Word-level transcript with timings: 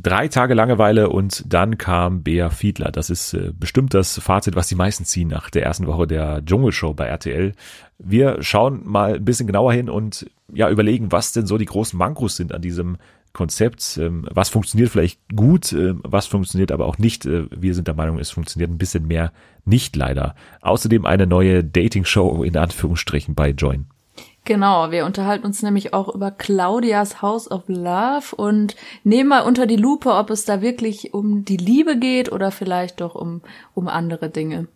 Drei 0.00 0.28
Tage 0.28 0.54
Langeweile 0.54 1.08
und 1.08 1.42
dann 1.52 1.76
kam 1.76 2.22
Bea 2.22 2.50
Fiedler. 2.50 2.92
Das 2.92 3.10
ist 3.10 3.34
äh, 3.34 3.52
bestimmt 3.52 3.94
das 3.94 4.20
Fazit, 4.20 4.54
was 4.54 4.68
die 4.68 4.76
meisten 4.76 5.04
ziehen 5.04 5.26
nach 5.26 5.50
der 5.50 5.64
ersten 5.64 5.88
Woche 5.88 6.06
der 6.06 6.44
Dschungelshow 6.44 6.94
bei 6.94 7.06
RTL. 7.06 7.52
Wir 7.98 8.40
schauen 8.40 8.82
mal 8.84 9.14
ein 9.14 9.24
bisschen 9.24 9.48
genauer 9.48 9.72
hin 9.72 9.90
und 9.90 10.30
ja 10.52 10.70
überlegen, 10.70 11.10
was 11.10 11.32
denn 11.32 11.46
so 11.46 11.58
die 11.58 11.64
großen 11.64 11.98
Mankos 11.98 12.36
sind 12.36 12.54
an 12.54 12.62
diesem 12.62 12.98
Konzept. 13.32 13.98
Ähm, 14.00 14.24
was 14.30 14.50
funktioniert 14.50 14.90
vielleicht 14.90 15.20
gut, 15.34 15.72
äh, 15.72 15.94
was 16.04 16.26
funktioniert 16.26 16.70
aber 16.70 16.86
auch 16.86 16.98
nicht. 16.98 17.26
Äh, 17.26 17.46
wir 17.50 17.74
sind 17.74 17.88
der 17.88 17.96
Meinung, 17.96 18.20
es 18.20 18.30
funktioniert 18.30 18.70
ein 18.70 18.78
bisschen 18.78 19.08
mehr 19.08 19.32
nicht 19.64 19.96
leider. 19.96 20.36
Außerdem 20.60 21.06
eine 21.06 21.26
neue 21.26 21.64
Dating-Show 21.64 22.44
in 22.44 22.56
Anführungsstrichen 22.56 23.34
bei 23.34 23.50
Join. 23.50 23.86
Genau, 24.48 24.90
wir 24.90 25.04
unterhalten 25.04 25.44
uns 25.44 25.62
nämlich 25.62 25.92
auch 25.92 26.08
über 26.08 26.30
Claudias 26.30 27.20
House 27.20 27.50
of 27.50 27.64
Love 27.66 28.34
und 28.34 28.76
nehmen 29.04 29.28
mal 29.28 29.42
unter 29.42 29.66
die 29.66 29.76
Lupe, 29.76 30.14
ob 30.14 30.30
es 30.30 30.46
da 30.46 30.62
wirklich 30.62 31.12
um 31.12 31.44
die 31.44 31.58
Liebe 31.58 31.98
geht 31.98 32.32
oder 32.32 32.50
vielleicht 32.50 33.02
doch 33.02 33.14
um, 33.14 33.42
um 33.74 33.88
andere 33.88 34.30
Dinge. 34.30 34.66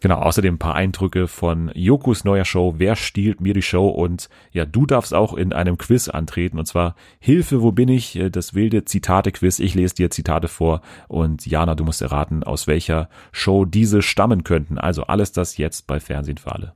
Genau, 0.00 0.16
außerdem 0.16 0.56
ein 0.56 0.58
paar 0.58 0.74
Eindrücke 0.74 1.28
von 1.28 1.70
Jokus 1.74 2.24
neuer 2.24 2.44
Show 2.44 2.74
Wer 2.76 2.94
stiehlt 2.94 3.40
mir 3.40 3.54
die 3.54 3.62
Show? 3.62 3.88
Und 3.88 4.28
ja, 4.50 4.66
du 4.66 4.84
darfst 4.84 5.14
auch 5.14 5.32
in 5.32 5.54
einem 5.54 5.78
Quiz 5.78 6.10
antreten 6.10 6.58
und 6.58 6.66
zwar 6.66 6.94
Hilfe, 7.18 7.62
wo 7.62 7.72
bin 7.72 7.88
ich? 7.88 8.20
Das 8.32 8.52
wilde 8.52 8.84
Zitate-Quiz. 8.84 9.60
Ich 9.60 9.74
lese 9.74 9.94
dir 9.94 10.10
Zitate 10.10 10.48
vor 10.48 10.82
und 11.08 11.46
Jana, 11.46 11.74
du 11.74 11.84
musst 11.84 12.02
erraten, 12.02 12.44
aus 12.44 12.66
welcher 12.66 13.08
Show 13.30 13.64
diese 13.64 14.02
stammen 14.02 14.44
könnten. 14.44 14.76
Also 14.76 15.04
alles 15.04 15.32
das 15.32 15.56
jetzt 15.56 15.86
bei 15.86 16.00
Fernsehen 16.00 16.36
für 16.36 16.52
alle. 16.52 16.74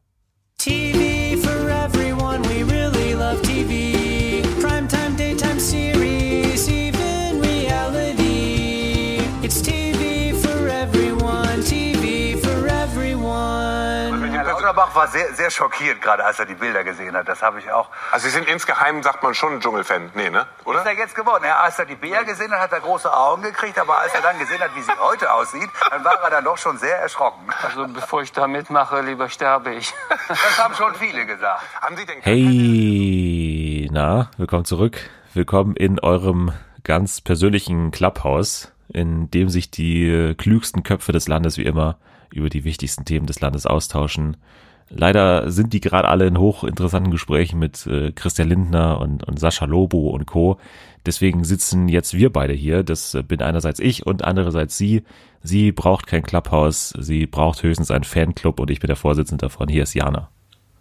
TV. 0.57 1.16
War 14.97 15.07
sehr, 15.09 15.35
sehr 15.35 15.51
schockiert, 15.51 16.01
gerade 16.01 16.25
als 16.25 16.39
er 16.39 16.47
die 16.47 16.55
Bilder 16.55 16.83
gesehen 16.83 17.15
hat. 17.15 17.29
Das 17.29 17.43
habe 17.43 17.59
ich 17.61 17.71
auch. 17.71 17.89
Also 18.11 18.27
Sie 18.27 18.33
sind 18.33 18.49
insgeheim, 18.49 19.03
sagt 19.03 19.23
man 19.23 19.35
schon, 19.35 19.61
Dschungelfan. 19.61 20.11
Nee, 20.15 20.31
ne? 20.31 20.47
Oder? 20.65 20.81
Ist 20.81 20.87
er 20.87 20.95
jetzt 20.95 21.15
geworden. 21.15 21.45
Ja, 21.45 21.61
als 21.61 21.79
er 21.79 21.85
die 21.85 21.95
Bilder 21.95 22.25
gesehen 22.25 22.51
hat, 22.51 22.61
hat 22.61 22.73
er 22.73 22.81
große 22.81 23.15
Augen 23.15 23.43
gekriegt. 23.43 23.79
Aber 23.79 23.99
als 23.99 24.15
er 24.15 24.23
dann 24.23 24.39
gesehen 24.39 24.61
hat, 24.61 24.75
wie 24.75 24.83
sie 24.83 24.93
heute 24.99 25.33
aussieht, 25.33 25.69
dann 25.91 26.05
war 26.05 26.21
er 26.23 26.31
dann 26.31 26.45
doch 26.45 26.59
schon 26.59 26.79
sehr 26.79 26.99
erschrocken. 26.99 27.47
Also 27.63 27.87
bevor 27.87 28.23
ich 28.23 28.33
da 28.33 28.49
mitmache, 28.49 29.03
lieber 29.03 29.29
sterbe 29.29 29.75
ich. 29.75 29.93
Das 30.29 30.59
haben 30.59 30.75
schon 30.75 30.95
viele 30.95 31.27
gesagt. 31.27 31.63
Haben 31.81 31.97
Sie 31.97 32.07
denn 32.07 32.21
hey, 32.23 33.89
na, 33.93 34.31
willkommen 34.39 34.65
zurück. 34.65 34.99
Willkommen 35.35 35.77
in 35.77 36.01
eurem 36.01 36.53
ganz 36.83 37.21
persönlichen 37.21 37.91
Clubhouse, 37.91 38.73
in 38.89 39.31
dem 39.31 39.51
sich 39.51 39.71
die 39.71 40.35
klügsten 40.39 40.83
Köpfe 40.83 41.13
des 41.13 41.29
Landes 41.29 41.59
wie 41.59 41.65
immer 41.65 41.99
über 42.31 42.49
die 42.49 42.65
wichtigsten 42.65 43.05
Themen 43.05 43.27
des 43.27 43.41
Landes 43.41 43.67
austauschen. 43.67 44.37
Leider 44.89 45.51
sind 45.51 45.73
die 45.73 45.81
gerade 45.81 46.09
alle 46.09 46.27
in 46.27 46.39
hochinteressanten 46.39 47.11
Gesprächen 47.11 47.59
mit 47.59 47.87
äh, 47.87 48.13
Christian 48.13 48.49
Lindner 48.49 49.01
und, 49.01 49.25
und 49.27 49.41
Sascha 49.41 49.65
Lobo 49.65 50.11
und 50.11 50.27
Co. 50.27 50.59
Deswegen 51.05 51.45
sitzen 51.45 51.89
jetzt 51.89 52.15
wir 52.15 52.33
beide 52.33 52.53
hier. 52.53 52.85
Das 52.85 53.15
äh, 53.15 53.23
bin 53.23 53.43
einerseits 53.43 53.81
ich 53.81 54.07
und 54.07 54.25
andererseits 54.25 54.77
sie. 54.77 55.03
Sie 55.43 55.73
braucht 55.73 56.07
kein 56.07 56.23
Clubhouse, 56.23 56.95
sie 56.99 57.27
braucht 57.27 57.63
höchstens 57.63 57.91
einen 57.91 58.05
Fanclub 58.05 58.61
und 58.61 58.71
ich 58.71 58.81
bin 58.81 58.89
der 58.89 58.97
Vorsitzende 58.97 59.43
davon. 59.47 59.69
Hier 59.69 59.85
ist 59.85 59.95
Jana. 59.95 60.29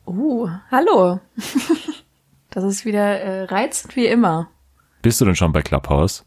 Uh, 0.07 0.49
hallo. 0.71 1.19
das 2.51 2.63
ist 2.63 2.85
wieder 2.85 3.19
äh, 3.19 3.43
reizend 3.45 3.95
wie 3.95 4.07
immer. 4.07 4.49
Bist 5.01 5.21
du 5.21 5.25
denn 5.25 5.35
schon 5.35 5.51
bei 5.51 5.61
Clubhouse? 5.61 6.25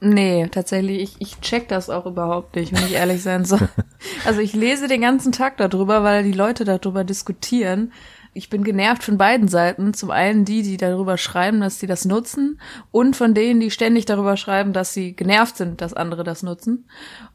Nee, 0.00 0.46
tatsächlich, 0.48 1.02
ich, 1.02 1.16
ich 1.18 1.40
check 1.40 1.66
das 1.68 1.90
auch 1.90 2.06
überhaupt 2.06 2.54
nicht, 2.54 2.72
wenn 2.72 2.86
ich 2.86 2.94
ehrlich 2.94 3.22
sein 3.22 3.44
soll. 3.44 3.68
Also 4.24 4.40
ich 4.40 4.52
lese 4.54 4.86
den 4.86 5.00
ganzen 5.00 5.32
Tag 5.32 5.56
darüber, 5.56 6.04
weil 6.04 6.22
die 6.22 6.32
Leute 6.32 6.64
darüber 6.64 7.02
diskutieren. 7.02 7.92
Ich 8.32 8.48
bin 8.48 8.62
genervt 8.62 9.02
von 9.02 9.18
beiden 9.18 9.48
Seiten. 9.48 9.92
Zum 9.92 10.12
einen 10.12 10.44
die, 10.44 10.62
die 10.62 10.76
darüber 10.76 11.18
schreiben, 11.18 11.60
dass 11.60 11.80
sie 11.80 11.88
das 11.88 12.04
nutzen 12.04 12.60
und 12.92 13.16
von 13.16 13.34
denen, 13.34 13.58
die 13.58 13.72
ständig 13.72 14.04
darüber 14.04 14.36
schreiben, 14.36 14.72
dass 14.72 14.94
sie 14.94 15.16
genervt 15.16 15.56
sind, 15.56 15.80
dass 15.80 15.94
andere 15.94 16.22
das 16.22 16.44
nutzen. 16.44 16.88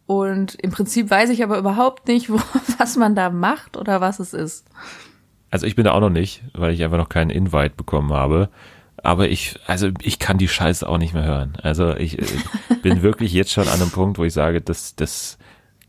Und 0.05 0.55
im 0.55 0.71
Prinzip 0.71 1.09
weiß 1.09 1.31
ich 1.31 1.43
aber 1.43 1.57
überhaupt 1.57 2.07
nicht, 2.07 2.29
wo, 2.31 2.39
was 2.77 2.95
man 2.95 3.13
da 3.13 3.29
macht 3.29 3.75
oder 3.75 3.99
was 3.99 4.19
es 4.19 4.33
ist. 4.33 4.65
Also 5.51 5.67
ich 5.67 5.75
bin 5.75 5.83
da 5.83 5.91
auch 5.91 5.99
noch 5.99 6.09
nicht, 6.09 6.43
weil 6.53 6.73
ich 6.73 6.81
einfach 6.83 6.97
noch 6.97 7.09
keinen 7.09 7.29
Invite 7.29 7.75
bekommen 7.75 8.13
habe 8.13 8.49
aber 9.03 9.27
ich, 9.27 9.59
also 9.67 9.89
ich 10.01 10.17
kann 10.17 10.37
die 10.37 10.47
Scheiße 10.47 10.87
auch 10.87 10.97
nicht 10.97 11.13
mehr 11.13 11.25
hören. 11.25 11.57
Also 11.61 11.95
ich 11.95 12.17
äh, 12.19 12.25
bin 12.81 13.01
wirklich 13.03 13.33
jetzt 13.33 13.51
schon 13.51 13.67
an 13.67 13.81
einem 13.81 13.91
Punkt, 13.91 14.17
wo 14.17 14.23
ich 14.23 14.33
sage, 14.33 14.61
das, 14.61 14.95
das 14.95 15.37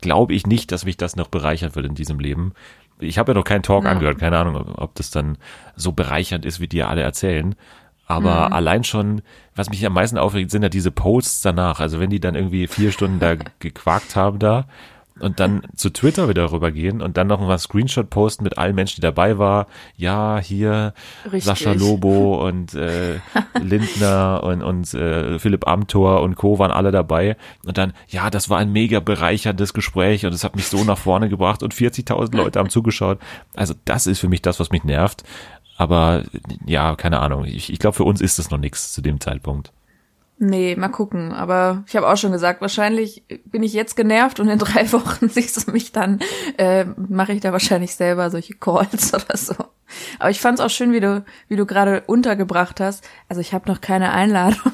glaube 0.01 0.33
ich 0.33 0.45
nicht, 0.45 0.71
dass 0.73 0.85
mich 0.85 0.97
das 0.97 1.15
noch 1.15 1.29
bereichern 1.29 1.73
wird 1.75 1.85
in 1.85 1.95
diesem 1.95 2.19
Leben. 2.19 2.53
Ich 2.99 3.17
habe 3.17 3.31
ja 3.31 3.33
noch 3.33 3.45
keinen 3.45 3.63
Talk 3.63 3.85
ja. 3.85 3.91
angehört, 3.91 4.19
keine 4.19 4.37
Ahnung, 4.37 4.55
ob 4.75 4.95
das 4.95 5.11
dann 5.11 5.37
so 5.77 5.93
bereichernd 5.93 6.45
ist, 6.45 6.59
wie 6.59 6.67
die 6.67 6.83
alle 6.83 7.01
erzählen. 7.01 7.55
Aber 8.05 8.47
mhm. 8.47 8.53
allein 8.53 8.83
schon, 8.83 9.21
was 9.55 9.69
mich 9.69 9.85
am 9.85 9.93
meisten 9.93 10.17
aufregt, 10.17 10.51
sind 10.51 10.63
ja 10.63 10.69
diese 10.69 10.91
Posts 10.91 11.41
danach. 11.41 11.79
Also 11.79 12.01
wenn 12.01 12.09
die 12.09 12.19
dann 12.19 12.35
irgendwie 12.35 12.67
vier 12.67 12.91
Stunden 12.91 13.19
da 13.19 13.35
gequakt 13.59 14.17
haben 14.17 14.39
da 14.39 14.67
und 15.19 15.39
dann 15.39 15.61
zu 15.75 15.91
Twitter 15.91 16.27
wieder 16.27 16.51
rübergehen 16.51 17.01
und 17.01 17.15
dann 17.15 17.27
noch 17.27 17.39
mal 17.39 17.57
Screenshot 17.57 18.09
posten 18.09 18.43
mit 18.43 18.57
allen 18.57 18.75
Menschen, 18.75 18.97
die 18.97 19.01
dabei 19.01 19.37
war. 19.37 19.67
Ja, 19.95 20.39
hier 20.39 20.93
Richtig. 21.23 21.43
Sascha 21.43 21.71
Lobo 21.71 22.45
und 22.45 22.73
äh, 22.73 23.19
Lindner 23.61 24.43
und, 24.43 24.61
und 24.61 24.93
äh, 24.93 25.39
Philipp 25.39 25.67
Amthor 25.67 26.21
und 26.21 26.35
Co. 26.35 26.59
waren 26.59 26.71
alle 26.71 26.91
dabei. 26.91 27.37
Und 27.65 27.77
dann, 27.77 27.93
ja, 28.09 28.29
das 28.29 28.49
war 28.49 28.57
ein 28.57 28.73
mega 28.73 28.99
bereicherndes 28.99 29.73
Gespräch 29.73 30.25
und 30.25 30.33
es 30.33 30.43
hat 30.43 30.55
mich 30.55 30.67
so 30.67 30.83
nach 30.83 30.97
vorne 30.97 31.29
gebracht 31.29 31.63
und 31.63 31.73
40.000 31.73 32.35
Leute 32.35 32.59
haben 32.59 32.69
zugeschaut. 32.69 33.19
Also 33.55 33.73
das 33.85 34.07
ist 34.07 34.19
für 34.19 34.27
mich 34.29 34.41
das, 34.41 34.59
was 34.59 34.71
mich 34.71 34.83
nervt. 34.83 35.23
Aber 35.77 36.23
ja, 36.65 36.95
keine 36.95 37.19
Ahnung. 37.19 37.45
Ich, 37.45 37.71
ich 37.71 37.79
glaube, 37.79 37.95
für 37.95 38.03
uns 38.03 38.21
ist 38.21 38.39
das 38.39 38.49
noch 38.49 38.57
nichts 38.57 38.93
zu 38.93 39.01
dem 39.01 39.19
Zeitpunkt. 39.19 39.71
Nee, 40.37 40.75
mal 40.75 40.89
gucken. 40.89 41.31
Aber 41.31 41.83
ich 41.87 41.95
habe 41.95 42.07
auch 42.07 42.17
schon 42.17 42.33
gesagt, 42.33 42.59
wahrscheinlich 42.61 43.23
bin 43.45 43.63
ich 43.63 43.73
jetzt 43.73 43.95
genervt 43.95 44.39
und 44.39 44.49
in 44.49 44.59
drei 44.59 44.91
Wochen 44.91 45.29
siehst 45.29 45.67
du 45.67 45.71
mich 45.71 45.91
dann, 45.91 46.19
äh, 46.57 46.85
mache 46.85 47.33
ich 47.33 47.41
da 47.41 47.51
wahrscheinlich 47.51 47.95
selber 47.95 48.29
solche 48.29 48.55
Calls 48.55 49.13
oder 49.13 49.37
so. 49.37 49.55
Aber 50.19 50.29
ich 50.31 50.41
fand's 50.41 50.61
auch 50.61 50.69
schön, 50.69 50.91
wie 50.91 50.99
du, 50.99 51.23
wie 51.47 51.55
du 51.55 51.65
gerade 51.65 52.01
untergebracht 52.07 52.79
hast. 52.79 53.07
Also 53.29 53.39
ich 53.39 53.53
habe 53.53 53.69
noch 53.69 53.81
keine 53.81 54.11
Einladung. 54.11 54.71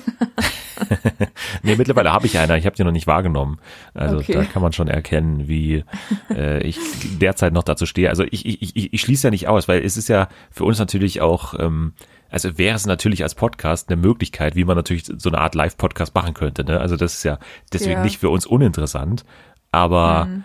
nee, 1.63 1.75
mittlerweile 1.75 2.11
habe 2.11 2.25
ich 2.25 2.37
eine. 2.37 2.57
Ich 2.57 2.65
habe 2.65 2.75
die 2.75 2.83
noch 2.83 2.91
nicht 2.91 3.07
wahrgenommen. 3.07 3.59
Also 3.93 4.17
okay. 4.17 4.33
da 4.33 4.43
kann 4.45 4.61
man 4.61 4.73
schon 4.73 4.87
erkennen, 4.87 5.47
wie 5.47 5.83
äh, 6.29 6.63
ich 6.63 6.79
derzeit 7.19 7.53
noch 7.53 7.63
dazu 7.63 7.85
stehe. 7.85 8.09
Also 8.09 8.23
ich, 8.23 8.45
ich, 8.45 8.75
ich, 8.75 8.93
ich 8.93 9.01
schließe 9.01 9.27
ja 9.27 9.31
nicht 9.31 9.47
aus, 9.47 9.67
weil 9.67 9.83
es 9.83 9.97
ist 9.97 10.07
ja 10.07 10.29
für 10.49 10.63
uns 10.63 10.79
natürlich 10.79 11.21
auch 11.21 11.53
ähm, 11.59 11.93
also 12.31 12.57
wäre 12.57 12.75
es 12.75 12.85
natürlich 12.85 13.23
als 13.23 13.35
Podcast 13.35 13.89
eine 13.89 14.01
Möglichkeit, 14.01 14.55
wie 14.55 14.63
man 14.63 14.77
natürlich 14.77 15.05
so 15.05 15.29
eine 15.29 15.39
Art 15.39 15.53
Live-Podcast 15.53 16.15
machen 16.15 16.33
könnte. 16.33 16.63
Ne? 16.63 16.79
Also 16.79 16.95
das 16.95 17.15
ist 17.15 17.23
ja 17.23 17.37
deswegen 17.73 17.99
ja. 17.99 18.03
nicht 18.03 18.19
für 18.19 18.29
uns 18.29 18.45
uninteressant, 18.45 19.25
aber 19.71 20.25
mhm. 20.25 20.43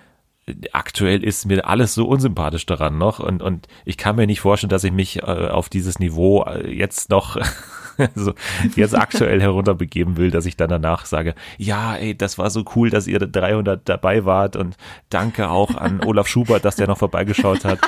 aktuell 0.73 1.23
ist 1.23 1.47
mir 1.47 1.67
alles 1.67 1.95
so 1.95 2.07
unsympathisch 2.07 2.67
daran 2.67 2.99
noch 2.99 3.21
und, 3.21 3.41
und 3.41 3.69
ich 3.85 3.97
kann 3.97 4.17
mir 4.17 4.27
nicht 4.27 4.41
vorstellen, 4.41 4.71
dass 4.71 4.85
ich 4.85 4.93
mich 4.93 5.23
äh, 5.23 5.23
auf 5.23 5.69
dieses 5.69 6.01
Niveau 6.01 6.43
äh, 6.43 6.69
jetzt 6.69 7.09
noch 7.11 7.37
so 8.17 8.35
jetzt 8.75 8.97
aktuell 8.97 9.41
herunterbegeben 9.41 10.17
will, 10.17 10.33
dass 10.33 10.47
ich 10.47 10.57
dann 10.57 10.71
danach 10.71 11.07
sage, 11.07 11.35
ja, 11.57 11.95
ey, 11.95 12.17
das 12.17 12.37
war 12.37 12.51
so 12.51 12.65
cool, 12.75 12.91
dass 12.91 13.07
ihr 13.07 13.21
300 13.21 13.89
dabei 13.89 14.25
wart 14.25 14.57
und 14.57 14.77
danke 15.09 15.51
auch 15.51 15.77
an 15.77 16.01
Olaf 16.05 16.27
Schubert, 16.27 16.65
dass 16.65 16.77
der 16.77 16.89
noch 16.89 16.99
vorbeigeschaut 16.99 17.65
hat. 17.65 17.79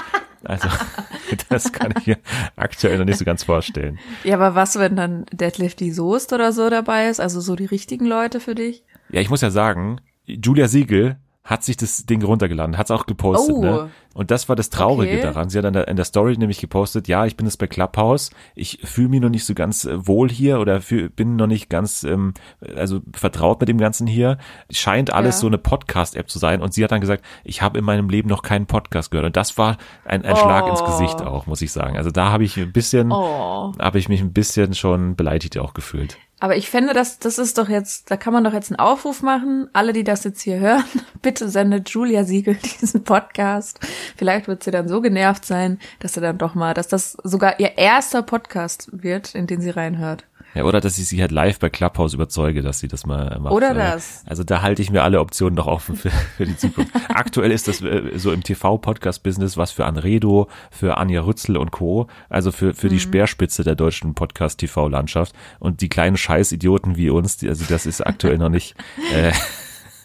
Also, 0.44 0.68
das 1.48 1.72
kann 1.72 1.94
ich 1.98 2.06
mir 2.06 2.18
aktuell 2.56 2.98
noch 2.98 3.04
nicht 3.04 3.18
so 3.18 3.24
ganz 3.24 3.42
vorstellen. 3.42 3.98
Ja, 4.24 4.36
aber 4.36 4.54
was, 4.54 4.78
wenn 4.78 4.96
dann 4.96 5.26
Deadlift 5.32 5.80
die 5.80 5.90
Soest 5.90 6.32
oder 6.32 6.52
so 6.52 6.70
dabei 6.70 7.08
ist? 7.08 7.20
Also 7.20 7.40
so 7.40 7.56
die 7.56 7.66
richtigen 7.66 8.06
Leute 8.06 8.40
für 8.40 8.54
dich? 8.54 8.84
Ja, 9.10 9.20
ich 9.20 9.30
muss 9.30 9.40
ja 9.40 9.50
sagen, 9.50 10.00
Julia 10.26 10.68
Siegel 10.68 11.16
hat 11.44 11.64
sich 11.64 11.78
das 11.78 12.04
Ding 12.04 12.22
runtergeladen, 12.22 12.76
hat 12.76 12.86
es 12.86 12.90
auch 12.90 13.06
gepostet. 13.06 13.54
Oh. 13.54 13.62
Ne? 13.62 13.90
Und 14.18 14.32
das 14.32 14.48
war 14.48 14.56
das 14.56 14.68
Traurige 14.68 15.12
okay. 15.12 15.22
daran. 15.22 15.48
Sie 15.48 15.58
hat 15.58 15.64
in 15.64 15.74
der, 15.74 15.86
in 15.86 15.94
der 15.94 16.04
Story 16.04 16.36
nämlich 16.36 16.60
gepostet, 16.60 17.06
ja, 17.06 17.24
ich 17.24 17.36
bin 17.36 17.46
jetzt 17.46 17.58
bei 17.58 17.68
Clubhouse, 17.68 18.30
ich 18.56 18.80
fühle 18.82 19.10
mich 19.10 19.20
noch 19.20 19.28
nicht 19.28 19.44
so 19.44 19.54
ganz 19.54 19.84
äh, 19.84 20.08
wohl 20.08 20.28
hier 20.28 20.58
oder 20.58 20.80
fühl, 20.80 21.08
bin 21.08 21.36
noch 21.36 21.46
nicht 21.46 21.70
ganz 21.70 22.02
ähm, 22.02 22.34
also 22.74 23.00
vertraut 23.14 23.60
mit 23.60 23.68
dem 23.68 23.78
Ganzen 23.78 24.08
hier. 24.08 24.38
Scheint 24.72 25.12
alles 25.12 25.36
ja. 25.36 25.42
so 25.42 25.46
eine 25.46 25.58
Podcast-App 25.58 26.28
zu 26.28 26.40
sein. 26.40 26.60
Und 26.60 26.74
sie 26.74 26.82
hat 26.82 26.90
dann 26.90 27.00
gesagt, 27.00 27.24
ich 27.44 27.62
habe 27.62 27.78
in 27.78 27.84
meinem 27.84 28.10
Leben 28.10 28.28
noch 28.28 28.42
keinen 28.42 28.66
Podcast 28.66 29.12
gehört. 29.12 29.26
Und 29.26 29.36
das 29.36 29.56
war 29.56 29.76
ein, 30.04 30.24
ein 30.24 30.32
oh. 30.32 30.36
Schlag 30.36 30.66
ins 30.66 30.84
Gesicht 30.84 31.22
auch, 31.22 31.46
muss 31.46 31.62
ich 31.62 31.70
sagen. 31.70 31.96
Also 31.96 32.10
da 32.10 32.32
habe 32.32 32.42
ich 32.42 32.56
ein 32.56 32.72
bisschen, 32.72 33.12
oh. 33.12 33.72
habe 33.78 34.00
ich 34.00 34.08
mich 34.08 34.20
ein 34.20 34.32
bisschen 34.32 34.74
schon 34.74 35.14
beleidigt 35.14 35.56
auch 35.58 35.74
gefühlt. 35.74 36.18
Aber 36.40 36.56
ich 36.56 36.70
finde, 36.70 36.92
das, 36.92 37.18
das 37.18 37.38
ist 37.38 37.58
doch 37.58 37.68
jetzt, 37.68 38.10
da 38.10 38.16
kann 38.16 38.32
man 38.32 38.44
doch 38.44 38.52
jetzt 38.52 38.70
einen 38.70 38.78
Aufruf 38.78 39.22
machen. 39.22 39.68
Alle, 39.72 39.92
die 39.92 40.04
das 40.04 40.22
jetzt 40.22 40.40
hier 40.40 40.60
hören, 40.60 40.84
bitte 41.22 41.48
sendet 41.48 41.88
Julia 41.90 42.24
Siegel 42.24 42.56
diesen 42.80 43.02
Podcast. 43.02 43.80
Vielleicht 44.16 44.48
wird 44.48 44.62
sie 44.62 44.70
dann 44.70 44.88
so 44.88 45.00
genervt 45.00 45.44
sein, 45.44 45.78
dass 46.00 46.14
sie 46.14 46.20
dann 46.20 46.38
doch 46.38 46.54
mal, 46.54 46.74
dass 46.74 46.88
das 46.88 47.12
sogar 47.24 47.60
ihr 47.60 47.76
erster 47.78 48.22
Podcast 48.22 48.88
wird, 48.92 49.34
in 49.34 49.46
den 49.46 49.60
sie 49.60 49.70
reinhört. 49.70 50.24
Ja, 50.54 50.64
oder 50.64 50.80
dass 50.80 50.96
ich 50.98 51.06
sie 51.06 51.20
halt 51.20 51.30
live 51.30 51.58
bei 51.58 51.68
Clubhouse 51.68 52.14
überzeuge, 52.14 52.62
dass 52.62 52.78
sie 52.80 52.88
das 52.88 53.04
mal 53.04 53.38
macht. 53.38 53.52
Oder 53.52 53.70
Aber- 53.70 53.78
das. 53.80 54.22
Also 54.26 54.44
da 54.44 54.62
halte 54.62 54.80
ich 54.80 54.90
mir 54.90 55.02
alle 55.02 55.20
Optionen 55.20 55.54
noch 55.54 55.66
offen 55.66 55.94
für, 55.94 56.10
für 56.36 56.46
die 56.46 56.56
Zukunft. 56.56 56.90
Aktuell 57.10 57.52
ist 57.52 57.68
das 57.68 57.82
äh, 57.82 58.12
so 58.16 58.32
im 58.32 58.42
TV-Podcast-Business 58.42 59.58
was 59.58 59.72
für 59.72 59.84
Anredo, 59.84 60.48
für 60.70 60.96
Anja 60.96 61.20
Rützel 61.20 61.58
und 61.58 61.70
Co. 61.70 62.06
Also 62.30 62.50
für, 62.50 62.72
für 62.72 62.86
Mhm. 62.86 62.90
die 62.90 63.00
Speerspitze 63.00 63.62
der 63.62 63.74
deutschen 63.74 64.14
Podcast-TV-Landschaft. 64.14 65.34
Und 65.60 65.82
die 65.82 65.90
kleinen 65.90 66.16
Scheißidioten 66.16 66.96
wie 66.96 67.10
uns, 67.10 67.36
die, 67.36 67.48
also 67.48 67.66
das 67.68 67.84
ist 67.84 68.00
aktuell 68.00 68.38
noch 68.38 68.48
nicht, 68.48 68.74
äh, 69.14 69.32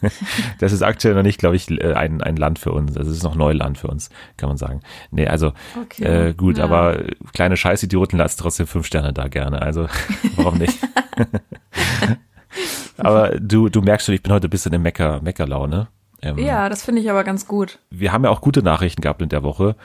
das 0.59 0.71
ist 0.71 0.81
aktuell 0.81 1.15
noch 1.15 1.23
nicht, 1.23 1.39
glaube 1.39 1.55
ich, 1.55 1.69
äh, 1.71 1.93
ein, 1.93 2.21
ein 2.21 2.35
Land 2.35 2.59
für 2.59 2.71
uns. 2.71 2.93
Das 2.93 3.07
ist 3.07 3.23
noch 3.23 3.35
Neuland 3.35 3.77
für 3.77 3.87
uns, 3.87 4.09
kann 4.37 4.49
man 4.49 4.57
sagen. 4.57 4.81
Nee, 5.11 5.27
also 5.27 5.53
Okay. 5.81 6.03
äh, 6.29 6.33
gut, 6.33 6.57
Ja. 6.57 6.65
aber 6.65 7.03
kleine 7.33 7.57
Scheißidioten 7.57 8.17
lasst 8.19 8.39
trotzdem 8.39 8.67
fünf 8.67 8.85
Sterne 8.85 9.13
da 9.13 9.27
gerne. 9.27 9.61
Also 9.61 9.87
warum 10.35 10.57
nicht? 10.57 10.77
aber 12.97 13.31
du, 13.39 13.69
du 13.69 13.81
merkst 13.81 14.05
schon, 14.05 14.15
ich 14.15 14.23
bin 14.23 14.33
heute 14.33 14.47
ein 14.47 14.51
bisschen 14.51 14.73
in 14.73 14.81
Mecker, 14.81 15.21
Meckerlaune. 15.21 15.87
Ähm, 16.21 16.37
Ja, 16.37 16.69
das 16.69 16.83
finde 16.83 17.01
ich 17.01 17.09
aber 17.09 17.23
ganz 17.23 17.47
gut. 17.47 17.79
Wir 17.89 18.11
haben 18.11 18.23
ja 18.23 18.29
auch 18.29 18.41
gute 18.41 18.63
Nachrichten 18.63 19.01
gehabt 19.01 19.21
in 19.21 19.29
der 19.29 19.43
Woche. 19.43 19.75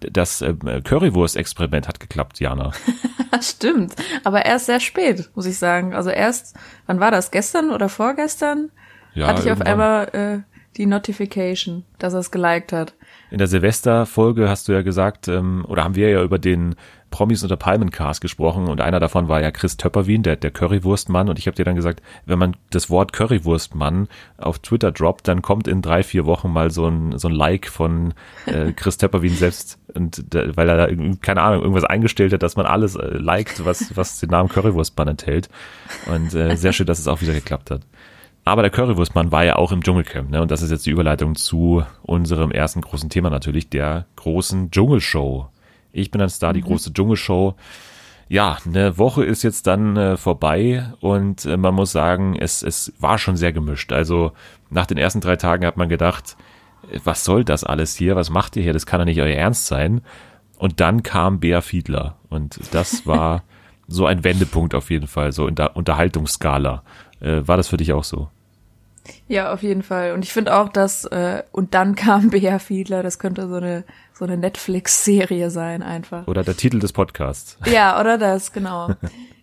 Das 0.00 0.42
ähm, 0.42 0.58
Currywurst-Experiment 0.84 1.88
hat 1.88 2.00
geklappt, 2.00 2.38
Jana. 2.38 2.72
Stimmt. 3.40 3.94
Aber 4.24 4.44
erst 4.44 4.66
sehr 4.66 4.80
spät, 4.80 5.30
muss 5.34 5.46
ich 5.46 5.56
sagen. 5.56 5.94
Also 5.94 6.10
erst, 6.10 6.54
wann 6.86 7.00
war 7.00 7.10
das? 7.10 7.30
Gestern 7.30 7.70
oder 7.70 7.88
vorgestern? 7.88 8.70
Ja, 9.14 9.26
Hatte 9.28 9.42
ich 9.42 9.50
auf 9.50 9.58
irgendwann. 9.58 9.66
einmal 9.66 10.08
äh, 10.12 10.38
die 10.76 10.86
Notification, 10.86 11.84
dass 11.98 12.14
er 12.14 12.20
es 12.20 12.30
geliked 12.30 12.72
hat. 12.72 12.94
In 13.30 13.38
der 13.38 13.48
Silvesterfolge 13.48 14.48
hast 14.48 14.68
du 14.68 14.72
ja 14.72 14.82
gesagt, 14.82 15.28
ähm, 15.28 15.64
oder 15.68 15.84
haben 15.84 15.94
wir 15.94 16.10
ja 16.10 16.22
über 16.22 16.38
den 16.38 16.74
Promis 17.10 17.42
unter 17.42 17.56
Palmencast 17.56 18.20
gesprochen 18.20 18.68
und 18.68 18.80
einer 18.80 19.00
davon 19.00 19.28
war 19.28 19.40
ja 19.42 19.50
Chris 19.50 19.76
Töpperwien, 19.76 20.22
der, 20.22 20.36
der 20.36 20.52
Currywurstmann 20.52 21.28
und 21.28 21.38
ich 21.38 21.46
habe 21.46 21.56
dir 21.56 21.64
dann 21.64 21.74
gesagt, 21.74 22.02
wenn 22.24 22.38
man 22.38 22.56
das 22.70 22.88
Wort 22.88 23.12
Currywurstmann 23.12 24.08
auf 24.38 24.60
Twitter 24.60 24.92
droppt, 24.92 25.26
dann 25.26 25.42
kommt 25.42 25.66
in 25.66 25.82
drei, 25.82 26.04
vier 26.04 26.24
Wochen 26.24 26.52
mal 26.52 26.70
so 26.70 26.86
ein, 26.86 27.18
so 27.18 27.28
ein 27.28 27.34
Like 27.34 27.66
von 27.68 28.14
äh, 28.46 28.72
Chris 28.76 28.96
Töpperwien 28.96 29.34
selbst 29.34 29.78
und 29.92 30.32
der, 30.32 30.56
weil 30.56 30.68
er 30.68 30.86
da 30.86 30.88
keine 31.20 31.42
Ahnung, 31.42 31.62
irgendwas 31.62 31.84
eingestellt 31.84 32.32
hat, 32.32 32.44
dass 32.44 32.56
man 32.56 32.66
alles 32.66 32.94
äh, 32.94 33.06
liked, 33.18 33.64
was, 33.64 33.96
was 33.96 34.20
den 34.20 34.30
Namen 34.30 34.48
Currywurstmann 34.48 35.08
enthält 35.08 35.48
und 36.06 36.32
äh, 36.34 36.56
sehr 36.56 36.72
schön, 36.72 36.86
dass 36.86 37.00
es 37.00 37.08
auch 37.08 37.20
wieder 37.20 37.32
geklappt 37.34 37.72
hat. 37.72 37.82
Aber 38.44 38.62
der 38.62 38.70
Currywurstmann 38.70 39.32
war 39.32 39.44
ja 39.44 39.56
auch 39.56 39.70
im 39.70 39.82
Dschungelcamp, 39.82 40.30
ne? 40.30 40.40
Und 40.40 40.50
das 40.50 40.62
ist 40.62 40.70
jetzt 40.70 40.86
die 40.86 40.90
Überleitung 40.90 41.34
zu 41.34 41.84
unserem 42.02 42.50
ersten 42.50 42.80
großen 42.80 43.10
Thema 43.10 43.30
natürlich, 43.30 43.68
der 43.68 44.06
großen 44.16 44.70
Dschungelshow. 44.70 45.48
Ich 45.92 46.10
bin 46.10 46.20
ein 46.20 46.28
Star, 46.28 46.52
die 46.52 46.62
große 46.62 46.92
Dschungelshow. 46.92 47.54
Ja, 48.28 48.58
eine 48.64 48.96
Woche 48.96 49.24
ist 49.24 49.42
jetzt 49.42 49.66
dann 49.66 49.96
äh, 49.96 50.16
vorbei 50.16 50.92
und 51.00 51.44
äh, 51.46 51.56
man 51.56 51.74
muss 51.74 51.90
sagen, 51.90 52.36
es, 52.36 52.62
es 52.62 52.92
war 53.00 53.18
schon 53.18 53.36
sehr 53.36 53.52
gemischt. 53.52 53.92
Also 53.92 54.32
nach 54.70 54.86
den 54.86 54.98
ersten 54.98 55.20
drei 55.20 55.34
Tagen 55.36 55.66
hat 55.66 55.76
man 55.76 55.88
gedacht, 55.88 56.36
was 57.04 57.24
soll 57.24 57.44
das 57.44 57.64
alles 57.64 57.96
hier? 57.96 58.16
Was 58.16 58.30
macht 58.30 58.56
ihr 58.56 58.62
hier? 58.62 58.72
Das 58.72 58.86
kann 58.86 59.00
doch 59.00 59.04
nicht 59.04 59.20
euer 59.20 59.34
Ernst 59.34 59.66
sein. 59.66 60.00
Und 60.58 60.80
dann 60.80 61.02
kam 61.02 61.40
Bea 61.40 61.60
Fiedler 61.60 62.16
und 62.28 62.60
das 62.70 63.04
war 63.06 63.42
so 63.90 64.06
ein 64.06 64.24
Wendepunkt 64.24 64.74
auf 64.74 64.90
jeden 64.90 65.08
Fall, 65.08 65.32
so 65.32 65.46
in 65.46 65.56
der 65.56 65.76
Unterhaltungsskala. 65.76 66.82
Äh, 67.20 67.42
war 67.46 67.56
das 67.56 67.68
für 67.68 67.76
dich 67.76 67.92
auch 67.92 68.04
so? 68.04 68.28
Ja, 69.28 69.52
auf 69.52 69.62
jeden 69.62 69.82
Fall. 69.82 70.12
Und 70.12 70.24
ich 70.24 70.32
finde 70.32 70.54
auch, 70.56 70.68
dass 70.68 71.04
äh, 71.06 71.42
und 71.52 71.74
dann 71.74 71.96
kam 71.96 72.30
Bea 72.30 72.58
Fiedler, 72.58 73.02
das 73.02 73.18
könnte 73.18 73.48
so 73.48 73.56
eine 73.56 73.84
so 74.12 74.24
eine 74.24 74.36
Netflix-Serie 74.36 75.50
sein 75.50 75.82
einfach. 75.82 76.26
Oder 76.26 76.44
der 76.44 76.56
Titel 76.56 76.78
des 76.78 76.92
Podcasts. 76.92 77.58
Ja, 77.66 77.98
oder 78.00 78.18
das, 78.18 78.52
genau. 78.52 78.90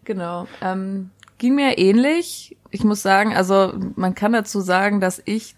genau. 0.06 0.48
Ähm, 0.62 1.10
ging 1.40 1.56
mir 1.56 1.78
ähnlich. 1.78 2.56
Ich 2.70 2.84
muss 2.84 3.02
sagen, 3.02 3.36
also 3.36 3.74
man 3.96 4.14
kann 4.14 4.34
dazu 4.34 4.62
sagen, 4.62 5.02
dass 5.02 5.22
ich 5.26 5.56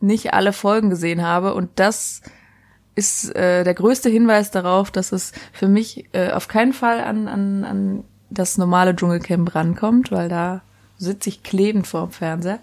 nicht 0.00 0.32
alle 0.32 0.52
Folgen 0.52 0.90
gesehen 0.90 1.22
habe 1.22 1.54
und 1.54 1.70
das 1.76 2.22
ist 2.94 3.34
äh, 3.36 3.64
der 3.64 3.74
größte 3.74 4.08
Hinweis 4.08 4.50
darauf, 4.50 4.90
dass 4.90 5.12
es 5.12 5.32
für 5.52 5.68
mich 5.68 6.06
äh, 6.12 6.30
auf 6.30 6.48
keinen 6.48 6.72
Fall 6.72 7.00
an, 7.00 7.28
an, 7.28 7.64
an 7.64 8.04
das 8.32 8.58
normale 8.58 8.94
Dschungelcamp 8.94 9.54
rankommt, 9.54 10.10
weil 10.10 10.28
da 10.28 10.62
sitze 10.98 11.28
ich 11.28 11.42
klebend 11.42 11.86
vor 11.86 12.06
dem 12.06 12.10
Fernseher. 12.12 12.58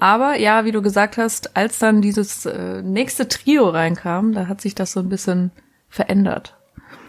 Aber 0.00 0.38
ja, 0.38 0.64
wie 0.64 0.72
du 0.72 0.82
gesagt 0.82 1.16
hast, 1.16 1.56
als 1.56 1.78
dann 1.78 2.02
dieses 2.02 2.46
äh, 2.46 2.82
nächste 2.82 3.28
Trio 3.28 3.68
reinkam, 3.68 4.32
da 4.32 4.48
hat 4.48 4.60
sich 4.60 4.74
das 4.74 4.92
so 4.92 5.00
ein 5.00 5.08
bisschen 5.08 5.52
verändert. 5.88 6.56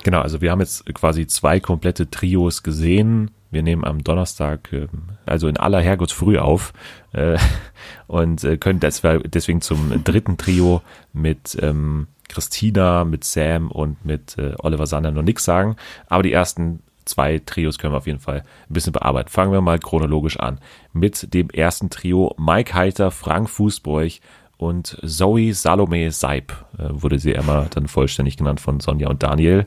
Genau, 0.03 0.21
also 0.21 0.41
wir 0.41 0.51
haben 0.51 0.59
jetzt 0.59 0.85
quasi 0.93 1.25
zwei 1.25 1.59
komplette 1.59 2.09
Trios 2.11 2.61
gesehen. 2.61 3.31
Wir 3.49 3.63
nehmen 3.63 3.83
am 3.83 4.03
Donnerstag, 4.03 4.71
ähm, 4.71 4.89
also 5.25 5.47
in 5.47 5.57
aller 5.57 5.81
Herrgottsfrüh 5.81 6.37
auf 6.37 6.73
äh, 7.13 7.37
und 8.07 8.43
äh, 8.43 8.57
können 8.57 8.79
deswegen 8.79 9.23
deswegen 9.31 9.61
zum 9.61 10.03
dritten 10.03 10.37
Trio 10.37 10.83
mit 11.13 11.57
ähm, 11.61 12.07
Christina, 12.29 13.03
mit 13.05 13.23
Sam 13.23 13.71
und 13.71 14.05
mit 14.05 14.37
äh, 14.37 14.53
Oliver 14.59 14.85
Sander 14.85 15.11
noch 15.11 15.23
nichts 15.23 15.45
sagen. 15.45 15.75
Aber 16.07 16.21
die 16.21 16.33
ersten 16.33 16.81
zwei 17.05 17.39
Trios 17.39 17.77
können 17.77 17.93
wir 17.93 17.97
auf 17.97 18.07
jeden 18.07 18.19
Fall 18.19 18.43
ein 18.69 18.73
bisschen 18.73 18.93
bearbeiten. 18.93 19.29
Fangen 19.29 19.51
wir 19.51 19.61
mal 19.61 19.79
chronologisch 19.79 20.39
an 20.39 20.59
mit 20.93 21.33
dem 21.33 21.49
ersten 21.49 21.89
Trio 21.89 22.35
Mike 22.37 22.73
Heiter, 22.73 23.11
Frank 23.11 23.49
Fußbräuch 23.49 24.21
und 24.57 24.97
Zoe 25.05 25.53
Salome 25.53 26.11
Seib 26.11 26.51
äh, 26.77 26.87
wurde 26.89 27.19
sie 27.19 27.31
immer 27.31 27.65
dann 27.65 27.87
vollständig 27.87 28.37
genannt 28.37 28.61
von 28.61 28.79
Sonja 28.79 29.09
und 29.09 29.21
Daniel. 29.21 29.65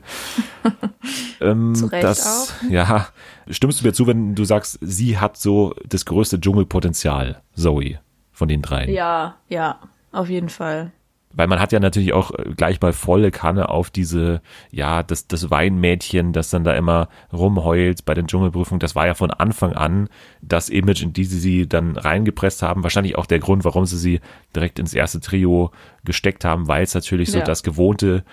ähm, 1.41 1.75
Zu 1.75 1.87
Recht 1.87 2.03
das, 2.03 2.55
Ja, 2.69 3.07
stimmst 3.49 3.81
du 3.81 3.85
mir 3.85 3.93
zu, 3.93 4.07
wenn 4.07 4.35
du 4.35 4.45
sagst, 4.45 4.79
sie 4.81 5.19
hat 5.19 5.37
so 5.37 5.75
das 5.87 6.05
größte 6.05 6.39
Dschungelpotenzial, 6.39 7.41
Zoe, 7.53 7.99
von 8.31 8.47
den 8.47 8.61
dreien? 8.61 8.91
Ja, 8.91 9.35
ja, 9.47 9.79
auf 10.11 10.29
jeden 10.29 10.49
Fall. 10.49 10.91
Weil 11.31 11.47
man 11.47 11.59
hat 11.59 11.71
ja 11.71 11.79
natürlich 11.79 12.13
auch 12.13 12.31
äh, 12.31 12.51
gleich 12.57 12.81
mal 12.81 12.91
volle 12.91 13.29
Kanne 13.29 13.69
auf 13.69 13.91
diese, 13.91 14.41
ja, 14.71 15.03
das, 15.03 15.27
das 15.27 15.51
Weinmädchen, 15.51 16.33
das 16.33 16.49
dann 16.49 16.63
da 16.63 16.73
immer 16.73 17.07
rumheult 17.31 18.03
bei 18.05 18.15
den 18.15 18.27
Dschungelprüfungen. 18.27 18.79
Das 18.79 18.95
war 18.95 19.05
ja 19.05 19.13
von 19.13 19.29
Anfang 19.31 19.73
an 19.73 20.09
das 20.41 20.69
Image, 20.69 21.03
in 21.03 21.13
die 21.13 21.25
sie 21.25 21.39
sie 21.39 21.67
dann 21.67 21.97
reingepresst 21.97 22.63
haben. 22.63 22.81
Wahrscheinlich 22.83 23.15
auch 23.15 23.27
der 23.27 23.39
Grund, 23.39 23.63
warum 23.63 23.85
sie 23.85 23.97
sie 23.97 24.21
direkt 24.55 24.79
ins 24.79 24.93
erste 24.93 25.19
Trio 25.19 25.71
gesteckt 26.03 26.45
haben, 26.45 26.67
weil 26.67 26.83
es 26.83 26.95
natürlich 26.95 27.31
so 27.31 27.39
Ja. 27.39 27.43
das 27.45 27.61
gewohnte 27.61 28.23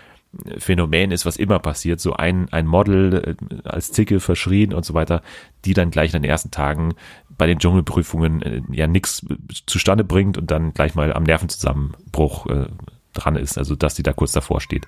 Phänomen 0.59 1.13
ist, 1.13 1.25
was 1.25 1.37
immer 1.37 1.59
passiert, 1.59 2.01
so 2.01 2.13
ein, 2.13 2.53
ein 2.53 2.67
Model 2.67 3.37
äh, 3.41 3.69
als 3.69 3.93
Zicke 3.93 4.21
verschrien 4.21 4.75
und 4.75 4.85
so 4.85 4.95
weiter, 4.95 5.23
die 5.65 5.73
dann 5.73 5.91
gleich 5.91 6.13
in 6.13 6.23
den 6.23 6.31
ersten 6.31 6.51
Tagen 6.51 6.95
bei 7.39 7.47
den 7.47 7.59
Dschungelprüfungen 7.59 8.43
äh, 8.43 8.63
ja 8.71 8.87
nichts 8.87 9.25
zustande 9.67 10.05
bringt 10.05 10.37
und 10.39 10.51
dann 10.51 10.73
gleich 10.75 10.95
mal 10.95 11.13
am 11.13 11.23
Nervenzusammenbruch 11.23 12.47
äh, 12.47 12.67
dran 13.15 13.37
ist, 13.37 13.57
also 13.57 13.75
dass 13.75 13.95
die 13.95 14.03
da 14.03 14.13
kurz 14.13 14.33
davor 14.33 14.61
steht. 14.61 14.87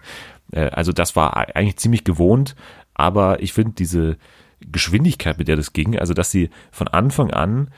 Äh, 0.52 0.68
also 0.70 0.92
das 0.92 1.16
war 1.16 1.36
eigentlich 1.36 1.78
ziemlich 1.78 2.04
gewohnt, 2.04 2.54
aber 2.94 3.42
ich 3.42 3.52
finde 3.52 3.72
diese 3.72 4.16
Geschwindigkeit, 4.60 5.38
mit 5.38 5.48
der 5.48 5.56
das 5.56 5.72
ging, 5.72 5.98
also 5.98 6.14
dass 6.14 6.30
sie 6.30 6.50
von 6.70 6.88
Anfang 6.88 7.30
an 7.30 7.70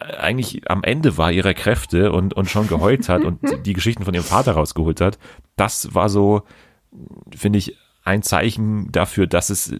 eigentlich 0.00 0.68
am 0.70 0.82
Ende 0.82 1.16
war 1.16 1.30
ihrer 1.30 1.54
Kräfte 1.54 2.12
und, 2.12 2.34
und 2.34 2.50
schon 2.50 2.66
geheult 2.66 3.08
hat 3.08 3.24
und 3.24 3.40
die 3.66 3.72
Geschichten 3.72 4.04
von 4.04 4.14
ihrem 4.14 4.24
Vater 4.24 4.52
rausgeholt 4.52 5.00
hat, 5.00 5.18
das 5.56 5.94
war 5.94 6.08
so, 6.08 6.42
finde 7.34 7.58
ich, 7.58 7.76
ein 8.04 8.22
Zeichen 8.22 8.92
dafür, 8.92 9.26
dass 9.26 9.50
es 9.50 9.74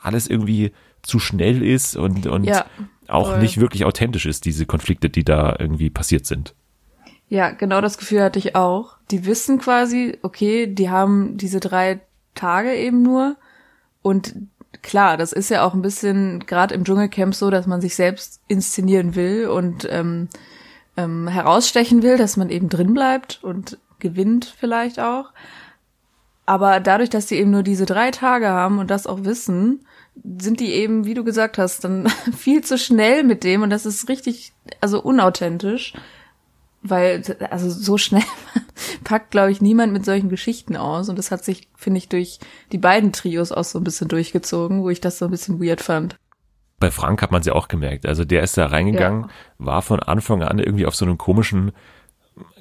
alles 0.00 0.26
irgendwie 0.26 0.72
zu 1.02 1.18
schnell 1.18 1.62
ist 1.62 1.96
und, 1.96 2.26
und 2.26 2.44
Ja, 2.44 2.66
auch 3.08 3.30
voll. 3.30 3.38
nicht 3.40 3.58
wirklich 3.58 3.84
authentisch 3.84 4.26
ist, 4.26 4.44
diese 4.44 4.66
Konflikte, 4.66 5.08
die 5.08 5.24
da 5.24 5.56
irgendwie 5.58 5.88
passiert 5.90 6.26
sind. 6.26 6.54
Ja, 7.28 7.50
genau 7.50 7.80
das 7.80 7.98
Gefühl 7.98 8.22
hatte 8.22 8.38
ich 8.38 8.54
auch. 8.54 8.96
Die 9.10 9.24
wissen 9.24 9.58
quasi, 9.58 10.18
okay, 10.22 10.66
die 10.66 10.90
haben 10.90 11.36
diese 11.38 11.60
drei 11.60 12.00
Tage 12.34 12.74
eben 12.74 13.02
nur. 13.02 13.36
Und 14.02 14.34
klar, 14.82 15.16
das 15.16 15.32
ist 15.32 15.48
ja 15.48 15.64
auch 15.64 15.74
ein 15.74 15.82
bisschen 15.82 16.40
gerade 16.46 16.74
im 16.74 16.84
Dschungelcamp 16.84 17.34
so, 17.34 17.50
dass 17.50 17.66
man 17.66 17.80
sich 17.80 17.96
selbst 17.96 18.42
inszenieren 18.48 19.14
will 19.14 19.48
und 19.48 19.88
ähm, 19.90 20.28
ähm, 20.96 21.26
herausstechen 21.26 22.02
will, 22.02 22.16
dass 22.16 22.36
man 22.36 22.50
eben 22.50 22.68
drin 22.68 22.94
bleibt 22.94 23.42
und 23.42 23.78
gewinnt 23.98 24.54
vielleicht 24.58 25.00
auch. 25.00 25.32
Aber 26.46 26.78
dadurch, 26.80 27.10
dass 27.10 27.26
die 27.26 27.34
eben 27.36 27.50
nur 27.50 27.64
diese 27.64 27.86
drei 27.86 28.10
Tage 28.12 28.48
haben 28.48 28.78
und 28.78 28.90
das 28.90 29.06
auch 29.06 29.24
wissen, 29.24 29.84
sind 30.38 30.60
die 30.60 30.72
eben, 30.72 31.04
wie 31.04 31.14
du 31.14 31.24
gesagt 31.24 31.58
hast, 31.58 31.84
dann 31.84 32.08
viel 32.36 32.62
zu 32.62 32.78
schnell 32.78 33.24
mit 33.24 33.44
dem 33.44 33.62
und 33.62 33.70
das 33.70 33.84
ist 33.84 34.08
richtig, 34.08 34.52
also 34.80 35.02
unauthentisch. 35.02 35.92
Weil, 36.82 37.22
also 37.50 37.68
so 37.68 37.98
schnell 37.98 38.22
packt, 39.04 39.32
glaube 39.32 39.50
ich, 39.50 39.60
niemand 39.60 39.92
mit 39.92 40.04
solchen 40.04 40.28
Geschichten 40.28 40.76
aus. 40.76 41.08
Und 41.08 41.18
das 41.18 41.32
hat 41.32 41.44
sich, 41.44 41.68
finde 41.74 41.98
ich, 41.98 42.08
durch 42.08 42.38
die 42.70 42.78
beiden 42.78 43.12
Trios 43.12 43.50
auch 43.50 43.64
so 43.64 43.78
ein 43.80 43.84
bisschen 43.84 44.06
durchgezogen, 44.06 44.82
wo 44.82 44.90
ich 44.90 45.00
das 45.00 45.18
so 45.18 45.24
ein 45.24 45.32
bisschen 45.32 45.60
weird 45.60 45.80
fand. 45.80 46.16
Bei 46.78 46.92
Frank 46.92 47.22
hat 47.22 47.32
man 47.32 47.40
es 47.40 47.46
ja 47.48 47.54
auch 47.54 47.66
gemerkt. 47.66 48.06
Also 48.06 48.24
der 48.24 48.42
ist 48.44 48.56
da 48.56 48.66
reingegangen, 48.66 49.22
Ja. 49.22 49.28
war 49.58 49.82
von 49.82 49.98
Anfang 49.98 50.44
an 50.44 50.60
irgendwie 50.60 50.86
auf 50.86 50.94
so 50.94 51.04
einem 51.04 51.18
komischen 51.18 51.72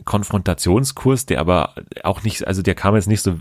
Konfrontationskurs, 0.05 1.25
der 1.25 1.39
aber 1.39 1.75
auch 2.03 2.23
nicht, 2.23 2.47
also 2.47 2.61
der 2.61 2.75
kam 2.75 2.95
jetzt 2.95 3.07
nicht 3.07 3.21
so 3.21 3.35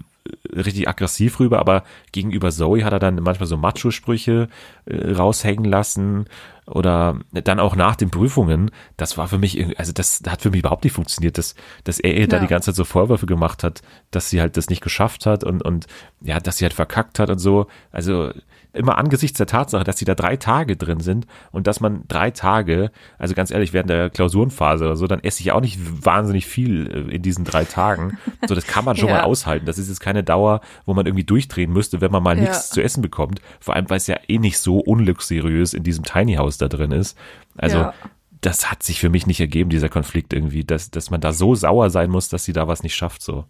richtig 0.55 0.89
aggressiv 0.89 1.39
rüber, 1.41 1.59
aber 1.59 1.85
gegenüber 2.13 2.51
Zoe 2.51 2.85
hat 2.85 2.93
er 2.93 2.99
dann 2.99 3.17
manchmal 3.17 3.47
so 3.47 3.57
Macho-Sprüche 3.57 4.49
äh, 4.87 5.13
raushängen 5.13 5.65
lassen 5.65 6.27
oder 6.67 7.19
dann 7.33 7.61
auch 7.61 7.77
nach 7.77 7.95
den 7.95 8.11
Prüfungen, 8.11 8.71
das 8.97 9.19
war 9.19 9.29
für 9.29 9.37
mich, 9.39 9.79
also 9.79 9.93
das 9.93 10.23
hat 10.27 10.41
für 10.41 10.51
mich 10.51 10.61
überhaupt 10.61 10.85
nicht 10.85 10.95
funktioniert, 10.95 11.37
dass, 11.37 11.55
dass 11.85 12.01
er 12.01 12.17
ihr 12.17 12.27
da 12.27 12.37
Ja. 12.37 12.43
die 12.43 12.49
ganze 12.49 12.71
Zeit 12.71 12.77
so 12.77 12.85
Vorwürfe 12.85 13.27
gemacht 13.27 13.63
hat, 13.63 13.83
dass 14.11 14.31
sie 14.31 14.41
halt 14.41 14.57
das 14.57 14.71
nicht 14.71 14.81
geschafft 14.83 15.27
hat 15.27 15.45
und, 15.45 15.63
und 15.63 15.87
ja, 16.23 16.41
dass 16.41 16.57
sie 16.57 16.65
halt 16.65 16.73
verkackt 16.73 17.19
hat 17.19 17.29
und 17.29 17.39
so. 17.39 17.67
Also 17.93 18.33
immer 18.75 18.99
angesichts 18.99 19.39
der 19.39 19.47
Tatsache, 19.47 19.85
dass 19.85 19.99
sie 19.99 20.05
da 20.05 20.15
drei 20.15 20.37
Tage 20.37 20.77
drin 20.77 21.01
sind 21.01 21.27
und 21.53 21.67
dass 21.67 21.81
man 21.81 22.03
drei 22.09 22.31
Tage, 22.31 22.91
also 23.19 23.35
ganz 23.35 23.51
ehrlich, 23.51 23.73
während 23.73 23.89
der 23.91 24.11
Klausurenphase 24.11 24.85
oder 24.85 24.97
so, 24.97 25.07
dann 25.07 25.21
esse 25.21 25.41
ich 25.41 25.53
auch 25.53 25.61
nicht 25.61 25.79
wahnsinnig 26.05 26.47
viel 26.47 26.87
äh, 27.11 27.15
in 27.15 27.23
diesen 27.23 27.45
drei 27.45 27.65
Tagen. 27.65 28.19
So, 28.49 28.55
das 28.55 28.67
kann 28.67 28.85
man 28.85 28.97
schon 28.97 29.09
Ja. 29.11 29.17
mal 29.19 29.23
aushalten. 29.25 29.67
Das 29.67 29.79
ist 29.79 29.89
jetzt 29.89 30.01
keine 30.01 30.25
Dauer, 30.25 30.61
wo 30.87 30.95
man 30.95 31.07
irgendwie 31.07 31.25
durchdrehen 31.25 31.73
müsste, 31.73 32.01
wenn 32.01 32.11
man 32.13 32.23
mal 32.23 32.37
Ja. 32.37 32.43
nichts 32.43 32.71
zu 32.71 32.83
essen 32.83 33.01
bekommt. 33.03 33.41
Vor 33.61 33.75
allem, 33.75 33.89
weil 33.89 33.99
es 33.99 34.07
ja 34.07 34.17
eh 34.29 34.39
nicht 34.39 34.59
so 34.59 34.79
unluxuriös 34.79 35.75
in 35.75 35.83
diesem 35.83 36.05
Tiny 36.05 36.35
House 36.35 36.59
da 36.59 36.69
drin 36.69 36.91
ist. 36.93 37.17
Also, 37.57 37.79
Ja. 37.79 37.95
das 38.41 38.71
hat 38.71 38.83
sich 38.83 39.01
für 39.01 39.09
mich 39.09 39.27
nicht 39.27 39.41
ergeben, 39.41 39.71
dieser 39.71 39.89
Konflikt 39.89 40.33
irgendwie, 40.33 40.65
dass, 40.65 40.91
dass 40.91 41.11
man 41.11 41.21
da 41.21 41.33
so 41.33 41.55
sauer 41.55 41.89
sein 41.91 42.11
muss, 42.11 42.29
dass 42.29 42.45
sie 42.45 42.53
da 42.53 42.69
was 42.69 42.83
nicht 42.83 42.95
schafft, 42.95 43.23
so. 43.23 43.45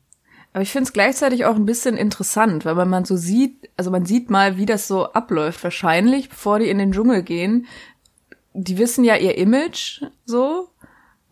Aber 0.55 0.63
ich 0.63 0.71
finde 0.71 0.87
es 0.87 0.93
gleichzeitig 0.93 1.45
auch 1.45 1.57
ein 1.57 1.67
bisschen 1.67 1.97
interessant, 1.97 2.65
weil 2.65 2.77
man 2.87 3.05
so 3.05 3.17
sieht, 3.17 3.69
also 3.77 3.91
man 3.91 4.07
sieht 4.07 4.31
mal, 4.31 4.57
wie 4.57 4.67
das 4.67 4.87
so 4.87 5.13
abläuft. 5.13 5.63
Wahrscheinlich, 5.65 6.29
bevor 6.29 6.61
die 6.61 6.71
in 6.71 6.79
den 6.79 6.93
Dschungel 6.93 7.25
gehen, 7.25 7.67
die 8.53 8.79
wissen 8.79 9.03
ja 9.03 9.17
ihr 9.17 9.37
Image 9.37 10.03
so 10.25 10.69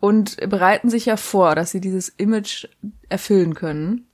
und 0.01 0.35
bereiten 0.49 0.89
sich 0.89 1.05
ja 1.05 1.15
vor, 1.15 1.55
dass 1.55 1.71
sie 1.71 1.79
dieses 1.79 2.09
Image 2.09 2.67
erfüllen 3.07 3.53
können 3.55 4.07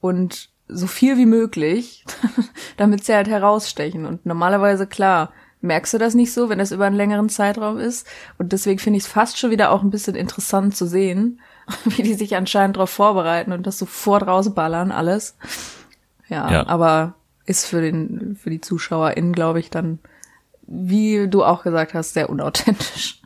und 0.00 0.50
so 0.66 0.88
viel 0.88 1.16
wie 1.18 1.26
möglich, 1.26 2.04
damit 2.76 3.04
sie 3.04 3.14
halt 3.14 3.28
herausstechen. 3.28 4.06
Und 4.06 4.26
normalerweise, 4.26 4.88
klar, 4.88 5.32
merkst 5.60 5.94
du 5.94 5.98
das 5.98 6.14
nicht 6.14 6.32
so, 6.32 6.48
wenn 6.48 6.58
das 6.58 6.72
über 6.72 6.86
einen 6.86 6.96
längeren 6.96 7.28
Zeitraum 7.28 7.78
ist. 7.78 8.08
Und 8.38 8.52
deswegen 8.52 8.80
finde 8.80 8.96
ich 8.96 9.04
es 9.04 9.08
fast 9.08 9.38
schon 9.38 9.52
wieder 9.52 9.70
auch 9.70 9.84
ein 9.84 9.90
bisschen 9.90 10.16
interessant 10.16 10.76
zu 10.76 10.86
sehen, 10.86 11.40
wie 11.84 12.02
die 12.02 12.14
sich 12.14 12.36
anscheinend 12.36 12.76
darauf 12.76 12.90
vorbereiten 12.90 13.52
und 13.52 13.66
das 13.66 13.78
sofort 13.78 14.26
rausballern, 14.26 14.90
alles. 14.92 15.36
Ja, 16.28 16.50
Ja. 16.50 16.66
aber 16.66 17.14
ist 17.46 17.66
für 17.66 17.80
den, 17.80 18.36
für 18.40 18.50
die 18.50 18.60
ZuschauerInnen, 18.60 19.32
glaube 19.32 19.60
ich, 19.60 19.70
dann, 19.70 19.98
wie 20.66 21.28
du 21.28 21.44
auch 21.44 21.62
gesagt 21.62 21.94
hast, 21.94 22.12
sehr 22.14 22.28
unauthentisch. 22.30 23.20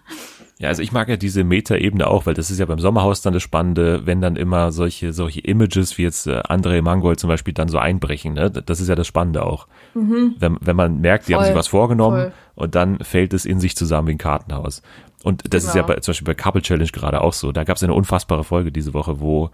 Ja, 0.58 0.68
also 0.68 0.80
ich 0.82 0.92
mag 0.92 1.08
ja 1.08 1.16
diese 1.16 1.42
Meta-Ebene 1.42 2.06
auch, 2.06 2.24
weil 2.26 2.34
das 2.34 2.48
ist 2.48 2.60
ja 2.60 2.66
beim 2.66 2.78
Sommerhaus 2.78 3.20
dann 3.20 3.32
das 3.32 3.42
Spannende, 3.42 4.06
wenn 4.06 4.20
dann 4.20 4.36
immer 4.36 4.70
solche, 4.70 5.12
solche 5.12 5.40
Images 5.40 5.98
wie 5.98 6.02
jetzt 6.02 6.28
äh, 6.28 6.38
André 6.38 6.82
Mangold 6.82 7.18
zum 7.18 7.26
Beispiel 7.26 7.52
dann 7.52 7.66
so 7.66 7.78
einbrechen, 7.78 8.34
ne? 8.34 8.48
Das 8.48 8.78
ist 8.78 8.86
ja 8.86 8.94
das 8.94 9.08
Spannende 9.08 9.44
auch. 9.44 9.66
Wenn, 9.94 10.58
wenn 10.60 10.76
man 10.76 11.00
merkt, 11.00 11.26
die 11.26 11.34
haben 11.34 11.40
Mhm. 11.40 11.46
Voll, 11.46 11.52
sich 11.52 11.58
was 11.58 11.66
vorgenommen 11.66 12.20
voll. 12.22 12.32
und 12.54 12.74
dann 12.76 13.00
fällt 13.00 13.34
es 13.34 13.44
in 13.44 13.58
sich 13.58 13.74
zusammen 13.76 14.06
wie 14.06 14.12
ein 14.12 14.18
Kartenhaus. 14.18 14.82
Und 15.22 15.54
das 15.54 15.64
ist 15.64 15.74
ja 15.74 15.82
Genau. 15.82 15.94
bei, 15.94 16.00
zum 16.00 16.12
Beispiel 16.12 16.26
bei 16.26 16.34
Couple 16.34 16.62
Challenge 16.62 16.90
gerade 16.90 17.20
auch 17.20 17.32
so. 17.32 17.52
Da 17.52 17.64
gab 17.64 17.76
es 17.76 17.82
eine 17.82 17.94
unfassbare 17.94 18.44
Folge 18.44 18.72
diese 18.72 18.92
Woche, 18.94 19.20
wo 19.20 19.50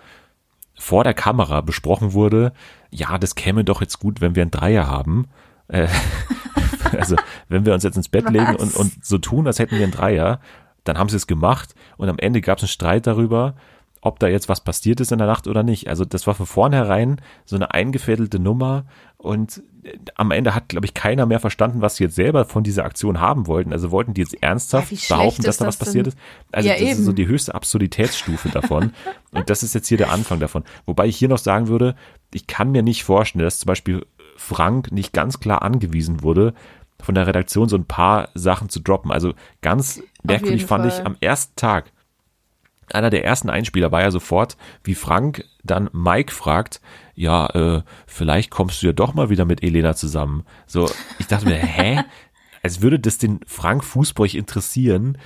vor 0.78 1.04
der 1.04 1.14
Kamera 1.14 1.60
besprochen 1.60 2.12
wurde, 2.12 2.52
ja, 2.90 3.18
das 3.18 3.34
käme 3.34 3.64
doch 3.64 3.80
jetzt 3.80 3.98
gut, 3.98 4.20
wenn 4.20 4.34
wir 4.36 4.42
ein 4.42 4.50
Dreier 4.50 4.86
haben. 4.86 5.26
Äh, 5.68 5.88
also, 6.96 7.16
wenn 7.48 7.66
wir 7.66 7.74
uns 7.74 7.82
jetzt 7.84 7.96
ins 7.96 8.08
Bett 8.08 8.30
legen 8.30 8.54
und, 8.56 8.74
Was? 8.74 8.76
und 8.76 9.04
so 9.04 9.18
tun, 9.18 9.46
als 9.46 9.58
hätten 9.58 9.76
wir 9.76 9.84
ein 9.84 9.90
Dreier, 9.90 10.40
dann 10.84 10.96
haben 10.96 11.08
sie 11.08 11.16
es 11.16 11.26
gemacht 11.26 11.74
und 11.96 12.08
am 12.08 12.18
Ende 12.18 12.40
gab 12.40 12.58
es 12.58 12.62
einen 12.64 12.68
Streit 12.68 13.06
darüber, 13.06 13.54
ob 14.08 14.18
da 14.18 14.26
jetzt 14.28 14.48
was 14.48 14.60
passiert 14.62 15.00
ist 15.00 15.12
in 15.12 15.18
der 15.18 15.26
Nacht 15.26 15.46
oder 15.46 15.62
nicht. 15.62 15.88
Also 15.88 16.04
das 16.04 16.26
war 16.26 16.34
von 16.34 16.46
vornherein 16.46 17.20
so 17.44 17.56
eine 17.56 17.72
eingefädelte 17.72 18.38
Nummer 18.38 18.84
und 19.16 19.62
äh, 19.84 19.96
am 20.16 20.30
Ende 20.30 20.54
hat, 20.54 20.68
glaube 20.68 20.86
ich, 20.86 20.94
keiner 20.94 21.26
mehr 21.26 21.40
verstanden, 21.40 21.80
was 21.80 21.96
sie 21.96 22.04
jetzt 22.04 22.16
selber 22.16 22.44
von 22.44 22.64
dieser 22.64 22.84
Aktion 22.84 23.20
haben 23.20 23.46
wollten. 23.46 23.72
Also 23.72 23.90
wollten 23.90 24.14
die 24.14 24.20
jetzt 24.22 24.42
ernsthaft 24.42 24.90
Ja, 24.92 25.16
behaupten, 25.16 25.42
dass 25.42 25.58
da 25.58 25.66
was 25.66 25.76
passiert 25.76 26.06
denn? 26.06 26.12
ist? 26.14 26.18
Also 26.52 26.68
Ja, 26.68 26.74
das 26.74 26.82
ist 26.90 26.96
so 27.04 27.10
eben. 27.10 27.16
die 27.16 27.26
höchste 27.28 27.54
Absurditätsstufe 27.54 28.48
davon. 28.48 28.92
Und 29.32 29.48
das 29.50 29.62
ist 29.62 29.74
jetzt 29.74 29.88
hier 29.88 29.98
der 29.98 30.10
Anfang 30.10 30.40
davon. 30.40 30.64
Wobei 30.86 31.06
ich 31.06 31.16
hier 31.16 31.28
noch 31.28 31.38
sagen 31.38 31.68
würde, 31.68 31.94
ich 32.32 32.46
kann 32.46 32.70
mir 32.72 32.82
nicht 32.82 33.04
vorstellen, 33.04 33.44
dass 33.44 33.58
zum 33.60 33.66
Beispiel 33.68 34.04
Frank 34.36 34.92
nicht 34.92 35.12
ganz 35.12 35.40
klar 35.40 35.62
angewiesen 35.62 36.22
wurde, 36.22 36.54
von 37.00 37.14
der 37.14 37.26
Redaktion 37.26 37.68
so 37.68 37.76
ein 37.76 37.84
paar 37.84 38.28
Sachen 38.34 38.68
zu 38.68 38.80
droppen. 38.80 39.12
Also 39.12 39.34
ganz 39.62 40.02
merkwürdig 40.22 40.64
fand 40.66 40.86
ich 40.86 40.94
Fall. 40.94 41.06
am 41.06 41.16
ersten 41.20 41.54
Tag, 41.56 41.92
einer 42.94 43.10
der 43.10 43.24
ersten 43.24 43.50
Einspieler 43.50 43.92
war 43.92 44.02
ja 44.02 44.10
sofort, 44.10 44.56
wie 44.84 44.94
Frank 44.94 45.44
dann 45.64 45.88
Mike 45.92 46.32
fragt, 46.32 46.80
ja, 47.14 47.46
äh, 47.78 47.82
vielleicht 48.06 48.50
kommst 48.50 48.82
du 48.82 48.86
ja 48.86 48.92
doch 48.92 49.14
mal 49.14 49.28
wieder 49.30 49.44
mit 49.44 49.62
Elena 49.62 49.94
zusammen. 49.94 50.44
So, 50.66 50.90
ich 51.18 51.26
dachte 51.26 51.46
mir, 51.46 51.56
hä? 51.56 52.02
Als 52.62 52.80
würde 52.82 52.98
das 52.98 53.18
den 53.18 53.40
Frank 53.46 53.84
Fußbräuch 53.84 54.34
interessieren, 54.34 55.16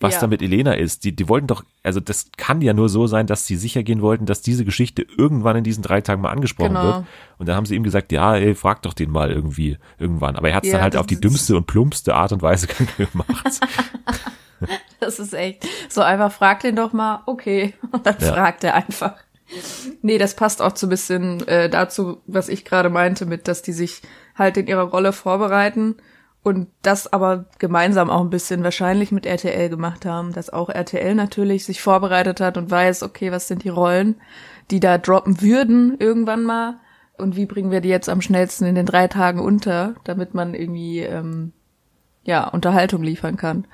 was 0.00 0.14
Ja. 0.14 0.20
da 0.20 0.26
mit 0.28 0.42
Elena 0.42 0.72
ist. 0.74 1.04
Die, 1.04 1.14
die 1.14 1.28
wollten 1.28 1.46
doch, 1.48 1.64
also 1.82 1.98
das 2.00 2.30
kann 2.36 2.60
ja 2.62 2.72
nur 2.72 2.88
so 2.88 3.06
sein, 3.08 3.26
dass 3.26 3.46
sie 3.46 3.56
sicher 3.56 3.82
gehen 3.82 4.00
wollten, 4.00 4.26
dass 4.26 4.42
diese 4.42 4.64
Geschichte 4.64 5.04
irgendwann 5.16 5.56
in 5.56 5.64
diesen 5.64 5.82
drei 5.82 6.00
Tagen 6.00 6.22
mal 6.22 6.30
angesprochen 6.30 6.74
Genau. 6.74 6.82
wird. 6.84 7.04
Und 7.38 7.48
dann 7.48 7.56
haben 7.56 7.66
sie 7.66 7.74
ihm 7.74 7.82
gesagt, 7.82 8.12
ja, 8.12 8.36
ey, 8.36 8.54
frag 8.54 8.80
doch 8.82 8.94
den 8.94 9.10
mal 9.10 9.30
irgendwie 9.30 9.76
irgendwann. 9.98 10.36
Aber 10.36 10.48
er 10.50 10.54
hat 10.54 10.64
es 10.64 10.68
Ja, 10.70 10.76
dann 10.76 10.82
halt 10.84 10.96
auf 10.96 11.06
die 11.06 11.20
dümmste 11.20 11.56
und 11.56 11.66
plumpste 11.66 12.14
Art 12.14 12.32
und 12.32 12.42
Weise 12.42 12.68
gemacht. 12.96 13.60
Das 15.00 15.18
ist 15.18 15.32
echt 15.34 15.66
so 15.88 16.02
einfach, 16.02 16.32
frag 16.32 16.60
den 16.60 16.76
doch 16.76 16.92
mal, 16.92 17.22
okay. 17.26 17.74
Und 17.92 18.04
dann 18.06 18.16
Ja. 18.20 18.32
fragt 18.32 18.64
er 18.64 18.74
einfach. 18.74 19.14
Nee, 20.02 20.18
das 20.18 20.34
passt 20.34 20.60
auch 20.60 20.76
so 20.76 20.86
ein 20.86 20.90
bisschen 20.90 21.46
äh, 21.48 21.70
dazu, 21.70 22.20
was 22.26 22.48
ich 22.48 22.64
gerade 22.64 22.90
meinte, 22.90 23.24
mit, 23.26 23.48
dass 23.48 23.62
die 23.62 23.72
sich 23.72 24.02
halt 24.36 24.56
in 24.58 24.66
ihrer 24.66 24.82
Rolle 24.82 25.12
vorbereiten 25.12 25.96
und 26.42 26.68
das 26.82 27.12
aber 27.12 27.46
gemeinsam 27.58 28.10
auch 28.10 28.20
ein 28.20 28.30
bisschen 28.30 28.62
wahrscheinlich 28.62 29.10
mit 29.10 29.24
RTL 29.26 29.68
gemacht 29.70 30.04
haben, 30.04 30.32
dass 30.32 30.50
auch 30.50 30.68
RTL 30.68 31.14
natürlich 31.14 31.64
sich 31.64 31.80
vorbereitet 31.80 32.40
hat 32.40 32.56
und 32.56 32.70
weiß, 32.70 33.02
okay, 33.02 33.32
was 33.32 33.48
sind 33.48 33.64
die 33.64 33.68
Rollen, 33.70 34.20
die 34.70 34.80
da 34.80 34.98
droppen 34.98 35.40
würden 35.40 35.96
irgendwann 35.98 36.42
mal 36.44 36.78
und 37.16 37.34
wie 37.36 37.46
bringen 37.46 37.70
wir 37.70 37.80
die 37.80 37.88
jetzt 37.88 38.08
am 38.08 38.20
schnellsten 38.20 38.66
in 38.66 38.74
den 38.74 38.86
drei 38.86 39.08
Tagen 39.08 39.40
unter, 39.40 39.94
damit 40.04 40.34
man 40.34 40.54
irgendwie 40.54 41.00
ähm, 41.00 41.52
ja 42.22 42.46
Unterhaltung 42.48 43.02
liefern 43.02 43.36
kann. 43.36 43.66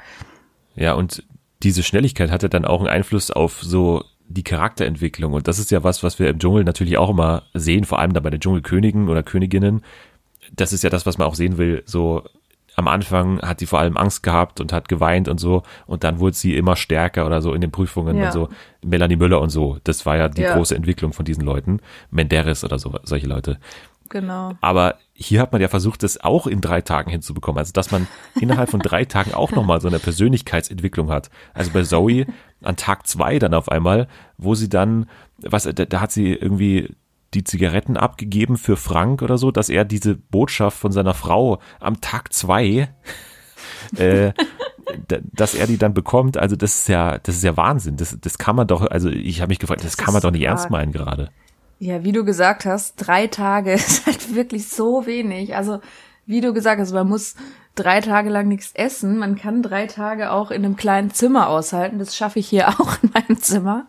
Ja, 0.76 0.94
und 0.94 1.22
diese 1.62 1.82
Schnelligkeit 1.82 2.30
hatte 2.30 2.48
dann 2.48 2.64
auch 2.64 2.80
einen 2.80 2.88
Einfluss 2.88 3.30
auf 3.30 3.62
so 3.62 4.04
die 4.28 4.42
Charakterentwicklung. 4.42 5.32
Und 5.32 5.48
das 5.48 5.58
ist 5.58 5.70
ja 5.70 5.84
was, 5.84 6.02
was 6.02 6.18
wir 6.18 6.28
im 6.28 6.38
Dschungel 6.38 6.64
natürlich 6.64 6.98
auch 6.98 7.10
immer 7.10 7.42
sehen, 7.54 7.84
vor 7.84 7.98
allem 7.98 8.12
da 8.12 8.20
bei 8.20 8.30
den 8.30 8.40
Dschungelkönigen 8.40 9.08
oder 9.08 9.22
Königinnen. 9.22 9.82
Das 10.52 10.72
ist 10.72 10.82
ja 10.82 10.90
das, 10.90 11.06
was 11.06 11.18
man 11.18 11.26
auch 11.28 11.34
sehen 11.34 11.58
will. 11.58 11.82
So 11.86 12.24
am 12.76 12.88
Anfang 12.88 13.40
hat 13.42 13.60
sie 13.60 13.66
vor 13.66 13.78
allem 13.78 13.96
Angst 13.96 14.22
gehabt 14.24 14.60
und 14.60 14.72
hat 14.72 14.88
geweint 14.88 15.28
und 15.28 15.38
so. 15.38 15.62
Und 15.86 16.02
dann 16.04 16.18
wurde 16.18 16.34
sie 16.36 16.56
immer 16.56 16.74
stärker 16.74 17.24
oder 17.24 17.40
so 17.40 17.54
in 17.54 17.60
den 17.60 17.70
Prüfungen 17.70 18.16
Ja. 18.16 18.26
und 18.26 18.32
so. 18.32 18.48
Melanie 18.84 19.16
Müller 19.16 19.40
und 19.40 19.50
so. 19.50 19.78
Das 19.84 20.04
war 20.06 20.16
ja 20.16 20.28
die 20.28 20.42
Ja. 20.42 20.54
große 20.56 20.74
Entwicklung 20.74 21.12
von 21.12 21.24
diesen 21.24 21.44
Leuten. 21.44 21.78
Menderes 22.10 22.64
oder 22.64 22.78
so, 22.78 22.92
solche 23.04 23.28
Leute. 23.28 23.58
Genau. 24.14 24.52
Aber 24.60 24.94
hier 25.12 25.40
hat 25.40 25.50
man 25.50 25.60
ja 25.60 25.66
versucht, 25.66 26.04
das 26.04 26.20
auch 26.22 26.46
in 26.46 26.60
drei 26.60 26.82
Tagen 26.82 27.10
hinzubekommen. 27.10 27.58
Also, 27.58 27.72
dass 27.72 27.90
man 27.90 28.06
innerhalb 28.40 28.70
von 28.70 28.78
drei 28.78 29.04
Tagen 29.04 29.34
auch 29.34 29.50
nochmal 29.50 29.80
so 29.80 29.88
eine 29.88 29.98
Persönlichkeitsentwicklung 29.98 31.10
hat. 31.10 31.30
Also 31.52 31.72
bei 31.72 31.82
Zoe 31.82 32.26
an 32.62 32.76
Tag 32.76 33.08
zwei 33.08 33.40
dann 33.40 33.54
auf 33.54 33.68
einmal, 33.68 34.06
wo 34.38 34.54
sie 34.54 34.68
dann, 34.68 35.10
was, 35.38 35.64
da, 35.64 35.72
da 35.84 36.00
hat 36.00 36.12
sie 36.12 36.32
irgendwie 36.32 36.94
die 37.34 37.42
Zigaretten 37.42 37.96
abgegeben 37.96 38.56
für 38.56 38.76
Frank 38.76 39.20
oder 39.20 39.36
so, 39.36 39.50
dass 39.50 39.68
er 39.68 39.84
diese 39.84 40.14
Botschaft 40.14 40.78
von 40.78 40.92
seiner 40.92 41.14
Frau 41.14 41.58
am 41.80 42.00
Tag 42.00 42.32
zwei, 42.32 42.88
äh, 43.96 44.32
da- 45.08 45.18
dass 45.32 45.56
er 45.56 45.66
die 45.66 45.76
dann 45.78 45.92
bekommt. 45.92 46.36
Also 46.38 46.54
das 46.54 46.76
ist 46.80 46.88
ja, 46.88 47.18
das 47.18 47.34
ist 47.34 47.42
ja 47.42 47.56
Wahnsinn. 47.56 47.96
Das, 47.96 48.16
das 48.20 48.38
kann 48.38 48.54
man 48.54 48.68
doch, 48.68 48.82
also 48.86 49.08
ich 49.08 49.40
habe 49.40 49.48
mich 49.50 49.58
gefragt, 49.58 49.80
das, 49.82 49.96
Das 49.96 50.04
kann 50.04 50.14
man 50.14 50.22
doch 50.22 50.30
nicht 50.30 50.42
ernst 50.44 50.66
arg. 50.66 50.70
meinen 50.70 50.92
gerade. 50.92 51.30
Ja, 51.78 52.04
wie 52.04 52.12
du 52.12 52.24
gesagt 52.24 52.64
hast, 52.64 52.96
drei 52.96 53.26
Tage 53.26 53.72
ist 53.74 54.06
halt 54.06 54.34
wirklich 54.34 54.68
so 54.68 55.06
wenig. 55.06 55.56
Also, 55.56 55.80
wie 56.26 56.40
du 56.40 56.52
gesagt 56.54 56.80
hast, 56.80 56.92
man 56.92 57.08
muss 57.08 57.34
drei 57.74 58.00
Tage 58.00 58.30
lang 58.30 58.48
nichts 58.48 58.72
essen. 58.74 59.18
Man 59.18 59.36
kann 59.36 59.62
drei 59.62 59.86
Tage 59.86 60.30
auch 60.30 60.50
in 60.50 60.64
einem 60.64 60.76
kleinen 60.76 61.10
Zimmer 61.10 61.48
aushalten. 61.48 61.98
Das 61.98 62.16
schaffe 62.16 62.38
ich 62.38 62.48
hier 62.48 62.68
auch 62.80 62.96
in 63.02 63.10
meinem 63.12 63.40
Zimmer. 63.40 63.86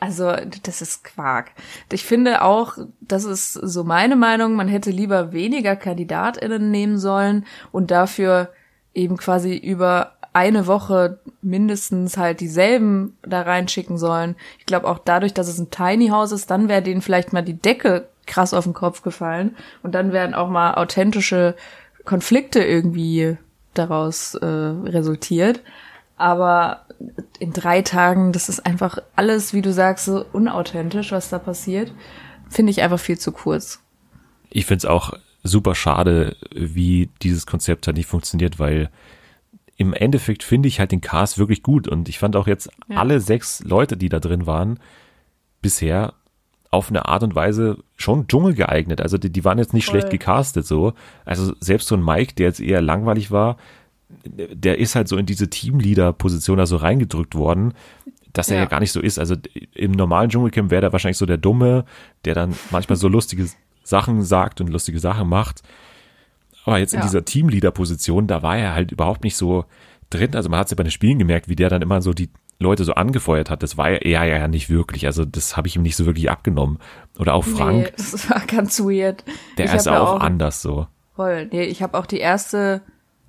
Also, 0.00 0.34
das 0.62 0.82
ist 0.82 1.04
Quark. 1.04 1.52
Ich 1.92 2.04
finde 2.04 2.42
auch, 2.42 2.76
das 3.00 3.24
ist 3.24 3.52
so 3.54 3.84
meine 3.84 4.16
Meinung, 4.16 4.54
man 4.54 4.68
hätte 4.68 4.90
lieber 4.90 5.32
weniger 5.32 5.76
KandidatInnen 5.76 6.70
nehmen 6.70 6.98
sollen 6.98 7.46
und 7.72 7.90
dafür 7.90 8.50
eben 8.92 9.16
quasi 9.16 9.56
über 9.56 10.16
eine 10.32 10.66
Woche 10.66 11.18
mindestens 11.42 12.16
halt 12.16 12.40
dieselben 12.40 13.16
da 13.22 13.42
reinschicken 13.42 13.98
sollen. 13.98 14.36
Ich 14.58 14.66
glaube 14.66 14.88
auch 14.88 14.98
dadurch, 14.98 15.34
dass 15.34 15.48
es 15.48 15.58
ein 15.58 15.70
Tiny 15.70 16.08
House 16.08 16.32
ist, 16.32 16.50
dann 16.50 16.68
wäre 16.68 16.82
denen 16.82 17.02
vielleicht 17.02 17.32
mal 17.32 17.42
die 17.42 17.58
Decke 17.58 18.08
krass 18.26 18.54
auf 18.54 18.64
den 18.64 18.74
Kopf 18.74 19.02
gefallen 19.02 19.56
und 19.82 19.94
dann 19.94 20.12
wären 20.12 20.34
auch 20.34 20.48
mal 20.48 20.74
authentische 20.74 21.56
Konflikte 22.04 22.62
irgendwie 22.62 23.36
daraus 23.74 24.34
äh, 24.34 24.46
resultiert. 24.46 25.62
Aber 26.16 26.84
in 27.38 27.52
drei 27.52 27.82
Tagen, 27.82 28.32
das 28.32 28.48
ist 28.48 28.64
einfach 28.66 28.98
alles, 29.16 29.54
wie 29.54 29.62
du 29.62 29.72
sagst, 29.72 30.04
so 30.04 30.24
unauthentisch, 30.32 31.12
was 31.12 31.30
da 31.30 31.38
passiert. 31.38 31.92
Finde 32.48 32.70
ich 32.70 32.82
einfach 32.82 33.00
viel 33.00 33.18
zu 33.18 33.32
kurz. 33.32 33.80
Ich 34.50 34.66
finde 34.66 34.78
es 34.78 34.84
auch 34.84 35.14
super 35.42 35.74
schade, 35.74 36.36
wie 36.52 37.08
dieses 37.22 37.46
Konzept 37.46 37.86
halt 37.86 37.96
nicht 37.96 38.06
funktioniert, 38.06 38.58
weil 38.58 38.90
im 39.80 39.94
Endeffekt 39.94 40.42
finde 40.42 40.68
ich 40.68 40.78
halt 40.78 40.92
den 40.92 41.00
Cast 41.00 41.38
wirklich 41.38 41.62
gut 41.62 41.88
und 41.88 42.10
ich 42.10 42.18
fand 42.18 42.36
auch 42.36 42.46
jetzt 42.46 42.68
Ja. 42.88 42.96
alle 42.98 43.18
sechs 43.18 43.64
Leute, 43.64 43.96
die 43.96 44.10
da 44.10 44.20
drin 44.20 44.44
waren, 44.46 44.78
bisher 45.62 46.12
auf 46.70 46.90
eine 46.90 47.06
Art 47.06 47.22
und 47.22 47.34
Weise 47.34 47.78
schon 47.96 48.28
Dschungel 48.28 48.52
geeignet. 48.52 49.00
Also 49.00 49.16
die, 49.16 49.30
die 49.32 49.42
waren 49.42 49.56
jetzt 49.56 49.72
nicht 49.72 49.86
Voll. 49.86 49.92
schlecht 49.98 50.10
gecastet 50.10 50.66
so. 50.66 50.92
Also 51.24 51.54
selbst 51.60 51.88
so 51.88 51.94
ein 51.96 52.04
Mike, 52.04 52.34
der 52.34 52.46
jetzt 52.48 52.60
eher 52.60 52.82
langweilig 52.82 53.30
war, 53.30 53.56
der 54.26 54.76
ist 54.78 54.96
halt 54.96 55.08
so 55.08 55.16
in 55.16 55.24
diese 55.24 55.48
Teamleader-Position 55.48 56.58
da 56.58 56.66
so 56.66 56.76
reingedrückt 56.76 57.34
worden, 57.34 57.72
dass 58.34 58.50
er 58.50 58.56
ja. 58.56 58.62
Ja. 58.64 58.68
gar 58.68 58.80
nicht 58.80 58.92
so 58.92 59.00
ist. 59.00 59.18
Also 59.18 59.34
im 59.74 59.92
normalen 59.92 60.28
Dschungelcamp 60.28 60.70
wäre 60.70 60.82
der 60.82 60.92
wahrscheinlich 60.92 61.16
so 61.16 61.24
der 61.26 61.38
Dumme, 61.38 61.86
der 62.26 62.34
dann 62.34 62.54
manchmal 62.70 62.96
so 62.96 63.08
lustige 63.08 63.48
Sachen 63.82 64.20
sagt 64.22 64.60
und 64.60 64.68
lustige 64.68 64.98
Sachen 64.98 65.26
macht. 65.26 65.62
Aber 66.64 66.78
jetzt 66.78 66.92
in 66.94 67.00
Ja. 67.00 67.06
dieser 67.06 67.24
Teamleader-Position, 67.24 68.26
da 68.26 68.42
war 68.42 68.56
er 68.56 68.74
halt 68.74 68.92
überhaupt 68.92 69.24
nicht 69.24 69.36
so 69.36 69.64
drin. 70.10 70.34
Also 70.34 70.48
man 70.48 70.58
hat 70.58 70.66
es 70.66 70.70
ja 70.72 70.76
bei 70.76 70.82
den 70.82 70.90
Spielen 70.90 71.18
gemerkt, 71.18 71.48
wie 71.48 71.56
der 71.56 71.68
dann 71.70 71.82
immer 71.82 72.02
so 72.02 72.12
die 72.12 72.30
Leute 72.58 72.84
so 72.84 72.92
angefeuert 72.94 73.48
hat. 73.48 73.62
Das 73.62 73.78
war 73.78 73.88
er 73.90 74.06
ja, 74.06 74.24
ja 74.24 74.46
nicht 74.48 74.68
wirklich. 74.68 75.06
Also 75.06 75.24
das 75.24 75.56
habe 75.56 75.68
ich 75.68 75.76
ihm 75.76 75.82
nicht 75.82 75.96
so 75.96 76.04
wirklich 76.06 76.30
abgenommen. 76.30 76.78
Oder 77.18 77.34
auch 77.34 77.44
Frank, 77.44 77.84
Nee, 77.84 77.92
das 77.96 78.28
war 78.30 78.40
ganz 78.46 78.78
weird. 78.80 79.24
der 79.56 79.66
ich 79.66 79.72
ist 79.74 79.86
ja 79.86 80.00
auch, 80.00 80.20
anders 80.20 80.60
so. 80.60 80.86
Voll. 81.16 81.48
Nee, 81.50 81.64
ich 81.64 81.82
habe 81.82 81.96
auch 81.98 82.06
die 82.06 82.18
erste 82.18 82.82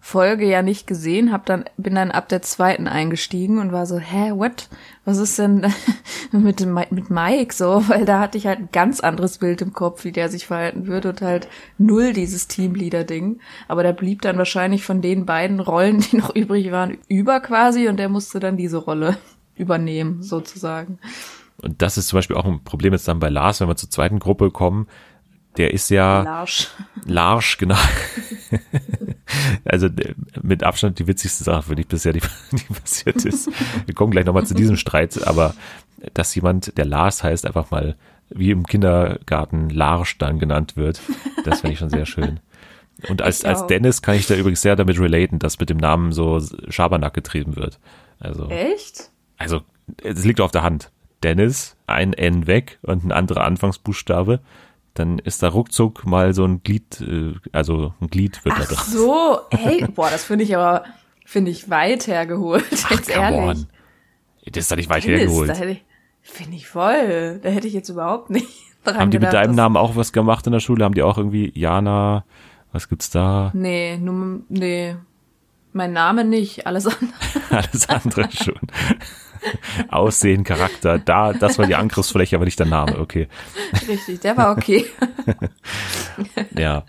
Folge 0.04 0.46
ja 0.48 0.64
nicht 0.64 0.88
gesehen, 0.88 1.32
hab 1.32 1.46
dann 1.46 1.66
bin 1.78 1.94
dann 1.94 2.10
ab 2.10 2.28
der 2.28 2.42
zweiten 2.42 2.88
eingestiegen 2.88 3.60
und 3.60 3.72
war 3.72 3.86
so, 3.86 4.00
hä, 4.00 4.32
what? 4.34 4.68
Was 5.06 5.20
ist 5.20 5.38
denn 5.38 5.72
mit 6.32 6.60
dem 6.60 6.76
Mi- 6.76 6.88
mit 6.90 7.12
Mike 7.12 7.54
so, 7.54 7.84
weil 7.88 8.04
da 8.06 8.20
hatte 8.20 8.38
ich 8.40 8.48
halt 8.48 8.60
ein 8.60 8.70
ganz 8.72 9.00
anderes 9.00 9.38
Bild 9.38 9.62
im 9.62 9.74
Kopf, 9.74 10.04
wie 10.04 10.12
der 10.12 10.28
sich 10.30 10.48
verhalten 10.48 10.88
würde 10.88 11.10
und 11.10 11.22
halt 11.22 11.48
null 11.78 12.14
dieses 12.14 12.48
Teamleader 12.48 13.04
Ding, 13.04 13.40
aber 13.68 13.84
der 13.84 13.94
blieb 13.94 14.24
dann 14.24 14.40
wahrscheinlich 14.40 14.84
von 14.84 15.02
den 15.02 15.28
beiden 15.28 15.60
Rollen, 15.60 16.00
die 16.12 16.18
noch 16.18 16.36
übrig 16.36 16.72
waren, 16.72 16.98
über 17.08 17.40
quasi 17.40 17.88
und 17.88 17.98
der 17.98 18.10
musste 18.10 18.40
dann 18.40 18.58
diese 18.58 18.78
Rolle 18.78 19.18
übernehmen 19.56 20.24
sozusagen. 20.24 20.98
Und 21.62 21.84
das 21.84 22.00
ist 22.00 22.08
zum 22.08 22.18
Beispiel 22.18 22.38
auch 22.38 22.46
ein 22.46 22.64
Problem 22.64 22.94
jetzt 22.94 23.08
dann 23.08 23.20
bei 23.20 23.30
Lars, 23.30 23.62
wenn 23.62 23.68
wir 23.68 23.76
zur 23.76 23.92
zweiten 23.92 24.18
Gruppe 24.18 24.50
kommen. 24.50 24.88
Der 25.58 25.74
ist 25.74 25.90
ja 25.90 26.22
Larsch. 26.22 26.68
Larsch, 27.06 27.58
genau. 27.58 27.76
also 29.66 29.90
der- 29.90 30.16
mit 30.42 30.64
Abstand 30.64 31.00
die 31.00 31.08
witzigste 31.08 31.44
Sache, 31.44 31.64
finde 31.64 31.82
ich 31.82 31.88
bisher, 31.88 32.14
die, 32.14 32.22
die 32.52 32.74
passiert 32.74 33.26
ist. 33.26 33.50
Wir 33.86 33.94
kommen 33.96 34.12
gleich 34.12 34.26
nochmal 34.26 34.46
zu 34.46 34.54
diesem 34.54 34.78
Streit, 34.78 35.26
aber 35.28 35.54
dass 36.14 36.34
jemand, 36.36 36.78
der 36.78 36.86
Lars 36.86 37.24
heißt, 37.24 37.46
einfach 37.46 37.70
mal 37.72 37.96
wie 38.30 38.52
im 38.52 38.66
Kindergarten 38.66 39.70
Larsch 39.70 40.18
dann 40.18 40.40
genannt 40.40 40.78
wird, 40.78 41.02
das 41.44 41.62
finde 41.62 41.74
ich 41.74 41.80
schon 41.80 41.90
sehr 41.90 42.06
schön. 42.06 42.40
Und 43.10 43.22
als, 43.22 43.44
als. 43.44 43.68
Dennis 43.68 44.02
kann 44.02 44.16
ich 44.16 44.28
da 44.28 44.36
übrigens 44.36 44.62
sehr 44.62 44.76
damit 44.76 45.00
relaten, 45.00 45.40
dass 45.40 45.60
mit 45.60 45.70
dem 45.70 45.78
Namen 45.78 46.12
so 46.14 46.40
Schabernack 46.70 47.14
getrieben 47.14 47.56
wird. 47.56 47.80
Also, 48.20 48.48
Echt? 48.48 49.10
also 49.38 49.62
es 50.04 50.24
liegt 50.24 50.40
auf 50.40 50.52
der 50.52 50.64
Hand. 50.64 50.92
Dennis, 51.24 51.76
ein 51.88 52.14
N 52.14 52.48
weg 52.48 52.80
und 52.84 53.04
ein 53.04 53.12
anderer 53.12 53.44
Anfangsbuchstabe, 53.44 54.40
dann 54.94 55.20
ist 55.20 55.42
da 55.44 55.50
ruckzuck 55.50 56.06
mal 56.06 56.34
so 56.34 56.44
ein 56.46 56.64
Glied, 56.64 57.02
äh, 57.02 57.34
also 57.52 57.94
ein 58.02 58.08
Glied 58.10 58.44
wird 58.46 58.58
da 58.58 58.62
Ach 58.64 58.68
dran. 58.68 58.86
so, 58.88 59.40
hey, 59.52 59.86
boah, 59.94 60.10
das 60.10 60.24
finde 60.24 60.44
ich 60.44 60.56
aber, 60.56 60.84
finde 61.26 61.52
ich 61.52 61.70
weit 61.70 62.08
hergeholt, 62.08 62.66
jetzt 62.90 63.10
come 63.12 63.22
ehrlich. 63.22 63.40
on. 63.40 63.68
Das 64.46 64.64
ist 64.66 64.72
doch 64.72 64.76
nicht 64.76 64.90
weit 64.90 65.04
Dennis, 65.04 65.20
hergeholt. 65.22 65.50
Da 65.50 65.54
hätte 65.54 65.72
ich, 65.72 65.86
finde 66.22 66.56
ich 66.58 66.68
voll. 66.68 67.40
Da 67.44 67.50
hätte 67.50 67.68
ich 67.68 67.74
jetzt 67.74 67.90
überhaupt 67.90 68.30
nicht 68.32 68.48
dran 68.84 68.98
Haben 68.98 69.12
die 69.12 69.18
mit 69.20 69.30
gedacht, 69.30 69.34
deinem 69.36 69.50
dass- 69.50 69.56
Namen 69.58 69.78
auch 69.78 69.96
was 69.96 70.12
gemacht 70.14 70.46
in 70.48 70.54
der 70.54 70.60
Schule? 70.60 70.84
Haben 70.84 70.96
die 70.96 71.04
auch 71.04 71.18
irgendwie 71.18 71.52
Jana, 71.58 72.26
was 72.72 72.90
gibt's 72.90 73.10
da? 73.12 73.52
Nee, 73.54 73.98
nur, 73.98 74.42
nee. 74.50 74.96
Mein 75.74 75.94
Name 75.94 76.26
nicht, 76.26 76.68
alles 76.68 76.86
andere. 76.88 77.14
Alles 77.50 77.88
andere 77.88 78.30
schon. 78.32 78.56
Aussehen, 79.90 80.44
Charakter, 80.44 81.00
da, 81.00 81.34
das 81.34 81.58
war 81.58 81.66
die 81.66 81.76
Angriffsfläche, 81.76 82.36
aber 82.36 82.46
nicht 82.46 82.60
der 82.60 82.68
Name, 82.68 83.00
okay. 83.00 83.28
Richtig, 83.88 84.20
der 84.22 84.38
war 84.38 84.52
okay. 84.52 84.86
Ja. 86.58 86.86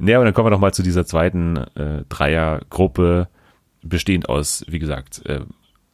Ja, 0.00 0.16
aber 0.16 0.24
dann 0.24 0.34
kommen 0.34 0.46
wir 0.46 0.50
noch 0.50 0.60
mal 0.60 0.72
zu 0.72 0.82
dieser 0.82 1.06
zweiten 1.06 1.56
äh, 1.56 2.04
Dreiergruppe, 2.08 3.28
bestehend 3.82 4.28
aus, 4.28 4.64
wie 4.68 4.78
gesagt, 4.78 5.24
äh, 5.26 5.40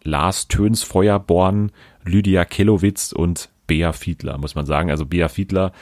Lars 0.02 0.48
Töns 0.48 0.82
Feuerborn, 0.82 1.72
Lydia 2.04 2.44
Kellowitz 2.44 3.12
und 3.12 3.48
Bea 3.66 3.92
Fiedler, 3.92 4.36
muss 4.36 4.54
man 4.54 4.66
sagen. 4.66 4.90
Also 4.90 5.06
Bea 5.06 5.28
Fiedler, 5.28 5.72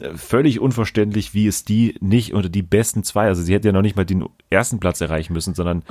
äh, 0.00 0.14
völlig 0.14 0.60
unverständlich, 0.60 1.32
wie 1.32 1.46
es 1.46 1.64
die 1.64 1.96
nicht 2.00 2.34
unter 2.34 2.50
die 2.50 2.62
besten 2.62 3.02
zwei, 3.02 3.26
also 3.26 3.42
sie 3.42 3.54
hätte 3.54 3.68
ja 3.68 3.72
noch 3.72 3.82
nicht 3.82 3.96
mal 3.96 4.04
den 4.04 4.26
ersten 4.50 4.78
Platz 4.78 5.00
erreichen 5.00 5.32
müssen, 5.32 5.54
sondern 5.54 5.82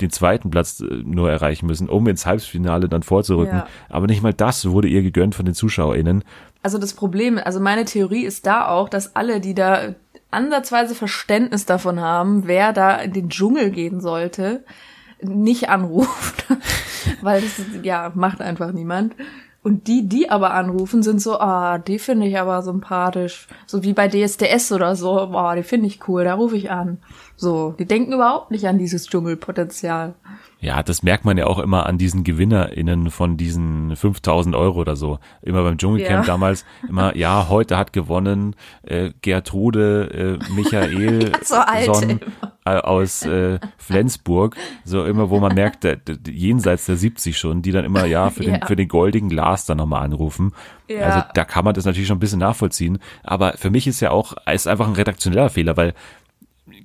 den 0.00 0.10
zweiten 0.10 0.50
Platz 0.50 0.80
äh, 0.80 0.84
nur 1.04 1.30
erreichen 1.30 1.66
müssen, 1.66 1.88
um 1.88 2.06
ins 2.08 2.26
Halbfinale 2.26 2.88
dann 2.88 3.02
vorzurücken. 3.02 3.58
Ja. 3.58 3.66
Aber 3.88 4.06
nicht 4.06 4.22
mal 4.22 4.34
das 4.34 4.70
wurde 4.70 4.88
ihr 4.88 5.02
gegönnt 5.02 5.34
von 5.34 5.44
den 5.44 5.54
ZuschauerInnen. 5.54 6.24
Also 6.62 6.78
das 6.78 6.94
Problem, 6.94 7.38
also 7.42 7.60
meine 7.60 7.84
Theorie 7.84 8.24
ist 8.24 8.46
da 8.46 8.68
auch, 8.68 8.88
dass 8.88 9.14
alle, 9.14 9.40
die 9.40 9.54
da 9.54 9.94
ansatzweise 10.30 10.94
Verständnis 10.94 11.66
davon 11.66 12.00
haben, 12.00 12.46
wer 12.46 12.72
da 12.72 12.96
in 12.96 13.12
den 13.12 13.30
Dschungel 13.30 13.70
gehen 13.70 14.00
sollte, 14.00 14.64
nicht 15.20 15.68
anruft. 15.68 16.46
Weil 17.22 17.40
das, 17.40 17.60
ja, 17.82 18.12
macht 18.14 18.40
einfach 18.40 18.72
niemand. 18.72 19.14
Und 19.62 19.88
die, 19.88 20.08
die 20.08 20.30
aber 20.30 20.52
anrufen, 20.52 21.02
sind 21.02 21.20
so, 21.20 21.40
ah, 21.40 21.78
die 21.78 21.98
finde 21.98 22.26
ich 22.26 22.38
aber 22.38 22.62
sympathisch. 22.62 23.48
So 23.66 23.82
wie 23.82 23.92
bei 23.92 24.08
DSDS 24.08 24.72
oder 24.72 24.94
so, 24.94 25.28
boah, 25.30 25.56
die 25.56 25.64
finde 25.64 25.88
ich 25.88 26.08
cool, 26.08 26.24
da 26.24 26.34
rufe 26.34 26.56
ich 26.56 26.70
an. 26.70 26.98
So, 27.36 27.74
die 27.78 27.84
denken 27.84 28.12
überhaupt 28.12 28.50
nicht 28.50 28.66
an 28.68 28.78
dieses 28.78 29.06
Dschungelpotenzial. 29.06 30.14
Ja, 30.60 30.82
das 30.82 31.04
merkt 31.04 31.24
man 31.24 31.38
ja 31.38 31.46
auch 31.46 31.60
immer 31.60 31.86
an 31.86 31.98
diesen 31.98 32.24
GewinnerInnen 32.24 33.10
von 33.10 33.36
diesen 33.36 33.94
5000 33.94 34.56
Euro 34.56 34.80
oder 34.80 34.96
so. 34.96 35.20
Immer 35.40 35.62
beim 35.62 35.78
Dschungelcamp 35.78 36.26
Ja. 36.26 36.32
damals 36.32 36.64
immer, 36.88 37.16
ja, 37.16 37.48
heute 37.48 37.76
hat 37.76 37.92
gewonnen 37.92 38.56
äh, 38.82 39.10
Gertrude 39.22 40.38
äh, 40.40 40.52
Michael 40.52 41.32
so 41.44 41.56
Son, 41.86 42.20
äh, 42.64 42.70
aus 42.70 43.24
äh, 43.24 43.60
Flensburg. 43.76 44.56
So 44.84 45.04
immer, 45.04 45.30
wo 45.30 45.38
man 45.38 45.54
merkt, 45.54 45.84
der, 45.84 45.94
der, 45.96 46.16
jenseits 46.32 46.86
der 46.86 46.96
70 46.96 47.38
schon, 47.38 47.62
die 47.62 47.70
dann 47.70 47.84
immer, 47.84 48.04
ja, 48.06 48.30
für 48.30 48.42
den, 48.42 48.54
Ja. 48.58 48.66
für 48.66 48.76
den 48.76 48.88
goldigen 48.88 49.28
Glas 49.28 49.66
dann 49.66 49.78
nochmal 49.78 50.02
anrufen. 50.02 50.54
Ja. 50.88 51.00
Also 51.02 51.28
da 51.34 51.44
kann 51.44 51.64
man 51.64 51.74
das 51.74 51.84
natürlich 51.84 52.08
schon 52.08 52.16
ein 52.16 52.20
bisschen 52.20 52.40
nachvollziehen. 52.40 52.98
Aber 53.22 53.52
für 53.52 53.70
mich 53.70 53.86
ist 53.86 54.00
ja 54.00 54.10
auch, 54.10 54.34
ist 54.52 54.66
einfach 54.66 54.88
ein 54.88 54.94
redaktioneller 54.94 55.50
Fehler, 55.50 55.76
weil 55.76 55.94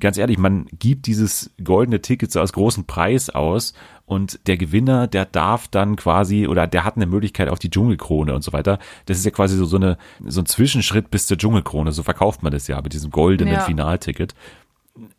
ganz 0.04 0.18
ehrlich, 0.18 0.38
man 0.38 0.68
gibt 0.78 1.08
dieses 1.08 1.50
goldene 1.64 2.02
Ticket 2.02 2.32
so 2.32 2.40
als 2.40 2.54
großen 2.54 2.86
Preis 2.86 3.32
aus 3.32 3.74
und 4.06 4.40
der 4.48 4.58
Gewinner, 4.58 5.08
der 5.08 5.26
darf 5.26 5.68
dann 5.68 5.96
quasi 5.96 6.46
oder 6.48 6.68
der 6.68 6.84
hat 6.84 6.98
eine 6.98 7.06
Möglichkeit 7.08 7.50
auf 7.50 7.58
die 7.58 7.70
Dschungelkrone 7.72 8.36
und 8.36 8.44
so 8.44 8.54
weiter. 8.54 8.78
Das 9.08 9.18
ist 9.18 9.26
ja 9.26 9.32
quasi 9.32 9.56
so, 9.58 9.66
so, 9.66 9.78
eine, 9.78 9.98
so 10.28 10.42
ein 10.42 10.46
Zwischenschritt 10.46 11.10
bis 11.10 11.26
zur 11.26 11.38
Dschungelkrone. 11.38 11.92
So 11.92 12.04
verkauft 12.04 12.44
man 12.44 12.52
das 12.52 12.68
ja 12.68 12.80
mit 12.82 12.94
diesem 12.94 13.10
goldenen 13.10 13.54
Ja. 13.56 13.60
Finalticket. 13.62 14.36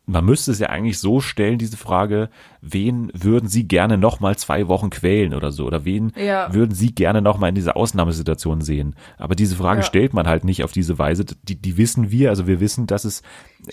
Man 0.05 0.23
müsste 0.23 0.51
es 0.51 0.59
ja 0.59 0.69
eigentlich 0.69 0.99
so 0.99 1.19
stellen, 1.19 1.57
diese 1.57 1.75
Frage, 1.75 2.29
wen 2.61 3.11
würden 3.13 3.49
Sie 3.49 3.67
gerne 3.67 3.97
noch 3.97 4.21
mal 4.21 4.37
zwei 4.37 4.69
Wochen 4.69 4.89
quälen 4.89 5.33
oder 5.33 5.51
so? 5.51 5.65
Oder 5.65 5.83
wen 5.83 6.13
Ja. 6.15 6.53
würden 6.53 6.73
Sie 6.73 6.95
gerne 6.95 7.21
noch 7.21 7.37
mal 7.39 7.49
in 7.49 7.55
dieser 7.55 7.75
Ausnahmesituation 7.75 8.61
sehen? 8.61 8.95
Aber 9.17 9.35
diese 9.35 9.57
Frage 9.57 9.81
Ja. 9.81 9.85
stellt 9.85 10.13
man 10.13 10.27
halt 10.27 10.45
nicht 10.45 10.63
auf 10.63 10.71
diese 10.71 10.97
Weise. 10.97 11.25
Die, 11.43 11.57
die 11.57 11.75
wissen 11.75 12.09
wir, 12.09 12.29
also 12.29 12.47
wir 12.47 12.61
wissen, 12.61 12.87
dass 12.87 13.03
es 13.03 13.21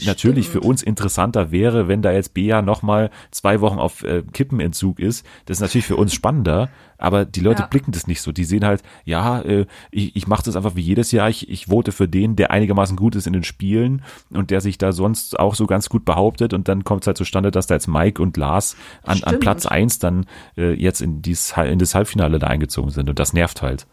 natürlich 0.05 0.49
für 0.49 0.61
uns 0.61 0.83
interessanter 0.83 1.51
wäre, 1.51 1.89
wenn 1.89 2.03
da 2.03 2.13
jetzt 2.13 2.35
Bea 2.35 2.63
noch 2.63 2.83
mal 2.83 3.11
zwei 3.31 3.61
Wochen 3.61 3.79
auf 3.79 4.03
äh, 4.05 4.23
Kippenentzug 4.33 4.99
ist. 4.99 5.27
Das 5.47 5.59
ist 5.59 5.61
natürlich 5.61 5.87
für 5.87 5.97
uns 5.97 6.15
spannender, 6.15 6.69
aber 6.99 7.25
die 7.25 7.41
Leute 7.41 7.63
Ja. 7.63 7.67
blicken 7.69 7.93
das 7.93 8.07
nicht 8.07 8.21
so. 8.21 8.33
Die 8.33 8.45
sehen 8.45 8.65
halt, 8.65 8.83
ja, 9.05 9.41
äh, 9.41 9.67
ich, 9.91 10.15
ich 10.17 10.27
mache 10.27 10.45
das 10.45 10.57
einfach 10.57 10.77
wie 10.77 10.81
jedes 10.81 11.13
Jahr. 11.13 11.29
Ich, 11.29 11.49
ich 11.49 11.67
vote 11.67 11.93
für 11.93 12.09
den, 12.09 12.37
der 12.37 12.51
einigermaßen 12.51 12.97
gut 12.97 13.17
ist 13.17 13.27
in 13.27 13.33
den 13.33 13.45
Spielen 13.45 14.03
und 14.31 14.51
der 14.51 14.61
sich 14.61 14.79
da 14.79 14.93
sonst 14.93 15.39
auch 15.39 15.55
so 15.55 15.67
ganz 15.67 15.89
gut 15.89 16.05
behauptet. 16.05 16.55
Und 16.55 16.69
dann 16.69 16.85
kommt 16.85 17.03
es 17.03 17.07
halt 17.07 17.17
zustande, 17.19 17.51
dass 17.51 17.67
da 17.67 17.75
jetzt 17.75 17.89
Mike 17.89 18.23
und 18.23 18.37
Lars 18.37 18.77
an, 19.03 19.23
an. 19.25 19.41
Platz 19.41 19.67
eins 19.67 19.99
dann 19.99 20.27
äh, 20.57 20.73
jetzt 20.75 21.01
in, 21.01 21.23
dies, 21.23 21.55
in 21.57 21.79
das 21.79 21.95
Halbfinale 21.95 22.39
da 22.39 22.47
eingezogen 22.47 22.91
sind. 22.91 23.09
Und 23.09 23.19
das 23.19 23.33
nervt 23.33 23.63
halt. 23.63 23.87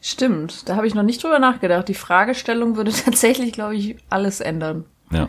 Stimmt, 0.00 0.68
da 0.68 0.76
habe 0.76 0.86
ich 0.86 0.94
noch 0.94 1.02
nicht 1.02 1.22
drüber 1.22 1.38
nachgedacht. 1.38 1.88
Die 1.88 1.94
Fragestellung 1.94 2.76
würde 2.76 2.92
tatsächlich, 3.04 3.52
glaube 3.52 3.76
ich, 3.76 3.96
alles 4.10 4.40
ändern. 4.40 4.84
Ja. 5.10 5.28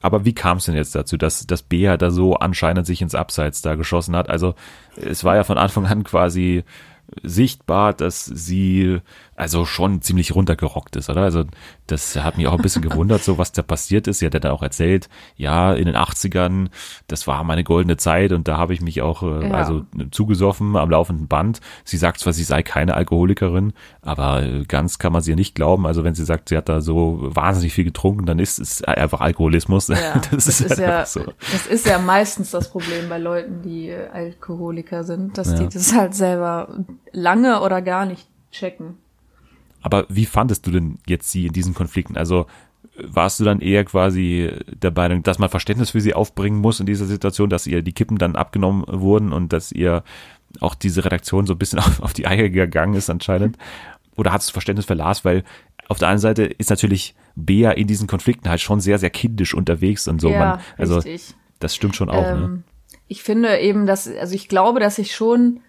Aber 0.00 0.24
wie 0.24 0.34
kam 0.34 0.58
es 0.58 0.66
denn 0.66 0.74
jetzt 0.74 0.94
dazu, 0.94 1.16
dass, 1.16 1.46
dass 1.46 1.62
Bea 1.62 1.96
da 1.96 2.10
so 2.10 2.34
anscheinend 2.34 2.86
sich 2.86 3.00
ins 3.00 3.14
Abseits 3.14 3.62
da 3.62 3.74
geschossen 3.74 4.14
hat? 4.14 4.28
Also 4.28 4.54
es 4.96 5.24
war 5.24 5.36
ja 5.36 5.44
von 5.44 5.56
Anfang 5.56 5.86
an 5.86 6.04
quasi 6.04 6.64
sichtbar, 7.22 7.92
dass 7.92 8.24
sie 8.24 9.00
also 9.36 9.64
schon 9.64 10.00
ziemlich 10.02 10.34
runtergerockt 10.34 10.96
ist, 10.96 11.10
oder? 11.10 11.22
Also 11.22 11.44
Das 11.86 12.16
hat 12.16 12.36
mich 12.36 12.46
auch 12.46 12.52
ein 12.54 12.62
bisschen 12.62 12.82
gewundert, 12.88 13.22
so 13.24 13.36
was 13.38 13.52
da 13.52 13.62
passiert 13.62 14.06
ist. 14.06 14.20
Sie 14.20 14.26
hat 14.26 14.34
ja 14.34 14.40
dann 14.40 14.52
auch 14.52 14.62
erzählt, 14.62 15.08
ja, 15.36 15.72
in 15.74 15.86
den 15.86 15.96
80ern, 15.96 16.68
das 17.08 17.26
war 17.26 17.42
meine 17.44 17.64
goldene 17.64 17.96
Zeit 17.96 18.32
und 18.32 18.46
da 18.48 18.56
habe 18.58 18.74
ich 18.74 18.80
mich 18.80 19.02
auch 19.02 19.22
äh, 19.22 19.48
Ja. 19.48 19.54
also 19.54 19.82
zugesoffen 20.10 20.76
am 20.76 20.90
laufenden 20.90 21.26
Band. 21.28 21.60
Sie 21.84 21.96
sagt 21.96 22.20
zwar, 22.20 22.32
sie 22.32 22.44
sei 22.44 22.62
keine 22.62 22.94
Alkoholikerin, 22.94 23.72
aber 24.02 24.42
äh, 24.42 24.64
ganz 24.64 24.98
kann 24.98 25.12
man 25.12 25.20
sie 25.22 25.32
ja 25.32 25.36
nicht 25.36 25.54
glauben. 25.54 25.86
Also 25.86 26.04
wenn 26.04 26.14
sie 26.14 26.24
sagt, 26.24 26.48
sie 26.48 26.56
hat 26.56 26.68
da 26.68 26.80
so 26.80 27.18
wahnsinnig 27.22 27.72
viel 27.74 27.84
getrunken, 27.84 28.26
dann 28.26 28.38
ist 28.38 28.58
es 28.58 28.82
einfach 28.84 29.20
Alkoholismus. 29.20 29.88
Ja, 29.88 30.20
das, 30.30 30.46
ist, 30.46 30.70
halt 30.70 30.78
ja, 30.78 30.86
einfach 30.98 31.06
so. 31.06 31.24
das 31.52 31.66
ist 31.66 31.86
ja 31.86 31.98
meistens 31.98 32.50
das 32.52 32.70
Problem 32.70 33.08
bei 33.08 33.18
Leuten, 33.18 33.62
die 33.62 33.88
äh, 33.88 34.08
Alkoholiker 34.12 35.04
sind, 35.04 35.36
dass 35.38 35.48
Ja. 35.52 35.58
die 35.58 35.68
das 35.68 35.92
halt 35.94 36.14
selber 36.14 36.68
lange 37.12 37.60
oder 37.62 37.82
gar 37.82 38.06
nicht 38.06 38.28
checken. 38.52 38.98
Aber 39.84 40.06
wie 40.08 40.24
fandest 40.24 40.66
du 40.66 40.70
denn 40.70 40.98
jetzt 41.06 41.30
sie 41.30 41.46
in 41.46 41.52
diesen 41.52 41.74
Konflikten? 41.74 42.16
Also 42.16 42.46
warst 42.96 43.38
du 43.38 43.44
dann 43.44 43.60
eher 43.60 43.84
quasi 43.84 44.50
der 44.66 44.92
Meinung, 44.92 45.22
dass 45.22 45.38
man 45.38 45.50
Verständnis 45.50 45.90
für 45.90 46.00
sie 46.00 46.14
aufbringen 46.14 46.58
muss 46.58 46.80
in 46.80 46.86
dieser 46.86 47.04
Situation, 47.04 47.50
dass 47.50 47.66
ihr 47.66 47.82
die 47.82 47.92
Kippen 47.92 48.16
dann 48.16 48.34
abgenommen 48.34 48.84
wurden 48.88 49.30
und 49.32 49.52
dass 49.52 49.72
ihr 49.72 50.02
auch 50.60 50.74
diese 50.74 51.04
Redaktion 51.04 51.46
so 51.46 51.52
ein 51.52 51.58
bisschen 51.58 51.80
auf, 51.80 52.00
auf 52.02 52.14
die 52.14 52.26
Eier 52.26 52.48
gegangen 52.48 52.94
ist 52.94 53.10
anscheinend? 53.10 53.58
Oder 54.16 54.32
hattest 54.32 54.50
du 54.50 54.52
Verständnis 54.54 54.86
für 54.86 54.94
Lars? 54.94 55.22
Weil 55.24 55.44
auf 55.88 55.98
der 55.98 56.08
einen 56.08 56.18
Seite 56.18 56.44
ist 56.44 56.70
natürlich 56.70 57.14
Bea 57.36 57.72
in 57.72 57.86
diesen 57.86 58.06
Konflikten 58.06 58.48
halt 58.48 58.62
schon 58.62 58.80
sehr, 58.80 58.98
sehr 58.98 59.10
kindisch 59.10 59.52
unterwegs 59.52 60.08
und 60.08 60.18
so. 60.18 60.30
ja, 60.30 60.38
man, 60.38 60.60
also 60.78 60.96
richtig. 60.96 61.34
das 61.58 61.74
stimmt 61.74 61.94
schon 61.94 62.08
auch, 62.08 62.22
ne? 62.22 62.44
Ähm, 62.44 62.64
Ich 63.08 63.22
finde 63.22 63.58
eben, 63.58 63.84
dass, 63.84 64.08
also 64.08 64.34
ich 64.34 64.48
glaube, 64.48 64.80
dass 64.80 64.98
ich 64.98 65.14
schon 65.14 65.60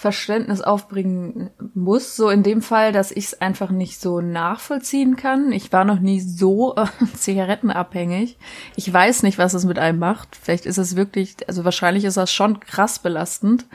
Verständnis 0.00 0.62
aufbringen 0.62 1.50
muss, 1.74 2.16
so 2.16 2.30
in 2.30 2.42
dem 2.42 2.62
Fall, 2.62 2.90
dass 2.90 3.10
ich 3.10 3.26
es 3.26 3.40
einfach 3.42 3.70
nicht 3.70 4.00
so 4.00 4.22
nachvollziehen 4.22 5.16
kann. 5.16 5.52
Ich 5.52 5.74
war 5.74 5.84
noch 5.84 6.00
nie 6.00 6.20
so 6.20 6.74
äh, 6.74 6.86
zigarettenabhängig. 7.18 8.38
Ich 8.76 8.90
weiß 8.90 9.22
nicht, 9.24 9.36
was 9.36 9.52
es 9.52 9.66
mit 9.66 9.78
einem 9.78 9.98
macht. 9.98 10.38
Vielleicht 10.40 10.64
ist 10.64 10.78
es 10.78 10.96
wirklich, 10.96 11.36
also 11.48 11.66
wahrscheinlich 11.66 12.06
ist 12.06 12.16
das 12.16 12.32
schon 12.32 12.60
krass 12.60 12.98
belastend. 12.98 13.66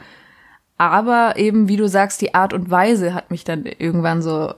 Aber 0.78 1.36
eben, 1.36 1.68
wie 1.68 1.76
du 1.76 1.88
sagst, 1.88 2.20
die 2.20 2.34
Art 2.34 2.52
und 2.52 2.72
Weise 2.72 3.14
hat 3.14 3.30
mich 3.30 3.44
dann 3.44 3.64
irgendwann 3.64 4.20
so, 4.20 4.52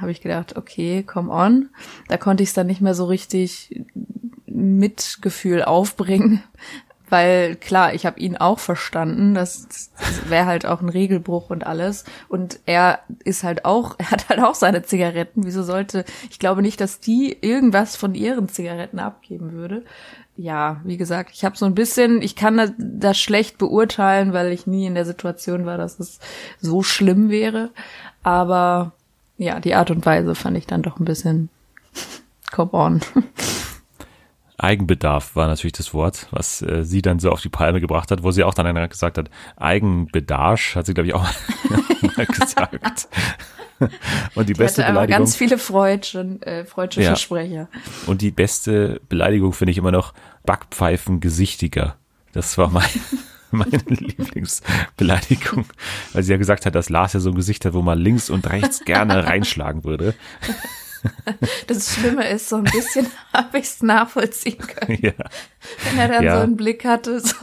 habe 0.00 0.10
ich 0.10 0.22
gedacht, 0.22 0.56
okay, 0.56 1.04
come 1.04 1.30
on. 1.30 1.68
Da 2.08 2.16
konnte 2.16 2.42
ich 2.42 2.48
es 2.48 2.54
dann 2.54 2.66
nicht 2.66 2.80
mehr 2.80 2.96
so 2.96 3.04
richtig 3.04 3.80
Mitgefühl 4.46 5.62
aufbringen, 5.62 6.42
weil 7.12 7.56
klar, 7.56 7.92
ich 7.92 8.06
habe 8.06 8.18
ihn 8.18 8.38
auch 8.38 8.58
verstanden, 8.58 9.34
das, 9.34 9.68
das 9.98 10.30
wäre 10.30 10.46
halt 10.46 10.64
auch 10.64 10.80
ein 10.80 10.88
Regelbruch 10.88 11.50
und 11.50 11.66
alles 11.66 12.04
und 12.30 12.58
er 12.64 13.00
ist 13.22 13.44
halt 13.44 13.66
auch, 13.66 13.96
er 13.98 14.10
hat 14.10 14.30
halt 14.30 14.40
auch 14.40 14.54
seine 14.54 14.82
Zigaretten, 14.82 15.44
wieso 15.44 15.62
sollte, 15.62 16.06
ich 16.30 16.38
glaube 16.38 16.62
nicht, 16.62 16.80
dass 16.80 17.00
die 17.00 17.36
irgendwas 17.42 17.96
von 17.96 18.14
ihren 18.14 18.48
Zigaretten 18.48 18.98
abgeben 18.98 19.52
würde. 19.52 19.84
Ja, 20.38 20.80
wie 20.84 20.96
gesagt, 20.96 21.32
ich 21.34 21.44
habe 21.44 21.58
so 21.58 21.66
ein 21.66 21.74
bisschen, 21.74 22.22
ich 22.22 22.34
kann 22.34 22.56
das, 22.56 22.72
das 22.78 23.18
schlecht 23.18 23.58
beurteilen, 23.58 24.32
weil 24.32 24.50
ich 24.50 24.66
nie 24.66 24.86
in 24.86 24.94
der 24.94 25.04
Situation 25.04 25.66
war, 25.66 25.76
dass 25.76 26.00
es 26.00 26.18
so 26.62 26.82
schlimm 26.82 27.28
wäre, 27.28 27.68
aber 28.22 28.92
ja, 29.36 29.60
die 29.60 29.74
Art 29.74 29.90
und 29.90 30.06
Weise 30.06 30.34
fand 30.34 30.56
ich 30.56 30.66
dann 30.66 30.80
doch 30.80 30.98
ein 30.98 31.04
bisschen 31.04 31.50
come 32.50 32.72
on. 32.72 33.00
Eigenbedarf 34.62 35.34
war 35.34 35.48
natürlich 35.48 35.72
das 35.72 35.92
Wort, 35.92 36.28
was 36.30 36.62
äh, 36.62 36.84
sie 36.84 37.02
dann 37.02 37.18
so 37.18 37.30
auf 37.30 37.40
die 37.40 37.48
Palme 37.48 37.80
gebracht 37.80 38.10
hat, 38.12 38.22
wo 38.22 38.30
sie 38.30 38.44
auch 38.44 38.54
dann 38.54 38.88
gesagt 38.88 39.18
hat, 39.18 39.28
Eigenbedarf, 39.56 40.76
hat 40.76 40.86
sie, 40.86 40.94
glaube 40.94 41.08
ich, 41.08 41.14
auch 41.14 41.26
mal 42.16 42.26
gesagt. 42.26 43.08
Und 44.36 44.48
die 44.48 44.52
Die 44.52 44.58
beste 44.58 44.84
hatte 44.84 44.92
Beleidigung. 44.92 45.18
ganz 45.18 45.34
viele 45.34 45.58
Freudschen, 45.58 46.40
äh, 46.42 46.64
freudsche 46.64 47.00
Ja. 47.02 47.08
Versprecher. 47.08 47.68
Und 48.06 48.22
die 48.22 48.30
beste 48.30 49.00
Beleidigung 49.08 49.52
finde 49.52 49.72
ich 49.72 49.78
immer 49.78 49.90
noch 49.90 50.14
Backpfeifengesichtiger. 50.46 51.96
Das 52.32 52.56
war 52.56 52.70
mein, 52.70 52.86
meine 53.50 53.78
Lieblingsbeleidigung, 53.88 55.66
weil 56.12 56.22
sie 56.22 56.30
ja 56.32 56.38
gesagt 56.38 56.66
hat, 56.66 56.74
dass 56.76 56.88
Lars 56.88 57.14
ja 57.14 57.20
so 57.20 57.30
ein 57.30 57.34
Gesicht 57.34 57.64
hat, 57.64 57.72
wo 57.74 57.82
man 57.82 57.98
links 57.98 58.30
und 58.30 58.48
rechts 58.48 58.84
gerne 58.84 59.26
reinschlagen 59.26 59.82
würde. 59.84 60.14
Das 61.66 61.94
Schlimme 61.94 62.28
ist, 62.28 62.48
so 62.48 62.56
ein 62.56 62.64
bisschen 62.64 63.06
habe 63.32 63.58
ich 63.58 63.64
es 63.64 63.82
nachvollziehen 63.82 64.58
können, 64.66 64.98
Ja, 65.02 65.12
wenn 65.84 65.98
er 65.98 66.08
dann 66.08 66.24
Ja. 66.24 66.36
so 66.36 66.42
einen 66.42 66.56
Blick 66.56 66.84
hatte. 66.84 67.20
So. 67.20 67.34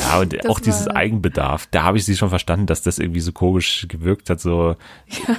Ja 0.00 0.20
und 0.20 0.32
Das 0.32 0.46
auch 0.46 0.60
dieses 0.60 0.88
Eigenbedarf, 0.88 1.66
da 1.70 1.82
habe 1.82 1.98
ich 1.98 2.04
sie 2.04 2.16
schon 2.16 2.28
verstanden, 2.28 2.66
dass 2.66 2.82
das 2.82 2.98
irgendwie 2.98 3.20
so 3.20 3.32
komisch 3.32 3.86
gewirkt 3.88 4.30
hat, 4.30 4.40
so 4.40 4.76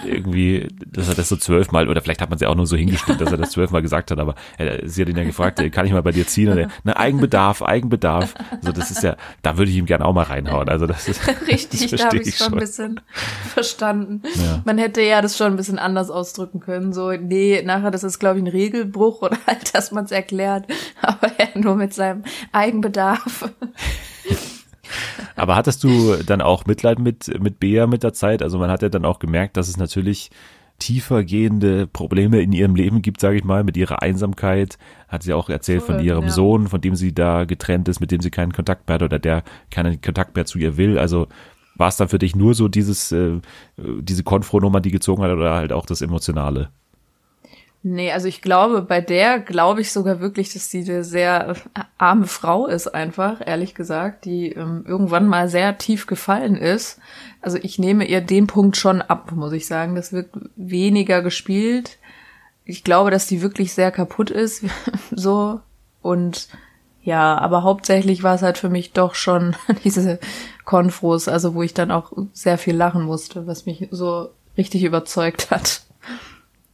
irgendwie, 0.05 0.67
dass 0.85 1.09
er 1.09 1.15
das 1.15 1.29
so 1.29 1.37
zwölfmal, 1.37 1.89
oder 1.89 2.01
vielleicht 2.01 2.21
hat 2.21 2.29
man 2.29 2.39
ja 2.39 2.49
auch 2.49 2.55
nur 2.55 2.67
so 2.67 2.75
hingestellt, 2.75 3.21
dass 3.21 3.31
er 3.31 3.37
das 3.37 3.51
zwölfmal 3.51 3.81
gesagt 3.81 4.11
hat, 4.11 4.19
aber 4.19 4.35
äh, 4.57 4.87
sie 4.87 5.01
hat 5.01 5.09
ihn 5.09 5.17
ja 5.17 5.23
gefragt, 5.23 5.59
äh, 5.59 5.69
kann 5.69 5.85
ich 5.85 5.91
mal 5.91 6.03
bei 6.03 6.11
dir 6.11 6.27
ziehen? 6.27 6.49
Und 6.49 6.57
er, 6.57 6.69
ne, 6.83 6.97
Eigenbedarf, 6.97 7.61
Eigenbedarf. 7.61 8.33
So, 8.61 8.71
das 8.71 8.91
ist 8.91 9.03
ja, 9.03 9.15
da 9.41 9.57
würde 9.57 9.71
ich 9.71 9.77
ihm 9.77 9.85
gerne 9.85 10.05
auch 10.05 10.13
mal 10.13 10.23
reinhauen. 10.23 10.69
Also 10.69 10.87
das 10.87 11.07
ist 11.07 11.21
Richtig, 11.47 11.89
das 11.89 11.99
da 11.99 12.05
habe 12.07 12.17
ich 12.17 12.37
schon 12.37 12.53
ein 12.53 12.59
bisschen 12.59 13.01
verstanden. 13.53 14.21
Ja. 14.35 14.61
Man 14.65 14.77
hätte 14.77 15.01
ja 15.01 15.21
das 15.21 15.37
schon 15.37 15.47
ein 15.47 15.55
bisschen 15.55 15.79
anders 15.79 16.09
ausdrücken 16.09 16.59
können. 16.59 16.93
So, 16.93 17.11
nee, 17.11 17.61
nachher, 17.63 17.91
das 17.91 18.03
ist, 18.03 18.19
glaube 18.19 18.39
ich, 18.39 18.43
ein 18.43 18.47
Regelbruch 18.47 19.21
oder 19.21 19.37
halt, 19.47 19.73
dass 19.75 19.91
man 19.91 20.05
es 20.05 20.11
erklärt. 20.11 20.65
Aber 21.01 21.31
er 21.37 21.57
nur 21.59 21.75
mit 21.75 21.93
seinem 21.93 22.23
Eigenbedarf. 22.51 23.49
Aber 25.35 25.55
hattest 25.55 25.83
du 25.83 26.15
dann 26.25 26.41
auch 26.41 26.65
Mitleid 26.65 26.99
mit, 26.99 27.39
mit 27.41 27.59
Bea 27.59 27.87
mit 27.87 28.03
der 28.03 28.13
Zeit? 28.13 28.41
Also 28.41 28.57
man 28.59 28.69
hat 28.69 28.81
ja 28.81 28.89
dann 28.89 29.05
auch 29.05 29.19
gemerkt, 29.19 29.57
dass 29.57 29.69
es 29.69 29.77
natürlich 29.77 30.29
tiefer 30.79 31.23
gehende 31.23 31.85
Probleme 31.85 32.41
in 32.41 32.51
ihrem 32.51 32.75
Leben 32.75 33.01
gibt, 33.01 33.21
sage 33.21 33.37
ich 33.37 33.43
mal, 33.43 33.63
mit 33.63 33.77
ihrer 33.77 34.01
Einsamkeit. 34.01 34.77
Hat 35.07 35.23
sie 35.23 35.33
auch 35.33 35.49
erzählt 35.49 35.83
von 35.83 35.95
Voll, 35.95 36.05
ihrem 36.05 36.23
ja. 36.25 36.29
Sohn, 36.31 36.67
von 36.67 36.81
dem 36.81 36.95
sie 36.95 37.13
da 37.13 37.45
getrennt 37.45 37.87
ist, 37.87 37.99
mit 37.99 38.11
dem 38.11 38.19
sie 38.21 38.31
keinen 38.31 38.51
Kontakt 38.51 38.87
mehr 38.87 38.95
hat 38.95 39.03
oder 39.03 39.19
der 39.19 39.43
keinen 39.69 40.01
Kontakt 40.01 40.35
mehr 40.35 40.45
zu 40.45 40.57
ihr 40.57 40.77
will. 40.77 40.97
Also 40.97 41.27
war 41.75 41.87
es 41.87 41.97
dann 41.97 42.09
für 42.09 42.19
dich 42.19 42.35
nur 42.35 42.55
so 42.55 42.67
dieses, 42.67 43.11
äh, 43.11 43.39
diese 43.77 44.23
Konfronummer, 44.23 44.81
die 44.81 44.91
gezogen 44.91 45.23
hat 45.23 45.31
oder 45.31 45.53
halt 45.53 45.71
auch 45.71 45.85
das 45.85 46.01
Emotionale? 46.01 46.69
Nee, 47.83 48.11
also 48.11 48.27
ich 48.27 48.43
glaube, 48.43 48.83
bei 48.83 49.01
der 49.01 49.39
glaube 49.39 49.81
ich 49.81 49.91
sogar 49.91 50.19
wirklich, 50.19 50.53
dass 50.53 50.69
sie 50.69 50.83
eine 50.83 51.03
sehr 51.03 51.49
äh, 51.49 51.81
arme 51.97 52.27
Frau 52.27 52.67
ist 52.67 52.87
einfach, 52.87 53.41
ehrlich 53.43 53.73
gesagt, 53.73 54.25
die 54.25 54.51
ähm, 54.51 54.85
irgendwann 54.87 55.27
mal 55.27 55.49
sehr 55.49 55.79
tief 55.79 56.05
gefallen 56.05 56.55
ist. 56.55 56.99
Also 57.41 57.57
ich 57.59 57.79
nehme 57.79 58.05
ihr 58.05 58.21
den 58.21 58.45
Punkt 58.45 58.77
schon 58.77 59.01
ab, 59.01 59.31
muss 59.31 59.53
ich 59.53 59.65
sagen. 59.65 59.95
Das 59.95 60.13
wird 60.13 60.29
weniger 60.55 61.23
gespielt. 61.23 61.97
Ich 62.65 62.83
glaube, 62.83 63.09
dass 63.09 63.25
die 63.25 63.41
wirklich 63.41 63.73
sehr 63.73 63.89
kaputt 63.89 64.29
ist, 64.29 64.63
so. 65.11 65.59
Und 66.03 66.49
ja, 67.01 67.35
aber 67.39 67.63
hauptsächlich 67.63 68.21
war 68.21 68.35
es 68.35 68.43
halt 68.43 68.59
für 68.59 68.69
mich 68.69 68.93
doch 68.93 69.15
schon 69.15 69.55
diese 69.83 70.19
Konfros, 70.65 71.27
also 71.27 71.55
wo 71.55 71.63
ich 71.63 71.73
dann 71.73 71.89
auch 71.89 72.11
sehr 72.31 72.59
viel 72.59 72.75
lachen 72.75 73.03
musste, 73.03 73.47
was 73.47 73.65
mich 73.65 73.87
so 73.89 74.29
richtig 74.55 74.83
überzeugt 74.83 75.49
hat. 75.49 75.81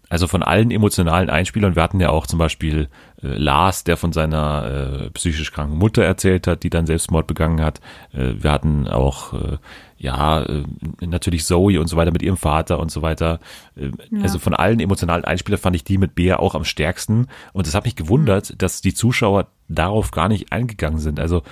Also 0.10 0.28
von 0.28 0.42
allen 0.42 0.72
emotionalen 0.72 1.30
Einspielern, 1.30 1.76
wir 1.76 1.84
hatten 1.84 2.00
ja 2.00 2.10
auch 2.10 2.28
zum 2.28 2.40
Beispiel 2.40 2.88
äh, 3.22 3.28
Lars, 3.28 3.84
der 3.84 3.98
von 3.98 4.14
seiner 4.14 5.06
äh, 5.06 5.10
psychisch 5.12 5.52
kranken 5.52 5.78
Mutter 5.78 6.04
erzählt 6.04 6.48
hat, 6.48 6.64
die 6.64 6.70
dann 6.70 6.86
Selbstmord 6.86 7.28
begangen 7.28 7.62
hat. 7.62 7.82
Äh, 8.14 8.34
wir 8.40 8.52
hatten 8.52 8.88
auch, 8.88 9.34
äh, 9.34 9.58
ja, 9.98 10.44
äh, 10.44 10.64
natürlich 11.06 11.46
Zoe 11.46 11.80
und 11.80 11.88
so 11.88 11.98
weiter 11.98 12.12
mit 12.12 12.22
ihrem 12.22 12.38
Vater 12.38 12.80
und 12.80 12.90
so 12.90 13.02
weiter. 13.02 13.40
Äh, 13.76 13.92
Also 14.22 14.40
von 14.40 14.54
allen 14.54 14.80
emotionalen 14.80 15.26
Einspielern 15.26 15.60
fand 15.60 15.76
ich 15.76 15.84
die 15.84 15.98
mit 15.98 16.16
Bea 16.16 16.40
auch 16.40 16.56
am 16.56 16.64
stärksten. 16.64 17.28
Und 17.52 17.68
es 17.68 17.76
hat 17.76 17.86
mich 17.86 17.96
gewundert, 17.96 18.62
dass 18.62 18.82
die 18.82 18.94
Zuschauer 18.94 19.48
darauf 19.68 20.12
gar 20.12 20.30
nicht 20.30 20.54
eingegangen 20.54 21.00
sind. 21.00 21.20
Also 21.20 21.44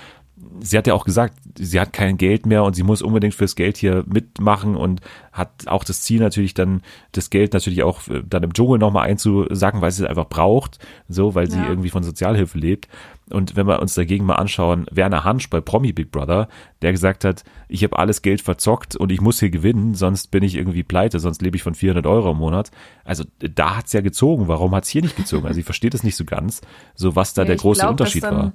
sie 0.59 0.77
hat 0.77 0.87
ja 0.87 0.93
auch 0.93 1.05
gesagt, 1.05 1.35
sie 1.57 1.79
hat 1.79 1.93
kein 1.93 2.17
Geld 2.17 2.45
mehr 2.45 2.63
und 2.63 2.75
sie 2.75 2.83
muss 2.83 3.01
unbedingt 3.01 3.33
fürs 3.33 3.55
Geld 3.55 3.77
hier 3.77 4.03
mitmachen 4.07 4.75
und 4.75 5.01
hat 5.31 5.67
auch 5.67 5.83
das 5.83 6.01
Ziel 6.01 6.19
natürlich 6.21 6.53
dann, 6.53 6.81
das 7.11 7.29
Geld 7.29 7.53
natürlich 7.53 7.83
auch 7.83 8.07
äh, 8.07 8.23
dann 8.27 8.43
im 8.43 8.53
Dschungel 8.53 8.79
nochmal 8.79 9.07
einzusacken, 9.09 9.81
weil 9.81 9.91
sie 9.91 10.03
es 10.03 10.09
einfach 10.09 10.27
braucht, 10.29 10.79
so, 11.09 11.35
weil 11.35 11.49
sie 11.49 11.57
Ja. 11.57 11.69
irgendwie 11.69 11.89
von 11.89 12.03
Sozialhilfe 12.03 12.57
lebt. 12.57 12.87
Und 13.31 13.55
wenn 13.55 13.67
wir 13.67 13.81
uns 13.81 13.95
dagegen 13.95 14.23
mal 14.25 14.35
anschauen, 14.35 14.85
Werner 14.91 15.23
Hansch 15.23 15.49
bei 15.49 15.59
Promi 15.59 15.91
Big 15.93 16.11
Brother, 16.11 16.47
der 16.83 16.91
gesagt 16.91 17.25
hat, 17.25 17.43
ich 17.67 17.83
habe 17.83 17.97
alles 17.97 18.21
Geld 18.21 18.41
verzockt 18.41 18.95
und 18.95 19.11
ich 19.11 19.19
muss 19.19 19.39
hier 19.39 19.49
gewinnen, 19.49 19.95
sonst 19.95 20.29
bin 20.29 20.43
ich 20.43 20.55
irgendwie 20.55 20.83
pleite, 20.83 21.19
sonst 21.19 21.41
lebe 21.41 21.57
ich 21.57 21.63
von 21.63 21.73
400 21.73 22.05
Euro 22.05 22.31
im 22.31 22.37
Monat. 22.37 22.69
Also 23.03 23.23
da 23.39 23.77
hat's 23.77 23.93
ja 23.93 24.01
gezogen, 24.01 24.47
warum 24.47 24.75
hat's 24.75 24.89
hier 24.89 25.01
nicht 25.01 25.15
gezogen? 25.17 25.47
Also 25.47 25.59
ich 25.59 25.65
verstehe 25.65 25.89
das 25.89 26.03
nicht 26.03 26.15
so 26.15 26.23
ganz, 26.23 26.61
so 26.93 27.15
was 27.15 27.33
da 27.33 27.41
Ja, 27.41 27.47
der 27.47 27.55
große 27.55 27.79
glaub, 27.81 27.91
Unterschied 27.91 28.21
war. 28.23 28.53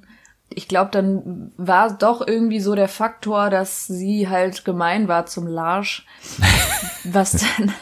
Ich 0.53 0.67
glaube, 0.69 0.91
dann 0.91 1.53
war 1.57 1.93
doch 1.97 2.27
irgendwie 2.27 2.61
so 2.61 2.75
der 2.75 2.89
Faktor, 2.89 3.51
dass 3.51 3.87
sie 3.87 4.29
halt 4.29 4.65
gemein 4.65 5.07
war 5.09 5.27
zum 5.27 5.47
Larsch, 5.47 6.05
was 7.05 7.33
dann, 7.33 7.73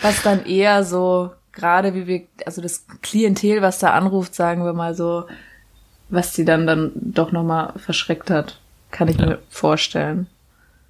was 0.00 0.22
dann 0.22 0.44
eher 0.46 0.84
so, 0.84 1.32
gerade 1.52 1.94
wie 1.94 2.06
wir, 2.06 2.22
also 2.46 2.62
das 2.62 2.86
Klientel, 3.02 3.60
was 3.62 3.78
da 3.78 3.90
anruft, 3.92 4.34
sagen 4.34 4.64
wir 4.64 4.72
mal 4.72 4.94
so, 4.94 5.24
was 6.08 6.34
sie 6.34 6.44
dann 6.44 6.66
dann 6.66 6.92
doch 6.94 7.30
nochmal 7.32 7.72
verschreckt 7.76 8.30
hat, 8.30 8.58
kann 8.90 9.08
ich 9.08 9.18
Ja. 9.18 9.26
mir 9.26 9.38
vorstellen. 9.50 10.26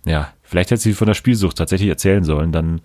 Ja, 0.04 0.32
vielleicht 0.52 0.70
hätte 0.70 0.80
sie 0.82 0.92
von 0.92 1.06
der 1.08 1.14
Spielsucht 1.14 1.56
tatsächlich 1.58 1.88
erzählen 1.88 2.22
sollen, 2.22 2.52
dann 2.52 2.82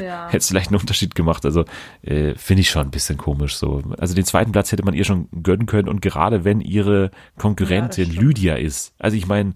Ja. 0.00 0.26
hätte 0.28 0.38
es 0.38 0.48
vielleicht 0.48 0.68
einen 0.70 0.80
Unterschied 0.80 1.14
gemacht. 1.14 1.44
Also 1.44 1.64
äh, 2.02 2.34
finde 2.36 2.62
ich 2.62 2.70
schon 2.70 2.86
ein 2.86 2.90
bisschen 2.90 3.18
komisch 3.18 3.56
so. 3.56 3.82
Also 3.98 4.14
den 4.14 4.24
zweiten 4.24 4.52
Platz 4.52 4.70
hätte 4.72 4.84
man 4.84 4.94
ihr 4.94 5.04
schon 5.04 5.28
gönnen 5.42 5.66
können 5.66 5.88
und 5.88 6.00
gerade 6.00 6.44
wenn 6.44 6.60
ihre 6.60 7.10
Konkurrentin 7.36 8.10
Ja. 8.12 8.20
Lydia 8.20 8.54
ist. 8.54 8.94
Also 8.98 9.16
ich 9.16 9.26
meine, 9.26 9.52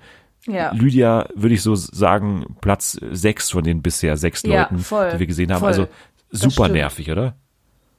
Ja. 0.47 0.73
Lydia 0.73 1.29
würde 1.35 1.55
ich 1.55 1.63
so 1.63 1.75
sagen, 1.75 2.45
Platz 2.61 2.99
sechs 3.13 3.51
von 3.53 3.65
den 3.65 3.81
bisher 3.83 4.17
sechs 4.19 4.45
Leuten, 4.45 4.79
voll, 4.81 5.11
die 5.13 5.19
wir 5.21 5.27
gesehen 5.27 5.51
haben. 5.53 5.61
voll. 5.61 5.69
Also 5.69 5.89
super 6.31 6.69
nervig, 6.69 7.11
oder? 7.11 7.37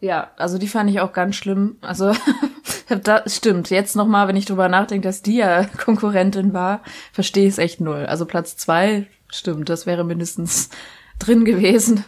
Ja, 0.01 0.31
also 0.37 0.57
die 0.59 0.67
fand 0.67 0.89
ich 0.89 0.99
auch 0.99 1.13
ganz 1.13 1.35
schlimm. 1.37 1.77
Also 1.81 2.11
das 3.03 3.35
stimmt. 3.37 3.69
Jetzt 3.69 3.95
nochmal, 3.95 4.27
wenn 4.27 4.35
ich 4.35 4.45
drüber 4.45 4.67
nachdenke, 4.69 5.07
dass 5.07 5.21
die 5.21 5.37
ja 5.37 5.63
Konkurrentin 5.85 6.53
war, 6.53 6.81
verstehe 7.13 7.45
ich 7.47 7.53
es 7.53 7.57
echt 7.57 7.81
null. 7.81 8.05
Also 8.05 8.25
Platz 8.25 8.57
zwei, 8.57 9.07
stimmt, 9.29 9.69
das 9.69 9.85
wäre 9.85 10.03
mindestens 10.03 10.69
drin 11.19 11.45
gewesen. 11.45 12.03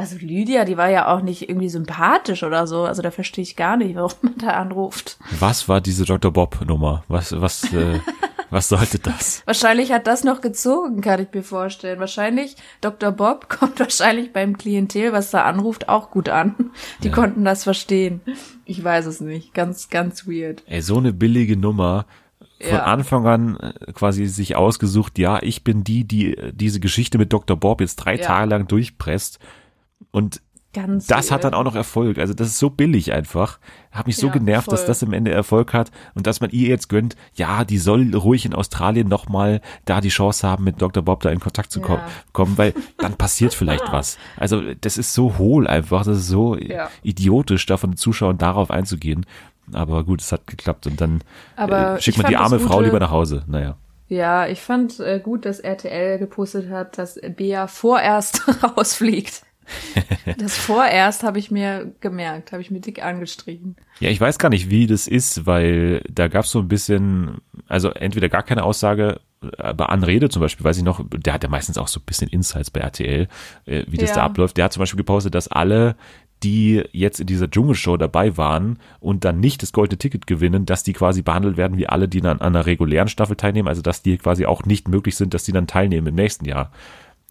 Also 0.00 0.16
Lydia, 0.16 0.64
die 0.64 0.76
war 0.76 0.88
ja 0.88 1.12
auch 1.12 1.22
nicht 1.22 1.48
irgendwie 1.48 1.68
sympathisch 1.68 2.44
oder 2.44 2.68
so. 2.68 2.84
Also 2.84 3.02
da 3.02 3.10
verstehe 3.10 3.42
ich 3.42 3.56
gar 3.56 3.76
nicht, 3.76 3.96
warum 3.96 4.12
man 4.22 4.38
da 4.38 4.50
anruft. 4.50 5.18
Was 5.40 5.68
war 5.68 5.80
diese 5.80 6.04
Dr. 6.04 6.32
Bob 6.32 6.64
Nummer? 6.64 7.02
Was, 7.08 7.40
was, 7.40 7.64
äh, 7.72 7.98
was 8.50 8.68
sollte 8.68 9.00
das? 9.00 9.42
Wahrscheinlich 9.44 9.90
hat 9.90 10.06
das 10.06 10.22
noch 10.22 10.40
gezogen, 10.40 11.00
kann 11.00 11.20
ich 11.20 11.34
mir 11.34 11.42
vorstellen. 11.42 11.98
Wahrscheinlich, 11.98 12.54
Dr. 12.80 13.10
Bob 13.10 13.48
kommt 13.58 13.80
wahrscheinlich 13.80 14.32
beim 14.32 14.56
Klientel, 14.56 15.12
was 15.12 15.32
da 15.32 15.42
anruft, 15.42 15.88
auch 15.88 16.12
gut 16.12 16.28
an. 16.28 16.70
Die 17.02 17.10
konnten 17.10 17.44
das 17.44 17.64
verstehen. 17.64 18.20
Ich 18.66 18.84
weiß 18.84 19.06
es 19.06 19.20
nicht. 19.20 19.52
Ganz, 19.52 19.88
ganz 19.88 20.28
weird. 20.28 20.62
Ey, 20.66 20.80
so 20.80 20.98
eine 20.98 21.12
billige 21.12 21.56
Nummer. 21.56 22.06
Von 22.60 22.70
Ja. 22.72 22.84
Anfang 22.84 23.26
an 23.26 23.56
äh, 23.56 23.92
quasi 23.92 24.26
sich 24.26 24.56
ausgesucht, 24.56 25.18
ja, 25.18 25.38
ich 25.42 25.62
bin 25.62 25.84
die, 25.84 26.04
die 26.04 26.36
äh, 26.36 26.52
diese 26.52 26.80
Geschichte 26.80 27.16
mit 27.18 27.32
Dr. 27.32 27.56
Bob 27.56 27.80
jetzt 27.80 27.96
drei 27.96 28.16
Ja. 28.16 28.22
Tage 28.26 28.50
lang 28.50 28.66
durchpresst. 28.66 29.38
Und 30.10 30.42
Ganz 30.74 31.06
das 31.06 31.30
hat 31.30 31.42
weird. 31.42 31.44
dann 31.44 31.54
auch 31.54 31.64
noch 31.64 31.74
Erfolg. 31.74 32.18
Also 32.18 32.34
das 32.34 32.48
ist 32.48 32.58
so 32.58 32.68
billig 32.68 33.12
einfach. 33.12 33.58
Hat 33.90 34.06
mich 34.06 34.16
so 34.16 34.26
Ja, 34.26 34.32
genervt, 34.34 34.70
dass 34.70 34.80
voll. 34.80 34.86
das 34.88 35.02
im 35.02 35.12
Ende 35.14 35.30
Erfolg 35.30 35.72
hat 35.72 35.90
und 36.14 36.26
dass 36.26 36.40
man 36.40 36.50
ihr 36.50 36.68
jetzt 36.68 36.88
gönnt, 36.88 37.16
ja, 37.34 37.64
die 37.64 37.78
soll 37.78 38.14
ruhig 38.14 38.44
in 38.44 38.54
Australien 38.54 39.08
nochmal 39.08 39.60
da 39.86 40.00
die 40.02 40.10
Chance 40.10 40.46
haben, 40.46 40.64
mit 40.64 40.82
Dr. 40.82 41.02
Bob 41.02 41.22
da 41.22 41.30
in 41.30 41.40
Kontakt 41.40 41.72
zu 41.72 41.80
Ja. 41.80 42.06
kommen, 42.32 42.58
weil 42.58 42.74
dann 42.98 43.14
passiert 43.16 43.54
vielleicht 43.54 43.84
was. 43.92 44.18
Also 44.36 44.74
das 44.74 44.98
ist 44.98 45.14
so 45.14 45.38
hohl 45.38 45.66
einfach, 45.66 46.04
das 46.04 46.18
ist 46.18 46.28
so 46.28 46.56
Ja. 46.56 46.90
idiotisch, 47.02 47.64
da 47.66 47.76
von 47.78 47.92
den 47.92 47.96
Zuschauern 47.96 48.36
darauf 48.36 48.70
einzugehen. 48.70 49.24
Aber 49.72 50.04
gut, 50.04 50.20
es 50.20 50.32
hat 50.32 50.46
geklappt 50.46 50.86
und 50.86 51.00
dann 51.00 51.22
Aber 51.56 51.96
äh, 51.96 52.00
schickt 52.00 52.18
man 52.18 52.26
die 52.28 52.36
arme 52.36 52.58
Frau 52.60 52.80
lieber 52.80 52.98
nach 53.00 53.10
Hause. 53.10 53.44
Naja. 53.46 53.76
Ja, 54.08 54.46
ich 54.46 54.60
fand 54.60 55.00
äh, 55.00 55.20
gut, 55.22 55.44
dass 55.44 55.60
RTL 55.60 56.18
gepostet 56.18 56.70
hat, 56.70 56.96
dass 56.96 57.20
Bea 57.36 57.66
vorerst 57.66 58.42
rausfliegt. 58.76 59.42
Das 60.38 60.56
vorerst 60.56 61.24
habe 61.24 61.38
ich 61.38 61.50
mir 61.50 61.92
gemerkt, 62.00 62.52
habe 62.52 62.62
ich 62.62 62.70
mir 62.70 62.80
dick 62.80 63.04
angestrichen. 63.04 63.76
Ja, 64.00 64.08
ich 64.08 64.18
weiß 64.18 64.38
gar 64.38 64.48
nicht, 64.48 64.70
wie 64.70 64.86
das 64.86 65.06
ist, 65.06 65.44
weil 65.46 66.02
da 66.10 66.28
gab 66.28 66.44
es 66.46 66.50
so 66.52 66.58
ein 66.60 66.68
bisschen, 66.68 67.38
also 67.66 67.90
entweder 67.90 68.30
gar 68.30 68.42
keine 68.42 68.62
Aussage, 68.62 69.20
aber 69.58 69.90
Anrede 69.90 70.30
zum 70.30 70.40
Beispiel, 70.40 70.64
weiß 70.64 70.78
ich 70.78 70.84
noch, 70.84 71.04
der 71.10 71.34
hat 71.34 71.42
ja 71.42 71.50
meistens 71.50 71.76
auch 71.76 71.88
so 71.88 72.00
ein 72.00 72.04
bisschen 72.06 72.28
Insights 72.28 72.70
bei 72.70 72.80
RTL, 72.80 73.28
äh, 73.66 73.84
wie 73.88 73.98
das 73.98 74.10
Ja. 74.10 74.16
da 74.16 74.22
abläuft. 74.24 74.56
Der 74.56 74.64
hat 74.64 74.72
zum 74.72 74.80
Beispiel 74.80 74.96
gepostet, 74.98 75.34
dass 75.34 75.48
alle, 75.48 75.96
die 76.42 76.84
jetzt 76.92 77.20
in 77.20 77.26
dieser 77.26 77.50
Dschungelshow 77.50 77.96
dabei 77.96 78.36
waren 78.36 78.78
und 79.00 79.24
dann 79.24 79.40
nicht 79.40 79.62
das 79.62 79.72
goldene 79.72 79.98
Ticket 79.98 80.26
gewinnen, 80.26 80.66
dass 80.66 80.82
die 80.82 80.92
quasi 80.92 81.22
behandelt 81.22 81.56
werden 81.56 81.78
wie 81.78 81.88
alle, 81.88 82.08
die 82.08 82.20
dann 82.20 82.40
an 82.40 82.54
einer 82.54 82.66
regulären 82.66 83.08
Staffel 83.08 83.36
teilnehmen, 83.36 83.68
also 83.68 83.82
dass 83.82 84.02
die 84.02 84.18
quasi 84.18 84.46
auch 84.46 84.64
nicht 84.64 84.88
möglich 84.88 85.16
sind, 85.16 85.34
dass 85.34 85.44
die 85.44 85.52
dann 85.52 85.66
teilnehmen 85.66 86.08
im 86.08 86.14
nächsten 86.14 86.44
Jahr. 86.44 86.70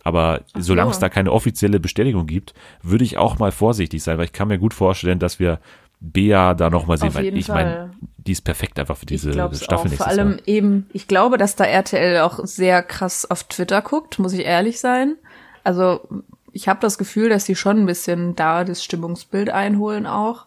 Aber 0.03 0.41
solange 0.57 0.91
es 0.91 0.99
da 0.99 1.09
keine 1.09 1.31
offizielle 1.31 1.79
Bestätigung 1.79 2.27
gibt, 2.27 2.53
würde 2.81 3.03
ich 3.03 3.17
auch 3.17 3.39
mal 3.39 3.51
vorsichtig 3.51 4.03
sein, 4.03 4.17
weil 4.17 4.25
ich 4.25 4.33
kann 4.33 4.47
mir 4.47 4.57
gut 4.57 4.73
vorstellen, 4.73 5.19
dass 5.19 5.39
wir 5.39 5.59
Bea 5.99 6.53
da 6.53 6.69
noch 6.69 6.85
mal 6.85 6.97
sehen, 6.97 7.09
Auf 7.09 7.15
weil 7.15 7.35
ich 7.35 7.47
meine, 7.47 7.91
die 8.17 8.31
ist 8.31 8.41
perfekt 8.41 8.79
einfach 8.79 8.97
für 8.97 9.05
diese 9.05 9.31
es 9.31 9.37
auch. 9.37 9.53
Staffel 9.53 9.91
Vor 9.91 10.07
allem 10.07 10.31
Jahr. 10.31 10.47
eben, 10.47 10.85
ich 10.93 11.07
glaube, 11.07 11.37
dass 11.37 11.55
da 11.55 11.65
RTL 11.65 12.19
auch 12.19 12.39
sehr 12.43 12.83
krass 12.83 13.29
auf 13.29 13.45
Twitter 13.45 13.81
guckt, 13.81 14.19
muss 14.19 14.33
ich 14.33 14.45
ehrlich 14.45 14.79
sein. 14.79 15.15
Also 15.63 16.07
ich 16.51 16.67
habe 16.67 16.79
das 16.81 16.97
Gefühl, 16.97 17.29
dass 17.29 17.45
sie 17.45 17.55
schon 17.55 17.79
ein 17.79 17.85
bisschen 17.85 18.35
da 18.35 18.63
das 18.63 18.83
Stimmungsbild 18.83 19.49
einholen 19.49 20.05
auch, 20.05 20.45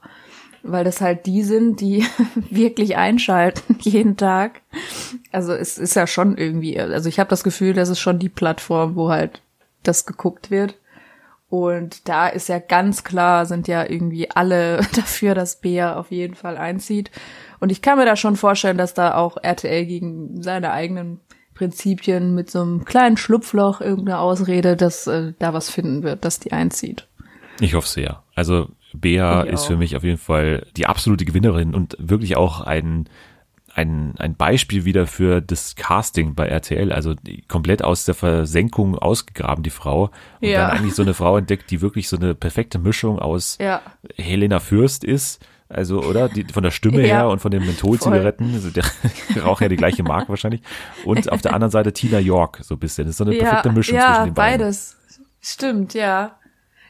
weil 0.63 0.85
das 0.85 1.01
halt 1.01 1.27
die 1.27 1.43
sind, 1.43 1.81
die 1.81 2.05
wirklich 2.51 2.97
einschalten 2.97 3.77
jeden 3.81 4.17
Tag. 4.17 4.63
Also 5.33 5.53
es 5.53 5.79
ist 5.79 5.95
ja 5.95 6.07
schon 6.07 6.37
irgendwie, 6.37 6.79
also 6.79 7.09
ich 7.09 7.19
habe 7.19 7.31
das 7.31 7.45
Gefühl, 7.45 7.75
das 7.75 7.89
ist 7.89 8.01
schon 8.01 8.19
die 8.19 8.29
Plattform, 8.29 8.97
wo 8.97 9.11
halt 9.11 9.43
das 9.83 10.07
geguckt 10.07 10.51
wird. 10.51 10.77
Und 11.49 12.09
da 12.09 12.29
ist 12.29 12.49
ja 12.49 12.61
ganz 12.61 13.03
klar, 13.03 13.45
sind 13.45 13.67
ja 13.67 13.85
irgendwie 13.85 14.31
alle 14.31 14.77
dafür, 14.95 15.35
dass 15.35 15.61
Bea 15.61 15.97
auf 15.97 16.11
jeden 16.13 16.37
Fall 16.37 16.57
einzieht. 16.57 17.11
Und 17.59 17.73
ich 17.73 17.83
kann 17.83 17.99
mir 17.99 18.07
da 18.07 18.17
schon 18.17 18.37
vorstellen, 18.37 18.79
dass 18.79 18.95
da 18.95 19.17
auch 19.17 19.37
RTL 19.43 19.85
gegen 19.85 20.43
seine 20.43 20.71
eigenen 20.71 21.21
Prinzipien 21.61 22.35
mit 22.35 22.51
so 22.51 22.63
einem 22.63 22.87
kleinen 22.87 23.19
Schlupfloch 23.19 23.83
irgendeine 23.83 24.19
Ausrede, 24.19 24.77
dass 24.79 25.07
äh, 25.07 25.35
da 25.39 25.53
was 25.53 25.69
finden 25.69 26.03
wird, 26.03 26.25
dass 26.25 26.41
die 26.41 26.53
einzieht. 26.53 27.07
Ich 27.61 27.75
hoffe 27.75 27.87
sehr. 27.87 28.23
Also 28.35 28.71
Bea 28.95 29.43
ist 29.43 29.67
für 29.67 29.77
mich 29.77 29.95
auf 29.95 30.03
jeden 30.03 30.17
Fall 30.17 30.67
die 30.79 30.87
absolute 30.87 31.27
Gewinnerin 31.27 31.75
und 31.75 31.97
wirklich 31.99 32.37
auch 32.37 32.63
ein 32.63 33.11
ein, 33.73 34.15
ein 34.19 34.35
Beispiel 34.35 34.85
wieder 34.85 35.07
für 35.07 35.41
das 35.41 35.77
Casting 35.77 36.35
bei 36.35 36.49
RTL, 36.49 36.91
also 36.91 37.15
komplett 37.47 37.85
aus 37.85 38.05
der 38.05 38.15
Versenkung 38.17 38.99
ausgegraben, 38.99 39.63
die 39.63 39.71
Frau. 39.71 40.11
Und 40.41 40.49
Ja. 40.49 40.67
dann 40.69 40.79
eigentlich 40.79 40.95
so 40.95 41.03
eine 41.03 41.15
Frau 41.15 41.37
entdeckt, 41.37 41.71
die 41.71 41.81
wirklich 41.81 42.09
so 42.09 42.17
eine 42.17 42.35
perfekte 42.35 42.81
Mischung 42.81 43.21
aus 43.21 43.59
Ja. 43.61 43.81
Helena 44.17 44.59
Fürst 44.59 45.05
ist. 45.05 45.45
Also, 45.71 46.03
oder? 46.03 46.29
Die, 46.29 46.45
von 46.45 46.63
der 46.63 46.71
Stimme 46.73 47.01
Ja. 47.07 47.15
her 47.15 47.29
und 47.29 47.39
von 47.41 47.51
den 47.51 47.65
Mentholzigaretten. 47.65 48.53
Also, 48.55 48.71
der 48.71 48.85
rauchen 49.45 49.63
ja 49.65 49.69
die 49.69 49.77
gleiche 49.77 50.03
Marke 50.03 50.29
wahrscheinlich. 50.29 50.63
Und 51.05 51.31
auf 51.31 51.41
der 51.43 51.55
anderen 51.55 51.71
Seite 51.71 51.93
Tina 51.93 52.19
York, 52.19 52.59
so 52.63 52.75
ein 52.75 52.79
bisschen. 52.81 53.05
Das 53.07 53.13
ist 53.13 53.19
so 53.19 53.25
eine 53.25 53.37
perfekte 53.37 53.71
Mischung 53.71 53.95
ja, 53.97 54.07
zwischen 54.07 54.25
den 54.27 54.35
beiden. 54.35 54.59
beides. 54.61 54.97
Stimmt, 55.41 55.95
ja. 55.95 56.37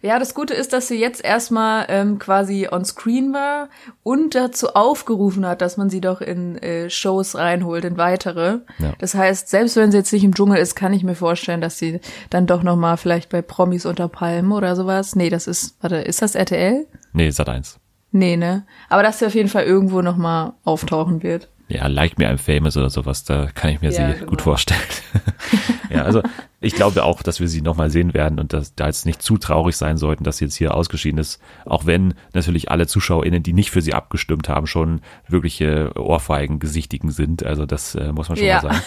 Ja, 0.02 0.18
das 0.18 0.32
Gute 0.32 0.54
ist, 0.54 0.72
dass 0.72 0.88
sie 0.88 0.98
jetzt 0.98 1.22
erstmal 1.22 1.84
ähm, 1.90 2.18
quasi 2.18 2.66
on 2.72 2.86
screen 2.86 3.34
war 3.34 3.68
und 4.02 4.34
dazu 4.34 4.68
aufgerufen 4.68 5.44
hat, 5.44 5.60
dass 5.60 5.76
man 5.76 5.90
sie 5.90 6.00
doch 6.00 6.22
in 6.22 6.56
äh, 6.56 6.88
Shows 6.88 7.36
reinholt, 7.36 7.84
in 7.84 7.98
weitere. 7.98 8.60
Ja. 8.78 8.94
Das 8.98 9.14
heißt, 9.14 9.50
selbst 9.50 9.76
wenn 9.76 9.90
sie 9.92 9.98
jetzt 9.98 10.10
nicht 10.14 10.24
im 10.24 10.34
Dschungel 10.34 10.56
ist, 10.56 10.74
kann 10.74 10.94
ich 10.94 11.04
mir 11.04 11.14
vorstellen, 11.14 11.60
dass 11.60 11.76
sie 11.78 12.00
dann 12.30 12.46
doch 12.46 12.62
noch 12.62 12.76
mal 12.76 12.96
vielleicht 12.96 13.28
bei 13.28 13.42
Promis 13.42 13.84
unter 13.84 14.08
Palmen 14.08 14.52
oder 14.52 14.74
sowas. 14.74 15.16
Nee, 15.16 15.28
das 15.28 15.46
ist, 15.46 15.76
warte, 15.82 15.96
ist 15.96 16.22
das 16.22 16.34
RTL? 16.34 16.86
Nee, 17.12 17.28
Sat 17.30 17.50
1. 17.50 17.78
Nee, 18.12 18.36
ne? 18.36 18.64
Aber 18.88 19.02
dass 19.02 19.18
sie 19.20 19.26
auf 19.26 19.34
jeden 19.34 19.48
Fall 19.48 19.64
irgendwo 19.64 20.02
noch 20.02 20.16
mal 20.16 20.54
auftauchen 20.64 21.22
wird. 21.22 21.48
Ja, 21.68 21.86
Like 21.86 22.18
Me 22.18 22.28
I'm 22.28 22.38
Famous 22.38 22.76
oder 22.76 22.90
sowas, 22.90 23.22
da 23.22 23.46
kann 23.54 23.70
ich 23.70 23.80
mir 23.80 23.92
Ja, 23.92 24.08
sie 24.12 24.14
genau. 24.18 24.30
gut 24.30 24.42
vorstellen. 24.42 24.80
ja, 25.90 26.02
also 26.02 26.20
ich 26.60 26.74
glaube 26.74 27.04
auch, 27.04 27.22
dass 27.22 27.38
wir 27.38 27.46
sie 27.46 27.62
nochmal 27.62 27.90
sehen 27.90 28.12
werden 28.12 28.40
und 28.40 28.52
dass 28.52 28.74
da 28.74 28.86
jetzt 28.86 29.06
nicht 29.06 29.22
zu 29.22 29.38
traurig 29.38 29.76
sein 29.76 29.96
sollten, 29.96 30.24
dass 30.24 30.38
sie 30.38 30.46
jetzt 30.46 30.56
hier 30.56 30.74
ausgeschieden 30.74 31.18
ist. 31.20 31.40
Auch 31.66 31.86
wenn 31.86 32.14
natürlich 32.34 32.72
alle 32.72 32.88
ZuschauerInnen, 32.88 33.44
die 33.44 33.52
nicht 33.52 33.70
für 33.70 33.82
sie 33.82 33.94
abgestimmt 33.94 34.48
haben, 34.48 34.66
schon 34.66 35.00
wirkliche 35.28 35.92
Ohrfeigen 35.96 36.58
gesichtigen 36.58 37.12
sind. 37.12 37.44
Also 37.46 37.66
das 37.66 37.94
äh, 37.94 38.10
muss 38.10 38.28
man 38.28 38.36
schon 38.36 38.46
Ja. 38.48 38.62
mal 38.62 38.74
sagen. 38.74 38.82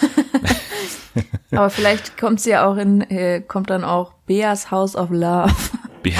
Aber 1.51 1.69
vielleicht 1.69 2.17
kommt 2.17 2.41
sie 2.41 2.49
ja 2.49 2.65
auch 2.65 2.75
in, 2.75 2.99
äh, 3.09 3.39
kommt 3.41 3.69
dann 3.69 3.85
auch 3.85 4.11
Beas 4.25 4.71
House 4.71 4.95
of 4.97 5.09
Love. 5.09 5.53
Ja, 6.05 6.19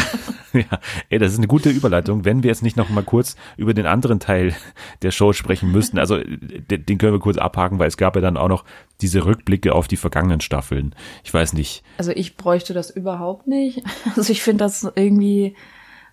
ja, 0.72 0.80
ey, 1.10 1.20
das 1.20 1.34
ist 1.34 1.40
eine 1.40 1.48
gute 1.48 1.70
Überleitung, 1.70 2.26
wenn 2.26 2.44
wir 2.44 2.50
jetzt 2.50 2.64
nicht 2.64 2.78
noch 2.78 2.90
mal 2.90 3.04
kurz 3.04 3.36
über 3.58 3.74
den 3.74 3.86
anderen 3.86 4.20
Teil 4.20 4.56
der 5.02 5.12
Show 5.12 5.34
sprechen 5.34 5.72
müssten. 5.72 5.98
Also 5.98 6.20
den, 6.20 6.98
können 6.98 7.14
wir 7.14 7.20
kurz 7.20 7.38
abhaken, 7.38 7.80
weil 7.80 7.88
es 7.88 7.98
gab 7.98 8.16
ja 8.16 8.22
dann 8.22 8.38
auch 8.38 8.48
noch 8.48 8.64
diese 9.02 9.26
Rückblicke 9.26 9.74
auf 9.74 9.88
die 9.88 9.98
vergangenen 9.98 10.42
Staffeln. 10.42 10.96
Ich 11.24 11.34
weiß 11.34 11.54
nicht, 11.54 11.84
Also 11.98 12.12
ich 12.12 12.38
bräuchte 12.38 12.74
das 12.74 12.90
überhaupt 12.90 13.48
nicht. 13.48 13.84
Also 14.16 14.32
ich 14.32 14.44
finde 14.44 14.64
das 14.66 14.84
irgendwie, 14.96 15.56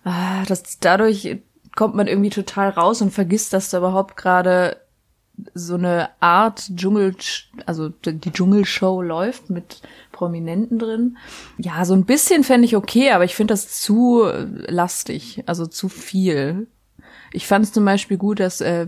ah, 0.03 0.43
das 0.47 0.79
dadurch 0.79 1.37
kommt 1.75 1.95
man 1.95 2.07
irgendwie 2.07 2.29
total 2.29 2.69
raus 2.69 3.01
und 3.01 3.11
vergisst, 3.11 3.53
dass 3.53 3.69
da 3.69 3.77
überhaupt 3.77 4.17
gerade 4.17 4.77
so 5.53 5.75
eine 5.75 6.09
Art 6.19 6.71
Dschungel, 6.75 7.15
also 7.65 7.89
die 7.89 8.31
Dschungelshow 8.31 9.01
läuft 9.01 9.49
mit 9.49 9.81
Prominenten 10.21 10.77
drin. 10.77 11.17
Ja, 11.57 11.83
so 11.83 11.95
ein 11.95 12.05
bisschen 12.05 12.43
fände 12.43 12.65
ich 12.65 12.75
okay, 12.75 13.09
aber 13.09 13.25
ich 13.25 13.33
finde 13.33 13.53
das 13.53 13.81
zu 13.81 14.23
lastig, 14.67 15.41
also 15.47 15.65
zu 15.65 15.89
viel. 15.89 16.67
Ich 17.33 17.47
fand 17.47 17.65
es 17.65 17.73
zum 17.73 17.85
Beispiel 17.85 18.17
gut, 18.17 18.39
dass 18.39 18.61
äh, 18.61 18.85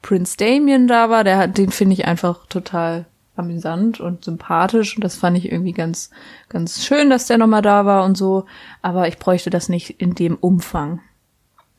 Prince 0.00 0.38
Damien 0.38 0.88
da 0.88 1.10
war, 1.10 1.24
der 1.24 1.36
hat, 1.36 1.58
den 1.58 1.70
finde 1.70 1.92
ich 1.92 2.06
einfach 2.06 2.46
total 2.46 3.04
amüsant 3.36 4.00
und 4.00 4.24
sympathisch 4.24 4.96
und 4.96 5.04
das 5.04 5.16
fand 5.16 5.36
ich 5.36 5.52
irgendwie 5.52 5.74
ganz, 5.74 6.10
ganz 6.48 6.86
schön, 6.86 7.10
dass 7.10 7.26
der 7.26 7.36
nochmal 7.36 7.60
da 7.60 7.84
war 7.84 8.06
und 8.06 8.16
so, 8.16 8.46
aber 8.80 9.08
ich 9.08 9.18
bräuchte 9.18 9.50
das 9.50 9.68
nicht 9.68 9.90
in 10.00 10.14
dem 10.14 10.36
Umfang. 10.36 11.02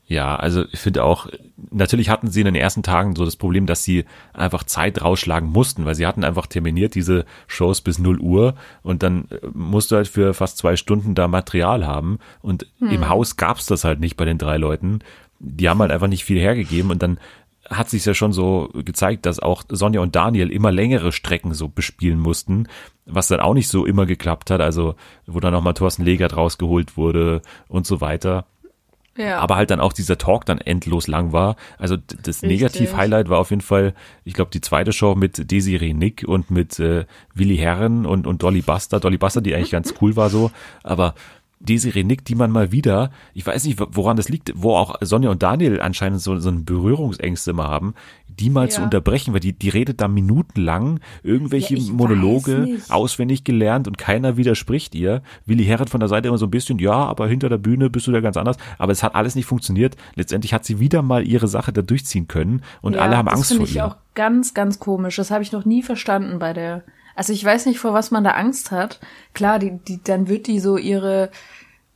Ja, 0.10 0.38
also 0.38 0.64
ich 0.72 0.80
finde 0.80 1.04
auch, 1.04 1.28
natürlich 1.70 2.10
hatten 2.10 2.30
sie 2.30 2.40
in 2.40 2.46
den 2.46 2.56
ersten 2.56 2.82
Tagen 2.82 3.14
so 3.14 3.26
das 3.26 3.36
Problem, 3.36 3.66
dass 3.66 3.84
sie 3.84 4.06
einfach 4.32 4.64
Zeit 4.64 5.02
rausschlagen 5.02 5.50
mussten, 5.50 5.84
weil 5.84 5.96
sie 5.96 6.08
hatten 6.08 6.24
einfach 6.24 6.48
terminiert 6.48 6.96
diese 6.96 7.26
Shows 7.48 7.82
bis 7.82 8.00
0 8.00 8.20
Uhr 8.20 8.56
und 8.84 9.04
dann 9.04 9.26
äh, 9.30 9.40
musst 9.54 9.92
du 9.92 9.98
halt 9.98 10.08
für 10.08 10.34
fast 10.34 10.58
zwei 10.58 10.78
Stunden 10.78 11.14
da 11.14 11.28
Material 11.28 11.86
haben 11.86 12.20
und 12.42 12.68
im 12.80 13.10
Haus 13.10 13.36
gab's 13.36 13.66
das 13.66 13.84
halt 13.84 14.00
nicht 14.00 14.16
bei 14.16 14.24
den 14.24 14.38
drei 14.38 14.56
Leuten. 14.58 15.00
Die 15.40 15.68
haben 15.68 15.82
halt 15.82 15.92
einfach 15.92 16.08
nicht 16.08 16.24
viel 16.24 16.40
hergegeben 16.40 16.90
und 16.90 17.04
dann 17.04 17.20
hat 17.70 17.90
sich 17.90 18.06
ja 18.06 18.14
schon 18.14 18.32
so 18.32 18.70
gezeigt, 18.74 19.26
dass 19.26 19.40
auch 19.40 19.64
Sonja 19.68 20.00
und 20.00 20.16
Daniel 20.16 20.50
immer 20.52 20.72
längere 20.72 21.12
Strecken 21.12 21.54
so 21.54 21.68
bespielen 21.68 22.18
mussten, 22.18 22.70
was 23.06 23.28
dann 23.28 23.42
auch 23.42 23.54
nicht 23.54 23.68
so 23.68 23.86
immer 23.86 24.06
geklappt 24.06 24.52
hat, 24.52 24.62
also 24.62 24.96
wo 25.26 25.42
dann 25.42 25.52
nochmal 25.52 25.74
Thorsten 25.74 26.06
Legert 26.06 26.38
rausgeholt 26.38 26.96
wurde 26.96 27.42
und 27.68 27.86
so 27.86 28.00
weiter 28.00 28.46
Ja. 29.18 29.40
aber 29.40 29.56
halt 29.56 29.72
dann 29.72 29.80
auch 29.80 29.94
dieser 29.94 30.18
Talk 30.18 30.46
dann 30.46 30.60
endlos 30.60 31.08
lang 31.08 31.32
war. 31.32 31.56
Also 31.78 31.98
das 31.98 32.44
Negativ-Highlight 32.44 33.30
war 33.30 33.40
auf 33.40 33.50
jeden 33.50 33.62
Fall, 33.62 33.94
ich 34.24 34.34
glaube, 34.34 34.52
die 34.52 34.62
zweite 34.62 34.94
Show 34.94 35.16
mit 35.16 35.52
Desiree 35.52 35.94
Nick 35.94 36.24
und 36.28 36.52
mit 36.52 36.80
äh, 36.80 37.06
Willi 37.34 37.58
Herren 37.58 38.06
und, 38.06 38.28
und 38.28 38.44
Dolly 38.44 38.62
Buster. 38.62 39.00
Dolly 39.00 39.18
Buster, 39.18 39.42
die 39.42 39.56
eigentlich 39.56 39.72
ganz 39.72 39.94
cool 40.02 40.16
war 40.16 40.30
so, 40.30 40.52
aber 40.84 41.16
Desiree 41.60 42.04
Nick, 42.04 42.24
die 42.26 42.36
man 42.36 42.52
mal 42.52 42.72
wieder, 42.72 43.10
ich 43.34 43.46
weiß 43.46 43.64
nicht, 43.66 43.80
woran 43.80 44.16
das 44.18 44.30
liegt, 44.30 44.54
wo 44.56 44.76
auch 44.76 44.96
Sonja 45.02 45.30
und 45.32 45.42
Daniel 45.44 45.82
anscheinend 45.82 46.22
so, 46.22 46.38
so 46.40 46.50
eine 46.50 46.60
Berührungsängste 46.60 47.52
immer 47.52 47.68
haben, 47.68 47.94
die 48.28 48.50
mal 48.52 48.70
zu 48.70 48.80
Ja. 48.82 48.86
unterbrechen, 48.86 49.34
weil 49.34 49.40
die, 49.40 49.54
die 49.54 49.70
redet 49.70 50.00
da 50.00 50.08
minutenlang 50.08 51.00
irgendwelche 51.24 51.76
Ja, 51.76 51.82
ich 51.82 51.92
Monologe 51.92 52.78
auswendig 52.90 53.44
gelernt 53.44 53.88
und 53.88 53.98
keiner 53.98 54.38
widerspricht 54.38 54.94
ihr. 54.94 55.24
Willi 55.48 55.66
Herren 55.66 55.88
von 55.88 56.00
der 56.00 56.10
Seite 56.10 56.28
immer 56.28 56.38
so 56.38 56.46
ein 56.46 56.52
bisschen, 56.52 56.78
ja, 56.80 56.94
aber 56.94 57.28
hinter 57.28 57.50
der 57.50 57.58
Bühne 57.58 57.90
bist 57.90 58.06
du 58.08 58.12
da 58.12 58.20
ganz 58.22 58.38
anders. 58.38 58.58
Aber 58.78 58.92
es 58.92 59.02
hat 59.02 59.16
alles 59.16 59.34
nicht 59.36 59.46
funktioniert. 59.48 59.96
Letztendlich 60.16 60.54
hat 60.54 60.66
sie 60.66 60.80
wieder 60.80 61.02
mal 61.02 61.26
ihre 61.28 61.48
Sache 61.48 61.74
da 61.74 61.82
durchziehen 61.82 62.28
können 62.28 62.62
und 62.82 62.94
Ja, 62.94 63.02
alle 63.02 63.18
haben 63.18 63.26
das 63.26 63.36
Angst 63.36 63.48
finde 63.50 63.64
vor 63.64 63.70
ich 63.70 63.76
ihr. 63.78 63.86
auch 63.88 63.96
ganz, 64.14 64.54
ganz 64.54 64.80
komisch. 64.80 65.16
Das 65.16 65.32
habe 65.32 65.42
ich 65.44 65.52
noch 65.52 65.66
nie 65.66 65.82
verstanden 65.82 66.38
bei 66.40 66.54
der. 66.54 66.84
Also 67.18 67.34
ich 67.34 67.44
weiß 67.44 67.66
nicht, 67.66 67.80
vor 67.80 67.94
was 67.94 68.12
man 68.12 68.24
da 68.24 68.32
Angst 68.32 68.72
hat. 68.72 69.00
Klar, 69.34 69.60
die, 69.60 69.78
die, 69.88 70.02
dann 70.04 70.28
wird 70.30 70.48
die 70.48 70.60
so 70.60 70.78
ihre 70.78 71.30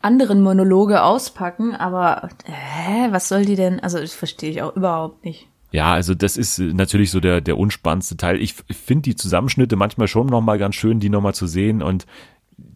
anderen 0.02 0.42
Monologe 0.42 1.04
auspacken, 1.04 1.76
aber 1.76 2.30
hä, 2.46 3.08
was 3.12 3.28
soll 3.30 3.46
die 3.46 3.56
denn? 3.56 3.80
Also 3.80 4.00
das 4.00 4.14
verstehe 4.14 4.50
ich 4.50 4.62
auch 4.64 4.76
überhaupt 4.76 5.24
nicht. 5.24 5.48
Ja, 5.72 5.94
also 5.94 6.16
das 6.16 6.38
ist 6.38 6.60
äh, 6.60 6.74
natürlich 6.74 7.12
so 7.12 7.20
der, 7.20 7.40
der 7.40 7.58
unspannendste 7.58 8.18
Teil. 8.18 8.42
Ich 8.42 8.56
finde 8.72 9.04
die 9.04 9.16
Zusammenschnitte 9.16 9.76
manchmal 9.76 10.08
schon 10.08 10.26
nochmal 10.28 10.58
ganz 10.58 10.76
schön, 10.76 11.00
die 11.00 11.10
nochmal 11.10 11.36
zu 11.36 11.48
sehen 11.48 11.82
und 11.82 12.06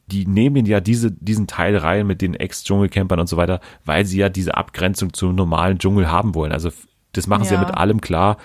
die 0.08 0.28
nehmen 0.28 0.68
ja 0.68 0.80
diese, 0.82 1.12
diesen 1.12 1.48
Teil 1.48 1.76
rein 1.78 2.06
mit 2.06 2.22
den 2.22 2.36
Ex-Dschungelcampern 2.36 3.20
und 3.20 3.28
so 3.28 3.38
weiter, 3.38 3.60
weil 3.86 4.06
sie 4.06 4.20
ja 4.20 4.30
diese 4.30 4.56
Abgrenzung 4.56 5.14
zum 5.14 5.34
normalen 5.36 5.80
Dschungel 5.80 6.12
haben 6.12 6.36
wollen. 6.36 6.52
Also 6.52 6.70
das 7.14 7.26
machen 7.28 7.44
sie 7.46 7.56
ja 7.56 7.62
Ja. 7.62 7.66
mit 7.68 7.76
allem 7.76 8.02
klar, 8.02 8.38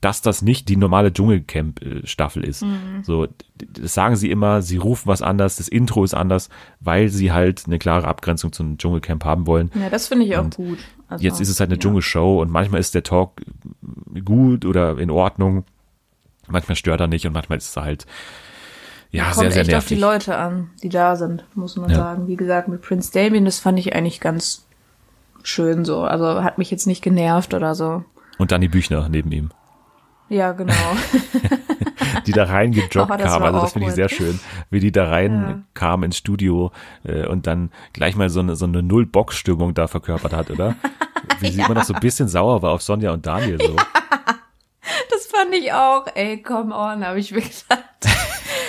dass 0.00 0.20
das 0.22 0.42
nicht 0.42 0.68
die 0.68 0.76
normale 0.76 1.12
Dschungelcamp-Staffel 1.12 2.44
ist. 2.44 2.64
So, 3.02 3.26
d- 3.26 3.32
das 3.80 3.94
sagen 3.94 4.14
sie 4.16 4.30
immer, 4.30 4.60
sie 4.62 4.76
rufen 4.76 5.08
was 5.08 5.22
anders, 5.22 5.56
das 5.56 5.68
Intro 5.68 6.04
ist 6.04 6.14
anders, 6.14 6.48
weil 6.80 7.08
sie 7.08 7.32
halt 7.32 7.64
eine 7.66 7.78
klare 7.78 8.06
Abgrenzung 8.06 8.52
zum 8.52 8.76
Dschungelcamp 8.78 9.24
haben 9.24 9.46
wollen. 9.46 9.70
Ja, 9.74 9.88
das 9.90 10.08
finde 10.08 10.26
ich 10.26 10.36
auch 10.36 10.44
Und 10.44 10.56
gut. 10.56 10.78
Also, 11.08 11.24
Jetzt 11.24 11.40
ist 11.40 11.48
es 11.48 11.60
halt 11.60 11.68
eine 11.70 11.76
ja. 11.76 11.80
Dschungelshow 11.80 12.40
und 12.42 12.50
manchmal 12.50 12.80
ist 12.80 12.94
der 12.94 13.02
Talk 13.04 13.40
gut 14.24 14.64
oder 14.64 14.98
in 14.98 15.10
Ordnung. 15.10 15.64
Manchmal 16.48 16.76
stört 16.76 17.00
er 17.00 17.06
nicht 17.06 17.26
und 17.26 17.32
manchmal 17.32 17.58
ist 17.58 17.68
es 17.70 17.76
halt 17.76 18.06
ja 19.12 19.24
Kommt 19.24 19.36
sehr, 19.36 19.52
sehr 19.52 19.62
echt 19.62 19.74
auf 19.74 19.86
die 19.86 19.94
nervig. 19.94 20.00
Leute 20.00 20.36
an, 20.36 20.70
die 20.82 20.88
da 20.88 21.16
sind, 21.16 21.44
muss 21.54 21.76
man 21.76 21.90
Ja. 21.90 21.96
sagen. 21.96 22.28
Wie 22.28 22.36
gesagt, 22.36 22.68
mit 22.68 22.82
Prince 22.82 23.12
Damien, 23.12 23.44
das 23.44 23.60
fand 23.60 23.78
ich 23.78 23.94
eigentlich 23.94 24.20
ganz 24.20 24.66
schön 25.42 25.84
so. 25.84 26.02
Also 26.02 26.42
hat 26.42 26.58
mich 26.58 26.70
jetzt 26.70 26.86
nicht 26.86 27.02
genervt 27.02 27.54
oder 27.54 27.74
so. 27.74 28.04
Und 28.38 28.50
dann 28.52 28.60
die 28.60 28.68
Büchner 28.68 29.08
neben 29.08 29.30
ihm, 29.32 29.50
Ja, 30.28 30.52
genau. 30.52 30.72
die 32.26 32.32
da 32.32 32.44
reingejoggt 32.44 32.96
Oh, 32.96 33.16
das 33.16 33.32
war 33.32 33.42
Also 33.42 33.60
das 33.60 33.72
finde 33.72 33.88
ich 33.88 33.94
sehr 33.94 34.08
schön, 34.08 34.40
wie 34.70 34.80
die 34.80 34.92
da 34.92 35.08
rein 35.08 35.32
Ja. 35.32 35.58
kam 35.74 36.02
ins 36.02 36.16
Studio 36.16 36.72
äh, 37.04 37.26
und 37.26 37.46
dann 37.46 37.70
gleich 37.92 38.16
mal 38.16 38.28
so 38.28 38.40
eine, 38.40 38.56
so 38.56 38.64
eine 38.66 38.82
Null-Box-Stimmung 38.82 39.74
da 39.74 39.86
verkörpert 39.86 40.32
hat, 40.32 40.50
oder? 40.50 40.74
Wie 41.40 41.50
sie 41.50 41.60
immer 41.60 41.74
noch 41.74 41.84
so 41.84 41.92
ein 41.94 42.00
bisschen 42.00 42.28
sauer 42.28 42.62
war 42.62 42.70
auf 42.72 42.82
Sonja 42.82 43.12
und 43.12 43.26
Daniel 43.26 43.58
so. 43.60 43.76
Das 45.10 45.26
fand 45.26 45.52
ich 45.54 45.72
auch. 45.72 46.06
Ey, 46.14 46.40
come 46.42 46.74
on, 46.74 47.04
habe 47.04 47.18
ich 47.18 47.32
mir 47.32 47.40
gedacht. 47.42 47.84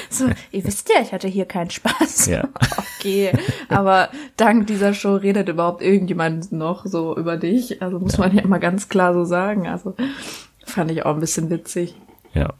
So, 0.10 0.26
ihr 0.52 0.63
wisst 0.63 0.89
ja, 0.89 1.02
ich 1.02 1.12
hatte 1.12 1.28
hier 1.28 1.46
keinen 1.46 1.70
Spaß. 1.70 2.28
Ja. 2.28 2.48
Okay, 2.98 3.32
aber 3.67 4.08
dank 4.38 4.65
dieser 4.67 4.93
Show 4.93 5.15
redet 5.15 5.50
überhaupt 5.50 5.82
irgendjemand 5.82 6.54
noch 6.54 6.86
so 6.86 7.15
über 7.17 7.36
dich. 7.36 7.82
Also 7.82 8.00
muss 8.00 8.17
man 8.17 8.34
ja 8.34 8.41
immer 8.41 8.60
ganz 8.60 8.88
klar 8.88 9.13
so 9.13 9.26
sagen. 9.26 9.67
Also 9.67 9.96
fand 10.67 10.91
ich 10.91 11.06
auch 11.06 11.15
ein 11.15 11.19
bisschen 11.19 11.49
witzig. 11.49 11.95
Ja. 12.34 12.53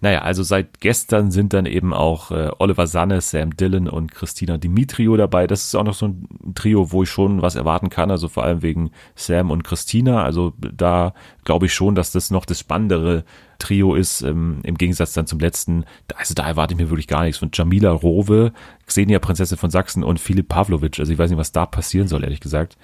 Naja, 0.00 0.20
also 0.20 0.42
seit 0.42 0.80
gestern 0.80 1.30
sind 1.30 1.54
dann 1.54 1.64
eben 1.64 1.94
auch 1.94 2.30
äh, 2.30 2.50
Oliver 2.58 2.86
Sanne, 2.86 3.20
Sam 3.20 3.56
Dillon 3.56 3.88
und 3.88 4.12
Christina 4.12 4.58
Dimitrio 4.58 5.16
dabei. 5.16 5.46
Das 5.46 5.64
ist 5.64 5.74
auch 5.74 5.84
noch 5.84 5.94
so 5.94 6.08
ein 6.08 6.54
Trio, 6.54 6.92
wo 6.92 7.04
ich 7.04 7.08
schon 7.08 7.40
was 7.40 7.54
erwarten 7.54 7.88
kann, 7.88 8.10
also 8.10 8.28
vor 8.28 8.44
allem 8.44 8.60
wegen 8.60 8.90
Sam 9.14 9.50
und 9.50 9.64
Christina. 9.64 10.24
Also 10.24 10.52
da 10.58 11.14
glaube 11.44 11.66
ich 11.66 11.74
schon, 11.74 11.94
dass 11.94 12.12
das 12.12 12.30
noch 12.30 12.44
das 12.44 12.58
spannendere 12.58 13.24
Trio 13.58 13.94
ist, 13.94 14.22
ähm, 14.22 14.58
im 14.64 14.76
Gegensatz 14.76 15.14
dann 15.14 15.26
zum 15.26 15.38
letzten. 15.38 15.84
Also 16.16 16.34
da 16.34 16.46
erwarte 16.46 16.74
ich 16.74 16.80
mir 16.80 16.90
wirklich 16.90 17.08
gar 17.08 17.22
nichts 17.22 17.38
von 17.38 17.50
Jamila 17.52 17.92
Rowe, 17.92 18.52
Xenia 18.86 19.20
Prinzessin 19.20 19.56
von 19.56 19.70
Sachsen 19.70 20.04
und 20.04 20.20
Philipp 20.20 20.48
Pavlovic. 20.48 20.98
Also 20.98 21.12
ich 21.12 21.18
weiß 21.18 21.30
nicht, 21.30 21.38
was 21.38 21.52
da 21.52 21.64
passieren 21.64 22.08
soll, 22.08 22.24
ehrlich 22.24 22.40
gesagt. 22.40 22.76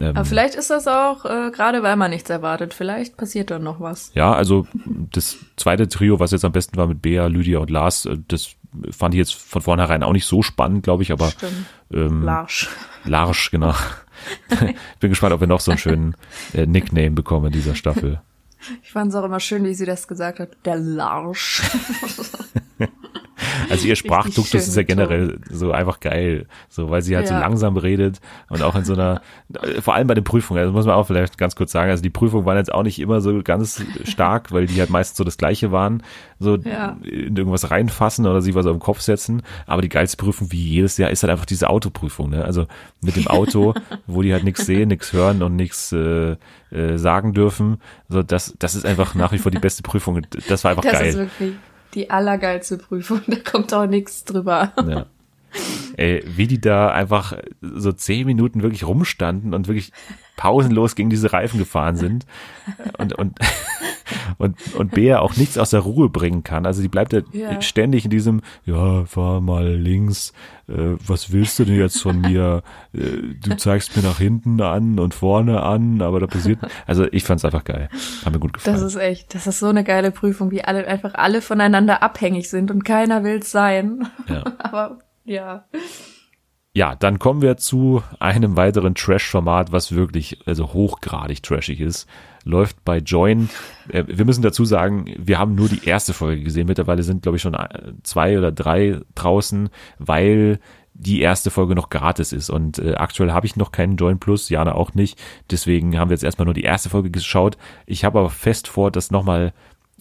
Ähm, 0.00 0.16
Aber 0.16 0.24
vielleicht 0.24 0.54
ist 0.54 0.70
das 0.70 0.86
auch, 0.86 1.24
äh, 1.24 1.50
gerade 1.50 1.82
weil 1.82 1.96
man 1.96 2.10
nichts 2.10 2.30
erwartet, 2.30 2.74
vielleicht 2.74 3.16
passiert 3.16 3.50
dann 3.50 3.62
noch 3.62 3.80
was. 3.80 4.10
Ja, 4.14 4.32
also 4.32 4.66
das 5.12 5.36
zweite 5.56 5.88
Trio, 5.88 6.20
was 6.20 6.30
jetzt 6.30 6.44
am 6.44 6.52
besten 6.52 6.76
war 6.76 6.86
mit 6.86 7.02
Bea, 7.02 7.26
Lydia 7.26 7.58
und 7.58 7.70
Lars, 7.70 8.04
äh, 8.06 8.16
das 8.28 8.50
fand 8.90 9.14
ich 9.14 9.18
jetzt 9.18 9.34
von 9.34 9.62
vornherein 9.62 10.02
auch 10.02 10.12
nicht 10.12 10.26
so 10.26 10.42
spannend, 10.42 10.82
glaube 10.82 11.02
ich, 11.02 11.12
aber 11.12 11.30
Stimmt. 11.30 11.66
ähm, 11.92 12.22
Larsch. 12.22 12.68
Larsch, 13.04 13.50
genau. 13.50 13.74
Bin 15.00 15.10
gespannt, 15.10 15.32
ob 15.32 15.40
wir 15.40 15.46
noch 15.46 15.60
so 15.60 15.70
einen 15.70 15.78
schönen 15.78 16.14
äh, 16.52 16.66
Nickname 16.66 17.12
bekommen 17.12 17.46
in 17.46 17.52
dieser 17.52 17.74
Staffel. 17.74 18.20
Ich 18.82 18.90
fand 18.92 19.10
es 19.10 19.14
auch 19.16 19.24
immer 19.24 19.40
schön, 19.40 19.64
wie 19.64 19.74
sie 19.74 19.86
das 19.86 20.08
gesagt 20.08 20.40
hat. 20.40 20.50
Der 20.64 20.76
Larsch. 20.76 21.62
Also 23.70 23.86
ihr 23.86 23.96
Sprachduktus 23.96 24.54
ist 24.68 24.76
ja 24.76 24.82
generell 24.82 25.38
so 25.50 25.72
einfach 25.72 26.00
geil, 26.00 26.46
so 26.68 26.90
weil 26.90 27.02
sie 27.02 27.16
halt 27.16 27.28
so 27.28 27.34
Ja. 27.34 27.40
langsam 27.40 27.76
redet 27.76 28.20
und 28.48 28.62
auch 28.62 28.74
in 28.74 28.84
so 28.84 28.94
einer, 28.94 29.20
vor 29.80 29.94
allem 29.94 30.06
bei 30.06 30.14
den 30.14 30.24
Prüfungen, 30.24 30.60
also 30.60 30.72
muss 30.72 30.86
man 30.86 30.94
auch 30.94 31.06
vielleicht 31.06 31.38
ganz 31.38 31.54
kurz 31.56 31.72
sagen, 31.72 31.90
also 31.90 32.02
die 32.02 32.10
Prüfungen 32.10 32.44
waren 32.46 32.56
jetzt 32.56 32.72
auch 32.72 32.82
nicht 32.82 32.98
immer 32.98 33.20
so 33.20 33.42
ganz 33.42 33.82
stark, 34.04 34.52
weil 34.52 34.66
die 34.66 34.78
halt 34.80 34.90
meistens 34.90 35.16
so 35.18 35.24
das 35.24 35.36
Gleiche 35.38 35.72
waren, 35.72 36.02
so 36.38 36.56
Ja. 36.56 36.96
in 37.02 37.36
irgendwas 37.36 37.70
reinfassen 37.70 38.26
oder 38.26 38.40
sich 38.40 38.54
was 38.54 38.66
auf 38.66 38.76
den 38.76 38.80
Kopf 38.80 39.00
setzen, 39.00 39.42
aber 39.66 39.82
die 39.82 39.88
geilste 39.88 40.16
Prüfung 40.16 40.52
wie 40.52 40.62
jedes 40.62 40.96
Jahr 40.98 41.10
ist 41.10 41.22
halt 41.22 41.30
einfach 41.30 41.46
diese 41.46 41.68
Autoprüfung, 41.70 42.30
ne? 42.30 42.44
also 42.44 42.66
mit 43.00 43.16
dem 43.16 43.26
Auto, 43.26 43.74
wo 44.06 44.22
die 44.22 44.32
halt 44.32 44.44
nichts 44.44 44.66
sehen, 44.66 44.88
nichts 44.88 45.12
hören 45.12 45.42
und 45.42 45.56
nichts 45.56 45.92
äh, 45.92 46.36
äh, 46.70 46.96
sagen 46.98 47.32
dürfen, 47.32 47.80
so 48.08 48.22
das, 48.22 48.54
das 48.58 48.74
ist 48.74 48.84
einfach 48.86 49.14
nach 49.14 49.32
wie 49.32 49.38
vor 49.38 49.50
die 49.50 49.58
beste 49.58 49.82
Prüfung, 49.82 50.20
das 50.48 50.64
war 50.64 50.70
einfach 50.72 50.82
Das 50.84 50.92
geil. 50.92 51.06
ist 51.08 51.16
wirklich 51.16 51.54
die 51.94 52.10
allergeilste 52.10 52.78
Prüfung. 52.78 53.20
Da 53.26 53.36
kommt 53.36 53.72
auch 53.74 53.86
nichts 53.86 54.24
drüber. 54.24 54.72
Ja. 54.76 55.06
Ey, 55.96 56.22
wie 56.26 56.46
die 56.46 56.60
da 56.60 56.90
einfach 56.90 57.36
so 57.60 57.92
zehn 57.92 58.26
Minuten 58.26 58.62
wirklich 58.62 58.86
rumstanden 58.86 59.54
und 59.54 59.66
wirklich 59.66 59.92
pausenlos 60.38 60.94
gegen 60.94 61.10
diese 61.10 61.32
Reifen 61.34 61.58
gefahren 61.58 61.96
sind 61.96 62.24
und, 62.96 63.12
und, 63.12 63.38
und, 64.38 64.56
und 64.74 64.92
Bea 64.92 65.18
auch 65.18 65.36
nichts 65.36 65.58
aus 65.58 65.70
der 65.70 65.80
Ruhe 65.80 66.08
bringen 66.08 66.44
kann. 66.44 66.64
Also 66.64 66.80
die 66.80 66.88
bleibt 66.88 67.12
ja, 67.12 67.20
Ja. 67.32 67.60
ständig 67.60 68.04
in 68.06 68.10
diesem, 68.10 68.40
ja, 68.64 69.04
fahr 69.04 69.42
mal 69.42 69.68
links, 69.68 70.32
äh, 70.68 70.96
was 71.06 71.32
willst 71.32 71.58
du 71.58 71.64
denn 71.64 71.76
jetzt 71.76 72.00
von 72.00 72.20
mir? 72.20 72.62
Äh, 72.94 73.34
du 73.42 73.56
zeigst 73.56 73.96
mir 73.96 74.02
nach 74.02 74.18
hinten 74.18 74.62
an 74.62 74.98
und 74.98 75.12
vorne 75.12 75.62
an, 75.62 76.00
aber 76.00 76.20
da 76.20 76.26
passiert, 76.28 76.60
also 76.86 77.06
ich 77.10 77.24
fand's 77.24 77.44
einfach 77.44 77.64
geil. 77.64 77.88
Hat 78.24 78.32
mir 78.32 78.38
gut 78.38 78.52
gefallen. 78.54 78.76
Das 78.76 78.82
ist 78.84 78.96
echt, 78.96 79.34
das 79.34 79.46
ist 79.46 79.58
so 79.58 79.66
eine 79.66 79.82
geile 79.84 80.12
Prüfung, 80.12 80.50
wie 80.52 80.62
alle 80.64 80.86
einfach 80.86 81.14
alle 81.14 81.42
voneinander 81.42 82.02
abhängig 82.02 82.48
sind 82.48 82.70
und 82.70 82.84
keiner 82.84 83.24
will's 83.24 83.50
sein. 83.50 84.06
Ja. 84.28 84.44
Aber 84.58 84.98
ja. 85.24 85.64
Ja, 86.78 86.94
dann 86.94 87.18
kommen 87.18 87.42
wir 87.42 87.56
zu 87.56 88.04
einem 88.20 88.56
weiteren 88.56 88.94
Trash-Format, 88.94 89.72
was 89.72 89.96
wirklich 89.96 90.38
also 90.46 90.74
hochgradig 90.74 91.42
trashig 91.42 91.80
ist. 91.80 92.08
Läuft 92.44 92.84
bei 92.84 92.98
Join. 92.98 93.50
Äh, 93.88 94.04
Wir 94.06 94.24
müssen 94.24 94.42
dazu 94.42 94.64
sagen, 94.64 95.06
wir 95.18 95.40
haben 95.40 95.56
nur 95.56 95.68
die 95.68 95.84
erste 95.84 96.12
Folge 96.12 96.44
gesehen. 96.44 96.68
Mittlerweile 96.68 97.02
sind, 97.02 97.22
glaube 97.22 97.34
ich, 97.34 97.42
schon 97.42 97.54
äh, 97.54 97.94
zwei 98.04 98.38
oder 98.38 98.52
drei 98.52 99.00
draußen, 99.16 99.70
weil 99.98 100.60
die 100.94 101.20
erste 101.20 101.50
Folge 101.50 101.74
noch 101.74 101.90
gratis 101.90 102.32
ist. 102.32 102.48
Und 102.48 102.78
äh, 102.78 102.94
aktuell 102.94 103.32
habe 103.32 103.46
ich 103.46 103.56
noch 103.56 103.72
keinen 103.72 103.96
Join 103.96 104.20
Plus, 104.20 104.48
Jana 104.48 104.76
auch 104.76 104.94
nicht. 104.94 105.20
Deswegen 105.50 105.98
haben 105.98 106.10
wir 106.10 106.14
jetzt 106.14 106.22
erstmal 106.22 106.46
nur 106.46 106.54
die 106.54 106.62
erste 106.62 106.90
Folge 106.90 107.10
geschaut. 107.10 107.58
Ich 107.86 108.04
habe 108.04 108.20
aber 108.20 108.30
fest 108.30 108.68
vor, 108.68 108.92
das 108.92 109.10
nochmal 109.10 109.52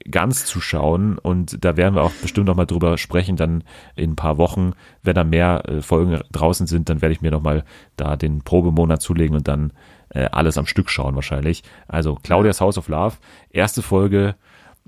ganz 0.09 0.45
zu 0.45 0.61
schauen 0.61 1.17
und 1.17 1.63
da 1.63 1.77
werden 1.77 1.95
wir 1.95 2.03
auch 2.03 2.11
bestimmt 2.21 2.47
noch 2.47 2.55
mal 2.55 2.65
drüber 2.65 2.97
sprechen 2.97 3.35
dann 3.35 3.63
in 3.95 4.11
ein 4.11 4.15
paar 4.15 4.37
Wochen, 4.37 4.73
wenn 5.03 5.15
da 5.15 5.23
mehr 5.23 5.63
äh, 5.67 5.81
Folgen 5.81 6.19
draußen 6.31 6.67
sind, 6.67 6.89
dann 6.89 7.01
werde 7.01 7.13
ich 7.13 7.21
mir 7.21 7.31
noch 7.31 7.41
mal 7.41 7.63
da 7.95 8.15
den 8.15 8.41
Probemonat 8.41 9.01
zulegen 9.01 9.35
und 9.35 9.47
dann 9.47 9.73
äh, 10.09 10.25
alles 10.31 10.57
am 10.57 10.65
Stück 10.65 10.89
schauen 10.89 11.15
wahrscheinlich. 11.15 11.63
Also 11.87 12.15
Claudias 12.15 12.61
House 12.61 12.77
of 12.77 12.87
Love, 12.87 13.17
erste 13.49 13.81
Folge. 13.81 14.35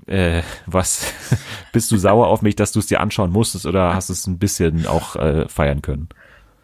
Äh, 0.06 0.42
was 0.66 1.12
bist 1.72 1.90
du 1.90 1.98
sauer 1.98 2.28
auf 2.28 2.42
mich, 2.42 2.56
dass 2.56 2.72
du 2.72 2.78
es 2.78 2.86
dir 2.86 3.00
anschauen 3.00 3.32
musstest 3.32 3.66
oder 3.66 3.94
hast 3.94 4.08
es 4.08 4.26
ein 4.26 4.38
bisschen 4.38 4.86
auch 4.86 5.16
äh, 5.16 5.46
feiern 5.48 5.82
können? 5.82 6.08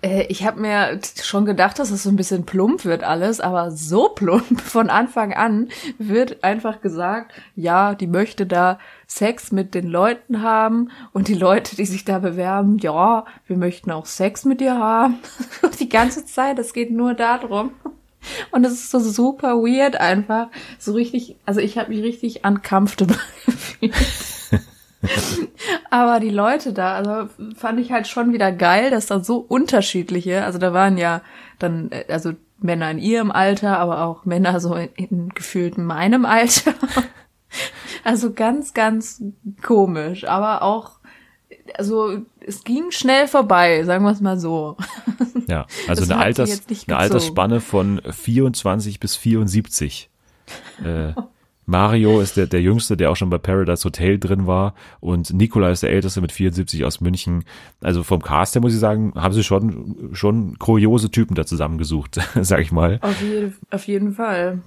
Äh, 0.07 0.27
ich 0.29 0.45
habe 0.45 0.61
mir 0.61 1.01
schon 1.21 1.45
gedacht, 1.45 1.79
dass 1.79 1.91
es 1.91 2.05
so 2.05 2.11
ein 2.11 2.17
bisschen 2.17 2.47
plump 2.47 2.85
wird 2.85 3.03
alles, 3.03 3.41
aber 3.41 3.71
so 3.71 4.09
plump 4.09 4.61
von 4.65 4.89
Anfang 4.91 5.35
an 5.35 5.69
wird 5.99 6.45
einfach 6.45 6.81
gesagt, 6.81 7.33
ja, 7.57 7.95
die 7.95 8.07
möchte 8.07 8.47
da 8.47 8.79
Sex 9.07 9.53
mit 9.53 9.75
den 9.75 9.87
Leuten 9.87 10.43
haben 10.43 10.91
und 11.13 11.29
die 11.29 11.35
Leute, 11.35 11.77
die 11.77 11.85
sich 11.85 12.05
da 12.05 12.19
bewerben, 12.19 12.79
ja, 12.79 13.25
wir 13.47 13.57
möchten 13.57 13.91
auch 13.91 14.07
Sex 14.07 14.45
mit 14.45 14.61
dir 14.61 14.79
haben. 14.79 15.19
die 15.81 15.89
ganze 15.89 16.25
Zeit, 16.25 16.59
es 16.59 16.73
geht 16.73 16.91
nur 16.91 17.15
darum. 17.15 17.73
Und 18.51 18.65
es 18.65 18.73
ist 18.73 18.91
so 18.91 18.99
super 18.99 19.59
weird 19.59 20.01
einfach. 20.01 20.49
So 20.81 20.93
richtig, 20.93 21.37
also 21.47 21.61
ich 21.61 21.79
habe 21.79 21.91
mich 21.91 22.03
richtig 22.03 22.45
uncomfortable 22.45 23.19
gefühlt. 23.47 23.95
Aber 25.91 26.21
die 26.21 26.31
Leute 26.31 26.73
da, 26.73 26.95
also 26.95 27.29
fand 27.57 27.81
ich 27.81 27.93
halt 27.93 28.07
schon 28.07 28.33
wieder 28.33 28.53
geil, 28.53 28.91
dass 28.91 29.07
da 29.07 29.23
so 29.23 29.39
unterschiedliche, 29.39 30.45
also 30.45 30.59
da 30.59 30.73
waren 30.73 30.99
ja 30.99 31.23
dann, 31.59 31.91
äh, 31.91 32.05
also 32.09 32.33
Männer 32.59 32.91
in 32.91 32.99
ihrem 32.99 33.31
Alter, 33.31 33.79
aber 33.79 34.03
auch 34.03 34.25
Männer 34.25 34.61
so 34.61 34.75
in, 34.75 34.89
in 34.97 35.29
gefühlt 35.31 35.79
meinem 35.79 36.25
Alter. 36.25 36.75
Also 38.05 38.33
ganz, 38.33 38.75
ganz 38.75 39.23
komisch, 39.63 40.29
aber 40.29 40.63
auch, 40.63 40.99
also 41.75 42.19
es 42.41 42.65
ging 42.65 42.91
schnell 42.91 43.29
vorbei, 43.29 43.83
sagen 43.85 44.05
wir 44.05 44.11
es 44.11 44.21
mal 44.21 44.39
so. 44.39 44.77
Ja, 45.49 45.67
also 45.87 46.03
Das 46.03 46.11
eine, 46.11 46.21
Alters, 46.21 46.63
eine. 46.69 46.97
Altersspanne 46.99 47.61
von 47.61 48.03
24 48.03 48.99
bis 49.01 49.17
74. 49.17 50.11
Äh, 50.85 51.13
Mario 51.67 52.21
ist 52.21 52.37
der, 52.37 52.47
der 52.47 52.62
Jüngste, 52.62 52.97
der 52.97 53.11
auch 53.11 53.17
schon 53.17 53.29
bei 53.29 53.39
Paradise 53.39 53.85
Hotel 53.85 54.19
drin 54.19 54.47
war 54.47 54.75
und 55.01 55.33
Nikola 55.33 55.71
ist 55.71 55.83
der 55.83 55.91
Älteste 55.91 56.21
mit 56.21 56.31
74 56.33 56.85
aus 56.85 57.01
München. 57.01 57.45
Also 57.83 58.05
vom 58.05 58.23
Cast 58.23 58.55
her 58.55 58.62
muss 58.62 58.73
ich 58.73 58.79
sagen, 58.79 59.12
haben 59.17 59.35
sie 59.35 59.43
schon, 59.43 60.11
schon 60.12 60.59
kuriose 60.59 61.11
Typen 61.11 61.35
da 61.35 61.45
zusammengesucht, 61.45 62.21
sag 62.41 62.61
ich 62.61 62.71
mal. 62.71 63.01
Auf, 63.03 63.21
je, 63.21 63.51
auf 63.71 63.85
jeden 63.89 64.12
Fall. 64.12 64.61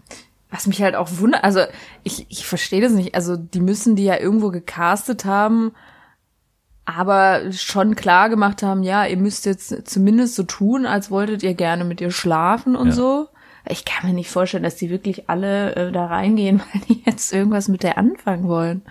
Was 0.52 0.68
mich 0.68 0.82
halt 0.82 0.96
auch 0.96 1.10
wundert, 1.20 1.44
also 1.44 1.62
ich, 2.04 2.26
ich 2.30 2.46
verstehe 2.46 2.82
das 2.82 2.92
nicht. 2.92 3.16
Also 3.16 3.38
die 3.38 3.62
müssen 3.62 3.96
die 3.96 4.04
ja 4.06 4.20
irgendwo 4.20 4.50
gecastet 4.50 5.24
haben, 5.24 5.72
aber 6.86 7.52
schon 7.52 7.96
klar 7.96 8.30
gemacht 8.30 8.64
haben, 8.64 8.82
ja, 8.84 9.06
ihr 9.06 9.18
müsst 9.18 9.46
jetzt 9.46 9.88
zumindest 9.88 10.36
so 10.36 10.44
tun, 10.44 10.86
als 10.86 11.12
wolltet 11.12 11.44
ihr 11.44 11.54
gerne 11.54 11.86
mit 11.86 12.02
ihr 12.02 12.12
schlafen 12.12 12.76
und 12.76 12.88
Ja. 12.88 12.94
so. 12.94 13.28
Ich 13.72 13.86
kann 13.86 14.10
mir 14.10 14.16
nicht 14.16 14.30
vorstellen, 14.30 14.64
dass 14.64 14.76
die 14.76 14.90
wirklich 14.90 15.30
alle 15.30 15.76
äh, 15.76 15.92
da 15.92 16.08
reingehen, 16.08 16.60
weil 16.74 16.82
die 16.88 17.04
jetzt 17.06 17.32
irgendwas 17.32 17.68
mit 17.68 17.84
der 17.84 17.98
anfangen 17.98 18.48
wollen. 18.48 18.82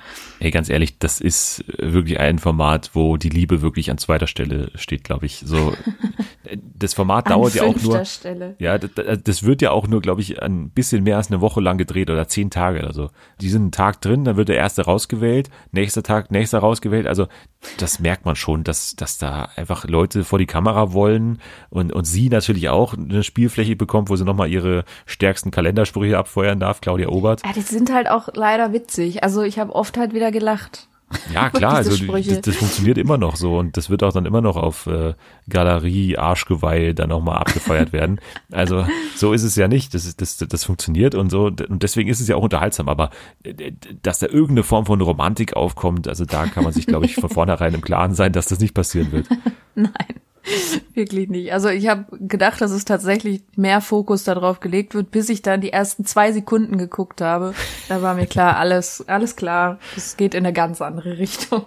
Ey, 0.40 0.50
ganz 0.50 0.68
ehrlich, 0.68 0.98
das 0.98 1.20
ist 1.20 1.64
äh, 1.78 1.92
wirklich 1.92 2.20
ein 2.20 2.38
Format, 2.38 2.90
wo 2.94 3.16
die 3.16 3.28
Liebe 3.28 3.60
wirklich 3.60 3.90
an 3.90 3.98
zweiter 3.98 4.26
Stelle 4.26 4.70
steht, 4.76 5.04
glaube 5.04 5.26
ich. 5.26 5.42
So, 5.44 5.74
das 6.74 6.94
Format 6.94 7.28
dauert 7.30 7.54
ja 7.54 7.64
auch 7.64 7.76
nur. 7.82 8.04
Stelle. 8.04 8.54
Ja, 8.58 8.78
das, 8.78 8.90
das 9.22 9.42
wird 9.42 9.62
ja 9.62 9.72
auch 9.72 9.88
nur, 9.88 10.00
glaube 10.00 10.20
ich, 10.20 10.40
ein 10.42 10.70
bisschen 10.70 11.02
mehr 11.02 11.16
als 11.16 11.30
eine 11.30 11.40
Woche 11.40 11.60
lang 11.60 11.76
gedreht 11.76 12.10
oder 12.10 12.28
zehn 12.28 12.50
Tage 12.50 12.78
oder 12.78 12.92
so. 12.92 13.10
Die 13.40 13.48
sind 13.48 13.62
einen 13.62 13.72
Tag 13.72 14.00
drin, 14.00 14.24
dann 14.24 14.36
wird 14.36 14.48
der 14.48 14.56
erste 14.56 14.82
rausgewählt, 14.82 15.50
nächster 15.72 16.02
Tag, 16.02 16.30
nächster 16.30 16.60
rausgewählt. 16.60 17.06
Also 17.06 17.26
das 17.78 17.98
merkt 17.98 18.24
man 18.24 18.36
schon, 18.36 18.62
dass, 18.62 18.94
dass 18.94 19.18
da 19.18 19.48
einfach 19.56 19.84
Leute 19.86 20.22
vor 20.24 20.38
die 20.38 20.46
Kamera 20.46 20.92
wollen 20.92 21.40
und, 21.70 21.92
und 21.92 22.04
sie 22.04 22.28
natürlich 22.28 22.68
auch 22.68 22.94
eine 22.94 23.24
Spielfläche 23.24 23.74
bekommt, 23.74 24.08
wo 24.08 24.16
sie 24.16 24.24
nochmal 24.24 24.48
ihre 24.48 24.67
stärksten 25.06 25.50
Kalendersprüche 25.50 26.18
abfeuern 26.18 26.60
darf, 26.60 26.80
Claudia 26.80 27.08
Obert. 27.08 27.42
Ja, 27.44 27.52
die 27.52 27.60
sind 27.60 27.92
halt 27.92 28.08
auch 28.08 28.28
leider 28.34 28.72
witzig. 28.72 29.22
Also 29.22 29.42
ich 29.42 29.58
habe 29.58 29.74
oft 29.74 29.96
halt 29.96 30.14
wieder 30.14 30.30
gelacht. 30.30 30.88
Ja, 31.32 31.48
klar, 31.50 31.76
also 31.76 31.90
das, 31.90 32.40
das 32.42 32.56
funktioniert 32.56 32.98
immer 32.98 33.16
noch 33.16 33.36
so 33.36 33.58
und 33.58 33.76
das 33.76 33.88
wird 33.88 34.02
auch 34.02 34.12
dann 34.12 34.26
immer 34.26 34.40
noch 34.40 34.56
auf 34.56 34.86
äh, 34.86 35.14
Galerie, 35.48 36.18
Arschgeweih 36.18 36.92
dann 36.92 37.08
nochmal 37.08 37.38
abgefeiert 37.38 37.92
werden. 37.92 38.20
Also 38.50 38.86
so 39.14 39.32
ist 39.32 39.42
es 39.42 39.56
ja 39.56 39.68
nicht, 39.68 39.94
das, 39.94 40.04
ist, 40.04 40.20
das, 40.20 40.38
das 40.38 40.64
funktioniert 40.64 41.14
und 41.14 41.30
so 41.30 41.46
und 41.46 41.82
deswegen 41.82 42.08
ist 42.08 42.20
es 42.20 42.28
ja 42.28 42.36
auch 42.36 42.42
unterhaltsam, 42.42 42.88
aber 42.88 43.10
äh, 43.42 43.72
dass 44.02 44.18
da 44.18 44.26
irgendeine 44.26 44.62
Form 44.62 44.86
von 44.86 45.00
Romantik 45.00 45.54
aufkommt, 45.54 46.08
also 46.08 46.24
da 46.24 46.46
kann 46.46 46.64
man 46.64 46.72
sich, 46.72 46.86
glaube 46.86 47.06
ich, 47.06 47.14
von 47.14 47.28
vornherein 47.28 47.74
im 47.74 47.82
Klaren 47.82 48.14
sein, 48.14 48.32
dass 48.32 48.46
das 48.46 48.60
nicht 48.60 48.74
passieren 48.74 49.12
wird. 49.12 49.26
Nein, 49.74 49.92
wirklich 50.94 51.28
nicht. 51.28 51.52
Also 51.52 51.68
ich 51.68 51.88
habe 51.88 52.06
gedacht, 52.18 52.60
dass 52.60 52.70
es 52.70 52.84
tatsächlich 52.84 53.42
mehr 53.56 53.80
Fokus 53.80 54.24
darauf 54.24 54.60
gelegt 54.60 54.94
wird, 54.94 55.10
bis 55.10 55.28
ich 55.28 55.42
dann 55.42 55.60
die 55.60 55.72
ersten 55.72 56.04
zwei 56.04 56.32
Sekunden 56.32 56.78
geguckt 56.78 57.20
habe. 57.20 57.54
Da 57.88 58.02
war 58.02 58.14
mir 58.14 58.26
klar, 58.26 58.56
alles, 58.56 59.04
alles 59.08 59.36
klar. 59.36 59.78
Es 59.96 60.16
geht 60.16 60.34
in 60.34 60.44
eine 60.44 60.52
ganz 60.52 60.80
andere 60.80 61.18
Richtung. 61.18 61.66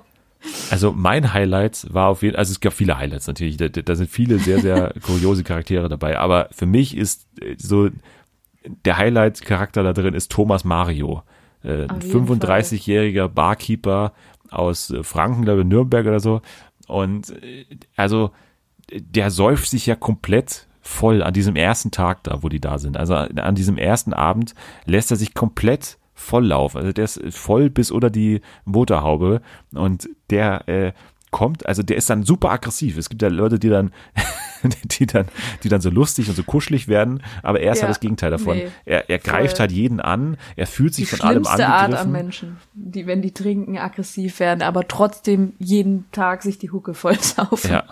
Also 0.70 0.92
mein 0.92 1.34
Highlight 1.34 1.86
war 1.94 2.08
auf 2.08 2.24
jeden 2.24 2.36
also 2.36 2.52
es 2.52 2.60
gab 2.60 2.74
viele 2.74 2.98
Highlights 2.98 3.28
natürlich, 3.28 3.58
da, 3.58 3.68
da 3.68 3.96
sind 3.96 4.10
viele 4.10 4.40
sehr, 4.40 4.60
sehr 4.60 4.94
kuriose 5.06 5.44
Charaktere 5.44 5.88
dabei, 5.88 6.18
aber 6.18 6.50
für 6.52 6.66
mich 6.66 6.98
ist 6.98 7.28
äh, 7.40 7.56
so 7.58 7.90
der 8.86 8.98
Highlight-Charakter 8.98 9.84
da 9.84 9.94
drin 9.94 10.14
ist 10.14 10.32
Thomas 10.32 10.64
Mario, 10.64 11.22
äh, 11.64 11.84
ein 11.84 11.92
Auf 11.92 12.04
jeden 12.04 12.28
35-jähriger 12.28 13.28
Barkeeper 13.28 14.14
aus 14.50 14.90
äh, 14.90 15.04
Franken, 15.04 15.44
glaube 15.44 15.62
ich, 15.62 15.68
Nürnberg 15.68 16.08
oder 16.08 16.20
so 16.20 16.42
und 16.88 17.30
äh, 17.44 17.66
also 17.96 18.32
der 18.94 19.32
säuft 19.32 19.70
sich 19.70 19.86
ja 19.86 19.96
komplett 19.96 20.68
voll 20.82 21.22
an 21.24 21.34
diesem 21.34 21.56
ersten 21.56 21.92
Tag 21.92 22.24
da, 22.24 22.42
wo 22.44 22.50
die 22.50 22.60
da 22.60 22.78
sind. 22.80 22.98
Also 22.98 23.14
an 23.16 23.56
diesem 23.56 23.78
ersten 23.78 24.14
Abend 24.14 24.56
lässt 24.86 25.12
er 25.12 25.18
sich 25.18 25.34
komplett 25.34 25.98
voll 26.14 26.48
laufen. 26.48 26.78
Also 26.78 26.92
der 26.92 27.06
ist 27.06 27.22
voll 27.30 27.70
bis 27.70 27.92
unter 27.92 28.10
die 28.10 28.42
Motorhaube 28.66 29.42
und 29.74 30.10
der 30.30 30.68
äh, 30.68 30.92
kommt, 31.30 31.66
also 31.66 31.82
der 31.84 31.98
ist 31.98 32.10
dann 32.10 32.24
super 32.24 32.50
aggressiv. 32.52 32.98
Es 32.98 33.10
gibt 33.10 33.22
ja 33.22 33.30
Leute, 33.30 33.58
die 33.58 33.70
dann, 33.70 33.92
die 34.84 35.06
dann, 35.06 35.28
die 35.64 35.70
dann 35.70 35.82
so 35.82 35.90
lustig 35.90 36.28
und 36.30 36.36
so 36.36 36.44
kuschelig 36.44 36.88
werden, 36.88 37.24
aber 37.42 37.62
er 37.62 37.72
ist 37.72 37.78
Ja, 37.78 37.84
halt 37.84 37.92
das 37.92 38.00
Gegenteil 38.02 38.32
davon. 38.32 38.58
nee, 38.58 38.68
er, 38.86 39.10
er 39.10 39.18
greift 39.20 39.60
halt 39.60 39.72
jeden 39.72 40.00
an, 40.02 40.36
er 40.58 40.68
fühlt 40.68 40.98
Die 40.98 41.06
sich 41.06 41.10
von 41.12 41.22
allem 41.22 41.46
schlimmste 41.46 41.68
Art 41.68 41.84
angegriffen. 41.86 42.06
an 42.08 42.12
Menschen, 42.12 42.58
die, 42.74 43.08
wenn 43.08 43.22
die 43.22 43.32
trinken, 43.32 43.78
aggressiv 43.78 44.40
werden, 44.40 44.62
aber 44.62 44.88
trotzdem 44.88 45.54
jeden 45.60 46.12
Tag 46.12 46.44
sich 46.44 46.58
die 46.58 46.72
Hucke 46.72 46.94
voll 46.94 47.18
saufen. 47.22 47.72
Ja. 47.72 47.84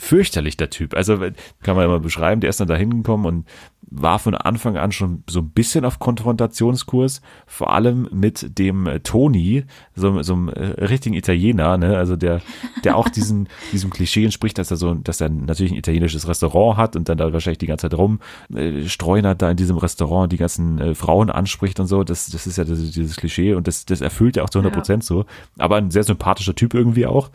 Fürchterlich, 0.00 0.56
der 0.56 0.70
Typ. 0.70 0.94
Also 0.94 1.18
kann 1.62 1.76
man 1.76 1.84
immer 1.84 1.98
beschreiben, 2.00 2.40
der 2.40 2.50
ist 2.50 2.60
dann 2.60 2.68
da 2.68 2.76
hingekommen 2.76 3.26
und 3.26 3.48
war 3.90 4.18
von 4.18 4.34
Anfang 4.34 4.76
an 4.76 4.92
schon 4.92 5.24
so 5.28 5.40
ein 5.40 5.50
bisschen 5.50 5.84
auf 5.84 5.98
Konfrontationskurs, 5.98 7.20
vor 7.46 7.72
allem 7.72 8.08
mit 8.12 8.58
dem 8.58 8.86
äh, 8.86 9.00
Toni, 9.00 9.64
so, 9.94 10.22
so 10.22 10.34
einem 10.34 10.48
äh, 10.50 10.84
richtigen 10.84 11.14
Italiener, 11.14 11.78
ne? 11.78 11.96
Also 11.96 12.16
der, 12.16 12.42
der 12.84 12.96
auch 12.96 13.08
diesen, 13.08 13.48
diesem 13.72 13.90
Klischee 13.90 14.24
entspricht, 14.24 14.58
dass 14.58 14.70
er 14.70 14.76
so, 14.76 14.94
dass 14.94 15.20
er 15.20 15.30
natürlich 15.30 15.72
ein 15.72 15.78
italienisches 15.78 16.28
Restaurant 16.28 16.76
hat 16.76 16.96
und 16.96 17.08
dann 17.08 17.18
da 17.18 17.32
wahrscheinlich 17.32 17.58
die 17.58 17.66
ganze 17.66 17.88
Zeit 17.88 17.98
rum 17.98 18.20
äh, 18.54 18.86
streunert 18.86 19.42
da 19.42 19.50
in 19.50 19.56
diesem 19.56 19.78
Restaurant 19.78 20.30
die 20.32 20.36
ganzen 20.36 20.78
äh, 20.78 20.94
Frauen 20.94 21.30
anspricht 21.30 21.80
und 21.80 21.86
so. 21.86 22.04
Das, 22.04 22.26
das 22.26 22.46
ist 22.46 22.58
ja 22.58 22.64
das, 22.64 22.78
dieses 22.90 23.16
Klischee 23.16 23.54
und 23.54 23.66
das, 23.66 23.84
das 23.86 24.00
erfüllt 24.00 24.36
er 24.36 24.44
auch 24.44 24.50
zu 24.50 24.58
100 24.58 24.74
Prozent 24.74 25.04
so. 25.04 25.24
Aber 25.58 25.76
ein 25.76 25.90
sehr 25.90 26.04
sympathischer 26.04 26.54
Typ 26.54 26.74
irgendwie 26.74 27.06
auch 27.06 27.30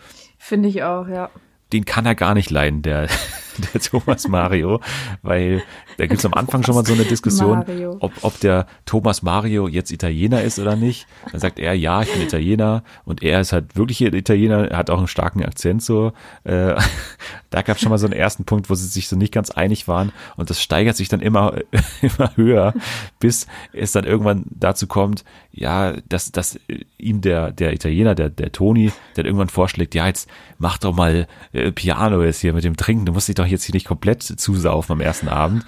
Finde 0.46 0.68
ich 0.68 0.84
auch, 0.84 1.08
ja. 1.08 1.30
Den 1.74 1.86
kann 1.86 2.06
er 2.06 2.16
gar 2.16 2.34
nicht 2.36 2.52
leiden, 2.52 2.82
der, 2.82 3.08
der 3.74 3.82
Thomas 3.82 4.28
Mario, 4.28 4.80
weil 5.22 5.64
da 5.98 6.08
gibt's 6.08 6.26
am 6.26 6.34
Anfang 6.34 6.64
schon 6.64 6.76
mal 6.76 6.86
so 6.86 6.94
eine 6.94 7.04
Diskussion, 7.04 7.60
Mario. 7.60 7.98
ob, 8.00 8.12
ob 8.22 8.40
der 8.40 8.68
Thomas 8.86 9.22
Mario 9.22 9.68
jetzt 9.68 9.92
Italiener 9.92 10.42
ist 10.42 10.60
oder 10.60 10.76
nicht. 10.76 11.08
Dann 11.32 11.40
sagt 11.40 11.60
er, 11.60 11.74
ja, 11.74 12.02
ich 12.02 12.12
bin 12.12 12.22
Italiener 12.22 12.84
und 13.06 13.22
er 13.22 13.42
ist 13.42 13.54
halt 13.54 13.76
wirklich 13.76 14.02
Italiener, 14.02 14.72
er 14.72 14.78
hat 14.78 14.90
auch 14.90 14.98
einen 14.98 15.08
starken 15.08 15.44
Akzent 15.44 15.84
so. 15.84 16.14
Äh, 16.44 16.76
da 17.50 17.62
gab's 17.62 17.82
schon 17.82 17.90
mal 17.90 17.98
so 17.98 18.08
einen 18.08 18.16
ersten 18.16 18.46
Punkt, 18.46 18.70
wo 18.70 18.76
sie 18.76 18.88
sich 18.88 19.08
so 19.08 19.16
nicht 19.16 19.34
ganz 19.34 19.52
einig 19.52 19.88
waren 19.88 20.12
und 20.36 20.50
das 20.50 20.62
steigert 20.62 20.96
sich 20.96 21.10
dann 21.10 21.22
immer, 21.22 21.56
immer 22.02 22.36
höher, 22.36 22.74
bis 23.20 23.48
es 23.72 23.92
dann 23.92 24.06
irgendwann 24.06 24.46
dazu 24.50 24.88
kommt, 24.88 25.24
ja, 25.52 25.94
dass, 26.10 26.32
dass 26.32 26.60
ihm 26.98 27.22
der, 27.22 27.52
der 27.52 27.74
Italiener, 27.74 28.16
der, 28.16 28.30
der 28.30 28.52
Toni, 28.52 28.92
der 29.16 29.26
irgendwann 29.26 29.50
vorschlägt, 29.50 29.94
ja, 29.94 30.08
jetzt 30.08 30.28
mach 30.58 30.80
doch 30.80 30.96
mal 30.96 31.28
äh, 31.52 31.63
Piano 31.72 32.24
jetzt 32.24 32.42
hier 32.42 32.54
mit 32.54 32.64
dem 32.64 32.78
Trinken, 32.78 33.06
du 33.06 33.14
musst 33.14 33.28
dich 33.28 33.36
doch 33.36 33.46
jetzt 33.46 33.64
hier 33.64 33.74
nicht 33.74 33.88
komplett 33.88 34.24
zusaufen 34.24 34.94
am 34.94 35.02
ersten 35.02 35.28
Abend. 35.28 35.66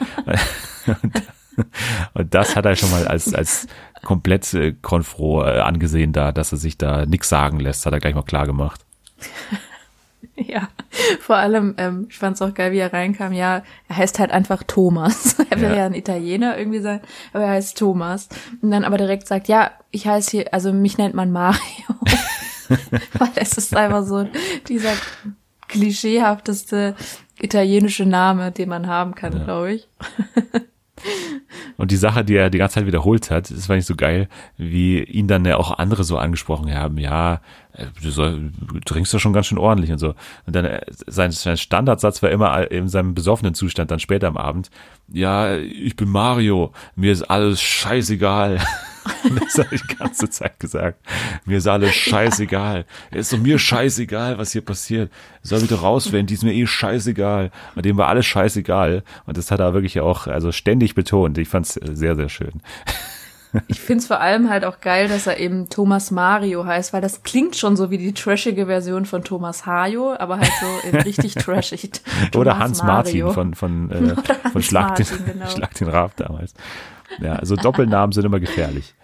und, 0.88 1.24
und 2.14 2.34
das 2.34 2.56
hat 2.56 2.66
er 2.66 2.76
schon 2.76 2.92
mal 2.92 3.08
als, 3.08 3.34
als 3.34 3.68
komplett 4.04 4.54
äh, 4.54 4.74
konfro 4.82 5.44
äh, 5.44 5.60
angesehen 5.60 6.14
da, 6.14 6.32
dass 6.32 6.52
er 6.52 6.58
sich 6.58 6.78
da 6.78 7.06
nix 7.06 7.30
sagen 7.30 7.60
lässt, 7.60 7.86
hat 7.86 7.94
er 7.94 8.00
gleich 8.00 8.16
mal 8.16 8.24
klar 8.24 8.46
gemacht. 8.46 8.82
Ja, 10.38 10.68
vor 11.22 11.38
allem, 11.38 11.76
ähm, 11.78 12.08
ich 12.10 12.18
fand's 12.18 12.42
auch 12.42 12.54
geil, 12.54 12.74
wie 12.74 12.80
er 12.80 12.92
reinkam. 12.92 13.32
Ja, 13.32 13.64
er 13.88 13.98
heißt 13.98 14.20
halt 14.20 14.32
einfach 14.32 14.64
Thomas. 14.64 15.38
Er 15.50 15.62
will 15.62 15.70
Ja. 15.70 15.76
ja. 15.76 15.86
ein 15.86 15.94
Italiener 15.94 16.58
irgendwie 16.58 16.82
sein, 16.82 17.00
aber 17.32 17.46
er 17.46 17.52
heißt 17.52 17.78
Thomas. 17.78 18.28
Und 18.62 18.72
dann 18.72 18.84
aber 18.84 18.98
direkt 18.98 19.28
sagt, 19.28 19.48
ja, 19.48 19.72
ich 19.92 20.08
heiße 20.08 20.32
hier, 20.32 20.54
also 20.54 20.74
mich 20.74 20.98
nennt 20.98 21.16
man 21.16 21.32
Mario. 21.32 21.60
Weil 22.68 23.30
es 23.36 23.58
ist 23.58 23.76
einfach 23.76 24.04
so 24.04 24.28
dieser 24.68 24.92
klischeehafteste 25.68 26.96
italienische 27.40 28.06
Name, 28.06 28.52
den 28.52 28.70
man 28.70 28.88
haben 28.88 29.16
kann, 29.16 29.44
glaube 29.44 29.74
ich. 29.74 29.88
und 31.78 31.92
die 31.92 31.98
Sache, 31.98 32.24
die 32.24 32.36
er 32.36 32.50
die 32.50 32.58
ganze 32.58 32.76
Zeit 32.76 32.88
wiederholt 32.88 33.30
hat, 33.32 33.52
das 33.52 33.68
war 33.68 33.76
nicht 33.76 33.86
so 33.86 33.96
geil, 33.96 34.30
wie 34.58 35.04
ihn 35.04 35.28
dann 35.28 35.46
ja 35.46 35.58
auch 35.58 35.78
andere 35.78 36.04
so 36.04 36.18
angesprochen 36.18 36.74
haben, 36.74 36.98
ja, 36.98 37.42
äh, 37.74 37.86
du, 38.02 38.10
soll, 38.10 38.52
du 38.60 38.80
trinkst 38.80 39.14
doch 39.14 39.20
schon 39.20 39.34
ganz 39.34 39.48
schön 39.48 39.58
ordentlich 39.58 39.92
und 39.92 40.00
so. 40.00 40.16
Und 40.46 40.56
dann 40.56 40.66
äh, 40.66 40.82
sein, 41.08 41.32
sein 41.32 41.58
Standardsatz 41.58 42.24
war 42.24 42.32
immer 42.32 42.72
in 42.72 42.88
seinem 42.88 43.14
besoffenen 43.14 43.54
Zustand 43.54 43.92
dann 43.92 44.00
später 44.00 44.28
am 44.28 44.38
Abend, 44.38 44.70
ja, 45.12 45.56
ich 45.56 45.96
bin 45.96 46.10
Mario, 46.10 46.72
mir 46.96 47.12
ist 47.12 47.24
alles 47.24 47.62
scheißegal. 47.62 48.60
Das 49.46 49.58
habe 49.58 49.76
ich 49.76 49.82
die 49.82 49.96
ganze 49.96 50.30
Zeit 50.30 50.60
gesagt. 50.60 51.00
Mir 51.46 51.58
ist 51.58 51.68
alles 51.68 51.94
scheißegal. 51.96 52.86
Es 53.12 53.32
ist 53.32 53.34
doch 53.34 53.38
mir 53.38 53.60
scheißegal, 53.60 54.38
was 54.38 54.52
hier 54.52 54.62
passiert. 54.62 55.12
Soll 55.42 55.62
mich 55.62 55.70
doch 55.70 55.84
rauswählen, 55.84 56.26
die 56.26 56.34
ist 56.34 56.44
mir 56.44 56.54
eh 56.54 56.66
scheißegal. 56.66 57.52
Und 57.76 57.86
dem 57.86 57.98
war 57.98 58.08
alles 58.08 58.26
scheißegal. 58.26 59.04
Und 59.26 59.38
das 59.38 59.52
hat 59.52 59.60
er 59.60 59.74
wirklich 59.74 60.00
auch, 60.00 60.28
also 60.28 60.52
ständig 60.52 60.96
betont. 60.96 61.38
Ich 61.38 61.50
fand 61.50 61.66
es 61.66 61.74
sehr, 61.74 62.16
sehr 62.16 62.30
schön. 62.30 62.62
Ich 63.68 63.80
find's 63.80 64.08
vor 64.08 64.20
allem 64.20 64.50
halt 64.50 64.66
auch 64.66 64.82
geil, 64.82 65.08
dass 65.08 65.28
er 65.28 65.40
eben 65.40 65.70
Thomas 65.70 66.12
Mario 66.12 66.66
heißt, 66.66 66.94
weil 66.94 67.02
das 67.02 67.24
klingt 67.24 67.56
schon 67.56 67.76
so 67.76 67.90
wie 67.90 67.98
die 67.98 68.14
trashige 68.14 68.66
Version 68.66 69.06
von 69.06 69.24
Thomas 69.24 69.66
Hajo, 69.66 70.14
aber 70.18 70.40
halt 70.40 70.52
so 70.60 70.98
richtig 70.98 71.36
trashig. 71.36 71.92
Thomas 72.32 72.36
Oder 72.36 72.60
Hans 72.60 72.84
Mario. 72.84 73.28
Martin 73.28 73.54
von, 73.54 73.90
von, 73.90 73.92
äh, 73.92 74.16
von 74.52 74.62
Schlag, 74.62 74.90
Martin, 74.90 75.06
den, 75.06 75.26
genau. 75.26 75.48
Schlag 75.48 75.74
den 75.76 75.88
Raab 75.88 76.16
damals. 76.18 76.54
Ja, 77.20 77.34
also 77.34 77.56
Doppelnamen 77.56 78.12
sind 78.12 78.26
immer 78.26 78.40
gefährlich. 78.40 78.96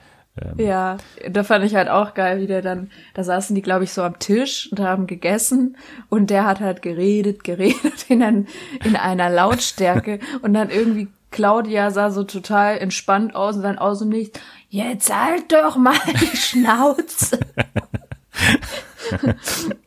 Ja, 0.58 0.95
da 1.30 1.43
fand 1.43 1.66
ich 1.66 1.76
halt 1.76 1.89
auch 1.89 2.14
geil, 2.14 2.39
wie 2.39 2.47
der 2.47 2.62
dann, 2.62 2.89
da 3.14 3.24
saßen 3.24 3.54
die, 3.54 3.62
glaube 3.62 3.84
ich, 3.84 3.91
so 3.91 4.02
am 4.02 4.18
Tisch 4.18 4.70
und 4.72 4.80
haben 4.80 5.06
gegessen 5.06 5.76
und 6.08 6.30
der 6.30 6.45
hat 6.45 6.62
halt 6.62 6.82
geredet, 6.82 7.43
geredet 7.43 8.06
in, 8.08 8.24
ein, 8.24 8.47
in 8.86 8.95
einer 8.95 9.30
Lautstärke 9.30 10.20
und 10.41 10.54
dann 10.54 10.70
irgendwie 10.70 11.10
Claudia 11.32 11.91
sah 11.91 12.12
so 12.12 12.24
total 12.24 12.78
entspannt 12.78 13.36
aus 13.36 13.58
und 13.58 13.64
dann 13.64 13.78
aus 13.78 13.99
dem 13.99 14.10
Nichts, 14.10 14.39
jetzt 14.70 15.14
halt 15.14 15.52
doch 15.52 15.76
mal 15.76 15.97
die 16.22 16.26
Schnauze. 16.38 17.39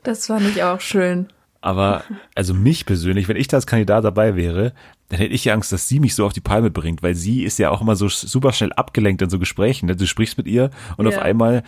das 0.02 0.26
fand 0.26 0.48
ich 0.48 0.62
auch 0.62 0.80
schön. 0.80 1.28
Aber 1.62 2.04
also 2.34 2.52
mich 2.52 2.84
persönlich, 2.84 3.28
wenn 3.28 3.36
ich 3.36 3.48
da 3.48 3.56
als 3.56 3.66
Kandidat 3.66 4.04
dabei 4.04 4.36
wäre, 4.36 4.74
dann 5.10 5.18
hätte 5.18 5.34
ich 5.34 5.44
ja 5.44 5.52
Angst, 5.54 5.70
dass 5.70 5.86
sie 5.88 6.00
mich 6.00 6.14
so 6.14 6.24
auf 6.24 6.32
die 6.32 6.40
Palme 6.40 6.70
bringt, 6.70 7.02
weil 7.02 7.14
sie 7.14 7.44
ist 7.44 7.58
ja 7.58 7.70
auch 7.70 7.82
immer 7.82 7.94
so 7.94 8.08
super 8.08 8.52
schnell 8.52 8.72
abgelenkt 8.72 9.20
in 9.20 9.28
so 9.30 9.38
Gesprächen. 9.38 9.86
Ne? 9.86 9.96
Du 9.96 10.06
sprichst 10.06 10.38
mit 10.38 10.46
ihr 10.46 10.70
und 10.96 11.04
Ja. 11.06 11.12
auf 11.12 11.18
einmal 11.22 11.62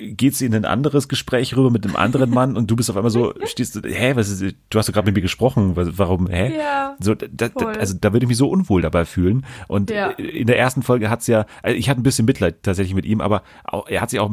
geht 0.00 0.34
sie 0.34 0.46
in 0.46 0.54
ein 0.54 0.64
anderes 0.64 1.08
Gespräch 1.08 1.56
rüber 1.56 1.70
mit 1.70 1.84
einem 1.86 1.94
anderen 1.96 2.30
Mann 2.30 2.56
und 2.56 2.70
du 2.70 2.76
bist 2.76 2.90
auf 2.90 2.96
einmal 2.96 3.10
so, 3.10 3.32
stehst 3.44 3.76
du, 3.76 3.80
hä, 3.88 4.12
was 4.16 4.28
ist, 4.28 4.56
du 4.70 4.78
hast 4.78 4.88
doch 4.88 4.92
gerade 4.92 5.06
mit 5.06 5.14
mir 5.14 5.22
gesprochen, 5.22 5.72
warum, 5.76 6.28
hä? 6.28 6.56
Ja, 6.58 6.96
so, 7.00 7.14
da, 7.14 7.26
da, 7.48 7.66
also 7.66 7.94
da 8.00 8.12
würde 8.12 8.24
ich 8.24 8.28
mich 8.28 8.36
so 8.38 8.48
unwohl 8.48 8.82
dabei 8.82 9.04
fühlen. 9.04 9.46
Und 9.68 9.90
Ja. 9.90 10.08
in 10.10 10.46
der 10.48 10.58
ersten 10.58 10.82
Folge 10.82 11.10
hat's 11.10 11.26
ja, 11.28 11.46
also 11.62 11.76
ich 11.78 11.88
hatte 11.88 12.00
ein 12.00 12.04
bisschen 12.04 12.24
Mitleid 12.26 12.62
tatsächlich 12.62 12.94
mit 12.94 13.04
ihm, 13.06 13.20
aber 13.20 13.42
auch, 13.64 13.86
er 13.88 14.00
hat 14.00 14.10
sich 14.10 14.18
auch 14.20 14.30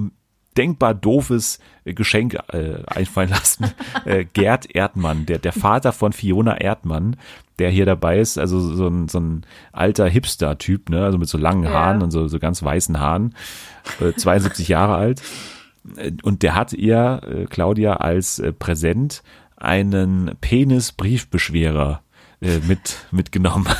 denkbar 0.57 0.93
doofes 0.93 1.59
äh, 1.85 1.93
Geschenk 1.93 2.37
äh, 2.51 2.83
einfallen 2.87 3.29
lassen. 3.29 3.71
äh, 4.05 4.25
Gerd 4.25 4.75
Erdmann, 4.75 5.25
der, 5.25 5.37
der 5.39 5.53
Vater 5.53 5.91
von 5.93 6.13
Fiona 6.13 6.57
Erdmann, 6.57 7.15
der 7.59 7.69
hier 7.69 7.85
dabei 7.85 8.19
ist, 8.19 8.37
also 8.37 8.59
so 8.59 8.87
ein, 8.87 9.07
so 9.07 9.19
ein 9.19 9.45
alter 9.71 10.07
Hipster-Typ, 10.07 10.89
ne, 10.89 11.03
also 11.03 11.17
mit 11.17 11.29
so 11.29 11.37
langen 11.37 11.63
Ja. 11.63 11.71
Haaren 11.71 12.01
und 12.01 12.11
so, 12.11 12.27
so 12.27 12.39
ganz 12.39 12.61
weißen 12.63 12.99
Haaren, 12.99 13.35
äh, 13.99 14.13
72 14.13 14.67
Jahre 14.67 14.95
alt. 14.95 15.21
Äh, 15.95 16.11
Und 16.23 16.43
der 16.43 16.55
hat 16.55 16.73
ihr, 16.73 17.21
äh, 17.23 17.45
Claudia, 17.45 17.93
als 17.97 18.39
äh, 18.39 18.51
Präsent 18.53 19.23
einen 19.55 20.31
Penis-Briefbeschwerer 20.39 22.01
äh, 22.41 22.59
mit, 22.67 22.97
mitgenommen. 23.11 23.67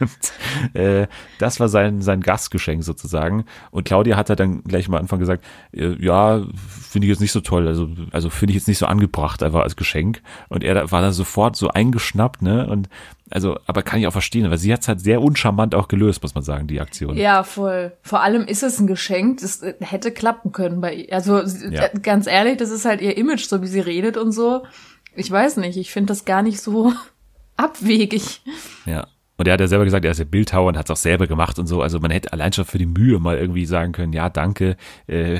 Und 0.00 0.76
äh, 0.80 1.06
das 1.38 1.60
war 1.60 1.68
sein, 1.68 2.02
sein 2.02 2.20
Gastgeschenk 2.20 2.82
sozusagen. 2.82 3.44
Und 3.70 3.84
Claudia 3.84 4.16
hat 4.16 4.28
halt 4.30 4.40
dann 4.40 4.64
gleich 4.64 4.88
am 4.88 4.94
Anfang 4.94 5.20
gesagt, 5.20 5.44
äh, 5.72 5.94
ja, 6.04 6.44
finde 6.90 7.06
ich 7.06 7.10
jetzt 7.10 7.20
nicht 7.20 7.30
so 7.30 7.40
toll, 7.40 7.68
also, 7.68 7.88
also 8.10 8.28
finde 8.28 8.50
ich 8.50 8.56
jetzt 8.56 8.66
nicht 8.66 8.78
so 8.78 8.86
angebracht, 8.86 9.44
einfach 9.44 9.60
als 9.60 9.76
Geschenk. 9.76 10.22
Und 10.48 10.64
er 10.64 10.90
war 10.90 11.02
da 11.02 11.12
sofort 11.12 11.54
so 11.56 11.68
eingeschnappt, 11.68 12.42
ne? 12.42 12.66
Und 12.68 12.88
also, 13.30 13.58
aber 13.66 13.82
kann 13.82 13.98
ich 14.00 14.06
auch 14.06 14.12
verstehen, 14.12 14.48
weil 14.50 14.58
sie 14.58 14.72
hat 14.72 14.82
es 14.82 14.88
halt 14.88 15.00
sehr 15.00 15.20
uncharmant 15.22 15.74
auch 15.74 15.88
gelöst, 15.88 16.22
muss 16.22 16.34
man 16.34 16.44
sagen, 16.44 16.66
die 16.68 16.80
Aktion. 16.80 17.16
Ja, 17.16 17.42
voll. 17.44 17.92
Vor 18.02 18.22
allem 18.22 18.42
ist 18.46 18.62
es 18.62 18.78
ein 18.80 18.86
Geschenk, 18.86 19.40
das 19.40 19.62
äh, 19.62 19.74
hätte 19.80 20.10
klappen 20.12 20.52
können 20.52 20.80
bei 20.80 20.94
ihr. 20.94 21.12
Also 21.12 21.38
Ja. 21.40 21.84
äh, 21.86 21.90
ganz 22.02 22.26
ehrlich, 22.26 22.56
das 22.56 22.70
ist 22.70 22.84
halt 22.84 23.00
ihr 23.00 23.16
Image, 23.16 23.44
so 23.46 23.62
wie 23.62 23.66
sie 23.68 23.80
redet 23.80 24.16
und 24.16 24.32
so. 24.32 24.64
Ich 25.14 25.30
weiß 25.30 25.56
nicht, 25.58 25.76
ich 25.76 25.92
finde 25.92 26.08
das 26.08 26.24
gar 26.24 26.42
nicht 26.42 26.60
so 26.60 26.92
abwegig. 27.56 28.40
Ja. 28.84 29.08
Und 29.38 29.46
er 29.46 29.54
hat 29.54 29.60
ja 29.60 29.68
selber 29.68 29.84
gesagt, 29.84 30.04
er 30.04 30.10
ist 30.10 30.18
ja 30.18 30.24
Bildhauer 30.24 30.68
und 30.68 30.78
hat 30.78 30.86
es 30.86 30.90
auch 30.90 30.96
selber 30.96 31.26
gemacht 31.26 31.58
und 31.58 31.66
so. 31.66 31.82
Also 31.82 32.00
man 32.00 32.10
hätte 32.10 32.32
allein 32.32 32.52
schon 32.52 32.64
für 32.64 32.78
die 32.78 32.86
Mühe 32.86 33.18
mal 33.18 33.36
irgendwie 33.36 33.66
sagen 33.66 33.92
können, 33.92 34.12
ja, 34.12 34.30
danke, 34.30 34.76
äh, 35.06 35.38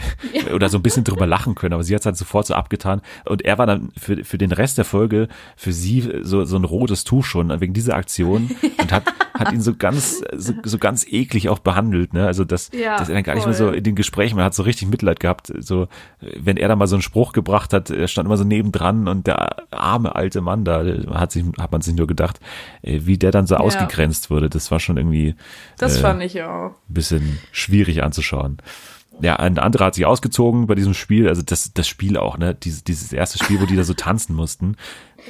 oder 0.54 0.68
so 0.68 0.78
ein 0.78 0.82
bisschen 0.82 1.04
drüber 1.04 1.26
lachen 1.26 1.54
können. 1.54 1.72
Aber 1.72 1.82
sie 1.82 1.94
hat 1.94 2.00
es 2.00 2.06
halt 2.06 2.16
sofort 2.16 2.46
so 2.46 2.54
abgetan. 2.54 3.00
Und 3.24 3.42
er 3.42 3.58
war 3.58 3.66
dann 3.66 3.90
für, 3.98 4.24
für 4.24 4.38
den 4.38 4.52
Rest 4.52 4.78
der 4.78 4.84
Folge 4.84 5.28
für 5.56 5.72
sie 5.72 6.08
so, 6.22 6.44
so 6.44 6.56
ein 6.56 6.64
rotes 6.64 7.04
Tuch 7.04 7.24
schon 7.24 7.58
wegen 7.60 7.72
dieser 7.72 7.94
Aktion 7.96 8.50
und 8.80 8.92
hat, 8.92 9.04
hat 9.34 9.52
ihn 9.52 9.60
so 9.62 9.74
ganz, 9.74 10.22
so, 10.36 10.52
so 10.62 10.78
ganz 10.78 11.06
eklig 11.08 11.48
auch 11.48 11.58
behandelt. 11.60 12.12
Ne? 12.12 12.26
Also 12.26 12.44
das, 12.44 12.70
Ja, 12.72 12.98
dass 12.98 13.08
er 13.08 13.14
dann 13.14 13.24
gar 13.24 13.34
nicht 13.34 13.46
mehr 13.46 13.54
voll. 13.54 13.68
so 13.68 13.72
in 13.74 13.84
den 13.84 13.94
Gesprächen, 13.94 14.36
man 14.36 14.44
hat 14.44 14.54
so 14.54 14.62
richtig 14.62 14.88
Mitleid 14.88 15.20
gehabt. 15.20 15.52
So, 15.58 15.88
wenn 16.20 16.56
er 16.58 16.68
da 16.68 16.76
mal 16.76 16.86
so 16.86 16.96
einen 16.96 17.02
Spruch 17.02 17.32
gebracht 17.32 17.72
hat, 17.72 17.90
er 17.90 18.08
stand 18.08 18.26
immer 18.26 18.36
so 18.36 18.44
nebendran 18.44 19.08
und 19.08 19.26
der 19.26 19.72
arme 19.72 20.14
alte 20.14 20.40
Mann 20.42 20.64
da, 20.64 20.84
hat 21.14 21.32
sich, 21.32 21.44
hat 21.58 21.72
man 21.72 21.80
sich 21.80 21.94
nur 21.94 22.06
gedacht, 22.06 22.40
äh, 22.82 23.00
wie 23.04 23.16
der 23.16 23.30
dann 23.30 23.46
so 23.46 23.56
Ja. 23.56 23.85
Ausgegrenzt 23.86 24.30
wurde. 24.30 24.48
Das 24.50 24.70
war 24.70 24.80
schon 24.80 24.96
irgendwie 24.96 25.34
Das 25.78 25.96
äh, 25.96 26.00
fand 26.00 26.22
ich 26.22 26.42
auch. 26.42 26.70
ein 26.70 26.94
bisschen 26.94 27.38
schwierig 27.52 28.02
anzuschauen. 28.02 28.58
Ja, 29.20 29.36
ein 29.36 29.58
anderer 29.58 29.86
hat 29.86 29.94
sich 29.94 30.04
ausgezogen 30.04 30.66
bei 30.66 30.74
diesem 30.74 30.92
Spiel, 30.92 31.26
also 31.28 31.40
das, 31.40 31.72
das 31.72 31.88
Spiel 31.88 32.18
auch, 32.18 32.36
ne, 32.36 32.54
dieses, 32.54 32.84
dieses 32.84 33.12
erste 33.14 33.42
Spiel, 33.42 33.60
wo 33.60 33.64
die 33.64 33.76
da 33.76 33.82
so 33.84 33.94
tanzen 33.94 34.36
mussten. 34.36 34.76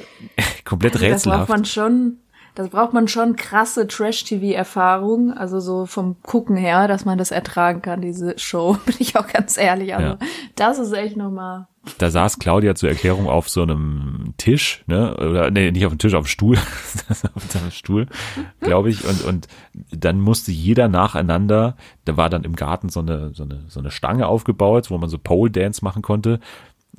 Komplett 0.65 0.95
Also 0.95 1.05
das 1.07 1.23
braucht 1.23 1.33
rätselhaft. 1.33 1.49
man 1.49 1.65
schon, 1.65 2.17
das 2.55 2.67
braucht 2.69 2.93
man 2.93 3.07
schon 3.07 3.35
krasse 3.37 3.87
Trash-TV-Erfahrung, 3.87 5.31
also 5.31 5.59
so 5.59 5.85
vom 5.85 6.21
Gucken 6.21 6.55
her, 6.57 6.87
dass 6.89 7.05
man 7.05 7.17
das 7.17 7.31
ertragen 7.31 7.81
kann, 7.81 8.01
diese 8.01 8.37
Show, 8.37 8.77
bin 8.85 8.95
ich 8.99 9.15
auch 9.15 9.27
ganz 9.27 9.57
ehrlich. 9.57 9.95
Also 9.95 10.07
Ja. 10.09 10.17
das 10.55 10.79
ist 10.79 10.91
echt 10.91 11.15
nochmal. 11.17 11.67
Da 11.97 12.09
saß 12.09 12.39
Claudia 12.39 12.75
zur 12.75 12.89
Erklärung 12.89 13.27
auf 13.27 13.49
so 13.49 13.61
einem 13.61 14.33
Tisch, 14.37 14.83
ne, 14.87 15.15
oder 15.15 15.51
nee, 15.51 15.71
nicht 15.71 15.85
auf 15.85 15.93
dem 15.93 15.99
Tisch, 15.99 16.13
auf 16.13 16.25
dem 16.25 16.29
Stuhl, 16.29 16.57
auf 17.35 17.47
dem 17.47 17.71
Stuhl, 17.71 18.07
glaube 18.59 18.89
ich, 18.89 19.05
und 19.05 19.23
und 19.25 19.47
dann 19.91 20.19
musste 20.19 20.51
jeder 20.51 20.87
nacheinander, 20.87 21.75
da 22.05 22.17
war 22.17 22.29
dann 22.29 22.43
im 22.43 22.55
Garten 22.55 22.89
so 22.89 22.99
eine 22.99 23.33
so 23.33 23.43
eine 23.43 23.63
so 23.67 23.79
eine 23.79 23.91
Stange 23.91 24.27
aufgebaut, 24.27 24.89
wo 24.89 24.97
man 24.97 25.09
so 25.09 25.17
Pole 25.17 25.51
Dance 25.51 25.83
machen 25.83 26.01
konnte. 26.01 26.39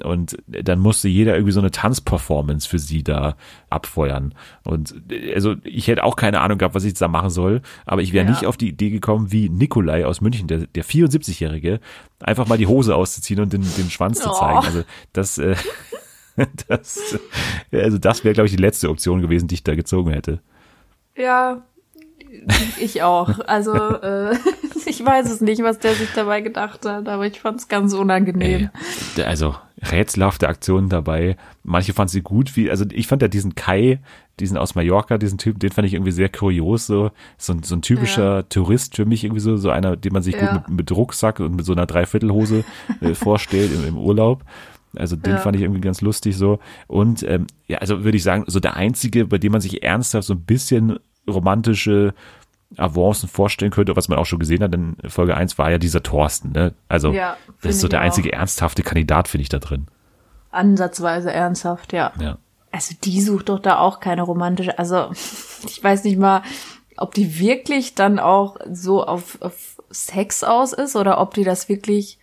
Und 0.00 0.36
dann 0.46 0.78
musste 0.78 1.08
jeder 1.08 1.34
irgendwie 1.34 1.50
so 1.52 1.58
eine 1.58 1.72
Tanzperformance 1.72 2.68
für 2.68 2.78
sie 2.78 3.02
da 3.02 3.36
abfeuern. 3.68 4.32
Und 4.64 4.94
also 5.34 5.56
ich 5.64 5.88
hätte 5.88 6.04
auch 6.04 6.14
keine 6.14 6.40
Ahnung 6.40 6.58
gehabt, 6.58 6.76
was 6.76 6.84
ich 6.84 6.94
da 6.94 7.08
machen 7.08 7.30
soll, 7.30 7.62
aber 7.84 8.00
ich 8.02 8.12
wäre 8.12 8.24
Ja. 8.24 8.30
nicht 8.30 8.46
auf 8.46 8.56
die 8.56 8.68
Idee 8.68 8.90
gekommen, 8.90 9.32
wie 9.32 9.48
Nikolai 9.48 10.06
aus 10.06 10.20
München, 10.20 10.46
der, 10.46 10.68
der 10.68 10.84
74-Jährige, 10.84 11.80
einfach 12.20 12.46
mal 12.46 12.58
die 12.58 12.68
Hose 12.68 12.94
auszuziehen 12.94 13.40
und 13.40 13.52
den, 13.52 13.62
den 13.76 13.90
Schwanz 13.90 14.20
zu 14.20 14.30
Oh. 14.30 14.34
zeigen. 14.38 14.58
Also 14.64 14.84
das, 15.12 15.38
äh, 15.38 15.56
das, 16.68 17.18
also 17.72 17.98
das 17.98 18.22
wäre, 18.22 18.34
glaube 18.34 18.46
ich, 18.46 18.54
die 18.54 18.62
letzte 18.62 18.90
Option 18.90 19.20
gewesen, 19.20 19.48
die 19.48 19.54
ich 19.56 19.64
da 19.64 19.74
gezogen 19.74 20.12
hätte. 20.12 20.40
Ja, 21.16 21.62
ich 22.78 23.02
auch. 23.02 23.40
Also 23.48 23.74
äh, 23.74 24.36
ich 24.86 25.04
weiß 25.04 25.28
es 25.28 25.40
nicht, 25.40 25.62
was 25.64 25.80
der 25.80 25.94
sich 25.94 26.10
dabei 26.14 26.40
gedacht 26.40 26.86
hat, 26.86 27.08
aber 27.08 27.26
ich 27.26 27.40
fand 27.40 27.58
es 27.58 27.66
ganz 27.66 27.94
unangenehm. 27.94 28.70
Ey, 29.16 29.22
also 29.24 29.56
rätselhafte 29.82 30.48
Aktionen 30.48 30.88
dabei. 30.88 31.36
Manche 31.62 31.92
fanden 31.92 32.10
sie 32.10 32.22
gut, 32.22 32.56
wie, 32.56 32.70
also 32.70 32.84
ich 32.92 33.06
fand 33.06 33.22
ja 33.22 33.28
diesen 33.28 33.54
Kai, 33.54 34.00
diesen 34.40 34.56
aus 34.56 34.74
Mallorca, 34.74 35.18
diesen 35.18 35.38
Typen, 35.38 35.58
den 35.60 35.70
fand 35.70 35.86
ich 35.86 35.94
irgendwie 35.94 36.12
sehr 36.12 36.28
kurios, 36.28 36.86
so, 36.86 37.10
so, 37.36 37.52
ein- 37.52 37.62
so 37.62 37.74
ein 37.76 37.82
typischer 37.82 38.48
Tourist 38.48 38.96
für 38.96 39.04
mich 39.04 39.24
irgendwie 39.24 39.40
so, 39.40 39.56
so 39.56 39.70
einer, 39.70 39.96
den 39.96 40.12
man 40.12 40.22
sich 40.22 40.34
Ja. 40.34 40.46
gut 40.46 40.68
mit, 40.68 40.76
mit 40.78 40.92
Rucksack 40.92 41.40
und 41.40 41.56
mit 41.56 41.64
so 41.64 41.72
einer 41.72 41.86
Dreiviertelhose 41.86 42.64
äh, 43.00 43.14
vorstellt 43.14 43.72
im, 43.74 43.84
im 43.86 43.96
Urlaub. 43.98 44.44
Also 44.96 45.16
den 45.16 45.34
Ja. 45.34 45.38
fand 45.38 45.56
ich 45.56 45.62
irgendwie 45.62 45.80
ganz 45.82 46.00
lustig 46.00 46.36
so. 46.36 46.58
Und 46.86 47.22
ähm, 47.24 47.46
ja, 47.66 47.78
also 47.78 48.04
würde 48.04 48.16
ich 48.16 48.22
sagen, 48.22 48.44
so 48.46 48.58
der 48.60 48.76
einzige, 48.76 49.26
bei 49.26 49.38
dem 49.38 49.52
man 49.52 49.60
sich 49.60 49.82
ernsthaft 49.82 50.26
so 50.26 50.34
ein 50.34 50.40
bisschen 50.40 50.98
romantische 51.28 52.14
Avancen 52.76 53.28
vorstellen 53.28 53.70
könnte, 53.70 53.96
was 53.96 54.08
man 54.08 54.18
auch 54.18 54.26
schon 54.26 54.38
gesehen 54.38 54.62
hat 54.62 54.74
in 54.74 54.96
Folge 55.08 55.36
1, 55.36 55.56
war 55.58 55.70
ja 55.70 55.78
dieser 55.78 56.02
Thorsten. 56.02 56.52
Ne? 56.52 56.74
Also 56.88 57.12
Ja, 57.12 57.36
das 57.62 57.76
ist 57.76 57.80
so 57.80 57.88
der 57.88 58.00
auch. 58.00 58.04
einzige 58.04 58.32
ernsthafte 58.32 58.82
Kandidat, 58.82 59.28
finde 59.28 59.42
ich, 59.42 59.48
da 59.48 59.58
drin. 59.58 59.86
Ansatzweise 60.50 61.32
ernsthaft, 61.32 61.92
ja. 61.92 62.12
Ja. 62.20 62.38
Also 62.70 62.94
die 63.02 63.20
sucht 63.22 63.48
doch 63.48 63.58
da 63.60 63.78
auch 63.78 64.00
keine 64.00 64.22
romantische, 64.22 64.78
also 64.78 65.10
ich 65.66 65.82
weiß 65.82 66.04
nicht 66.04 66.18
mal, 66.18 66.42
ob 66.96 67.14
die 67.14 67.38
wirklich 67.38 67.94
dann 67.94 68.18
auch 68.18 68.56
so 68.70 69.04
auf, 69.04 69.40
auf 69.40 69.76
Sex 69.90 70.44
aus 70.44 70.72
ist 70.72 70.96
oder 70.96 71.20
ob 71.20 71.34
die 71.34 71.44
das 71.44 71.68
wirklich 71.68 72.18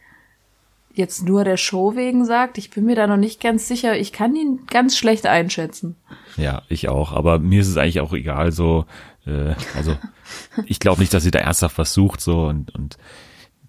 jetzt 0.93 1.25
nur 1.25 1.43
der 1.43 1.57
Show 1.57 1.95
wegen 1.95 2.23
sagt. 2.25 2.57
Ich 2.57 2.69
bin 2.69 2.85
mir 2.85 2.95
da 2.95 3.07
noch 3.07 3.17
nicht 3.17 3.41
ganz 3.41 3.67
sicher. 3.67 3.97
Ich 3.97 4.13
kann 4.13 4.35
ihn 4.35 4.65
ganz 4.67 4.97
schlecht 4.97 5.25
einschätzen. 5.25 5.95
Ja, 6.37 6.61
ich 6.69 6.87
auch. 6.87 7.11
Aber 7.11 7.39
mir 7.39 7.61
ist 7.61 7.67
es 7.67 7.77
eigentlich 7.77 7.99
auch 7.99 8.13
egal. 8.13 8.51
So, 8.53 8.85
äh, 9.25 9.55
also 9.75 9.97
ich 10.65 10.79
glaube 10.79 11.01
nicht, 11.01 11.13
dass 11.13 11.23
sie 11.23 11.31
da 11.31 11.39
ernsthaft 11.39 11.77
was 11.77 11.93
sucht 11.93 12.21
so 12.21 12.45
und 12.45 12.73
und 12.75 12.97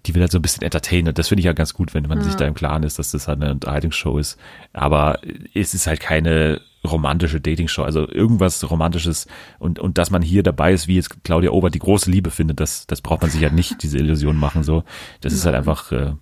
die 0.05 0.15
will 0.15 0.21
halt 0.21 0.31
so 0.31 0.39
ein 0.39 0.41
bisschen 0.41 0.63
entertainen. 0.63 1.09
Und 1.09 1.19
das 1.19 1.27
finde 1.27 1.41
ich 1.41 1.45
ja 1.45 1.53
ganz 1.53 1.73
gut, 1.73 1.93
wenn 1.93 2.07
man 2.07 2.19
ja. 2.19 2.23
sich 2.23 2.35
da 2.35 2.45
im 2.45 2.53
Klaren 2.53 2.83
ist, 2.83 2.97
dass 2.97 3.11
das 3.11 3.27
halt 3.27 3.41
eine 3.41 3.51
Unterhaltungsshow 3.51 4.17
ist. 4.17 4.39
Aber 4.71 5.19
es 5.53 5.73
ist 5.73 5.85
halt 5.85 5.99
keine 5.99 6.61
romantische 6.85 7.41
Dating-Show, 7.41 7.83
also 7.83 8.07
irgendwas 8.07 8.69
Romantisches 8.69 9.27
und, 9.59 9.79
und 9.79 9.97
dass 9.97 10.09
man 10.09 10.21
hier 10.21 10.43
dabei 10.43 10.71
ist, 10.71 10.87
wie 10.87 10.95
jetzt 10.95 11.23
Claudia 11.23 11.49
Obert 11.51 11.75
die 11.75 11.79
große 11.79 12.09
Liebe 12.09 12.31
findet, 12.31 12.61
das, 12.61 12.87
das 12.87 13.01
braucht 13.01 13.21
man 13.21 13.31
sich 13.31 13.41
halt 13.41 13.51
nicht, 13.51 13.83
diese 13.83 13.97
Illusion 13.97 14.37
machen, 14.37 14.63
so. 14.63 14.83
Das 15.19 15.33
ist 15.33 15.45
halt 15.45 15.55
einfach, 15.55 15.91
äh, 15.91 16.13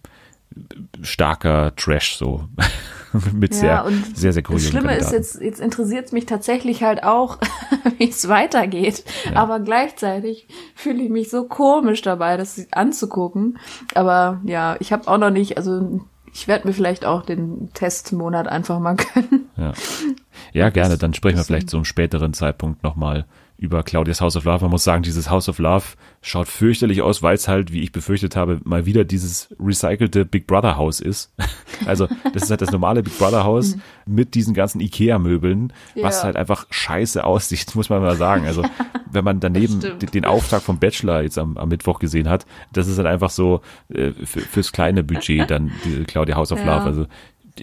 starker 1.01 1.75
Trash 1.75 2.15
so 2.15 2.47
mit 3.34 3.53
ja, 3.55 3.59
sehr 3.59 3.86
sehr 4.13 4.34
sehr 4.34 4.43
kuriosen 4.43 4.66
Das 4.66 4.72
Schlimme 4.72 4.88
Kandidaten. 4.88 5.16
ist 5.16 5.34
jetzt 5.34 5.41
jetzt 5.41 5.59
interessiert 5.61 6.05
es 6.05 6.11
mich 6.11 6.26
tatsächlich 6.26 6.84
halt 6.84 7.03
auch, 7.03 7.39
wie 7.97 8.09
es 8.09 8.28
weitergeht, 8.28 9.03
ja. 9.26 9.36
aber 9.36 9.59
gleichzeitig 9.59 10.47
fühle 10.76 11.03
ich 11.03 11.09
mich 11.09 11.30
so 11.30 11.45
komisch 11.45 12.01
dabei, 12.01 12.38
das 12.38 12.68
anzugucken. 12.72 13.57
Aber 13.93 14.41
ja, 14.43 14.76
ich 14.80 14.91
habe 14.91 15.07
auch 15.07 15.18
noch 15.18 15.32
nicht, 15.32 15.57
also 15.57 16.01
ich 16.34 16.47
werde 16.49 16.68
mir 16.68 16.74
vielleicht 16.74 17.05
auch 17.05 17.26
den 17.26 17.70
Testmonat 17.74 18.47
einfach 18.47 18.80
mal 18.80 18.95
gönnen. 19.13 19.49
Ja, 19.55 19.74
ja 20.51 20.70
gerne. 20.70 20.97
Dann 20.97 21.13
sprechen 21.13 21.38
wir 21.38 21.45
vielleicht 21.45 21.70
zu 21.70 21.78
einem 21.78 21.86
späteren 21.86 22.34
Zeitpunkt 22.34 22.84
nochmal 22.84 23.26
über 23.58 23.84
Claudias 23.84 24.22
House 24.22 24.36
of 24.36 24.43
Love. 24.43 24.66
Man 24.66 24.72
muss 24.72 24.84
sagen, 24.84 25.03
dieses 25.03 25.30
House 25.30 25.47
of 25.47 25.60
Love 25.60 25.86
schaut 26.22 26.47
fürchterlich 26.47 27.01
aus, 27.01 27.24
weil 27.24 27.36
es 27.36 27.47
halt, 27.47 27.72
wie 27.72 27.82
ich 27.82 27.91
befürchtet 27.91 28.36
habe, 28.36 28.60
mal 28.64 28.86
wieder 28.86 29.06
dieses 29.06 29.56
recycelte 29.60 30.26
Big 30.26 30.47
Brother 30.47 30.78
Haus 30.78 30.99
ist. 30.99 31.34
Also 31.86 32.08
das 32.34 32.43
ist 32.43 32.49
halt 32.49 32.62
das 32.62 32.72
normale 32.72 33.03
Big 33.03 33.18
Brother 33.20 33.43
Haus 33.43 33.76
mit 34.06 34.34
diesen 34.34 34.53
ganzen 34.53 34.80
Ikea-Möbeln, 34.80 35.74
was 36.01 36.20
ja. 36.20 36.24
halt 36.24 36.38
einfach 36.38 36.68
scheiße 36.70 37.22
aussieht, 37.26 37.76
muss 37.76 37.89
man 37.89 38.01
mal 38.01 38.16
sagen. 38.16 38.45
Also 38.45 38.64
wenn 39.12 39.26
man 39.26 39.41
daneben 39.41 39.82
den 39.99 40.24
Auftrag 40.24 40.62
vom 40.62 40.80
Bachelor 40.80 41.22
jetzt 41.24 41.38
am, 41.38 41.58
am, 41.58 41.68
Mittwoch 41.68 41.99
gesehen 41.99 42.30
hat, 42.30 42.45
das 42.72 42.88
ist 42.88 42.97
halt 42.97 43.08
einfach 43.08 43.30
so 43.30 43.60
äh, 43.89 44.12
für, 44.12 44.39
fürs 44.39 44.72
kleine 44.72 45.03
Budget 45.03 45.51
dann 45.51 45.74
diese 45.84 46.06
Claudia 46.06 46.38
House 46.38 46.53
of 46.53 46.60
ja. 46.60 46.78
Love. 46.78 46.86
Also 46.86 47.06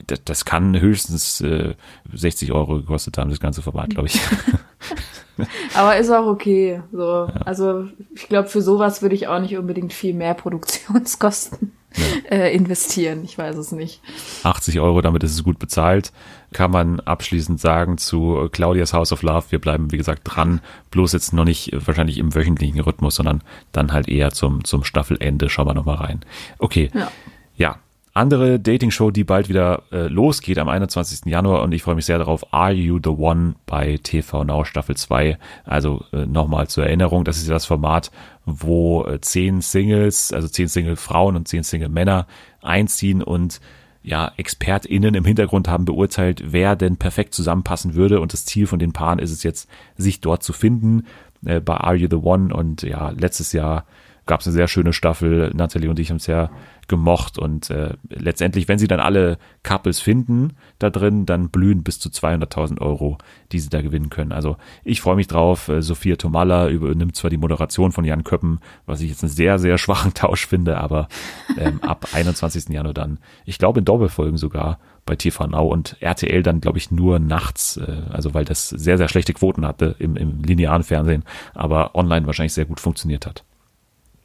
das, 0.06 0.22
das 0.24 0.44
kann 0.44 0.78
höchstens 0.78 1.40
äh, 1.40 1.74
60 2.12 2.52
Euro 2.52 2.76
gekostet 2.76 3.16
haben, 3.18 3.30
das 3.30 3.40
ganze 3.40 3.62
Format, 3.62 3.90
glaube 3.90 4.08
ich. 4.08 4.20
Aber 5.74 5.96
ist 5.96 6.10
auch 6.10 6.26
okay. 6.26 6.82
So. 6.92 7.26
Ja. 7.28 7.34
Also 7.44 7.86
ich 8.14 8.28
glaube, 8.28 8.48
für 8.48 8.62
sowas 8.62 9.02
würde 9.02 9.14
ich 9.14 9.28
auch 9.28 9.40
nicht 9.40 9.56
unbedingt 9.56 9.92
viel 9.92 10.14
mehr 10.14 10.34
Produktionskosten 10.34 11.72
ja. 11.96 12.04
äh, 12.30 12.54
investieren. 12.54 13.24
Ich 13.24 13.38
weiß 13.38 13.56
es 13.56 13.72
nicht. 13.72 14.00
80 14.42 14.80
Euro, 14.80 15.00
damit 15.00 15.22
ist 15.22 15.32
es 15.32 15.44
gut 15.44 15.58
bezahlt. 15.58 16.12
Kann 16.52 16.70
man 16.70 17.00
abschließend 17.00 17.60
sagen 17.60 17.98
zu 17.98 18.48
Claudias 18.52 18.92
House 18.92 19.12
of 19.12 19.22
Love. 19.22 19.46
Wir 19.50 19.60
bleiben, 19.60 19.90
wie 19.90 19.96
gesagt, 19.96 20.22
dran. 20.24 20.60
Bloß 20.90 21.12
jetzt 21.12 21.32
noch 21.32 21.44
nicht 21.44 21.70
wahrscheinlich 21.74 22.18
im 22.18 22.34
wöchentlichen 22.34 22.80
Rhythmus, 22.80 23.14
sondern 23.14 23.42
dann 23.72 23.92
halt 23.92 24.08
eher 24.08 24.32
zum, 24.32 24.64
zum 24.64 24.84
Staffelende. 24.84 25.48
Schauen 25.48 25.66
wir 25.66 25.74
nochmal 25.74 25.96
rein. 25.96 26.20
Okay. 26.58 26.90
Ja. 26.94 27.10
ja 27.56 27.78
andere 28.14 28.60
Dating-Show, 28.60 29.10
die 29.10 29.24
bald 29.24 29.48
wieder 29.48 29.84
äh, 29.90 30.08
losgeht 30.08 30.58
am 30.58 30.68
21. 30.68 31.26
Januar 31.26 31.62
und 31.62 31.72
ich 31.72 31.82
freue 31.82 31.94
mich 31.94 32.04
sehr 32.04 32.18
darauf. 32.18 32.52
Are 32.52 32.72
You 32.72 32.98
the 33.02 33.10
One 33.10 33.54
bei 33.64 33.98
TV 34.02 34.44
Now 34.44 34.64
Staffel 34.64 34.96
2. 34.96 35.38
Also 35.64 36.04
äh, 36.12 36.26
nochmal 36.26 36.68
zur 36.68 36.84
Erinnerung, 36.84 37.24
das 37.24 37.38
ist 37.38 37.48
ja 37.48 37.54
das 37.54 37.64
Format, 37.64 38.10
wo 38.44 39.04
äh, 39.06 39.20
zehn 39.20 39.62
Singles, 39.62 40.32
also 40.32 40.46
zehn 40.46 40.68
Single-Frauen 40.68 41.36
und 41.36 41.48
zehn 41.48 41.62
Single-Männer 41.62 42.26
einziehen 42.60 43.22
und 43.22 43.60
ja, 44.02 44.32
ExpertInnen 44.36 45.14
im 45.14 45.24
Hintergrund 45.24 45.68
haben 45.68 45.84
beurteilt, 45.84 46.42
wer 46.52 46.76
denn 46.76 46.96
perfekt 46.96 47.34
zusammenpassen 47.34 47.94
würde. 47.94 48.20
Und 48.20 48.32
das 48.32 48.44
Ziel 48.44 48.66
von 48.66 48.80
den 48.80 48.92
Paaren 48.92 49.20
ist 49.20 49.30
es 49.30 49.42
jetzt, 49.42 49.70
sich 49.96 50.20
dort 50.20 50.42
zu 50.42 50.52
finden 50.52 51.06
äh, 51.46 51.60
bei 51.60 51.76
Are 51.76 51.94
You 51.94 52.08
the 52.10 52.16
One. 52.16 52.52
Und 52.52 52.82
ja, 52.82 53.10
letztes 53.10 53.52
Jahr 53.52 53.86
gab 54.26 54.40
es 54.40 54.46
eine 54.46 54.54
sehr 54.54 54.68
schöne 54.68 54.92
Staffel. 54.92 55.50
Natalie 55.54 55.90
und 55.90 55.98
ich 55.98 56.10
haben 56.10 56.16
es 56.16 56.26
ja 56.26 56.50
gemocht 56.88 57.38
und 57.38 57.70
äh, 57.70 57.94
letztendlich, 58.08 58.68
wenn 58.68 58.78
sie 58.78 58.88
dann 58.88 59.00
alle 59.00 59.38
Couples 59.62 60.00
finden 60.00 60.54
da 60.78 60.90
drin, 60.90 61.26
dann 61.26 61.48
blühen 61.48 61.82
bis 61.82 61.98
zu 61.98 62.08
200.000 62.08 62.80
Euro, 62.80 63.18
die 63.52 63.60
sie 63.60 63.70
da 63.70 63.80
gewinnen 63.82 64.10
können. 64.10 64.32
Also 64.32 64.56
ich 64.84 65.00
freue 65.00 65.16
mich 65.16 65.26
drauf. 65.26 65.68
Äh, 65.68 65.80
Sophia 65.80 66.16
Tomalla 66.16 66.68
übernimmt 66.68 67.16
zwar 67.16 67.30
die 67.30 67.36
Moderation 67.36 67.92
von 67.92 68.04
Jan 68.04 68.24
Köppen, 68.24 68.60
was 68.84 69.00
ich 69.00 69.10
jetzt 69.10 69.22
einen 69.22 69.32
sehr, 69.32 69.58
sehr 69.58 69.78
schwachen 69.78 70.12
Tausch 70.14 70.46
finde, 70.46 70.78
aber 70.78 71.08
ähm, 71.56 71.80
ab 71.82 72.08
21. 72.12 72.68
Januar 72.68 72.94
dann, 72.94 73.18
ich 73.44 73.58
glaube 73.58 73.78
in 73.78 73.84
Doppelfolgen 73.84 74.36
sogar 74.36 74.78
bei 75.04 75.16
TV 75.16 75.46
Now 75.46 75.66
und 75.66 75.96
RTL 76.00 76.42
dann, 76.42 76.60
glaube 76.60 76.78
ich, 76.78 76.90
nur 76.90 77.18
nachts, 77.18 77.76
äh, 77.76 78.02
also 78.10 78.34
weil 78.34 78.44
das 78.44 78.68
sehr, 78.68 78.98
sehr 78.98 79.08
schlechte 79.08 79.32
Quoten 79.32 79.66
hatte 79.66 79.96
im, 79.98 80.16
im 80.16 80.42
linearen 80.42 80.82
Fernsehen, 80.82 81.24
aber 81.54 81.94
online 81.94 82.26
wahrscheinlich 82.26 82.54
sehr 82.54 82.66
gut 82.66 82.80
funktioniert 82.80 83.26
hat. 83.26 83.44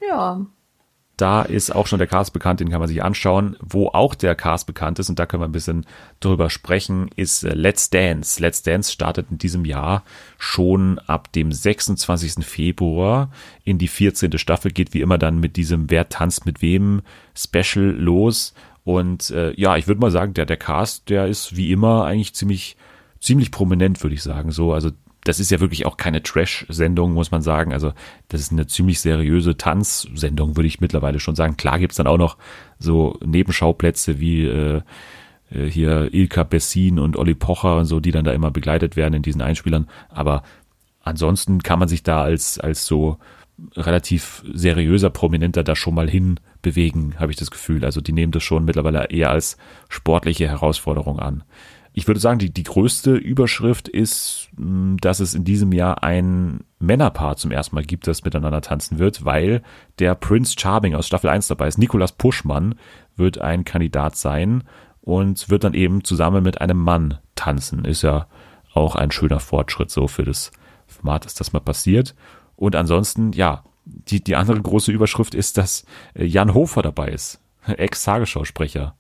Ja. 0.07 0.45
Da 1.17 1.41
ist 1.41 1.73
auch 1.73 1.87
schon 1.87 1.97
der 1.97 2.07
Cast 2.07 2.31
bekannt, 2.31 2.59
den 2.59 2.69
kann 2.69 2.79
man 2.79 2.87
sich 2.87 3.03
anschauen. 3.03 3.57
Wo 3.59 3.87
auch 3.87 4.13
der 4.13 4.35
Cast 4.35 4.67
bekannt 4.67 4.99
ist, 4.99 5.09
und 5.09 5.17
da 5.17 5.25
können 5.25 5.41
wir 5.41 5.47
ein 5.47 5.51
bisschen 5.51 5.87
drüber 6.19 6.51
sprechen, 6.51 7.09
ist 7.15 7.43
äh, 7.43 7.55
Let's 7.55 7.89
Dance. 7.89 8.39
Let's 8.39 8.61
Dance 8.61 8.91
startet 8.91 9.31
in 9.31 9.39
diesem 9.39 9.65
Jahr 9.65 10.03
schon 10.37 10.99
ab 10.99 11.31
dem 11.31 11.51
26. 11.51 12.45
Februar 12.45 13.31
in 13.63 13.79
die 13.79 13.87
14. 13.87 14.37
Staffel, 14.37 14.69
geht 14.71 14.93
wie 14.93 15.01
immer 15.01 15.17
dann 15.17 15.39
mit 15.39 15.55
diesem 15.55 15.89
Wer 15.89 16.07
tanzt 16.07 16.45
mit 16.45 16.61
wem 16.61 17.01
Special 17.35 17.85
los. 17.85 18.53
Und 18.83 19.31
äh, 19.31 19.59
ja, 19.59 19.75
ich 19.75 19.87
würde 19.87 19.99
mal 19.99 20.11
sagen, 20.11 20.35
der, 20.35 20.45
der 20.45 20.57
Cast, 20.57 21.09
der 21.09 21.25
ist 21.25 21.57
wie 21.57 21.71
immer 21.71 22.05
eigentlich 22.05 22.35
ziemlich, 22.35 22.77
ziemlich 23.19 23.49
prominent, 23.49 24.03
würde 24.03 24.13
ich 24.13 24.21
sagen. 24.21 24.51
So, 24.51 24.71
also 24.71 24.91
das 25.27 25.39
ist 25.39 25.51
ja 25.51 25.59
wirklich 25.59 25.85
auch 25.85 25.97
keine 25.97 26.23
Trash-Sendung, 26.23 27.13
muss 27.13 27.31
man 27.31 27.41
sagen. 27.41 27.73
Also 27.73 27.91
das 28.29 28.39
ist 28.39 28.51
eine 28.51 28.67
ziemlich 28.67 29.01
seriöse 29.01 29.57
Tanzsendung, 29.57 30.55
würde 30.55 30.67
ich 30.67 30.79
mittlerweile 30.79 31.19
schon 31.19 31.35
sagen. 31.35 31.57
Klar 31.57 31.79
gibt's 31.79 31.97
dann 31.97 32.07
auch 32.07 32.17
noch 32.17 32.37
so 32.79 33.17
Nebenschauplätze 33.25 34.19
wie 34.19 34.45
äh, 34.45 34.81
äh, 35.51 35.65
hier 35.65 36.13
Ilka 36.13 36.43
Bessin 36.43 36.97
und 36.97 37.17
Olli 37.17 37.35
Pocher 37.35 37.77
und 37.77 37.85
so, 37.85 37.99
die 37.99 38.11
dann 38.11 38.23
da 38.23 38.31
immer 38.31 38.51
begleitet 38.51 38.95
werden 38.95 39.15
in 39.15 39.21
diesen 39.21 39.41
Einspielern. 39.41 39.89
Aber 40.09 40.43
ansonsten 41.01 41.61
kann 41.61 41.79
man 41.79 41.89
sich 41.89 42.03
da 42.03 42.21
als, 42.21 42.57
als 42.57 42.85
so 42.85 43.17
relativ 43.75 44.43
seriöser 44.53 45.09
Prominenter 45.09 45.63
da 45.63 45.75
schon 45.75 45.95
mal 45.95 46.09
hin 46.09 46.39
bewegen, 46.61 47.15
habe 47.19 47.31
ich 47.31 47.37
das 47.37 47.51
Gefühl. 47.51 47.83
Also 47.83 47.99
die 47.99 48.13
nehmen 48.13 48.31
das 48.31 48.43
schon 48.43 48.63
mittlerweile 48.63 49.05
eher 49.09 49.31
als 49.31 49.57
sportliche 49.89 50.47
Herausforderung 50.47 51.19
an 51.19 51.43
ich 51.97 52.05
würde 52.05 52.19
sagen, 52.19 52.37
die, 52.37 52.53
die 52.53 52.61
größte 52.61 53.15
Überschrift 53.15 53.87
ist, 53.87 54.49
hm, 54.55 54.97
dass 55.01 55.19
es 55.19 55.33
in 55.33 55.45
diesem 55.45 55.71
Jahr 55.71 56.03
ein 56.03 56.59
Männerpaar 56.77 57.37
zum 57.37 57.49
ersten 57.49 57.73
Mal 57.73 57.85
gibt, 57.85 58.05
das 58.05 58.23
miteinander 58.23 58.61
tanzen 58.61 58.99
wird, 58.99 59.25
weil 59.25 59.63
der 59.97 60.13
Prince 60.13 60.53
Charming 60.59 60.93
aus 60.93 61.07
Staffel 61.07 61.31
1 61.31 61.47
dabei 61.47 61.67
ist. 61.67 61.79
Nikolas 61.79 62.11
Puschmann 62.11 62.75
wird 63.15 63.39
ein 63.39 63.65
Kandidat 63.65 64.15
sein 64.15 64.63
und 65.01 65.49
wird 65.49 65.63
dann 65.63 65.73
eben 65.73 66.03
zusammen 66.03 66.43
mit 66.43 66.61
einem 66.61 66.77
Mann 66.77 67.17
tanzen. 67.33 67.83
Ist 67.83 68.03
ja 68.03 68.27
auch 68.75 68.93
ein 68.93 69.09
schöner 69.09 69.39
Fortschritt 69.39 69.89
so 69.89 70.07
für 70.07 70.23
das 70.23 70.51
Format, 70.85 71.25
dass 71.25 71.33
das 71.33 71.51
mal 71.51 71.61
passiert. 71.61 72.13
Und 72.55 72.75
ansonsten, 72.75 73.31
ja, 73.31 73.63
die, 73.85 74.23
die 74.23 74.35
andere 74.35 74.61
große 74.61 74.91
Überschrift 74.91 75.33
ist, 75.33 75.57
dass 75.57 75.83
äh, 76.13 76.25
Jan 76.25 76.53
Hofer 76.53 76.83
dabei 76.83 77.07
ist. 77.07 77.41
Ex-Tagesschausprecher. 77.65 78.93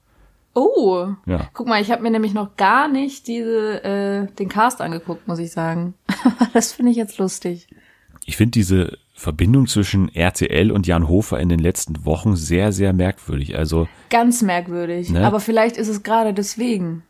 Oh, 0.59 1.09
ja. 1.27 1.51
guck 1.53 1.67
mal, 1.67 1.79
ich 1.79 1.91
habe 1.91 2.01
mir 2.01 2.09
nämlich 2.09 2.33
noch 2.33 2.55
gar 2.55 2.87
nicht 2.87 3.27
diese 3.27 3.83
äh, 3.83 4.25
den 4.39 4.49
Cast 4.49 4.81
angeguckt, 4.81 5.27
muss 5.27 5.37
ich 5.37 5.51
sagen. 5.51 5.93
das 6.53 6.73
finde 6.73 6.91
ich 6.91 6.97
jetzt 6.97 7.19
lustig. 7.19 7.67
Ich 8.25 8.37
finde 8.37 8.53
diese 8.53 8.97
Verbindung 9.13 9.67
zwischen 9.67 10.09
RTL 10.15 10.71
und 10.71 10.87
Jan 10.87 11.07
Hofer 11.07 11.39
in 11.39 11.49
den 11.49 11.59
letzten 11.59 12.05
Wochen 12.05 12.35
sehr, 12.35 12.71
sehr 12.71 12.91
merkwürdig. 12.91 13.55
Also 13.55 13.87
ganz 14.09 14.41
merkwürdig. 14.41 15.11
Ne? 15.11 15.23
Aber 15.27 15.39
vielleicht 15.39 15.77
ist 15.77 15.89
es 15.89 16.01
gerade 16.01 16.33
deswegen. 16.33 17.03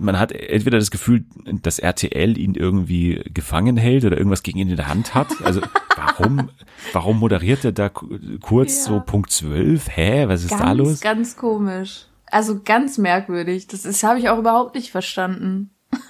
Man 0.00 0.16
hat 0.16 0.30
entweder 0.30 0.78
das 0.78 0.92
Gefühl, 0.92 1.24
dass 1.62 1.80
RTL 1.80 2.38
ihn 2.38 2.54
irgendwie 2.54 3.20
gefangen 3.34 3.76
hält 3.76 4.04
oder 4.04 4.16
irgendwas 4.16 4.44
gegen 4.44 4.60
ihn 4.60 4.70
in 4.70 4.76
der 4.76 4.86
Hand 4.86 5.12
hat. 5.12 5.26
Also 5.42 5.60
warum, 5.96 6.50
warum 6.92 7.18
moderiert 7.18 7.64
er 7.64 7.72
da 7.72 7.88
kurz 7.88 8.76
ja. 8.76 8.92
so 8.92 9.00
Punkt 9.04 9.32
12? 9.32 9.88
Hä, 9.88 10.28
was 10.28 10.44
ist 10.44 10.50
ganz, 10.50 10.62
da 10.62 10.70
los? 10.70 11.00
Ganz 11.00 11.36
komisch. 11.36 12.06
Also 12.30 12.60
ganz 12.62 12.98
merkwürdig. 12.98 13.66
Das, 13.66 13.82
das 13.82 14.02
habe 14.02 14.18
ich 14.18 14.28
auch 14.28 14.38
überhaupt 14.38 14.74
nicht 14.74 14.90
verstanden. 14.90 15.70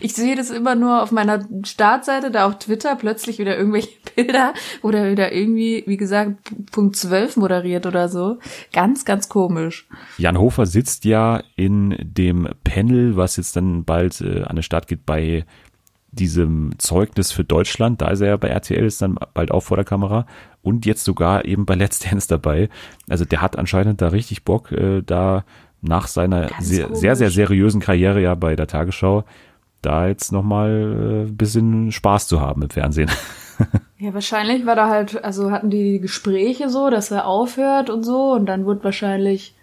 Ich 0.00 0.14
sehe 0.14 0.36
das 0.36 0.48
immer 0.48 0.74
nur 0.74 1.02
auf 1.02 1.12
meiner 1.12 1.46
Startseite, 1.64 2.30
da 2.30 2.46
auf 2.46 2.58
Twitter 2.58 2.96
plötzlich 2.96 3.38
wieder 3.38 3.58
irgendwelche 3.58 3.90
Bilder 4.16 4.54
oder 4.80 5.10
wieder 5.10 5.32
irgendwie, 5.32 5.84
wie 5.86 5.98
gesagt, 5.98 6.50
Punkt 6.72 6.96
12 6.96 7.36
moderiert 7.36 7.84
oder 7.84 8.08
so. 8.08 8.38
Ganz, 8.72 9.04
ganz 9.04 9.28
komisch. 9.28 9.86
Jan 10.16 10.38
Hofer 10.38 10.64
sitzt 10.64 11.04
ja 11.04 11.42
in 11.56 11.94
dem 12.00 12.48
Panel, 12.64 13.16
was 13.16 13.36
jetzt 13.36 13.54
dann 13.54 13.84
bald 13.84 14.22
äh, 14.22 14.44
an 14.44 14.56
den 14.56 14.62
Start 14.62 14.88
geht 14.88 15.04
bei 15.04 15.44
diesem 16.16 16.72
Zeugnis 16.78 17.30
für 17.30 17.44
Deutschland, 17.44 18.02
da 18.02 18.08
ist 18.08 18.20
er 18.20 18.28
ja 18.28 18.36
bei 18.36 18.48
RTL, 18.48 18.84
ist 18.84 19.00
dann 19.00 19.18
bald 19.34 19.52
auch 19.52 19.60
vor 19.60 19.76
der 19.76 19.84
Kamera 19.84 20.26
und 20.62 20.84
jetzt 20.84 21.04
sogar 21.04 21.44
eben 21.44 21.64
bei 21.64 21.76
Let's 21.76 22.00
Dance 22.00 22.26
dabei. 22.26 22.68
Also 23.08 23.24
der 23.24 23.40
hat 23.42 23.56
anscheinend 23.56 24.02
da 24.02 24.08
richtig 24.08 24.44
Bock, 24.44 24.72
äh, 24.72 25.02
da 25.02 25.44
nach 25.80 26.08
seiner 26.08 26.48
sehr, 26.60 26.94
sehr, 26.94 27.14
sehr 27.14 27.30
seriösen 27.30 27.80
Karriere 27.80 28.20
ja 28.20 28.34
bei 28.34 28.56
der 28.56 28.66
Tagesschau, 28.66 29.24
da 29.82 30.08
jetzt 30.08 30.32
nochmal 30.32 31.26
äh, 31.28 31.30
bisschen 31.30 31.92
Spaß 31.92 32.26
zu 32.26 32.40
haben 32.40 32.62
im 32.62 32.70
Fernsehen. 32.70 33.10
Ja, 33.98 34.12
wahrscheinlich 34.12 34.66
war 34.66 34.76
da 34.76 34.90
halt, 34.90 35.24
also 35.24 35.50
hatten 35.50 35.70
die 35.70 36.00
Gespräche 36.00 36.68
so, 36.68 36.90
dass 36.90 37.10
er 37.10 37.26
aufhört 37.26 37.88
und 37.88 38.02
so 38.02 38.32
und 38.32 38.44
dann 38.44 38.66
wurde 38.66 38.84
wahrscheinlich 38.84 39.54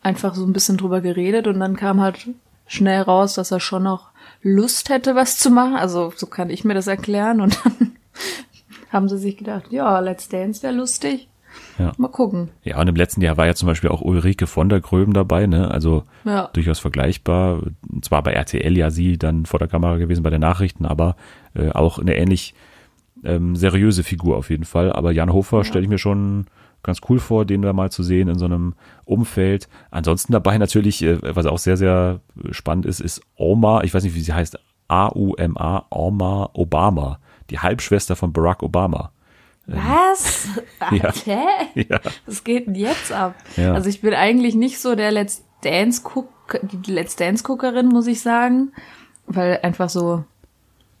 einfach 0.00 0.36
so 0.36 0.46
ein 0.46 0.52
bisschen 0.52 0.76
drüber 0.76 1.00
geredet 1.00 1.48
und 1.48 1.58
dann 1.58 1.74
kam 1.74 2.00
halt 2.00 2.28
schnell 2.66 3.02
raus, 3.02 3.34
dass 3.34 3.50
er 3.50 3.60
schon 3.60 3.82
noch 3.82 4.10
Lust 4.42 4.88
hätte, 4.88 5.14
was 5.14 5.38
zu 5.38 5.50
machen. 5.50 5.76
Also 5.76 6.12
so 6.16 6.26
kann 6.26 6.50
ich 6.50 6.64
mir 6.64 6.74
das 6.74 6.86
erklären 6.86 7.40
und 7.40 7.58
dann 7.64 7.92
haben 8.90 9.08
sie 9.08 9.18
sich 9.18 9.36
gedacht, 9.36 9.64
ja, 9.70 9.98
Let's 10.00 10.28
Dance 10.28 10.62
wäre 10.62 10.74
lustig. 10.74 11.28
Ja. 11.78 11.92
Mal 11.98 12.08
gucken. 12.08 12.50
Ja, 12.62 12.80
und 12.80 12.88
im 12.88 12.96
letzten 12.96 13.20
Jahr 13.20 13.36
war 13.36 13.46
ja 13.46 13.54
zum 13.54 13.66
Beispiel 13.66 13.90
auch 13.90 14.00
Ulrike 14.00 14.46
von 14.46 14.68
der 14.68 14.80
Gröben 14.80 15.12
dabei, 15.12 15.46
ne? 15.46 15.70
Also 15.70 16.04
Ja. 16.24 16.48
durchaus 16.52 16.78
vergleichbar. 16.78 17.62
Zwar 18.02 18.22
bei 18.22 18.32
RTL 18.32 18.76
ja 18.76 18.90
sie 18.90 19.18
dann 19.18 19.46
vor 19.46 19.58
der 19.58 19.68
Kamera 19.68 19.96
gewesen 19.96 20.22
bei 20.22 20.30
den 20.30 20.40
Nachrichten, 20.40 20.84
aber 20.84 21.16
äh, 21.54 21.70
auch 21.70 21.98
eine 21.98 22.16
ähnlich 22.16 22.54
ähm, 23.24 23.56
seriöse 23.56 24.02
Figur 24.04 24.36
auf 24.36 24.50
jeden 24.50 24.64
Fall. 24.64 24.92
Aber 24.92 25.12
Jan 25.12 25.32
Hofer 25.32 25.64
stelle 25.64 25.84
ich 25.84 25.90
mir 25.90 25.98
schon 25.98 26.46
ganz 26.84 27.00
cool 27.08 27.18
vor, 27.18 27.44
den 27.44 27.62
da 27.62 27.72
mal 27.72 27.90
zu 27.90 28.02
sehen 28.02 28.28
in 28.28 28.38
so 28.38 28.44
einem 28.44 28.74
Umfeld. 29.04 29.68
Ansonsten 29.90 30.32
dabei 30.32 30.58
natürlich, 30.58 31.02
äh, 31.02 31.18
was 31.22 31.46
auch 31.46 31.58
sehr, 31.58 31.76
sehr 31.76 32.20
spannend 32.50 32.86
ist, 32.86 33.00
ist 33.00 33.20
Oma, 33.36 33.82
ich 33.82 33.92
weiß 33.92 34.04
nicht, 34.04 34.14
wie 34.14 34.20
sie 34.20 34.32
heißt, 34.32 34.58
A-U-M-A, 34.88 35.86
Oma 35.90 36.50
Obama, 36.52 37.18
die 37.50 37.58
Halbschwester 37.58 38.16
von 38.16 38.32
Barack 38.32 38.62
Obama. 38.62 39.10
Was? 39.66 40.48
Ja. 40.90 41.12
Hä? 41.24 41.86
Ja. 41.88 42.00
Was 42.26 42.44
geht 42.44 42.66
denn 42.66 42.74
jetzt 42.74 43.10
ab? 43.10 43.34
Ja. 43.56 43.72
Also 43.72 43.88
ich 43.88 44.02
bin 44.02 44.12
eigentlich 44.12 44.54
nicht 44.54 44.78
so 44.78 44.94
der 44.94 45.10
Let's 45.10 45.42
Dance 45.62 46.02
Guck, 46.04 46.28
die 46.62 46.92
Let's 46.92 47.16
Dance 47.16 47.42
Guckerin, 47.42 47.88
muss 47.88 48.06
ich 48.06 48.20
sagen, 48.20 48.72
weil 49.26 49.60
einfach 49.62 49.88
so 49.88 50.24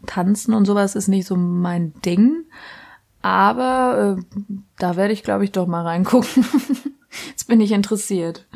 tanzen 0.06 0.54
und 0.54 0.64
sowas 0.64 0.94
ist 0.94 1.08
nicht 1.08 1.26
so 1.26 1.36
mein 1.36 1.92
Ding. 2.04 2.44
Aber 3.24 4.18
äh, 4.18 4.38
da 4.78 4.96
werde 4.96 5.14
ich, 5.14 5.22
glaube 5.22 5.44
ich, 5.44 5.52
doch 5.52 5.66
mal 5.66 5.82
reingucken. 5.82 6.44
Jetzt 7.30 7.48
bin 7.48 7.60
ich 7.62 7.72
interessiert. 7.72 8.46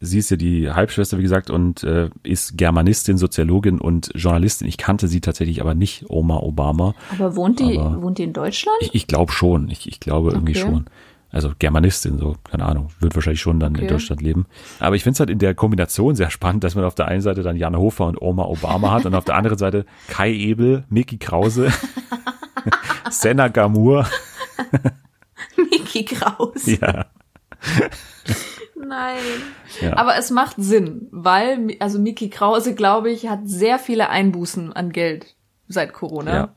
Sie 0.00 0.18
ist 0.18 0.30
ja 0.30 0.36
die 0.36 0.70
Halbschwester, 0.70 1.16
wie 1.18 1.22
gesagt, 1.22 1.48
und 1.50 1.82
äh, 1.82 2.10
ist 2.22 2.58
Germanistin, 2.58 3.16
Soziologin 3.16 3.80
und 3.80 4.10
Journalistin. 4.14 4.68
Ich 4.68 4.76
kannte 4.76 5.08
sie 5.08 5.20
tatsächlich 5.22 5.62
aber 5.62 5.74
nicht, 5.74 6.04
Oma 6.10 6.36
Obama. 6.36 6.94
Aber 7.18 7.36
wohnt 7.36 7.58
die, 7.58 7.78
Aber- 7.78 8.02
wohnt 8.02 8.18
die 8.18 8.24
in 8.24 8.34
Deutschland? 8.34 8.76
Ich, 8.82 8.94
ich 8.94 9.06
glaube 9.06 9.32
schon. 9.32 9.70
Ich, 9.70 9.88
ich 9.88 9.98
glaube 9.98 10.30
irgendwie 10.32 10.52
Okay. 10.58 10.60
schon. 10.60 10.84
Also 11.30 11.50
Germanistin, 11.58 12.18
so, 12.18 12.36
keine 12.50 12.64
Ahnung, 12.66 12.88
wird 13.00 13.14
wahrscheinlich 13.14 13.40
schon 13.40 13.58
dann 13.60 13.74
in 13.74 13.80
Okay. 13.80 13.88
Deutschland 13.88 14.20
leben. 14.20 14.44
Aber 14.78 14.94
ich 14.94 15.02
finde 15.04 15.14
es 15.14 15.20
halt 15.20 15.30
in 15.30 15.38
der 15.38 15.54
Kombination 15.54 16.14
sehr 16.16 16.30
spannend, 16.30 16.64
dass 16.64 16.74
man 16.74 16.84
auf 16.84 16.94
der 16.94 17.08
einen 17.08 17.20
Seite 17.22 17.42
dann 17.42 17.56
Jan 17.56 17.76
Hofer 17.76 18.06
und 18.06 18.20
Oma 18.20 18.44
Obama 18.44 18.90
hat 18.92 19.06
und 19.06 19.14
auf 19.14 19.24
der 19.24 19.36
anderen 19.36 19.58
Seite 19.58 19.86
Kai 20.08 20.32
Ebel, 20.32 20.84
Mickey 20.90 21.16
Krause, 21.18 21.70
Senna 23.10 23.48
Gamur. 23.48 24.06
Mickey 25.56 26.04
Kraus. 26.04 26.66
Ja, 26.66 27.06
Nein. 28.76 29.18
Ja. 29.80 29.96
Aber 29.96 30.16
es 30.16 30.30
macht 30.30 30.54
Sinn, 30.58 31.08
weil, 31.10 31.76
also 31.80 31.98
Mickey 31.98 32.30
Krause, 32.30 32.74
glaube 32.74 33.10
ich, 33.10 33.28
hat 33.28 33.40
sehr 33.44 33.78
viele 33.78 34.08
Einbußen 34.08 34.72
an 34.72 34.90
Geld 34.90 35.34
seit 35.68 35.92
Corona. 35.92 36.34
ja. 36.34 36.48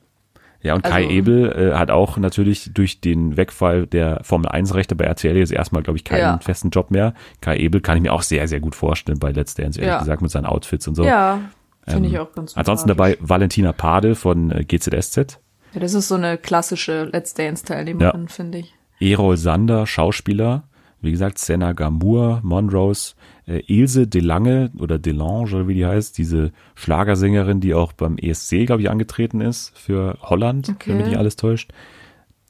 Ja, 0.64 0.76
und 0.76 0.84
Kai 0.84 1.06
Also- 1.06 1.10
Ebel 1.10 1.72
äh, 1.72 1.76
hat 1.76 1.90
auch 1.90 2.18
natürlich 2.18 2.72
durch 2.72 3.02
den 3.02 3.36
Wegfall 3.36 3.88
der 3.88 4.20
Formel 4.24 4.48
1 4.48 4.76
Rechte 4.76 4.94
bei 4.94 5.06
RTL 5.06 5.36
jetzt 5.36 5.52
erstmal, 5.52 5.82
glaube 5.82 5.98
ich, 5.98 6.04
keinen 6.04 6.20
Ja. 6.20 6.38
festen 6.40 6.70
Job 6.70 6.92
mehr. 6.92 7.16
Kai 7.42 7.58
Ebel 7.58 7.82
kann 7.82 7.98
ich 7.98 8.04
mir 8.04 8.14
auch 8.14 8.22
sehr, 8.22 8.48
sehr 8.48 8.60
gut 8.60 8.76
vorstellen 8.76 9.18
bei 9.18 9.32
Let's 9.32 9.56
Dance, 9.56 9.80
ehrlich 9.80 9.94
Ja. 9.94 10.00
gesagt, 10.00 10.22
mit 10.22 10.30
seinen 10.30 10.46
Outfits 10.46 10.88
und 10.88 10.94
so. 10.94 11.04
Ja, 11.04 11.40
finde 11.88 12.10
ich 12.10 12.20
auch 12.20 12.32
ganz 12.34 12.52
Ähm, 12.54 12.60
Ansonsten 12.60 12.90
dabei 12.90 13.18
Valentina 13.20 13.72
Pade 13.74 14.14
von 14.14 14.52
äh, 14.52 14.64
GZSZ. 14.64 15.40
Ja, 15.74 15.80
das 15.80 15.94
ist 15.94 16.08
so 16.08 16.16
eine 16.16 16.38
klassische 16.38 17.06
Let's 17.06 17.34
Dance-Teilnehmerin, 17.34 18.28
finde 18.28 18.60
ich. 18.60 18.74
Erol 19.00 19.38
Sander, 19.38 19.88
Schauspieler. 19.88 20.64
Wie 21.04 21.10
gesagt, 21.12 21.40
Senna 21.40 21.74
Gamur, 21.74 22.42
Monrose, 22.44 23.16
äh, 23.48 23.64
Ilse 23.66 24.06
Delange 24.08 24.70
oder 24.78 25.00
Delange, 25.00 25.56
oder 25.56 25.68
wie 25.68 25.74
die 25.74 25.86
heißt, 25.86 26.16
diese 26.18 26.52
Schlagersängerin, 26.76 27.60
die 27.60 27.74
auch 27.74 27.92
beim 27.94 28.18
ESC, 28.18 28.68
glaube 28.68 28.84
ich, 28.84 28.90
angetreten 28.92 29.42
ist 29.42 29.76
für 29.76 30.20
Holland, 30.22 30.70
Okay. 30.70 30.92
wenn 30.92 30.98
mich 30.98 31.08
nicht 31.08 31.18
alles 31.18 31.38
täuscht. 31.38 31.72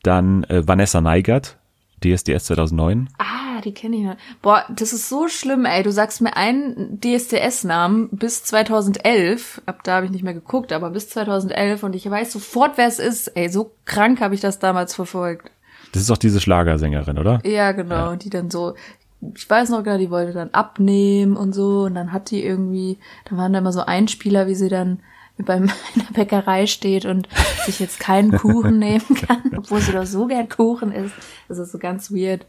Dann 0.04 0.44
äh, 0.46 0.68
Vanessa 0.68 1.00
Neigert, 1.00 1.60
DSDS 2.04 2.46
2009. 2.46 3.10
Ah, 3.18 3.62
die 3.64 3.74
kenne 3.74 3.96
ich 3.96 4.04
noch. 4.04 4.16
Boah, 4.42 4.66
das 4.70 4.94
ist 4.94 5.10
so 5.10 5.28
schlimm, 5.28 5.66
ey. 5.66 5.84
Du 5.84 5.92
sagst 5.92 6.22
mir 6.22 6.36
einen 6.36 7.00
DSDS-Namen 7.00 8.10
bis 8.12 8.44
2011. 8.44 9.62
Ab 9.66 9.84
da 9.84 9.96
habe 9.96 10.06
ich 10.06 10.12
nicht 10.12 10.24
mehr 10.24 10.34
geguckt, 10.34 10.74
aber 10.74 10.90
bis 10.90 11.10
2011 11.10 11.84
und 11.84 11.96
ich 11.96 12.10
weiß 12.10 12.32
sofort, 12.32 12.78
wer 12.78 12.88
es 12.88 13.00
ist. 13.00 13.28
Ey, 13.30 13.50
so 13.50 13.72
krank 13.86 14.22
habe 14.22 14.36
ich 14.36 14.42
das 14.42 14.60
damals 14.60 14.96
verfolgt. 14.96 15.52
Das 15.94 16.02
ist 16.02 16.12
auch 16.12 16.18
diese 16.18 16.40
Schlagersängerin, 16.40 17.18
oder? 17.18 17.42
Ja, 17.46 17.72
genau. 17.72 18.16
Die 18.16 18.30
dann 18.30 18.50
so, 18.50 18.76
ich 19.36 19.50
weiß 19.50 19.70
noch 19.70 19.84
gar, 19.84 19.98
die 19.98 20.10
wollte 20.10 20.34
dann 20.34 20.50
abnehmen 20.52 21.36
und 21.36 21.54
so. 21.54 21.84
Und 21.84 21.96
dann 21.96 22.12
hat 22.12 22.32
die 22.32 22.44
irgendwie, 22.44 22.98
da 23.30 23.38
waren 23.38 23.54
da 23.54 23.60
immer 23.60 23.74
so 23.74 23.82
Einspieler, 23.82 24.48
wie 24.48 24.56
sie 24.56 24.70
dann 24.70 25.02
beim 25.46 25.64
in 25.96 26.02
der 26.08 26.14
Bäckerei 26.14 26.68
steht 26.68 27.06
und 27.06 27.28
sich 27.66 27.80
jetzt 27.80 28.00
keinen 28.00 28.32
Kuchen 28.32 28.80
nehmen 28.80 29.04
kann, 29.28 29.42
obwohl 29.58 29.82
sie 29.82 29.92
doch 29.92 30.06
so 30.06 30.28
gern 30.28 30.50
Kuchen 30.50 30.92
isst. 30.92 31.14
Das 31.48 31.58
ist 31.58 31.72
so 31.72 31.78
ganz 31.78 32.12
weird. 32.12 32.46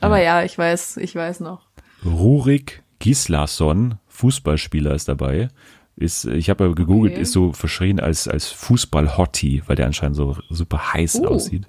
Aber 0.00 0.20
ja, 0.22 0.42
ich 0.42 0.56
weiß, 0.56 0.96
ich 0.98 1.14
weiß 1.14 1.40
noch. 1.40 1.66
Rurik 2.04 2.82
Gislason, 2.98 3.96
Fußballspieler 4.08 4.94
ist 4.94 5.08
dabei. 5.08 5.48
Ist, 5.96 6.24
ich 6.24 6.48
habe 6.50 6.74
gegoogelt, 6.74 7.12
Okay. 7.12 7.22
ist 7.22 7.32
so 7.32 7.52
verschrien 7.52 8.00
als, 8.00 8.26
als 8.26 8.46
Fußball-Hottie, 8.48 9.62
weil 9.66 9.76
der 9.76 9.86
anscheinend 9.86 10.16
so 10.16 10.36
super 10.48 10.92
heiß 10.94 11.20
Oh. 11.20 11.26
aussieht. 11.28 11.66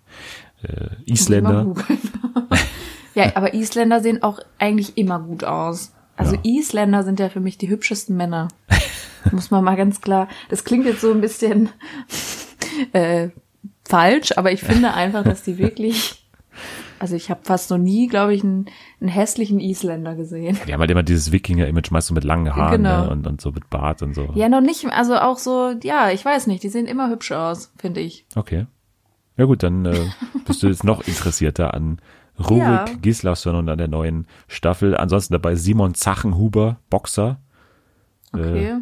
Äh, 0.63 0.87
Isländer. 1.05 1.73
ja, 3.15 3.35
aber 3.35 3.53
Isländer 3.53 3.99
sehen 4.01 4.23
auch 4.23 4.39
eigentlich 4.59 4.97
immer 4.97 5.19
gut 5.19 5.43
aus. 5.43 5.91
Also 6.15 6.35
Ja. 6.35 6.41
Isländer 6.43 7.03
sind 7.03 7.19
ja 7.19 7.29
für 7.29 7.41
mich 7.41 7.57
die 7.57 7.67
hübschesten 7.69 8.15
Männer. 8.15 8.47
Muss 9.31 9.51
man 9.51 9.63
mal 9.63 9.75
ganz 9.75 10.01
klar. 10.01 10.27
Das 10.49 10.63
klingt 10.63 10.85
jetzt 10.85 11.01
so 11.01 11.11
ein 11.11 11.21
bisschen 11.21 11.69
äh, 12.93 13.29
falsch, 13.85 14.33
aber 14.37 14.51
ich 14.51 14.61
finde 14.61 14.93
einfach, 14.93 15.23
dass 15.23 15.43
die 15.43 15.57
wirklich. 15.57 16.19
Also 16.99 17.15
ich 17.15 17.29
habe 17.29 17.41
fast 17.43 17.69
noch 17.69 17.77
nie, 17.77 18.07
glaube 18.07 18.33
ich, 18.33 18.43
einen, 18.43 18.67
einen 19.01 19.09
hässlichen 19.09 19.59
Isländer 19.59 20.15
gesehen. 20.15 20.57
Die 20.67 20.71
haben 20.73 20.79
halt 20.79 20.91
immer 20.91 21.03
dieses 21.03 21.33
Wikinger-Image, 21.33 21.91
meist 21.91 22.07
so 22.07 22.13
mit 22.13 22.23
langen 22.23 22.55
Haaren 22.55 22.83
Genau. 22.83 23.03
ne? 23.05 23.09
und, 23.09 23.27
und 23.27 23.41
so 23.41 23.51
mit 23.51 23.69
Bart 23.69 24.01
und 24.01 24.13
so. 24.13 24.29
Ja, 24.35 24.47
noch 24.47 24.61
nicht, 24.61 24.85
also 24.85 25.17
auch 25.17 25.37
so, 25.37 25.73
ja, 25.83 26.11
ich 26.11 26.23
weiß 26.23 26.47
nicht, 26.47 26.63
die 26.63 26.69
sehen 26.69 26.85
immer 26.85 27.09
hübsch 27.09 27.31
aus, 27.33 27.73
finde 27.77 27.99
ich. 27.99 28.25
Okay. 28.35 28.67
Ja 29.35 29.45
gut, 29.45 29.63
dann 29.63 29.85
äh, 29.85 29.99
bist 30.45 30.63
du 30.63 30.67
jetzt 30.67 30.85
noch 30.85 31.05
interessierter 31.05 31.73
an 31.73 31.99
Rurik 32.39 32.59
Ja. 32.61 32.85
Gislason 33.01 33.55
und 33.55 33.67
an 33.67 33.79
der 33.79 33.89
neuen 33.89 34.25
Staffel. 34.47 34.95
Ansonsten 34.95 35.33
dabei 35.33 35.55
Simon 35.55 35.95
Zachenhuber, 35.95 36.77
Boxer. 36.89 37.39
Okay. 38.31 38.75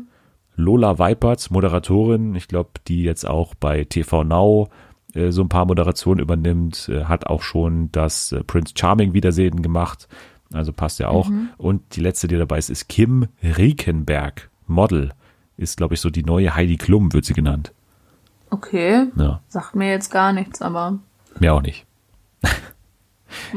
Lola 0.55 0.99
Weipertz, 0.99 1.49
Moderatorin, 1.49 2.35
ich 2.35 2.47
glaube, 2.47 2.71
die 2.87 3.03
jetzt 3.03 3.27
auch 3.27 3.55
bei 3.55 3.83
TV 3.85 4.23
Now 4.23 4.69
äh, 5.13 5.31
so 5.31 5.41
ein 5.41 5.49
paar 5.49 5.65
Moderationen 5.65 6.19
übernimmt, 6.19 6.89
äh, 6.89 7.05
hat 7.05 7.27
auch 7.27 7.41
schon 7.41 7.91
das 7.91 8.31
äh, 8.31 8.43
Prince 8.43 8.73
Charming 8.77 9.13
Wiedersehen 9.13 9.61
gemacht, 9.61 10.07
also 10.53 10.73
passt 10.73 10.99
ja 10.99 11.07
auch. 11.07 11.29
Und 11.57 11.95
die 11.95 12.01
letzte, 12.01 12.27
die 12.27 12.37
dabei 12.37 12.57
ist, 12.57 12.69
ist 12.69 12.89
Kim 12.89 13.27
Riekenberg, 13.41 14.49
Model, 14.67 15.11
ist 15.57 15.77
glaube 15.77 15.93
ich 15.93 16.01
so 16.01 16.09
die 16.09 16.23
neue 16.23 16.55
Heidi 16.55 16.77
Klum, 16.77 17.13
wird 17.13 17.25
sie 17.25 17.33
genannt. 17.33 17.73
Okay. 18.49 19.07
Ja, 19.15 19.41
Sagt 19.47 19.75
mir 19.75 19.89
jetzt 19.89 20.11
gar 20.11 20.33
nichts, 20.33 20.61
aber. 20.61 20.99
mir 21.39 21.53
auch 21.53 21.61
nicht. 21.61 21.85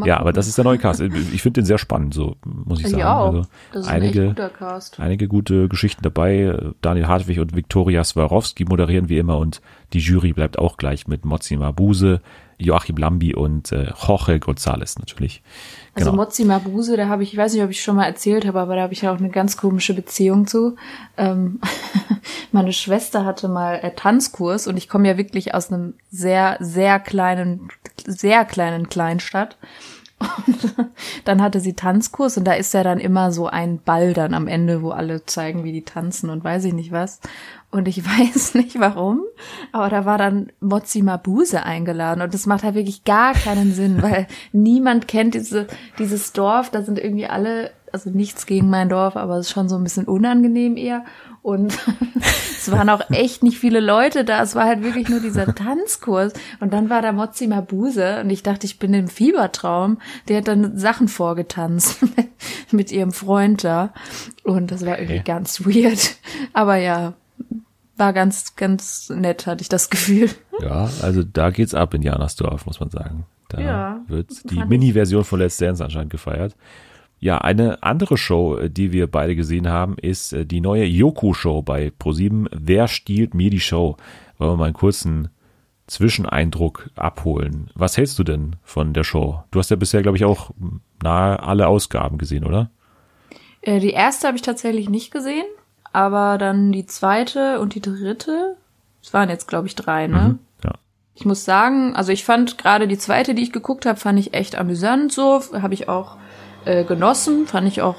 Ja, 0.04 0.18
aber 0.18 0.32
das 0.32 0.48
ist 0.48 0.58
der 0.58 0.64
neue 0.64 0.78
Cast. 0.78 1.00
Ich 1.00 1.42
finde 1.42 1.60
den 1.60 1.66
sehr 1.66 1.78
spannend, 1.78 2.14
so 2.14 2.36
muss 2.44 2.80
ich 2.80 2.88
sagen. 2.88 3.00
Ja, 3.00 3.18
auch. 3.18 3.26
Also 3.26 3.46
das 3.72 3.82
ist 3.82 3.88
ein 3.88 4.02
einige, 4.02 4.20
echt 4.26 4.36
guter 4.36 4.48
Cast. 4.50 5.00
einige 5.00 5.28
gute 5.28 5.68
Geschichten 5.68 6.02
dabei. 6.02 6.56
Daniel 6.80 7.06
Hartwig 7.06 7.38
und 7.40 7.54
Viktoria 7.54 8.04
Swarovski 8.04 8.64
moderieren 8.64 9.08
wie 9.08 9.18
immer 9.18 9.38
und 9.38 9.60
die 9.92 9.98
Jury 9.98 10.32
bleibt 10.32 10.58
auch 10.58 10.76
gleich 10.76 11.06
mit 11.06 11.24
Mozi 11.24 11.56
Mabuse, 11.56 12.20
Joachim 12.58 12.96
Lambi 12.96 13.34
und 13.34 13.72
äh, 13.72 13.92
Jorge 14.06 14.34
González 14.36 14.98
natürlich. 14.98 15.42
Also 15.94 16.10
Genau. 16.10 16.22
Mozi 16.22 16.44
Mabuse, 16.44 16.96
da 16.96 17.08
habe 17.08 17.22
ich, 17.22 17.32
ich 17.32 17.38
weiß 17.38 17.52
nicht, 17.52 17.62
ob 17.62 17.70
ich 17.70 17.82
schon 17.82 17.96
mal 17.96 18.06
erzählt 18.06 18.46
habe, 18.46 18.60
aber 18.60 18.76
da 18.76 18.82
habe 18.82 18.92
ich 18.92 19.02
ja 19.02 19.12
auch 19.12 19.18
eine 19.18 19.30
ganz 19.30 19.56
komische 19.56 19.94
Beziehung 19.94 20.46
zu. 20.46 20.76
Ähm, 21.16 21.60
meine 22.52 22.72
Schwester 22.72 23.24
hatte 23.24 23.48
mal 23.48 23.76
äh, 23.76 23.94
Tanzkurs 23.94 24.66
und 24.66 24.76
ich 24.76 24.88
komme 24.88 25.08
ja 25.08 25.16
wirklich 25.16 25.54
aus 25.54 25.72
einem 25.72 25.94
sehr, 26.10 26.56
sehr 26.60 26.98
kleinen, 26.98 27.68
sehr 28.06 28.44
kleinen 28.44 28.88
Kleinstadt. 28.88 29.56
Und 30.46 30.74
dann 31.24 31.42
hatte 31.42 31.60
sie 31.60 31.74
Tanzkurs 31.74 32.36
und 32.36 32.44
da 32.44 32.52
ist 32.54 32.74
ja 32.74 32.82
dann 32.82 32.98
immer 32.98 33.32
so 33.32 33.46
ein 33.46 33.78
Ball 33.78 34.12
dann 34.12 34.34
am 34.34 34.48
Ende, 34.48 34.82
wo 34.82 34.90
alle 34.90 35.24
zeigen, 35.26 35.64
wie 35.64 35.72
die 35.72 35.84
tanzen 35.84 36.30
und 36.30 36.44
weiß 36.44 36.64
ich 36.64 36.72
nicht 36.72 36.92
was. 36.92 37.20
Und 37.70 37.88
ich 37.88 38.04
weiß 38.04 38.54
nicht 38.54 38.78
warum, 38.78 39.20
aber 39.72 39.88
da 39.88 40.04
war 40.04 40.18
dann 40.18 40.52
Mozzi 40.60 41.02
Mabuse 41.02 41.64
eingeladen 41.64 42.22
und 42.22 42.34
das 42.34 42.46
macht 42.46 42.62
halt 42.62 42.74
wirklich 42.74 43.04
gar 43.04 43.34
keinen 43.34 43.72
Sinn, 43.72 44.02
weil 44.02 44.26
niemand 44.52 45.08
kennt 45.08 45.34
diese, 45.34 45.66
dieses 45.98 46.32
Dorf, 46.32 46.70
da 46.70 46.82
sind 46.82 46.98
irgendwie 46.98 47.26
alle, 47.26 47.70
also 47.94 48.10
nichts 48.10 48.44
gegen 48.46 48.68
mein 48.68 48.88
Dorf, 48.90 49.16
aber 49.16 49.36
es 49.38 49.46
ist 49.46 49.52
schon 49.52 49.68
so 49.70 49.76
ein 49.76 49.82
bisschen 49.84 50.04
unangenehm 50.04 50.76
eher 50.76 51.04
und 51.42 51.74
es 52.58 52.70
waren 52.70 52.88
auch 52.90 53.02
echt 53.10 53.42
nicht 53.42 53.58
viele 53.58 53.80
Leute 53.80 54.24
da, 54.24 54.42
es 54.42 54.54
war 54.54 54.64
halt 54.66 54.82
wirklich 54.82 55.08
nur 55.08 55.20
dieser 55.20 55.54
Tanzkurs 55.54 56.32
und 56.60 56.72
dann 56.74 56.90
war 56.90 57.00
da 57.02 57.12
Mozzi 57.12 57.46
Mabuse 57.46 58.20
und 58.20 58.30
ich 58.30 58.42
dachte, 58.42 58.66
ich 58.66 58.78
bin 58.78 58.92
im 58.92 59.08
Fiebertraum, 59.08 59.98
der 60.28 60.38
hat 60.38 60.48
dann 60.48 60.76
Sachen 60.76 61.08
vorgetanzt 61.08 61.98
mit 62.72 62.92
ihrem 62.92 63.12
Freund 63.12 63.64
da 63.64 63.92
und 64.42 64.70
das 64.70 64.84
war 64.84 64.98
irgendwie 64.98 65.14
Okay. 65.20 65.22
ganz 65.24 65.64
weird, 65.64 66.16
aber 66.52 66.76
ja, 66.76 67.14
war 67.96 68.12
ganz, 68.12 68.56
ganz 68.56 69.08
nett, 69.10 69.46
hatte 69.46 69.62
ich 69.62 69.68
das 69.68 69.88
Gefühl. 69.88 70.28
Ja, 70.60 70.90
also 71.00 71.22
da 71.22 71.50
geht's 71.50 71.74
ab 71.74 71.94
in 71.94 72.02
Janersdorf, 72.02 72.66
muss 72.66 72.80
man 72.80 72.90
sagen. 72.90 73.24
Da 73.48 73.60
Ja, 73.60 74.00
wird 74.08 74.50
die. 74.50 74.64
Mini-Version 74.64 75.22
von 75.22 75.38
Let's 75.38 75.58
Dance 75.58 75.84
anscheinend 75.84 76.10
gefeiert. 76.10 76.56
Ja, 77.24 77.38
eine 77.38 77.82
andere 77.82 78.18
Show, 78.18 78.58
äh, 78.58 78.68
die 78.68 78.92
wir 78.92 79.06
beide 79.06 79.34
gesehen 79.34 79.66
haben, 79.66 79.96
ist 79.96 80.34
äh, 80.34 80.44
die 80.44 80.60
neue 80.60 80.84
Yoku-Show 80.84 81.62
bei 81.62 81.90
ProSieben. 81.98 82.50
Wer 82.52 82.86
stiehlt 82.86 83.32
mir 83.32 83.48
die 83.48 83.60
Show? 83.60 83.96
Wollen 84.36 84.52
wir 84.52 84.56
mal 84.58 84.64
einen 84.66 84.74
kurzen 84.74 85.28
Zwischeneindruck 85.86 86.90
abholen. 86.96 87.70
Was 87.74 87.96
hältst 87.96 88.18
du 88.18 88.24
denn 88.24 88.56
von 88.62 88.92
der 88.92 89.04
Show? 89.04 89.42
Du 89.52 89.58
hast 89.58 89.70
ja 89.70 89.76
bisher, 89.76 90.02
glaube 90.02 90.18
ich, 90.18 90.26
auch 90.26 90.50
nahe 91.02 91.42
alle 91.42 91.66
Ausgaben 91.66 92.18
gesehen, 92.18 92.44
oder? 92.44 92.68
Äh, 93.62 93.80
die 93.80 93.92
erste 93.92 94.26
habe 94.26 94.36
ich 94.36 94.42
tatsächlich 94.42 94.90
nicht 94.90 95.10
gesehen, 95.10 95.46
aber 95.94 96.36
dann 96.36 96.72
die 96.72 96.84
zweite 96.84 97.58
und 97.58 97.74
die 97.74 97.80
dritte, 97.80 98.58
es 99.02 99.14
waren 99.14 99.30
jetzt, 99.30 99.48
glaube 99.48 99.66
ich, 99.66 99.74
drei, 99.74 100.08
ne? 100.08 100.38
Ja. 100.62 100.72
Ich 101.14 101.24
muss 101.24 101.46
sagen, 101.46 101.96
also 101.96 102.12
ich 102.12 102.22
fand 102.22 102.58
gerade 102.58 102.86
die 102.86 102.98
zweite, 102.98 103.34
die 103.34 103.44
ich 103.44 103.52
geguckt 103.52 103.86
habe, 103.86 103.98
fand 103.98 104.18
ich 104.18 104.34
echt 104.34 104.56
amüsant 104.56 105.10
so, 105.10 105.40
habe 105.54 105.72
ich 105.72 105.88
auch 105.88 106.18
äh, 106.64 106.84
genossen, 106.84 107.46
fand 107.46 107.68
ich 107.68 107.82
auch, 107.82 107.96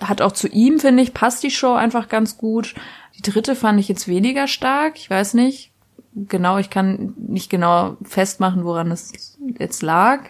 hat 0.00 0.22
auch 0.22 0.32
zu 0.32 0.48
ihm, 0.48 0.78
finde 0.80 1.02
ich, 1.02 1.14
passt 1.14 1.42
die 1.42 1.50
Show 1.50 1.74
einfach 1.74 2.08
ganz 2.08 2.38
gut. 2.38 2.74
Die 3.16 3.22
dritte 3.22 3.54
fand 3.54 3.78
ich 3.80 3.88
jetzt 3.88 4.08
weniger 4.08 4.48
stark, 4.48 4.96
ich 4.96 5.08
weiß 5.08 5.34
nicht. 5.34 5.70
Genau, 6.16 6.58
ich 6.58 6.70
kann 6.70 7.14
nicht 7.16 7.50
genau 7.50 7.96
festmachen, 8.04 8.64
woran 8.64 8.92
es 8.92 9.36
jetzt 9.58 9.82
lag. 9.82 10.20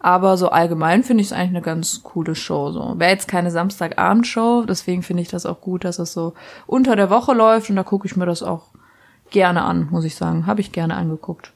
Aber 0.00 0.38
so 0.38 0.48
allgemein 0.48 1.04
finde 1.04 1.20
ich 1.20 1.28
es 1.28 1.32
eigentlich 1.32 1.50
eine 1.50 1.62
ganz 1.62 2.02
coole 2.02 2.34
Show. 2.34 2.70
So 2.70 2.94
wäre 2.98 3.10
jetzt 3.10 3.28
keine 3.28 3.50
Samstagabendshow, 3.50 4.64
deswegen 4.66 5.02
finde 5.02 5.22
ich 5.22 5.28
das 5.28 5.44
auch 5.44 5.60
gut, 5.60 5.84
dass 5.84 5.98
es 5.98 6.12
so 6.12 6.32
unter 6.66 6.96
der 6.96 7.10
Woche 7.10 7.34
läuft 7.34 7.68
und 7.68 7.76
da 7.76 7.82
gucke 7.82 8.06
ich 8.06 8.16
mir 8.16 8.24
das 8.24 8.42
auch 8.42 8.68
gerne 9.30 9.62
an, 9.62 9.88
muss 9.90 10.04
ich 10.04 10.14
sagen. 10.14 10.46
Habe 10.46 10.60
ich 10.60 10.72
gerne 10.72 10.94
angeguckt. 10.96 11.52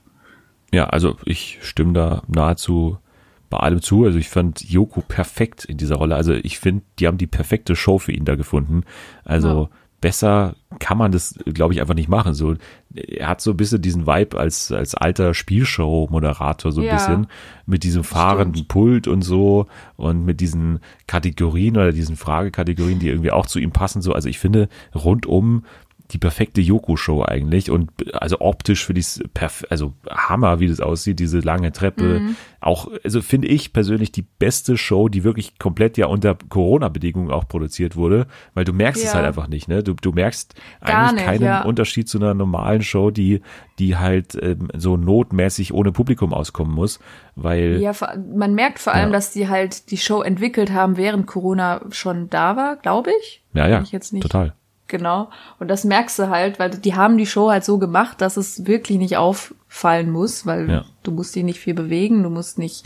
Ja, 0.72 0.86
also 0.88 1.16
ich 1.24 1.58
stimme 1.62 1.92
da 1.94 2.22
nahezu 2.28 2.98
bei 3.50 3.58
allem 3.58 3.82
zu. 3.82 4.04
Also 4.04 4.18
ich 4.18 4.28
fand 4.28 4.62
Yoko 4.68 5.02
perfekt 5.02 5.64
in 5.64 5.76
dieser 5.76 5.96
Rolle. 5.96 6.14
Also 6.16 6.32
ich 6.32 6.58
finde, 6.58 6.84
die 6.98 7.06
haben 7.06 7.18
die 7.18 7.26
perfekte 7.26 7.76
Show 7.76 7.98
für 7.98 8.12
ihn 8.12 8.24
da 8.24 8.36
gefunden. 8.36 8.84
Also 9.24 9.68
besser 10.00 10.54
kann 10.78 10.96
man 10.96 11.12
das, 11.12 11.38
glaube 11.44 11.74
ich, 11.74 11.80
einfach 11.82 11.94
nicht 11.94 12.08
machen. 12.08 12.32
So, 12.32 12.54
er 12.94 13.28
hat 13.28 13.42
so 13.42 13.50
ein 13.50 13.56
bisschen 13.58 13.82
diesen 13.82 14.06
Vibe 14.06 14.38
als, 14.38 14.72
als 14.72 14.94
alter 14.94 15.34
Spielshow-Moderator, 15.34 16.72
so 16.72 16.80
ein 16.80 16.86
Ja. 16.86 16.94
bisschen, 16.94 17.26
mit 17.66 17.82
diesem 17.82 18.02
fahrenden 18.04 18.66
Pult 18.66 19.08
und 19.08 19.22
so 19.22 19.66
und 19.96 20.24
mit 20.24 20.40
diesen 20.40 20.80
Kategorien 21.06 21.76
oder 21.76 21.92
diesen 21.92 22.16
Fragekategorien, 22.16 22.98
die 22.98 23.08
irgendwie 23.08 23.30
auch 23.30 23.46
zu 23.46 23.58
ihm 23.58 23.72
passen. 23.72 24.00
So, 24.00 24.14
also 24.14 24.28
ich 24.28 24.38
finde 24.38 24.68
rundum 24.94 25.64
die 26.12 26.18
perfekte 26.18 26.60
Yoko-Show 26.60 27.24
eigentlich 27.24 27.70
und 27.70 27.90
also 28.14 28.40
optisch 28.40 28.84
finde 28.84 29.00
ich 29.00 29.06
es 29.06 29.22
also 29.70 29.94
Hammer, 30.10 30.60
wie 30.60 30.68
das 30.68 30.80
aussieht, 30.80 31.18
diese 31.18 31.40
lange 31.40 31.72
Treppe. 31.72 32.20
Auch, 32.60 32.88
also 33.04 33.22
finde 33.22 33.48
ich 33.48 33.72
persönlich 33.72 34.12
die 34.12 34.22
beste 34.38 34.76
Show, 34.76 35.08
die 35.08 35.24
wirklich 35.24 35.58
komplett 35.58 35.96
ja 35.96 36.06
unter 36.06 36.36
Corona-Bedingungen 36.48 37.30
auch 37.30 37.48
produziert 37.48 37.96
wurde, 37.96 38.26
weil 38.54 38.64
du 38.64 38.72
merkst 38.72 39.02
es 39.02 39.10
Ja. 39.10 39.14
halt 39.18 39.26
einfach 39.26 39.48
nicht, 39.48 39.68
ne? 39.68 39.82
Du, 39.82 39.94
du 39.94 40.12
merkst 40.12 40.54
Gar 40.84 40.96
eigentlich 40.98 41.12
nicht, 41.14 41.24
keinen 41.24 41.44
ja. 41.44 41.62
Unterschied 41.62 42.08
zu 42.08 42.18
einer 42.18 42.34
normalen 42.34 42.82
Show, 42.82 43.10
die, 43.10 43.40
die 43.78 43.96
halt 43.96 44.36
ähm, 44.42 44.68
so 44.76 44.96
notmäßig 44.96 45.72
ohne 45.72 45.90
Publikum 45.92 46.34
auskommen 46.34 46.74
muss, 46.74 47.00
weil 47.34 47.78
Ja, 47.80 47.92
man 48.36 48.54
merkt 48.54 48.78
vor 48.78 48.92
allem, 48.92 49.08
Ja. 49.08 49.12
dass 49.12 49.32
die 49.32 49.48
halt 49.48 49.90
die 49.90 49.96
Show 49.96 50.20
entwickelt 50.22 50.70
haben, 50.72 50.96
während 50.96 51.26
Corona 51.26 51.80
schon 51.90 52.28
da 52.30 52.56
war, 52.56 52.76
glaube 52.76 53.10
ich. 53.22 53.42
ja, 53.54 53.66
ja, 53.68 53.80
ich 53.82 53.92
jetzt 53.92 54.12
nicht 54.12 54.22
total. 54.22 54.52
Genau. 54.90 55.30
Und 55.60 55.68
das 55.68 55.84
merkst 55.84 56.18
du 56.18 56.28
halt, 56.28 56.58
weil 56.58 56.70
die 56.70 56.94
haben 56.94 57.16
die 57.16 57.26
Show 57.26 57.48
halt 57.50 57.64
so 57.64 57.78
gemacht, 57.78 58.20
dass 58.20 58.36
es 58.36 58.66
wirklich 58.66 58.98
nicht 58.98 59.16
auffallen 59.16 60.10
muss, 60.10 60.44
weil 60.46 60.68
Ja. 60.68 60.84
du 61.04 61.12
musst 61.12 61.34
die 61.36 61.44
nicht 61.44 61.60
viel 61.60 61.74
bewegen, 61.74 62.24
du 62.24 62.28
musst 62.28 62.58
nicht 62.58 62.84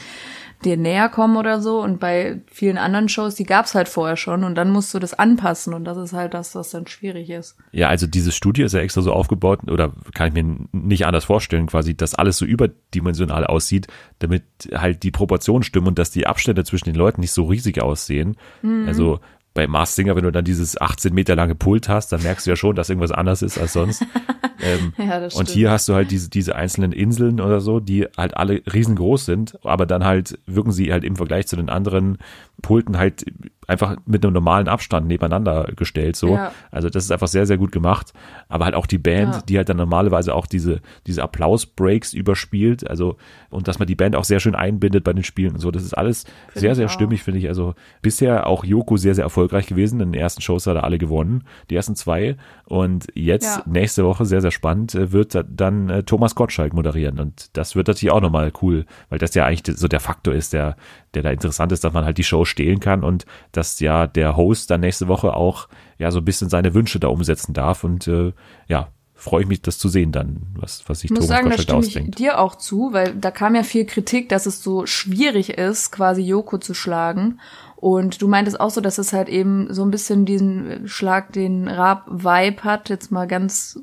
dir 0.65 0.77
näher 0.77 1.09
kommen 1.09 1.37
oder 1.37 1.61
so. 1.61 1.83
Und 1.83 2.01
bei 2.01 2.41
vielen 2.47 2.79
anderen 2.79 3.09
Shows, 3.09 3.35
die 3.35 3.45
gab's 3.45 3.75
halt 3.75 3.89
vorher 3.89 4.17
schon 4.17 4.45
und 4.45 4.55
dann 4.55 4.71
musst 4.71 4.93
du 4.95 4.99
das 4.99 5.15
anpassen 5.15 5.73
und 5.75 5.85
das 5.85 5.97
ist 5.99 6.13
halt 6.13 6.35
das, 6.35 6.55
was 6.55 6.71
dann 6.71 6.87
schwierig 6.87 7.31
ist. 7.31 7.57
Ja, 7.73 7.89
also 7.89 8.07
dieses 8.07 8.35
Studio 8.35 8.67
ist 8.67 8.73
ja 8.73 8.81
extra 8.81 9.01
so 9.03 9.13
aufgebaut, 9.13 9.61
oder 9.71 9.93
kann 10.15 10.29
ich 10.29 10.35
mir 10.35 10.57
nicht 10.73 11.07
anders 11.07 11.25
vorstellen, 11.25 11.67
quasi, 11.67 11.97
dass 11.97 12.15
alles 12.15 12.37
so 12.39 12.45
überdimensional 12.45 13.47
aussieht, 13.47 13.89
damit 14.19 14.43
halt 14.75 15.03
die 15.03 15.11
Proportionen 15.11 15.65
stimmen 15.65 15.89
und 15.89 15.99
dass 15.99 16.11
die 16.11 16.27
Abstände 16.27 16.65
zwischen 16.65 16.87
den 16.87 16.97
Leuten 16.97 17.21
nicht 17.23 17.33
so 17.33 17.45
riesig 17.45 17.83
aussehen. 17.83 18.37
Mhm. 18.63 18.89
Also 18.89 19.21
bei 19.55 19.69
Mars 19.69 19.95
Singer, 19.95 20.17
wenn 20.17 20.25
du 20.25 20.33
dann 20.33 20.45
dieses 20.45 20.81
18 20.81 21.15
Meter 21.15 21.37
lange 21.37 21.55
Pult 21.55 21.89
hast, 21.89 22.13
dann 22.13 22.23
merkst 22.23 22.47
du 22.47 22.51
ja 22.51 22.57
schon, 22.57 22.75
dass 22.75 22.91
irgendwas 22.91 23.13
anders 23.13 23.41
ist 23.41 23.57
als 23.57 23.73
sonst. 23.73 24.05
ähm, 24.61 24.93
Ja, 24.99 25.21
das 25.21 25.35
und 25.35 25.47
stimmt. 25.47 25.57
hier 25.57 25.71
hast 25.71 25.89
du 25.89 25.95
halt 25.95 26.11
diese, 26.11 26.29
diese 26.29 26.57
einzelnen 26.57 26.93
Inseln 26.93 27.41
oder 27.41 27.61
so, 27.61 27.79
die 27.79 28.07
halt 28.17 28.37
alle 28.37 28.61
riesengroß 28.73 29.25
sind, 29.25 29.57
aber 29.65 29.87
dann 29.87 30.05
halt 30.05 30.39
wirken 30.47 30.73
sie 30.73 30.93
halt 30.93 31.05
im 31.05 31.15
Vergleich 31.15 31.47
zu 31.47 31.55
den 31.55 31.69
anderen 31.69 32.19
Pulten 32.63 32.99
halt 32.99 33.25
einfach 33.67 33.97
mit 34.07 34.25
einem 34.25 34.35
normalen 34.35 34.69
Abstand 34.69 35.07
nebeneinander 35.07 35.69
gestellt, 35.77 36.17
so. 36.17 36.35
Ja. 36.35 36.53
Also 36.71 36.91
das 36.91 37.05
ist 37.05 37.11
einfach 37.11 37.29
sehr, 37.29 37.47
sehr 37.47 37.57
gut 37.59 37.73
gemacht. 37.73 38.13
Aber 38.49 38.65
halt 38.65 38.75
auch 38.75 38.87
die 38.87 38.99
Band, 38.99 39.35
Ja. 39.35 39.43
die 39.43 39.57
halt 39.57 39.69
dann 39.69 39.77
normalerweise 39.77 40.35
auch 40.35 40.47
diese, 40.47 40.81
diese 41.07 41.23
Applaus-Breaks 41.23 42.13
überspielt, 42.13 42.89
also, 42.89 43.17
und 43.51 43.69
dass 43.69 43.79
man 43.79 43.87
die 43.87 43.95
Band 43.95 44.17
auch 44.17 44.25
sehr 44.25 44.41
schön 44.41 44.55
einbindet 44.55 45.05
bei 45.05 45.13
den 45.13 45.25
Spielen 45.25 45.53
und 45.55 45.61
so. 45.61 45.71
Das 45.71 45.83
ist 45.85 45.95
alles 45.95 46.25
sehr, 46.55 46.73
ich 46.73 46.77
sehr 46.77 46.87
auch. 46.87 46.91
stimmig, 46.91 47.23
finde 47.23 47.39
ich. 47.41 47.49
Also 47.49 47.75
bisher 48.03 48.47
auch 48.47 48.65
Joko 48.65 48.97
sehr, 48.97 49.15
sehr 49.15 49.25
erfolgreich 49.25 49.67
gewesen. 49.67 50.01
In 50.01 50.13
den 50.13 50.21
ersten 50.21 50.41
Shows 50.43 50.67
hat 50.67 50.77
er 50.77 50.85
alle 50.85 50.99
gewonnen, 50.99 51.45
die 51.71 51.77
ersten 51.77 51.95
zwei. 51.97 52.37
Und 52.67 53.07
jetzt, 53.15 53.45
Ja. 53.59 53.63
nächste 53.67 54.05
Woche, 54.05 54.25
sehr, 54.25 54.41
sehr 54.41 54.51
spannend, 54.51 54.95
äh, 54.95 55.13
wird 55.13 55.35
da- 55.35 55.43
dann 55.43 55.89
äh, 55.89 56.03
Thomas 56.03 56.35
Gottschalk 56.35 56.73
moderieren. 56.75 57.19
Und 57.21 57.57
das 57.57 57.77
wird 57.77 57.89
natürlich 57.89 58.13
auch 58.13 58.21
nochmal 58.21 58.53
cool, 58.63 58.85
weil 59.09 59.19
das 59.19 59.35
ja 59.35 59.45
eigentlich 59.47 59.77
so 59.77 59.89
der 59.89 60.01
Faktor 60.01 60.35
ist, 60.35 60.53
der, 60.53 60.77
der 61.15 61.23
da 61.23 61.31
interessant 61.31 61.73
ist, 61.73 61.85
dass 61.85 61.93
man 61.93 62.05
halt 62.05 62.19
die 62.19 62.25
Show 62.25 62.45
stehlen 62.45 62.81
kann 62.81 63.05
und 63.05 63.27
dass 63.53 63.81
ja 63.81 64.07
der 64.07 64.37
Host 64.37 64.71
dann 64.71 64.81
nächste 64.81 65.09
Woche 65.09 65.35
auch 65.35 65.69
ja 65.99 66.11
so 66.11 66.19
ein 66.19 66.25
bisschen 66.25 66.49
seine 66.49 66.75
Wünsche 66.75 67.01
da 67.01 67.09
umsetzen 67.09 67.53
darf. 67.53 67.85
Und 67.85 68.09
äh, 68.09 68.33
ja, 68.69 68.89
freue 69.15 69.43
ich 69.43 69.49
mich, 69.49 69.63
das 69.63 69.79
zu 69.79 69.89
sehen 69.89 70.13
dann, 70.13 70.43
was, 70.55 70.85
was 70.87 71.01
sich 71.01 71.09
Thomas 71.09 71.27
sagen, 71.27 71.49
da 71.49 71.57
Gottschalk 71.57 71.67
da 71.67 71.73
stimme 71.73 71.81
ich 71.81 71.89
ausdenkt. 71.89 72.19
dir 72.19 72.39
auch 72.39 72.57
zu, 72.57 72.93
weil 72.93 73.15
da 73.15 73.31
kam 73.31 73.55
ja 73.55 73.63
viel 73.63 73.87
Kritik, 73.87 74.29
dass 74.29 74.47
es 74.47 74.63
so 74.63 74.87
schwierig 74.87 75.51
ist, 75.51 75.93
quasi 75.93 76.23
Joko 76.23 76.59
zu 76.59 76.75
schlagen. 76.75 77.41
Und 77.77 78.23
du 78.23 78.29
meintest 78.29 78.61
auch 78.61 78.71
so, 78.71 78.81
dass 78.81 78.99
es 78.99 79.13
halt 79.13 79.29
eben 79.29 79.73
so 79.73 79.83
ein 79.85 79.91
bisschen 79.91 80.25
diesen 80.25 80.89
Schlag, 80.89 81.33
den 81.33 81.69
Raab-Vibe 81.69 82.65
hat, 82.65 82.89
jetzt 82.89 83.13
mal 83.13 83.27
ganz 83.27 83.79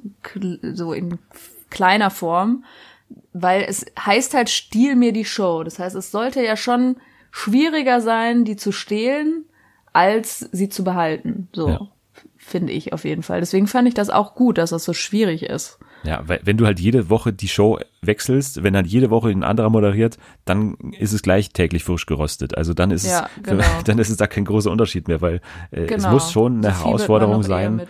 so 0.73 0.93
in 0.93 1.19
kleiner 1.69 2.09
Form, 2.09 2.65
weil 3.33 3.63
es 3.67 3.85
heißt 3.99 4.33
halt, 4.33 4.49
stiehl 4.49 4.95
mir 4.95 5.13
die 5.13 5.25
Show. 5.25 5.63
Das 5.63 5.79
heißt, 5.79 5.95
es 5.95 6.11
sollte 6.11 6.43
ja 6.43 6.55
schon 6.55 6.97
schwieriger 7.31 8.01
sein, 8.01 8.45
die 8.45 8.55
zu 8.55 8.71
stehlen, 8.71 9.45
als 9.93 10.39
sie 10.51 10.69
zu 10.69 10.83
behalten. 10.83 11.47
So. 11.53 11.67
Ja. 11.67 11.87
Finde 12.43 12.73
ich 12.73 12.91
auf 12.91 13.05
jeden 13.05 13.21
Fall. 13.23 13.39
Deswegen 13.39 13.67
fand 13.67 13.87
ich 13.87 13.93
das 13.93 14.09
auch 14.09 14.33
gut, 14.35 14.57
dass 14.57 14.71
das 14.71 14.83
so 14.83 14.93
schwierig 14.93 15.43
ist. 15.43 15.77
Ja, 16.03 16.23
weil 16.25 16.39
wenn 16.43 16.57
du 16.57 16.65
halt 16.65 16.79
jede 16.79 17.09
Woche 17.11 17.31
die 17.31 17.47
Show 17.47 17.77
wechselst, 18.01 18.63
wenn 18.63 18.75
halt 18.75 18.87
jede 18.87 19.11
Woche 19.11 19.29
ein 19.29 19.43
anderer 19.43 19.69
moderiert, 19.69 20.17
dann 20.43 20.75
ist 20.97 21.13
es 21.13 21.21
gleich 21.21 21.49
täglich 21.49 21.83
frisch 21.83 22.07
gerostet. 22.07 22.57
Also 22.57 22.73
dann 22.73 22.89
ist 22.89 23.05
Ja, 23.05 23.29
es, 23.37 23.43
genau. 23.43 23.63
dann 23.85 23.99
ist 23.99 24.09
es 24.09 24.17
da 24.17 24.25
kein 24.25 24.43
großer 24.45 24.71
Unterschied 24.71 25.07
mehr, 25.07 25.21
weil 25.21 25.39
äh, 25.69 25.81
es 25.81 25.87
Genau. 25.87 26.11
muss 26.13 26.31
schon 26.31 26.53
eine 26.57 26.61
man 26.69 26.77
Herausforderung 26.77 27.43
sein, 27.43 27.83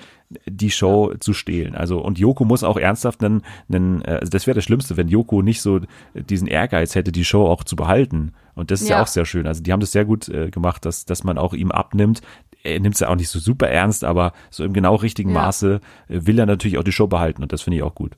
die 0.46 0.70
Show 0.72 1.14
zu 1.22 1.34
stehlen. 1.34 1.74
Also 1.76 2.00
und 2.02 2.20
Joko 2.20 2.44
muss 2.44 2.64
auch 2.66 2.78
ernsthaft 2.78 3.24
einen, 3.24 3.44
einen 3.72 4.02
äh, 4.04 4.18
also 4.20 4.30
das 4.30 4.46
wäre 4.48 4.56
das 4.56 4.66
Schlimmste, 4.66 4.98
wenn 4.98 5.08
Joko 5.08 5.42
nicht 5.42 5.62
so 5.62 5.80
diesen 6.14 6.48
Ehrgeiz 6.50 6.94
hätte, 6.96 7.14
die 7.14 7.24
Show 7.26 7.48
auch 7.48 7.64
zu 7.64 7.78
behalten. 7.78 8.34
Und 8.54 8.70
das 8.70 8.82
ist 8.82 8.90
ja, 8.90 8.98
Ja. 8.98 9.04
auch 9.04 9.08
sehr 9.08 9.26
schön. 9.26 9.48
Also 9.48 9.64
die 9.64 9.72
haben 9.72 9.80
das 9.80 9.94
sehr 9.94 10.04
gut 10.06 10.28
äh, 10.28 10.50
gemacht, 10.52 10.84
dass 10.86 11.06
dass 11.06 11.24
man 11.24 11.38
auch 11.38 11.54
ihm 11.54 11.72
abnimmt. 11.72 12.20
Er 12.64 12.80
nimmt 12.80 12.96
es 12.96 13.02
ja 13.02 13.10
auch 13.10 13.16
nicht 13.16 13.30
so 13.30 13.40
super 13.40 13.68
ernst, 13.68 14.04
aber 14.04 14.34
so 14.50 14.64
im 14.64 14.74
genau 14.74 14.96
richtigen 14.96 15.34
Ja. 15.34 15.42
Maße 15.42 15.82
äh, 16.08 16.20
will 16.26 16.40
er 16.40 16.46
natürlich 16.46 16.78
auch 16.78 16.84
die 16.84 16.92
Show 16.92 17.08
behalten 17.08 17.42
und 17.42 17.52
das 17.52 17.62
finde 17.62 17.78
ich 17.78 17.84
auch 17.84 17.96
gut. 17.96 18.14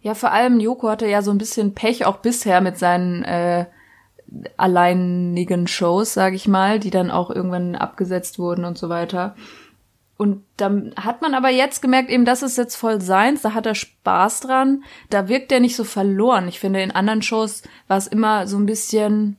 Ja, 0.00 0.14
vor 0.14 0.30
allem 0.30 0.60
Joko 0.60 0.88
hatte 0.88 1.08
ja 1.08 1.22
so 1.22 1.30
ein 1.30 1.38
bisschen 1.38 1.74
Pech 1.74 2.06
auch 2.06 2.18
bisher 2.18 2.60
mit 2.60 2.78
seinen 2.78 3.24
äh, 3.24 3.66
alleinigen 4.56 5.66
Shows, 5.66 6.14
sage 6.14 6.36
ich 6.36 6.48
mal, 6.48 6.78
die 6.78 6.90
dann 6.90 7.10
auch 7.10 7.30
irgendwann 7.30 7.74
abgesetzt 7.74 8.38
wurden 8.38 8.64
und 8.64 8.78
so 8.78 8.88
weiter. 8.88 9.34
Und 10.18 10.42
dann 10.56 10.94
hat 10.96 11.20
man 11.20 11.34
aber 11.34 11.50
jetzt 11.50 11.82
gemerkt, 11.82 12.08
eben, 12.08 12.24
das 12.24 12.42
ist 12.42 12.56
jetzt 12.56 12.76
voll 12.76 13.02
seins, 13.02 13.42
da 13.42 13.52
hat 13.52 13.66
er 13.66 13.74
Spaß 13.74 14.40
dran, 14.40 14.82
da 15.10 15.28
wirkt 15.28 15.52
er 15.52 15.60
nicht 15.60 15.76
so 15.76 15.84
verloren. 15.84 16.48
Ich 16.48 16.58
finde, 16.58 16.80
in 16.80 16.90
anderen 16.90 17.20
Shows 17.20 17.62
war 17.86 17.98
es 17.98 18.06
immer 18.06 18.46
so 18.46 18.56
ein 18.56 18.64
bisschen, 18.66 19.36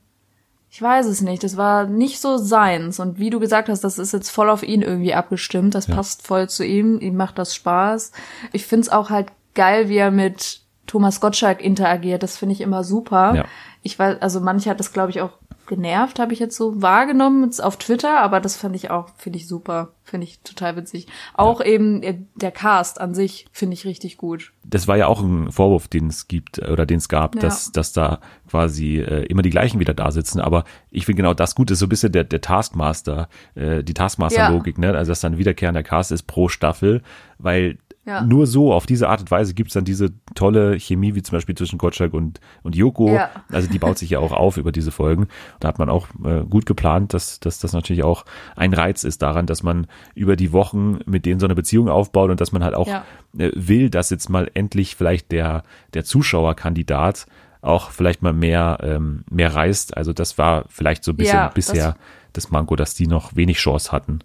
ich 0.69 0.81
weiß 0.81 1.05
es 1.05 1.21
nicht, 1.21 1.43
das 1.43 1.55
war 1.57 1.85
nicht 1.85 2.19
so 2.19 2.37
seins. 2.37 2.99
Und 2.99 3.19
wie 3.19 3.29
du 3.29 3.39
gesagt 3.39 3.69
hast, 3.69 3.83
das 3.83 3.97
ist 3.97 4.13
jetzt 4.13 4.29
voll 4.29 4.49
auf 4.49 4.63
ihn 4.63 4.81
irgendwie 4.81 5.13
abgestimmt, 5.13 5.73
das 5.75 5.87
Ja. 5.87 5.95
passt 5.95 6.25
voll 6.27 6.49
zu 6.49 6.65
ihm, 6.65 6.99
ihm 6.99 7.15
macht 7.15 7.37
das 7.39 7.55
Spaß. 7.55 8.11
Ich 8.51 8.65
find's 8.65 8.89
auch 8.89 9.09
halt 9.09 9.27
geil, 9.55 9.89
wie 9.89 9.97
er 9.97 10.11
mit 10.11 10.61
Thomas 10.85 11.19
Gottschalk 11.19 11.61
interagiert, 11.61 12.23
das 12.23 12.37
finde 12.37 12.53
ich 12.53 12.61
immer 12.61 12.83
super. 12.83 13.35
Ja. 13.35 13.45
Ich 13.81 13.97
weiß, 13.97 14.21
also 14.21 14.39
manche 14.41 14.69
hat 14.69 14.79
das, 14.79 14.93
glaube 14.93 15.09
ich, 15.11 15.21
auch 15.21 15.31
genervt, 15.67 16.19
habe 16.19 16.33
ich 16.33 16.39
jetzt 16.39 16.57
so 16.57 16.81
wahrgenommen 16.81 17.43
jetzt 17.43 17.63
auf 17.63 17.77
Twitter, 17.77 18.19
aber 18.19 18.39
das 18.39 18.57
fand 18.57 18.75
ich 18.75 18.89
auch, 18.89 19.09
finde 19.17 19.37
ich 19.37 19.47
super, 19.47 19.89
finde 20.03 20.25
ich 20.25 20.39
total 20.39 20.75
witzig. 20.77 21.07
Auch 21.33 21.61
eben 21.63 22.01
äh, 22.01 22.17
der 22.35 22.51
Cast 22.51 22.99
an 22.99 23.13
sich 23.13 23.45
finde 23.51 23.73
ich 23.75 23.85
richtig 23.85 24.17
gut. 24.17 24.53
Das 24.63 24.87
war 24.87 24.97
ja 24.97 25.07
auch 25.07 25.21
ein 25.21 25.51
Vorwurf, 25.51 25.87
den 25.87 26.07
es 26.07 26.27
gibt 26.27 26.59
oder 26.59 26.85
den 26.85 26.97
es 26.97 27.09
gab, 27.09 27.35
Ja. 27.35 27.41
dass, 27.41 27.71
dass 27.71 27.93
da 27.93 28.19
quasi 28.49 28.97
äh, 28.99 29.25
immer 29.25 29.41
die 29.41 29.49
gleichen 29.49 29.79
wieder 29.79 29.93
da 29.93 30.09
sitzen. 30.11 30.39
Aber 30.39 30.63
ich 30.89 31.05
finde 31.05 31.21
genau 31.21 31.33
das 31.33 31.53
gut 31.53 31.69
ist 31.69 31.79
so 31.79 31.85
ein 31.85 31.89
bisschen 31.89 32.11
der, 32.11 32.23
der 32.23 32.41
Taskmaster, 32.41 33.29
äh, 33.55 33.83
die 33.83 33.93
Taskmaster-Logik, 33.93 34.77
ne? 34.77 34.93
Also 34.95 35.11
dass 35.11 35.19
dann 35.21 35.37
wiederkehrender 35.37 35.83
Cast 35.83 36.11
ist 36.11 36.23
pro 36.23 36.47
Staffel, 36.47 37.01
weil 37.37 37.77
Ja. 38.07 38.21
nur 38.21 38.47
so, 38.47 38.73
auf 38.73 38.85
diese 38.85 39.09
Art 39.09 39.19
und 39.19 39.29
Weise 39.31 39.53
gibt's 39.53 39.73
dann 39.73 39.83
diese 39.83 40.11
tolle 40.33 40.79
Chemie, 40.79 41.13
wie 41.13 41.21
zum 41.21 41.35
Beispiel 41.35 41.55
zwischen 41.55 41.77
Gottschalk 41.77 42.13
und, 42.13 42.39
und 42.63 42.73
Joko. 42.73 43.09
Ja. 43.13 43.29
Also 43.51 43.69
die 43.69 43.79
baut 43.79 43.97
sich 43.97 44.09
ja 44.11 44.19
auch 44.19 44.31
auf 44.31 44.55
über 44.55 44.71
diese 44.71 44.91
Folgen. 44.91 45.27
Da 45.59 45.67
hat 45.67 45.77
man 45.77 45.89
auch 45.89 46.07
äh, 46.23 46.45
gut 46.49 46.65
geplant, 46.65 47.13
dass, 47.13 47.41
dass 47.41 47.59
das 47.59 47.73
natürlich 47.73 48.03
auch 48.03 48.23
ein 48.55 48.73
Reiz 48.73 49.03
ist 49.03 49.21
daran, 49.21 49.45
dass 49.45 49.61
man 49.61 49.87
über 50.15 50.37
die 50.37 50.53
Wochen 50.53 50.99
mit 51.05 51.25
denen 51.25 51.41
so 51.41 51.45
eine 51.47 51.55
Beziehung 51.55 51.89
aufbaut 51.89 52.31
und 52.31 52.39
dass 52.39 52.53
man 52.53 52.63
halt 52.63 52.75
auch 52.75 52.87
Ja. 52.87 53.03
äh, 53.37 53.51
will, 53.53 53.89
dass 53.89 54.09
jetzt 54.09 54.29
mal 54.29 54.49
endlich 54.53 54.95
vielleicht 54.95 55.33
der, 55.33 55.63
der 55.93 56.05
Zuschauerkandidat 56.05 57.25
auch 57.61 57.91
vielleicht 57.91 58.21
mal 58.21 58.33
mehr, 58.33 58.77
ähm, 58.83 59.23
mehr 59.29 59.53
reißt. 59.53 59.97
Also 59.97 60.13
das 60.13 60.37
war 60.37 60.63
vielleicht 60.69 61.03
so 61.03 61.11
ein 61.11 61.17
bisschen 61.17 61.49
bisher 61.53 61.97
das 62.33 62.51
Manko, 62.51 62.75
dass 62.77 62.93
die 62.93 63.07
noch 63.07 63.35
wenig 63.35 63.57
Chance 63.57 63.91
hatten. 63.91 64.19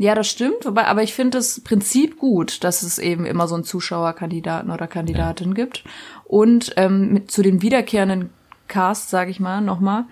Ja, 0.00 0.14
das 0.14 0.28
stimmt, 0.28 0.64
wobei, 0.64 0.86
aber 0.86 1.02
ich 1.02 1.12
finde 1.12 1.36
das 1.36 1.60
Prinzip 1.60 2.18
gut, 2.18 2.64
dass 2.64 2.82
es 2.82 2.98
eben 2.98 3.26
immer 3.26 3.46
so 3.46 3.54
einen 3.54 3.64
Zuschauerkandidaten 3.64 4.70
oder 4.70 4.86
Kandidatin 4.86 5.52
gibt. 5.52 5.84
Und 6.24 6.72
ähm, 6.78 7.12
mit, 7.12 7.30
zu 7.30 7.42
den 7.42 7.60
wiederkehrenden 7.60 8.30
Cast, 8.66 9.10
sage 9.10 9.30
ich 9.30 9.40
mal, 9.40 9.60
nochmal, 9.60 10.04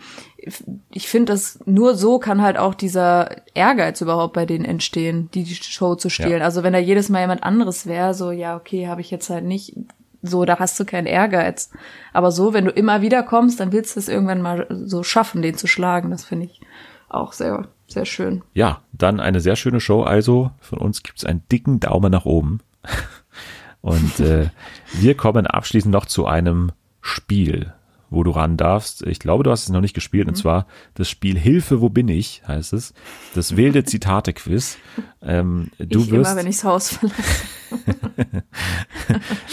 ich 0.93 1.09
finde, 1.09 1.32
dass 1.32 1.61
nur 1.64 1.95
so 1.95 2.18
kann 2.18 2.43
halt 2.43 2.59
auch 2.59 2.74
dieser 2.74 3.30
Ehrgeiz 3.55 4.03
überhaupt 4.03 4.34
bei 4.34 4.45
denen 4.45 4.66
entstehen, 4.66 5.30
die, 5.32 5.45
die 5.45 5.55
Show 5.55 5.95
zu 5.95 6.11
stehlen. 6.11 6.41
Ja. 6.41 6.45
Also 6.45 6.62
wenn 6.62 6.74
da 6.74 6.78
jedes 6.78 7.09
Mal 7.09 7.22
jemand 7.22 7.43
anderes 7.43 7.86
wäre, 7.86 8.12
so, 8.12 8.30
ja, 8.30 8.57
okay, 8.57 8.89
habe 8.89 9.01
ich 9.01 9.11
jetzt 9.11 9.30
halt 9.30 9.47
nicht, 9.47 9.74
so, 10.20 10.45
da 10.45 10.59
hast 10.59 10.78
du 10.78 10.84
keinen 10.84 11.07
Ehrgeiz. 11.07 11.70
Aber 12.12 12.30
so, 12.30 12.53
wenn 12.53 12.66
du 12.66 12.72
immer 12.72 13.01
wieder 13.01 13.22
kommst, 13.22 13.59
dann 13.59 13.72
willst 13.72 13.97
du 13.97 14.01
es 14.01 14.11
irgendwann 14.11 14.43
mal 14.43 14.66
so 14.68 15.03
schaffen, 15.03 15.41
den 15.41 15.57
zu 15.57 15.66
schlagen. 15.66 16.11
Das 16.11 16.26
finde 16.26 16.45
ich 16.45 16.61
auch 17.09 17.32
sehr, 17.32 17.68
sehr 17.89 18.05
schön. 18.05 18.43
Ja, 18.55 18.82
dann 18.93 19.18
eine 19.18 19.41
sehr 19.41 19.57
schöne 19.57 19.80
Show. 19.80 20.03
Also 20.03 20.51
von 20.61 20.78
uns 20.78 21.03
gibt's 21.03 21.24
einen 21.24 21.43
dicken 21.51 21.80
Daumen 21.80 22.12
nach 22.12 22.26
oben. 22.26 22.61
Und 23.80 24.20
äh, 24.20 24.51
wir 24.93 25.16
kommen 25.16 25.47
abschließend 25.47 25.93
noch 25.93 26.07
zu 26.07 26.26
einem 26.26 26.72
Spiel, 27.01 27.72
wo 28.11 28.22
du 28.22 28.30
ran 28.30 28.57
darfst. 28.57 29.07
Ich 29.07 29.18
glaube, 29.18 29.45
du 29.45 29.51
hast 29.51 29.64
es 29.64 29.68
noch 29.68 29.80
nicht 29.80 29.95
gespielt, 29.95 30.28
und 30.28 30.34
zwar 30.34 30.66
das 30.95 31.09
Spiel 31.09 31.39
Hilfe, 31.39 31.80
wo 31.80 31.89
bin 31.89 32.09
ich, 32.09 32.43
heißt 32.47 32.72
es. 32.72 32.93
Das 33.34 33.57
wilde 33.57 33.84
Zitate-Quiz. 33.84 34.78
Ähm, 35.22 35.70
du 35.78 36.01
ich 36.01 36.11
wirst, 36.11 36.30
immer, 36.30 36.36
wenn 36.36 36.47
ichs 36.47 36.64
Haus 36.64 36.91
verlasse. 36.91 37.22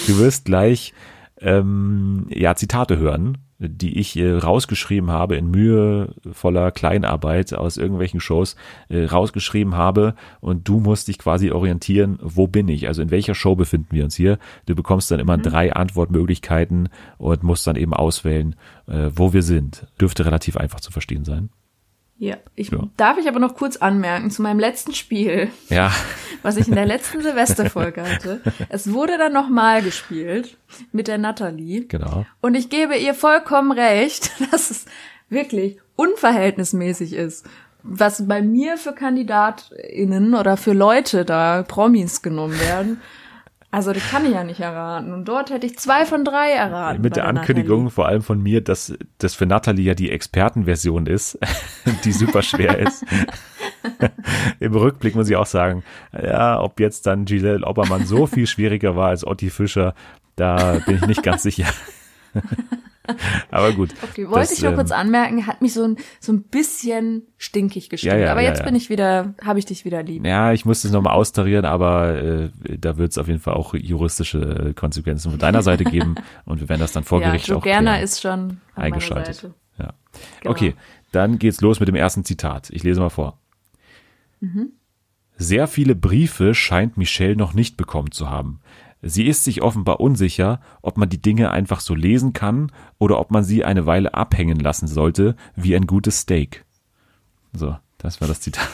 du 0.08 0.18
wirst 0.18 0.46
gleich 0.46 0.94
ähm, 1.46 2.26
ja 2.30 2.56
Zitate 2.56 2.98
hören, 2.98 3.38
die 3.60 3.98
ich 4.00 4.18
äh, 4.18 4.34
rausgeschrieben 4.34 5.12
habe 5.12 5.38
in 5.38 5.50
mühevoller 5.50 6.72
Kleinarbeit 6.72 7.54
aus 7.54 7.78
irgendwelchen 7.78 8.20
Shows 8.20 8.56
äh, 8.90 9.06
rausgeschrieben 9.06 9.76
habe 9.76 10.16
und 10.42 10.68
du 10.68 10.80
musst 10.80 11.08
dich 11.08 11.20
quasi 11.20 11.52
orientieren, 11.52 12.20
wo 12.22 12.48
bin 12.48 12.68
ich? 12.68 12.88
Also 12.88 13.02
in 13.02 13.12
welcher 13.12 13.36
Show 13.36 13.56
befinden 13.56 13.90
wir 13.92 14.04
uns 14.04 14.16
hier? 14.16 14.40
Du 14.66 14.76
bekommst 14.76 15.10
dann 15.12 15.20
immer 15.20 15.38
drei 15.38 15.74
Antwortmöglichkeiten 15.74 16.90
und 17.18 17.44
musst 17.44 17.66
dann 17.66 17.78
eben 17.78 17.94
auswählen, 17.94 18.56
äh, 18.88 19.10
wo 19.16 19.32
wir 19.32 19.44
sind. 19.44 19.88
Dürfte 20.02 20.26
relativ 20.26 20.58
einfach 20.58 20.82
zu 20.82 20.92
verstehen 20.92 21.24
sein. 21.24 21.50
Ja. 22.18 22.38
Ich, 22.56 22.72
Ja. 22.72 22.80
Darf 22.96 23.18
ich 23.18 23.28
aber 23.28 23.40
noch 23.40 23.56
kurz 23.56 23.78
anmerken 23.78 24.32
zu 24.32 24.42
meinem 24.42 24.60
letzten 24.60 24.94
Spiel, 24.94 25.50
Ja, 25.70 25.92
was 26.44 26.56
ich 26.58 26.68
in 26.68 26.76
der 26.76 26.86
letzten 26.86 27.22
Silvesterfolge 27.22 28.04
hatte. 28.04 28.42
Es 28.70 28.92
wurde 28.94 29.18
dann 29.18 29.34
nochmal 29.34 29.82
gespielt 29.82 30.58
mit 30.92 31.08
der 31.08 31.18
Natalie. 31.18 31.86
genau. 31.86 32.26
Und 32.42 32.56
ich 32.56 32.70
gebe 32.70 32.96
ihr 32.96 33.14
vollkommen 33.14 33.72
recht, 33.72 34.32
dass 34.52 34.72
es 34.72 34.86
wirklich 35.30 35.78
unverhältnismäßig 35.96 37.14
ist. 37.14 37.46
Was 37.84 38.28
bei 38.28 38.42
mir 38.42 38.78
für 38.78 38.94
KandidatInnen 38.94 40.34
oder 40.34 40.58
für 40.58 40.74
Leute 40.74 41.24
da, 41.26 41.64
Promis 41.64 42.22
genommen 42.22 42.60
werden. 42.60 43.02
Also, 43.76 43.92
das 43.92 44.10
kann 44.10 44.26
ich 44.26 44.32
ja 44.32 44.46
nicht 44.46 44.62
erraten. 44.62 45.12
Und 45.12 45.26
dort 45.26 45.50
hätte 45.50 45.66
ich 45.66 45.78
zwei 45.78 46.06
von 46.06 46.24
drei 46.24 46.52
erraten. 46.52 47.02
Mit 47.02 47.12
bei 47.12 47.16
der 47.16 47.28
Ankündigung 47.28 47.90
vor 47.90 48.08
allem 48.08 48.22
von 48.22 48.42
mir, 48.42 48.62
dass 48.62 48.94
das 49.18 49.36
für 49.36 49.46
Natalie 49.46 49.84
ja 49.84 49.94
die 49.94 50.12
Expertenversion 50.12 51.08
ist, 51.08 51.38
die 52.06 52.14
super 52.14 52.42
schwer 52.42 52.80
ist. 52.80 53.04
Im 54.62 54.74
Rückblick 54.74 55.14
muss 55.16 55.30
ich 55.30 55.36
auch 55.36 55.46
sagen, 55.46 55.84
ja, 56.14 56.62
ob 56.62 56.80
jetzt 56.80 57.06
dann 57.06 57.26
Giselle 57.26 57.68
Obermann 57.68 58.06
so 58.06 58.28
viel 58.28 58.48
schwieriger 58.48 58.96
war 58.96 59.10
als 59.10 59.28
Otti 59.28 59.50
Fischer, 59.50 59.94
da 60.38 60.80
bin 60.86 60.96
ich 60.96 61.08
nicht 61.08 61.24
ganz 61.24 61.44
sicher. 61.44 61.68
Aber 63.52 63.72
gut. 63.74 63.92
Okay, 64.04 64.28
wollte 64.28 64.50
das, 64.50 64.52
ich 64.54 64.62
nur 64.62 64.72
ähm, 64.72 64.78
kurz 64.78 64.92
anmerken, 64.92 65.48
hat 65.48 65.62
mich 65.62 65.74
so 65.74 65.84
ein, 65.84 65.98
so 66.20 66.32
ein 66.34 66.44
bisschen 66.44 67.24
stinkig 67.38 67.90
gestimmt. 67.90 68.14
Ja, 68.14 68.20
ja, 68.20 68.32
aber 68.32 68.42
ja, 68.42 68.50
jetzt 68.50 68.64
bin 68.64 68.76
ich 68.76 68.90
wieder, 68.90 69.36
habe 69.44 69.60
ich 69.60 69.66
dich 69.66 69.86
wieder 69.86 70.04
lieb. 70.04 70.26
Ja, 70.26 70.54
ich 70.54 70.66
muss 70.66 70.82
das 70.82 70.92
nochmal 70.92 71.14
austarieren, 71.14 71.66
aber 71.66 72.22
äh, 72.22 72.50
da 72.78 72.98
wird 72.98 73.12
es 73.12 73.18
auf 73.18 73.28
jeden 73.28 73.40
Fall 73.40 73.54
auch 73.54 73.74
juristische 73.74 74.74
Konsequenzen 74.76 75.32
von 75.32 75.40
deiner 75.40 75.64
Seite 75.64 75.84
geben 75.84 76.16
und 76.46 76.60
wir 76.62 76.70
werden 76.70 76.82
das 76.82 76.92
dann 76.92 77.04
vor 77.04 77.22
Gericht 77.22 77.48
Joe 77.48 77.58
auch 77.58 77.64
Gerner 77.64 78.02
ist 78.02 78.22
schon 78.22 78.62
eingeschaltet. 78.76 79.50
Ja. 79.78 79.94
Genau. 80.42 80.52
Okay, 80.52 80.76
dann 81.12 81.40
geht's 81.40 81.62
los 81.62 81.80
mit 81.80 81.88
dem 81.88 81.96
ersten 81.96 82.24
Zitat. 82.24 82.70
Ich 82.72 82.84
lese 82.84 83.00
mal 83.00 83.10
vor. 83.10 83.40
Sehr 85.38 85.68
viele 85.68 85.96
Briefe 85.96 86.54
scheint 86.56 86.98
Michelle 86.98 87.36
noch 87.36 87.54
nicht 87.54 87.78
bekommen 87.78 88.12
zu 88.12 88.30
haben. 88.30 88.62
Sie 89.08 89.28
ist 89.28 89.44
sich 89.44 89.62
offenbar 89.62 90.00
unsicher, 90.00 90.60
ob 90.82 90.98
man 90.98 91.08
die 91.08 91.22
Dinge 91.22 91.52
einfach 91.52 91.80
so 91.80 91.94
lesen 91.94 92.34
kann 92.34 92.72
oder 92.98 93.20
ob 93.20 93.30
man 93.30 93.44
sie 93.44 93.64
eine 93.64 93.86
Weile 93.86 94.16
abhängen 94.16 94.60
lassen 94.60 94.88
sollte, 94.88 95.36
wie 95.56 95.76
ein 95.76 95.86
gutes 95.86 96.22
Steak. 96.22 96.66
So, 97.54 97.78
das 98.00 98.20
war 98.20 98.28
das 98.28 98.42
Zitat. 98.42 98.68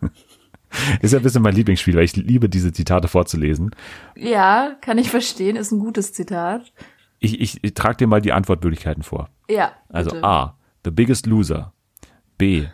Ist 1.02 1.12
ja 1.12 1.18
ein 1.18 1.24
bisschen 1.24 1.42
mein 1.42 1.56
Lieblingsspiel, 1.56 1.96
weil 1.96 2.04
ich 2.04 2.14
liebe 2.14 2.48
diese 2.48 2.72
Zitate 2.72 3.08
vorzulesen. 3.08 3.74
Ja, 4.14 4.76
kann 4.80 4.96
ich 4.96 5.10
verstehen, 5.10 5.56
ist 5.56 5.72
ein 5.72 5.80
gutes 5.80 6.12
Zitat. 6.12 6.72
Ich, 7.18 7.40
ich, 7.40 7.58
ich 7.64 7.74
trage 7.74 7.96
dir 7.96 8.06
mal 8.06 8.20
die 8.20 8.32
Antwortmöglichkeiten 8.32 9.02
vor. 9.02 9.28
Ja. 9.48 9.72
Also 9.88 10.10
bitte. 10.10 10.24
A. 10.24 10.56
The 10.84 10.92
Biggest 10.92 11.26
Loser. 11.26 11.72
B. 12.36 12.66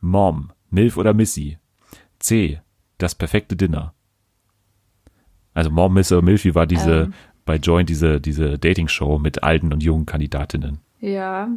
Mom, 0.00 0.50
Milf 0.70 0.96
oder 0.96 1.14
Missy. 1.14 1.58
C. 2.18 2.60
Das 2.98 3.14
perfekte 3.14 3.54
Dinner. 3.54 3.93
Also 5.54 5.70
Mom, 5.70 5.94
Miss 5.94 6.10
Milfy 6.10 6.54
war 6.54 6.66
diese 6.66 7.04
Ähm. 7.04 7.14
bei 7.46 7.56
Joint 7.56 7.88
diese 7.88 8.20
diese 8.20 8.58
Dating-Show 8.58 9.18
mit 9.18 9.42
alten 9.42 9.72
und 9.72 9.82
jungen 9.82 10.06
Kandidatinnen. 10.06 10.78
Ja. 11.00 11.48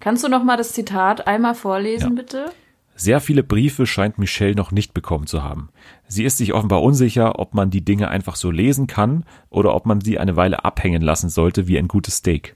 Kannst 0.00 0.24
du 0.24 0.28
noch 0.28 0.42
mal 0.44 0.56
das 0.56 0.72
Zitat 0.72 1.26
einmal 1.26 1.54
vorlesen, 1.54 2.10
Ja. 2.10 2.14
bitte? 2.22 2.52
Sehr 2.96 3.20
viele 3.20 3.42
Briefe 3.42 3.86
scheint 3.86 4.18
Michelle 4.18 4.54
noch 4.54 4.70
nicht 4.70 4.94
bekommen 4.94 5.26
zu 5.26 5.42
haben. 5.42 5.68
Sie 6.06 6.22
ist 6.24 6.36
sich 6.38 6.52
offenbar 6.54 6.80
unsicher, 6.82 7.40
ob 7.40 7.52
man 7.52 7.70
die 7.70 7.84
Dinge 7.84 8.08
einfach 8.08 8.36
so 8.36 8.52
lesen 8.52 8.86
kann 8.86 9.24
oder 9.50 9.74
ob 9.74 9.84
man 9.84 10.00
sie 10.00 10.18
eine 10.20 10.36
Weile 10.36 10.64
abhängen 10.64 11.02
lassen 11.02 11.28
sollte 11.28 11.66
wie 11.66 11.76
ein 11.76 11.88
gutes 11.88 12.16
Steak. 12.18 12.54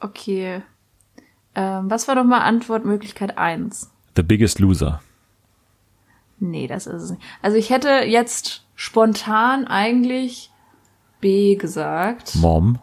Okay. 0.00 0.62
Ähm, 1.54 1.88
was 1.88 2.08
war 2.08 2.16
noch 2.16 2.24
mal 2.24 2.40
Antwortmöglichkeit 2.40 3.38
eins? 3.38 3.92
The 4.16 4.22
Biggest 4.24 4.58
Loser. 4.58 5.00
Nee, 6.40 6.66
das 6.66 6.86
ist 6.88 7.02
es 7.02 7.10
nicht. 7.10 7.22
Also 7.42 7.56
ich 7.56 7.70
hätte 7.70 7.88
jetzt 8.06 8.64
spontan 8.80 9.66
eigentlich 9.66 10.50
B 11.20 11.54
gesagt. 11.56 12.34
Mom, 12.36 12.78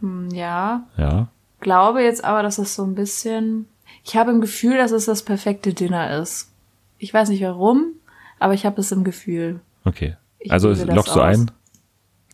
Hm, 0.00 0.28
Ja. 0.30 0.84
ja. 0.98 1.28
Glaube 1.60 2.02
jetzt 2.02 2.22
aber, 2.22 2.42
dass 2.42 2.58
es 2.58 2.74
so 2.74 2.84
ein 2.84 2.94
bisschen. 2.94 3.66
Ich 4.04 4.16
habe 4.16 4.30
im 4.30 4.40
Gefühl, 4.42 4.76
dass 4.76 4.90
es 4.92 5.06
das 5.06 5.22
perfekte 5.22 5.72
Dinner 5.72 6.18
ist. 6.18 6.52
Ich 6.98 7.12
weiß 7.14 7.30
nicht 7.30 7.42
warum, 7.42 7.92
aber 8.38 8.52
ich 8.54 8.64
habe 8.66 8.80
es 8.80 8.92
im 8.92 9.02
Gefühl. 9.04 9.60
Okay. 9.84 10.16
Ich 10.38 10.52
also 10.52 10.68
das 10.74 10.84
lockst 10.84 11.16
du 11.16 11.20
aus. 11.20 11.38
ein? 11.38 11.50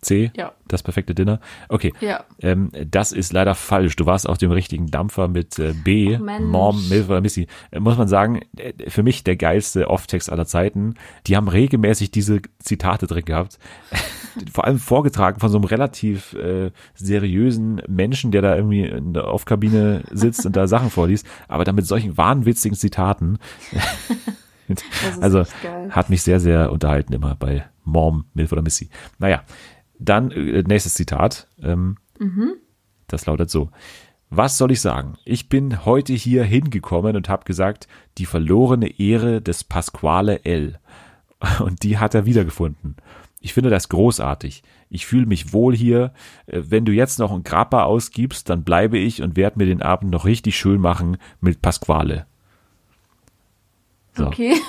C? 0.07 0.30
Ja. 0.36 0.52
Das 0.68 0.82
perfekte 0.82 1.14
Dinner? 1.14 1.40
Okay. 1.68 1.92
Ja. 2.00 2.24
Ähm, 2.40 2.70
das 2.90 3.12
ist 3.12 3.32
leider 3.32 3.54
falsch. 3.54 3.96
Du 3.96 4.07
warst 4.07 4.28
auf 4.28 4.38
dem 4.38 4.50
richtigen 4.50 4.86
Dampfer 4.86 5.28
mit 5.28 5.59
äh, 5.59 5.72
B. 5.72 6.18
Mensch. 6.18 6.46
Mom, 6.46 6.88
Milf 6.88 7.09
oder 7.09 7.20
Missy. 7.20 7.46
Äh, 7.70 7.80
muss 7.80 7.98
man 7.98 8.09
sagen, 8.09 8.40
äh, 8.57 8.72
für 8.88 9.02
mich 9.02 9.24
der 9.24 9.36
geilste 9.36 9.88
Off-Text 9.88 10.30
aller 10.30 10.46
Zeiten. 10.46 10.94
Die 11.26 11.36
haben 11.36 11.48
regelmäßig 11.48 12.11
diese 12.11 12.40
Zitate 12.59 13.07
drin 13.07 13.24
gehabt. 13.24 13.59
Vor 14.52 14.64
allem 14.64 14.78
vorgetragen 14.78 15.40
von 15.40 15.50
so 15.50 15.57
einem 15.57 15.64
relativ 15.64 16.34
äh, 16.34 16.70
seriösen 16.94 17.80
Menschen, 17.88 18.32
der 18.32 18.42
da 18.42 18.54
irgendwie 18.54 18.84
in 18.84 19.14
der 19.14 19.28
Off-Kabine 19.28 20.02
sitzt 20.11 20.44
und 20.44 20.57
da 20.57 20.66
Sachen 20.76 20.90
vorliest, 20.90 21.26
aber 21.48 21.64
dann 21.64 21.74
mit 21.74 21.86
solchen 21.86 22.16
wahnwitzigen 22.18 22.76
Zitaten. 22.76 23.38
also 25.20 25.44
hat 25.90 26.11
mich 26.11 26.22
sehr, 26.22 26.40
sehr 26.40 26.70
unterhalten 26.70 27.12
immer 27.12 27.34
bei 27.34 27.64
Mom, 27.84 28.26
Milf 28.34 28.52
oder 28.52 28.62
Missy. 28.62 28.90
Naja, 29.18 29.42
dann 29.99 30.30
äh, 30.30 30.62
nächstes 30.62 30.94
Zitat. 30.94 31.49
Ähm, 31.62 31.97
Das 33.09 33.26
lautet 33.26 33.51
so. 33.51 33.70
Was 34.30 34.59
soll 34.59 34.72
ich 34.72 34.80
sagen? 34.80 35.16
Ich 35.24 35.49
bin 35.49 35.84
heute 35.84 36.12
hier 36.12 36.42
hingekommen 36.44 37.14
und 37.16 37.28
habe 37.28 37.44
gesagt, 37.44 37.86
die 38.18 38.26
verlorene 38.26 38.99
Ehre 38.99 39.40
des 39.40 39.62
Pasquale 39.64 40.44
L. 40.44 40.78
Und 41.61 41.82
die 41.84 41.99
hat 41.99 42.14
er 42.14 42.26
wiedergefunden. 42.26 42.97
Ich 43.40 43.55
finde 43.55 43.70
das 43.70 43.88
großartig. 43.88 44.62
Ich 44.88 45.07
fühle 45.07 45.26
mich 45.26 45.53
wohl 45.53 45.76
hier. 45.76 46.12
Äh, 46.47 46.62
Wenn 46.66 46.84
du 46.84 46.92
jetzt 46.92 47.18
noch 47.20 47.30
einen 47.30 47.44
Grappa 47.44 47.84
ausgibst, 47.84 48.51
dann 48.51 48.64
bleibe 48.64 48.99
ich 48.99 49.22
und 49.22 49.36
werde 49.36 49.59
mir 49.59 49.66
den 49.66 49.82
Abend 49.82 50.11
noch 50.11 50.24
richtig 50.24 50.57
schön 50.57 50.80
machen 50.80 51.18
mit 51.40 51.62
Pasquale. 51.62 52.26
So. 54.14 54.26
Okay. 54.26 54.55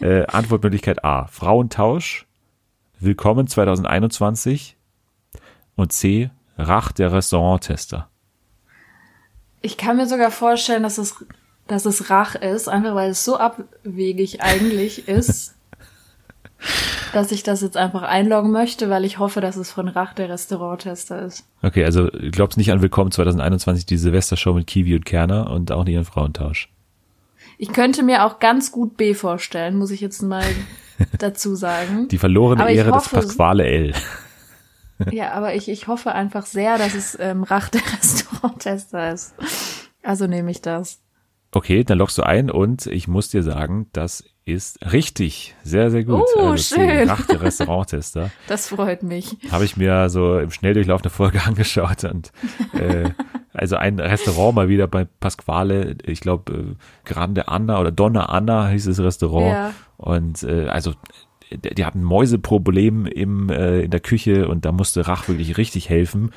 Äh, 0.00 0.26
Antwortmöglichkeit 0.26 1.04
A. 1.04 1.28
Frauentausch. 1.28 2.26
Willkommen 3.04 3.48
2021. 3.48 4.76
Und 5.74 5.92
C. 5.92 6.30
Rach 6.56 6.92
der 6.92 7.12
Restauranttester. 7.12 8.08
Ich 9.60 9.76
kann 9.76 9.96
mir 9.96 10.06
sogar 10.06 10.30
vorstellen, 10.30 10.84
dass 10.84 10.98
es, 10.98 11.24
dass 11.66 11.84
es 11.84 12.10
Rach 12.10 12.36
ist, 12.36 12.68
einfach 12.68 12.94
weil 12.94 13.10
es 13.10 13.24
so 13.24 13.38
abwegig 13.38 14.40
eigentlich 14.40 15.08
ist, 15.08 15.56
dass 17.12 17.32
ich 17.32 17.42
das 17.42 17.60
jetzt 17.60 17.76
einfach 17.76 18.02
einloggen 18.02 18.52
möchte, 18.52 18.88
weil 18.88 19.04
ich 19.04 19.18
hoffe, 19.18 19.40
dass 19.40 19.56
es 19.56 19.72
von 19.72 19.88
Rach 19.88 20.14
der 20.14 20.28
Restauranttester 20.28 21.22
ist. 21.22 21.44
Okay, 21.60 21.84
also 21.84 22.08
du 22.08 22.30
glaubst 22.30 22.56
nicht 22.56 22.70
an 22.70 22.82
Willkommen 22.82 23.10
2021, 23.10 23.84
die 23.84 23.96
Silvestershow 23.96 24.54
mit 24.54 24.68
Kiwi 24.68 24.94
und 24.94 25.04
Kerner 25.04 25.50
und 25.50 25.72
auch 25.72 25.82
nicht 25.82 25.98
an 25.98 26.04
Frauentausch. 26.04 26.68
Ich 27.58 27.72
könnte 27.72 28.02
mir 28.02 28.24
auch 28.24 28.38
ganz 28.38 28.72
gut 28.72 28.96
B 28.96 29.14
vorstellen, 29.14 29.76
muss 29.76 29.90
ich 29.90 30.00
jetzt 30.00 30.22
mal 30.22 30.44
dazu 31.18 31.54
sagen. 31.54 32.08
Die 32.08 32.18
verlorene 32.18 32.70
Ehre 32.72 32.92
des 32.92 33.04
hoffe- 33.06 33.16
Pasquale 33.16 33.66
L. 33.66 33.92
Ja, 35.10 35.32
aber 35.32 35.54
ich, 35.56 35.68
ich 35.68 35.88
hoffe 35.88 36.12
einfach 36.12 36.46
sehr, 36.46 36.78
dass 36.78 36.94
es 36.94 37.18
ähm, 37.18 37.42
Rach 37.42 37.68
der 37.70 37.80
Restauranttester 37.92 39.12
ist. 39.12 39.34
Also 40.04 40.28
nehme 40.28 40.52
ich 40.52 40.62
das. 40.62 41.00
Okay, 41.54 41.84
dann 41.84 41.98
loggst 41.98 42.16
du 42.18 42.22
ein 42.22 42.50
und 42.50 42.86
ich 42.86 43.08
muss 43.08 43.28
dir 43.28 43.42
sagen, 43.42 43.86
das 43.92 44.24
ist 44.44 44.90
richtig. 44.92 45.54
Sehr, 45.62 45.90
sehr 45.90 46.02
gut. 46.04 46.24
Oh, 46.36 46.40
also 46.50 46.74
schön. 46.76 47.08
Rach 47.08 47.26
der 47.26 47.40
Restauranttester. 47.42 48.30
Das 48.48 48.68
freut 48.68 49.02
mich. 49.02 49.36
habe 49.50 49.64
ich 49.64 49.76
mir 49.76 50.08
so 50.08 50.38
im 50.38 50.50
Schnelldurchlauf 50.50 51.02
eine 51.02 51.10
Folge 51.10 51.42
angeschaut 51.46 52.04
und 52.04 52.32
äh, 52.74 53.10
also 53.52 53.76
ein 53.76 54.00
Restaurant 54.00 54.54
mal 54.56 54.68
wieder 54.68 54.86
bei 54.86 55.04
Pasquale, 55.04 55.96
ich 56.06 56.20
glaube 56.20 56.52
äh, 56.52 56.64
Grande 57.04 57.48
Anna 57.48 57.78
oder 57.78 57.92
Donna 57.92 58.24
Anna 58.26 58.68
hieß 58.68 58.86
das 58.86 58.98
Restaurant 58.98 59.46
Ja. 59.52 59.74
und 59.98 60.42
äh, 60.44 60.68
also 60.68 60.94
die, 61.52 61.84
hatten 61.84 62.02
Mäuseproblem 62.02 63.04
im 63.04 63.50
äh, 63.50 63.82
in 63.82 63.90
der 63.90 64.00
Küche 64.00 64.48
und 64.48 64.64
da 64.64 64.72
musste 64.72 65.06
Rach 65.06 65.28
wirklich 65.28 65.58
richtig 65.58 65.90
helfen 65.90 66.30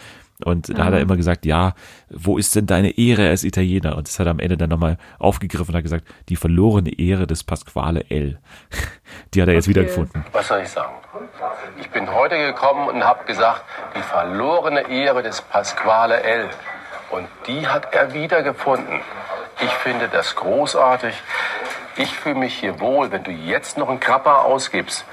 und 0.44 0.78
da 0.78 0.84
hat 0.86 0.94
er 0.94 1.00
immer 1.00 1.16
gesagt, 1.16 1.46
ja, 1.46 1.74
wo 2.10 2.38
ist 2.38 2.56
denn 2.56 2.66
deine 2.66 2.98
Ehre 2.98 3.30
als 3.30 3.46
Italiener? 3.46 3.96
Und 3.96 4.08
das 4.08 4.20
hat 4.20 4.28
er 4.28 4.32
am 4.32 4.40
Ende 4.40 4.58
dann 4.58 4.70
nochmal 4.70 4.98
aufgegriffen 5.18 5.70
und 5.70 5.76
hat 5.78 5.84
gesagt, 5.84 6.06
die 6.28 6.36
verlorene 6.36 6.98
Ehre 7.00 7.26
des 7.26 7.44
Pasquale 7.46 8.06
L. 8.10 8.38
Die 9.34 9.42
hat 9.42 9.48
er 9.48 9.54
jetzt 9.54 9.66
Okay. 9.66 9.76
wiedergefunden. 9.76 10.26
Was 10.34 10.48
soll 10.50 10.60
ich 10.62 10.70
sagen? 10.70 10.94
Ich 11.80 11.90
bin 11.90 12.12
heute 12.14 12.38
gekommen 12.38 12.90
und 12.90 13.04
habe 13.04 13.24
gesagt, 13.26 13.64
die 13.96 14.02
verlorene 14.02 14.90
Ehre 14.90 15.24
des 15.24 15.42
Pasquale 15.42 16.22
L. 16.22 16.50
Und 17.12 17.28
die 17.48 17.66
hat 17.68 17.94
er 17.94 18.14
wiedergefunden. 18.14 19.00
Ich 19.64 19.72
finde 19.72 20.08
das 20.12 20.36
großartig. 20.36 21.14
Ich 21.98 22.10
fühle 22.12 22.36
mich 22.36 22.54
hier 22.56 22.82
wohl. 22.82 23.10
Wenn 23.12 23.24
du 23.24 23.32
jetzt 23.32 23.78
noch 23.78 23.88
einen 23.88 24.02
Krapper 24.02 24.44
ausgibst, 24.44 25.06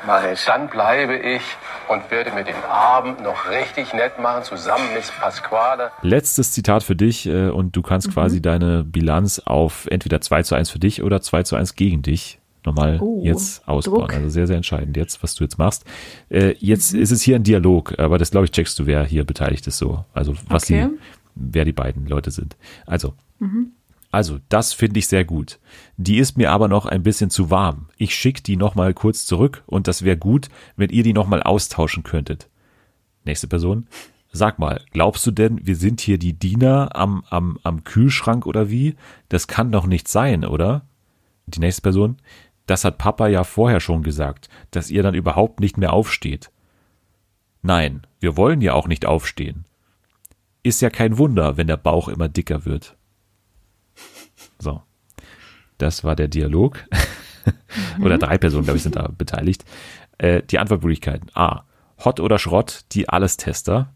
dann 0.47 0.69
bleibe 0.69 1.17
ich 1.17 1.43
und 1.89 2.11
werde 2.11 2.33
mir 2.33 2.43
den 2.43 2.57
Abend 2.69 3.23
noch 3.23 3.49
richtig 3.49 3.95
nett 3.95 4.19
machen, 4.19 4.43
zusammen 4.43 4.93
mit 4.93 5.05
Pasquale. 5.21 5.93
Letztes 6.03 6.51
Zitat 6.51 6.83
für 6.83 6.97
dich 6.97 7.27
äh, 7.27 7.51
und 7.51 7.77
du 7.77 7.83
kannst 7.83 8.13
quasi 8.13 8.43
deine 8.43 8.83
Bilanz 8.83 9.39
auf 9.45 9.87
entweder 9.91 10.21
2 10.21 10.43
zu 10.43 10.55
1 10.57 10.71
für 10.71 10.81
dich 10.81 11.05
oder 11.05 11.21
2 11.23 11.45
zu 11.45 11.55
1 11.55 11.77
gegen 11.77 12.03
dich 12.03 12.41
nochmal 12.65 12.99
Oh, 13.01 13.21
jetzt 13.25 13.67
ausbauen. 13.69 14.01
Druck. 14.01 14.15
Also 14.15 14.29
sehr, 14.31 14.49
sehr 14.49 14.57
entscheidend 14.57 14.97
jetzt, 14.97 15.23
was 15.23 15.37
du 15.37 15.45
jetzt 15.45 15.59
machst. 15.59 15.85
Äh, 16.31 16.57
jetzt 16.59 16.95
ist 16.95 17.13
es 17.13 17.23
hier 17.23 17.37
ein 17.37 17.45
Dialog, 17.45 17.97
aber 18.01 18.19
das 18.19 18.33
glaube 18.33 18.47
ich 18.47 18.51
checkst 18.53 18.77
du, 18.81 18.87
wer 18.87 19.05
hier 19.05 19.25
beteiligt 19.25 19.67
ist 19.69 19.79
so. 19.79 20.05
Also 20.13 20.35
was 20.49 20.65
Okay. 20.65 20.89
die, 20.91 20.99
wer 21.37 21.65
die 21.65 21.73
beiden 21.73 22.07
Leute 22.07 22.33
sind. 22.33 22.57
Also, 22.87 23.15
also 24.13 24.39
das 24.51 24.75
finde 24.75 24.99
ich 24.99 25.09
sehr 25.09 25.25
gut. 25.25 25.59
Die 25.97 26.19
ist 26.19 26.37
mir 26.37 26.53
aber 26.53 26.69
noch 26.69 26.85
ein 26.85 27.03
bisschen 27.03 27.31
zu 27.31 27.51
warm. 27.51 27.89
Ich 27.97 28.15
schicke 28.15 28.43
die 28.43 28.57
nochmal 28.57 28.93
kurz 28.93 29.25
zurück 29.25 29.65
und 29.67 29.89
das 29.89 30.03
wäre 30.03 30.19
gut, 30.19 30.51
wenn 30.77 30.91
ihr 30.91 31.03
die 31.03 31.15
nochmal 31.15 31.43
austauschen 31.43 32.03
könntet. 32.03 32.49
Nächste 33.25 33.49
Person. 33.49 33.89
Sag 34.31 34.59
mal, 34.59 34.83
glaubst 34.91 35.27
du 35.27 35.31
denn, 35.31 35.67
wir 35.67 35.77
sind 35.77 36.03
hier 36.03 36.19
die 36.19 36.35
Diener 36.35 36.95
am, 36.95 37.25
am, 37.31 37.59
am 37.63 37.85
Kühlschrank 37.85 38.47
oder 38.47 38.69
wie? 38.71 38.97
Das 39.31 39.47
kann 39.47 39.73
doch 39.73 39.87
nicht 39.87 40.09
sein, 40.09 40.45
oder? 40.45 40.87
Die 41.47 41.61
nächste 41.61 41.83
Person. 41.83 42.19
Das 42.67 42.85
hat 42.85 42.99
Papa 42.99 43.29
ja 43.29 43.45
vorher 43.45 43.81
schon 43.81 44.03
gesagt, 44.03 44.51
dass 44.73 44.91
ihr 44.91 45.03
dann 45.03 45.15
überhaupt 45.15 45.61
nicht 45.61 45.79
mehr 45.79 45.93
aufsteht. 45.93 46.51
Nein, 47.63 48.07
wir 48.21 48.37
wollen 48.37 48.61
ja 48.61 48.75
auch 48.75 48.89
nicht 48.89 49.07
aufstehen. 49.07 49.65
Ist 50.63 50.83
ja 50.83 50.91
kein 50.91 51.17
Wunder, 51.17 51.57
wenn 51.57 51.67
der 51.67 51.77
Bauch 51.79 52.09
immer 52.09 52.29
dicker 52.29 52.67
wird. 52.67 52.97
So. 54.63 54.81
Das 55.79 56.05
war 56.05 56.15
der 56.15 56.29
Dialog. 56.29 56.85
oder 58.01 58.17
drei 58.17 58.39
Personen, 58.39 58.63
glaube 58.63 58.77
ich, 58.77 58.85
sind 58.85 58.95
da 58.95 59.09
beteiligt. 59.19 59.65
Äh, 60.19 60.43
die 60.43 60.61
Antwortmöglichkeiten. 60.61 61.31
A. 61.35 61.65
Hot 62.05 62.21
oder 62.21 62.39
Schrott, 62.39 62.85
die 62.93 63.09
Alles-Tester. 63.09 63.93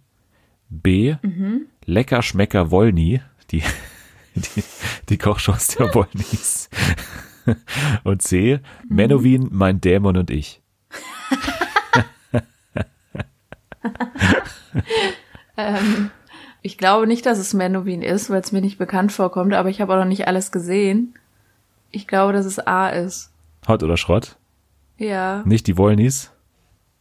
B. 0.69 1.15
Lecker 1.85 2.23
Schmecker 2.23 2.73
Wollny, 2.73 3.21
die, 3.53 3.63
die, 4.35 4.65
die 5.09 5.19
Kochshows 5.19 5.69
der 5.69 5.95
Wollnys. 5.95 6.69
Und 8.03 8.23
C. 8.23 8.59
Menowin, 8.89 9.49
mein 9.53 9.81
Dämon 9.81 10.17
und 10.17 10.31
ich. 10.31 10.61
Ähm, 15.57 16.11
ich 16.67 16.79
glaube 16.79 17.07
nicht, 17.07 17.25
dass 17.27 17.39
es 17.39 17.55
Menowin 17.55 18.03
ist, 18.03 18.29
weil 18.29 18.41
es 18.41 18.51
mir 18.53 18.61
nicht 18.61 18.77
bekannt 18.77 19.13
vorkommt, 19.13 19.55
aber 19.55 19.69
ich 19.71 19.81
habe 19.81 19.93
auch 19.95 19.99
noch 19.99 20.05
nicht 20.05 20.27
alles 20.27 20.51
gesehen. 20.51 21.15
Ich 21.93 22.07
glaube, 22.09 22.33
dass 22.33 22.45
es 22.45 22.59
A 22.59 22.89
ist. 22.89 23.31
Hot 23.69 23.83
oder 23.83 23.97
Schrott? 23.97 24.37
Ja. 24.99 25.43
Nicht 25.47 25.67
die 25.69 25.77
Wollnys. 25.79 26.33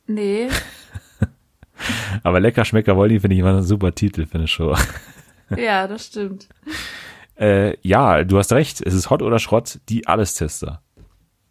Nee. 0.07 0.49
Aber 2.23 2.39
Lecker 2.39 2.63
Schmecker 2.65 2.95
Wollny 2.95 3.19
finde 3.19 3.35
ich 3.35 3.39
immer 3.41 3.55
ein 3.57 3.63
super 3.63 3.93
Titel 3.93 4.25
für 4.25 4.35
eine 4.37 4.47
Show. 4.47 4.75
Ja, 5.55 5.87
das 5.87 6.07
stimmt. 6.07 6.47
Äh, 7.39 7.77
ja, 7.87 8.23
du 8.23 8.39
hast 8.39 8.51
recht. 8.51 8.81
Es 8.83 8.95
ist 8.95 9.11
Hot 9.11 9.21
oder 9.21 9.37
Schrott, 9.37 9.79
die 9.89 10.07
Alles-Tester. 10.07 10.81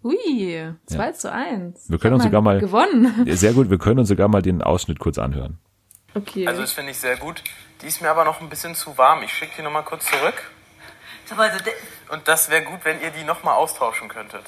Ui, 0.02 0.72
2 0.86 1.12
zu 1.12 1.30
1. 1.30 1.90
Wir 1.90 1.98
können 1.98 2.14
uns 2.14 2.24
sogar 2.24 2.40
mal- 2.42 2.58
Gewonnen. 2.58 3.24
Sehr 3.36 3.52
gut, 3.52 3.70
wir 3.70 3.78
können 3.78 4.00
uns 4.00 4.08
sogar 4.08 4.26
mal 4.26 4.42
den 4.42 4.62
Ausschnitt 4.62 4.98
kurz 4.98 5.16
anhören. 5.18 5.58
Okay. 6.14 6.44
Also 6.44 6.62
das 6.62 6.72
finde 6.72 6.90
ich 6.90 6.96
sehr 6.98 7.16
gut. 7.18 7.44
Die 7.84 7.88
ist 7.88 8.00
mir 8.00 8.08
aber 8.10 8.24
noch 8.24 8.40
ein 8.40 8.48
bisschen 8.48 8.74
zu 8.74 8.96
warm. 8.96 9.22
Ich 9.24 9.32
schicke 9.34 9.56
die 9.58 9.62
noch 9.62 9.70
mal 9.70 9.82
kurz 9.82 10.06
zurück. 10.06 10.42
Sag 11.26 11.36
mal, 11.36 11.50
de- 11.50 11.74
Und 12.08 12.26
das 12.26 12.48
wäre 12.48 12.62
gut, 12.62 12.80
wenn 12.84 12.98
ihr 13.02 13.10
die 13.10 13.24
noch 13.24 13.42
mal 13.42 13.52
austauschen 13.52 14.08
könntet. 14.08 14.46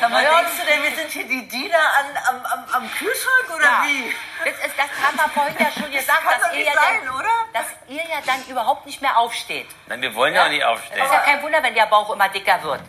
sag 0.00 0.10
mal 0.10 0.24
denkst 0.24 0.58
du 0.60 0.66
denn, 0.66 0.82
wir 0.82 0.90
sind 0.98 1.08
hier 1.12 1.28
die 1.28 1.46
Diener 1.46 1.78
an, 1.78 2.06
am, 2.34 2.46
am, 2.46 2.64
am 2.82 2.90
Kühlschrank 2.90 3.46
oder 3.54 3.64
Ja. 3.64 3.84
wie? 3.86 4.12
Das, 4.44 4.66
ist, 4.66 4.76
das 4.76 5.06
haben 5.06 5.16
wir 5.18 5.28
vorhin 5.28 5.54
ja 5.56 5.70
schon 5.70 5.92
gesagt, 5.92 6.22
kann 6.24 6.40
dass 6.40 6.52
ihr, 6.52 6.64
ja 6.64 6.72
sein, 6.72 7.00
dann, 7.06 7.14
oder? 7.14 7.30
dass 7.52 7.66
ihr 7.88 8.02
ja 8.02 8.20
dann 8.26 8.44
überhaupt 8.50 8.84
nicht 8.84 9.00
mehr 9.00 9.16
aufsteht. 9.16 9.66
Nein, 9.86 10.02
wir 10.02 10.12
wollen 10.16 10.34
ja, 10.34 10.46
auch 10.46 10.48
nicht 10.50 10.64
aufstehen. 10.64 10.98
Das 10.98 11.06
ist 11.06 11.12
ja 11.12 11.20
kein 11.20 11.42
Wunder, 11.44 11.62
wenn 11.62 11.74
der 11.74 11.86
Bauch 11.86 12.12
immer 12.12 12.28
dicker 12.28 12.60
wird. 12.64 12.80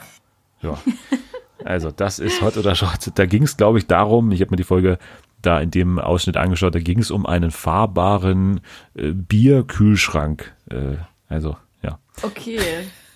Ja. 0.62 0.74
Also, 1.64 1.92
das 1.92 2.18
ist 2.18 2.42
Hot 2.42 2.58
oder 2.58 2.74
Schrott. 2.76 3.12
Da 3.16 3.26
ging 3.28 3.44
es, 3.44 3.56
glaube 3.58 3.78
ich, 3.78 3.86
darum, 3.86 4.32
ich 4.32 4.42
habe 4.42 4.50
mir 4.52 4.58
die 4.58 4.64
Folge 4.64 4.98
da 5.42 5.60
in 5.60 5.72
dem 5.72 6.00
Ausschnitt 6.00 6.38
angeschaut, 6.38 6.76
da 6.76 6.80
ging 6.80 7.00
es 7.00 7.12
um 7.12 7.26
einen 7.26 7.52
fahrbaren 7.52 8.62
äh, 8.96 9.12
Bierkühlschrank. 9.12 10.54
Äh, 10.70 10.98
also, 11.28 11.58
ja. 11.82 12.00
Okay. 12.22 12.60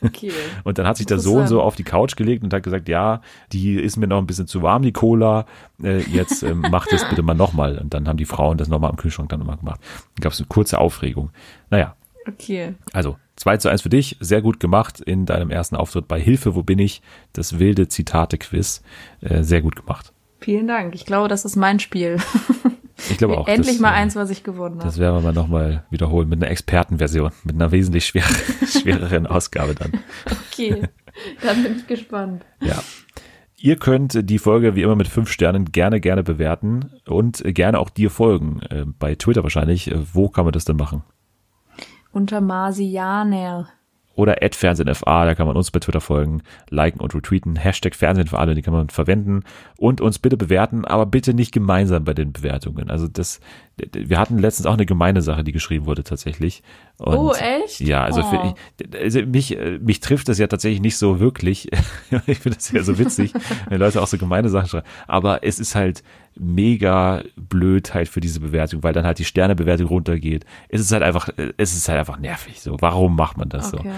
Okay. 0.01 0.31
Und 0.63 0.77
dann 0.77 0.85
hat 0.87 0.97
sich 0.97 1.05
der 1.05 1.19
Sohn 1.19 1.47
so 1.47 1.61
auf 1.61 1.75
die 1.75 1.83
Couch 1.83 2.17
gelegt 2.17 2.43
und 2.43 2.53
hat 2.53 2.63
gesagt, 2.63 2.89
ja, 2.89 3.21
die 3.53 3.75
ist 3.75 3.95
mir 3.95 4.07
noch 4.07 4.17
ein 4.17 4.27
bisschen 4.27 4.47
zu 4.47 4.61
warm, 4.61 4.81
die 4.81 4.91
Cola. 4.91 5.45
Äh, 5.81 6.01
jetzt 6.01 6.43
ähm, 6.43 6.59
macht 6.71 6.91
es 6.91 7.07
bitte 7.07 7.23
mal 7.23 7.33
nochmal. 7.33 7.77
Und 7.77 7.93
dann 7.93 8.07
haben 8.07 8.17
die 8.17 8.25
Frauen 8.25 8.57
das 8.57 8.67
nochmal 8.67 8.89
am 8.89 8.97
Kühlschrank 8.97 9.29
dann 9.29 9.39
nochmal 9.39 9.57
gemacht. 9.57 9.79
Dann 10.15 10.21
gab 10.21 10.33
es 10.33 10.39
eine 10.39 10.47
kurze 10.47 10.79
Aufregung. 10.79 11.29
Naja, 11.69 11.95
Okay. 12.27 12.75
also 12.93 13.17
2 13.35 13.57
zu 13.57 13.69
1 13.69 13.81
für 13.81 13.89
dich, 13.89 14.17
sehr 14.19 14.41
gut 14.41 14.59
gemacht 14.59 15.01
in 15.01 15.25
deinem 15.25 15.49
ersten 15.49 15.75
Auftritt 15.75 16.07
bei 16.07 16.19
Hilfe, 16.19 16.55
wo 16.55 16.63
bin 16.63 16.79
ich? 16.79 17.01
Das 17.33 17.59
wilde 17.59 17.87
Zitate-Quiz. 17.87 18.81
Äh, 19.21 19.43
sehr 19.43 19.61
gut 19.61 19.75
gemacht. 19.75 20.12
Vielen 20.43 20.67
Dank. 20.67 20.93
Ich 20.93 21.05
glaube, 21.05 21.29
das 21.29 21.45
ist 21.45 21.55
mein 21.55 21.79
Spiel. 21.79 22.17
Ich 23.09 23.17
glaube 23.17 23.37
auch. 23.37 23.47
Endlich 23.47 23.75
das, 23.75 23.81
mal 23.81 23.89
äh, 23.91 23.95
eins, 23.95 24.15
was 24.15 24.29
ich 24.29 24.43
gewonnen 24.45 24.77
Das 24.77 24.93
habe. 24.93 24.99
werden 24.99 25.15
wir 25.15 25.21
mal 25.21 25.33
nochmal 25.33 25.83
wiederholen 25.89 26.29
mit 26.29 26.41
einer 26.41 26.49
Expertenversion, 26.49 27.31
mit 27.43 27.55
einer 27.55 27.71
wesentlich 27.71 28.05
schwer, 28.05 28.23
schwereren 28.65 29.27
Ausgabe 29.27 29.75
dann. 29.75 29.91
Okay. 30.51 30.83
Dann 31.41 31.63
bin 31.63 31.75
ich 31.77 31.87
gespannt. 31.87 32.45
Ja. 32.61 32.81
Ihr 33.57 33.75
könnt 33.75 34.29
die 34.29 34.39
Folge 34.39 34.75
wie 34.75 34.83
immer 34.83 34.95
mit 34.95 35.09
fünf 35.09 35.29
Sternen 35.29 35.65
gerne, 35.71 35.99
gerne 35.99 36.23
bewerten 36.23 36.93
und 37.05 37.43
gerne 37.45 37.79
auch 37.79 37.89
dir 37.89 38.09
folgen. 38.09 38.61
Äh, 38.69 38.85
Bei 38.85 39.15
Twitter 39.15 39.43
wahrscheinlich. 39.43 39.91
Äh, 39.91 39.97
Wo 40.13 40.29
kann 40.29 40.45
man 40.45 40.53
das 40.53 40.63
denn 40.63 40.77
machen? 40.77 41.03
Unter 42.13 42.39
Marsianer. 42.41 43.67
Oder 44.15 44.37
@fernsehenfa, 44.51 45.25
da 45.25 45.33
kann 45.33 45.47
man 45.47 45.55
uns 45.55 45.71
bei 45.71 45.79
Twitter 45.79 46.01
folgen, 46.01 46.43
liken 46.69 46.99
und 47.01 47.15
retweeten. 47.15 47.55
Hashtag 47.55 47.95
Fernsehen 47.95 48.27
für 48.27 48.37
alle, 48.37 48.53
die 48.53 48.61
kann 48.61 48.73
man 48.73 48.89
verwenden 48.89 49.43
und 49.77 50.01
uns 50.01 50.19
bitte 50.19 50.37
bewerten, 50.37 50.85
aber 50.85 51.05
bitte 51.07 51.33
nicht 51.33 51.51
gemeinsam 51.51 52.03
bei 52.03 52.13
den 52.13 52.31
Bewertungen. 52.31 52.91
Also 52.91 53.07
das, 53.07 53.39
wir 53.91 54.19
hatten 54.19 54.37
letztens 54.37 54.67
auch 54.67 54.73
eine 54.73 54.85
gemeine 54.85 55.23
Sache, 55.23 55.43
die 55.43 55.51
geschrieben 55.51 55.87
wurde 55.87 56.03
tatsächlich. 56.03 56.61
Und 56.97 57.17
Oh, 57.17 57.33
echt? 57.33 57.79
Ja, 57.79 58.03
also, 58.03 58.21
Oh. 58.21 58.29
für, 58.29 58.53
ich, 58.85 58.99
also 59.01 59.21
mich, 59.23 59.57
mich 59.81 59.99
trifft 59.99 60.29
das 60.29 60.37
ja 60.37 60.45
tatsächlich 60.45 60.81
nicht 60.81 60.97
so 60.97 61.19
wirklich. 61.19 61.71
ich 62.27 62.37
finde 62.37 62.57
das 62.57 62.71
ja 62.71 62.83
so 62.83 62.99
witzig, 62.99 63.33
wenn 63.67 63.79
Leute 63.79 63.99
auch 63.99 64.07
so 64.07 64.19
gemeine 64.19 64.49
Sachen 64.49 64.67
schreiben. 64.67 64.87
Aber 65.07 65.43
es 65.43 65.59
ist 65.59 65.73
halt 65.73 66.03
mega 66.37 67.21
blöd 67.35 67.93
halt 67.93 68.09
für 68.09 68.19
diese 68.21 68.39
Bewertung, 68.39 68.83
weil 68.83 68.93
dann 68.93 69.05
halt 69.05 69.19
die 69.19 69.25
Sternebewertung 69.25 69.87
runtergeht. 69.87 70.45
Es 70.69 70.81
ist 70.81 70.91
halt 70.91 71.03
einfach, 71.03 71.29
es 71.57 71.75
ist 71.75 71.87
halt 71.89 71.99
einfach 71.99 72.19
nervig. 72.19 72.59
So, 72.61 72.77
warum 72.79 73.15
macht 73.15 73.37
man 73.37 73.49
das 73.49 73.73
Okay. 73.73 73.83
so? 73.87 73.91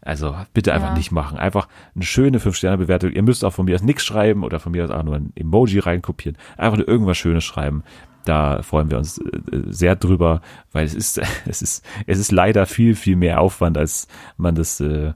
Also 0.00 0.36
bitte 0.54 0.72
einfach 0.72 0.90
Ja. 0.90 0.94
nicht 0.94 1.10
machen. 1.10 1.38
Einfach 1.38 1.68
eine 1.94 2.04
schöne 2.04 2.38
5-Sterne-Bewertung. 2.38 3.10
Ihr 3.12 3.22
müsst 3.22 3.44
auch 3.44 3.52
von 3.52 3.64
mir 3.64 3.74
aus 3.74 3.82
nichts 3.82 4.04
schreiben 4.04 4.44
oder 4.44 4.60
von 4.60 4.72
mir 4.72 4.84
aus 4.84 4.90
auch 4.90 5.02
nur 5.02 5.16
ein 5.16 5.32
Emoji 5.34 5.80
reinkopieren. 5.80 6.38
Einfach 6.56 6.78
nur 6.78 6.88
irgendwas 6.88 7.18
Schönes 7.18 7.44
schreiben. 7.44 7.82
Da 8.24 8.62
freuen 8.62 8.90
wir 8.90 8.98
uns 8.98 9.18
äh, 9.18 9.56
äh, 9.56 9.62
sehr 9.68 9.96
drüber, 9.96 10.40
weil 10.72 10.84
es 10.86 10.94
ist, 10.94 11.20
es 11.46 11.62
ist, 11.62 11.84
es 12.06 12.18
ist 12.18 12.30
leider 12.30 12.66
viel, 12.66 12.94
viel 12.94 13.16
mehr 13.16 13.40
Aufwand, 13.40 13.76
als 13.76 14.06
man 14.36 14.54
das 14.54 14.80
äh, 14.80 15.12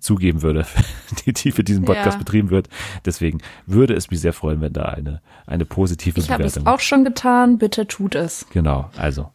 zugeben 0.00 0.42
würde, 0.42 0.66
die, 1.26 1.32
die 1.32 1.52
für 1.52 1.64
diesen 1.64 1.84
Podcast 1.84 2.14
Ja. 2.14 2.18
betrieben 2.18 2.50
wird. 2.50 2.68
Deswegen 3.04 3.38
würde 3.66 3.94
es 3.94 4.10
mich 4.10 4.20
sehr 4.20 4.32
freuen, 4.32 4.60
wenn 4.60 4.72
da 4.72 4.84
eine, 4.86 5.20
eine 5.46 5.64
positive 5.64 6.18
Ich 6.20 6.30
habe 6.30 6.44
es 6.44 6.54
Bewertung. 6.54 6.74
auch 6.74 6.80
schon 6.80 7.04
getan. 7.04 7.58
Bitte 7.58 7.86
tut 7.86 8.14
es. 8.14 8.46
Genau, 8.50 8.90
also 8.96 9.30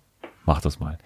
macht 0.46 0.66
das 0.66 0.80
mal. 0.80 0.98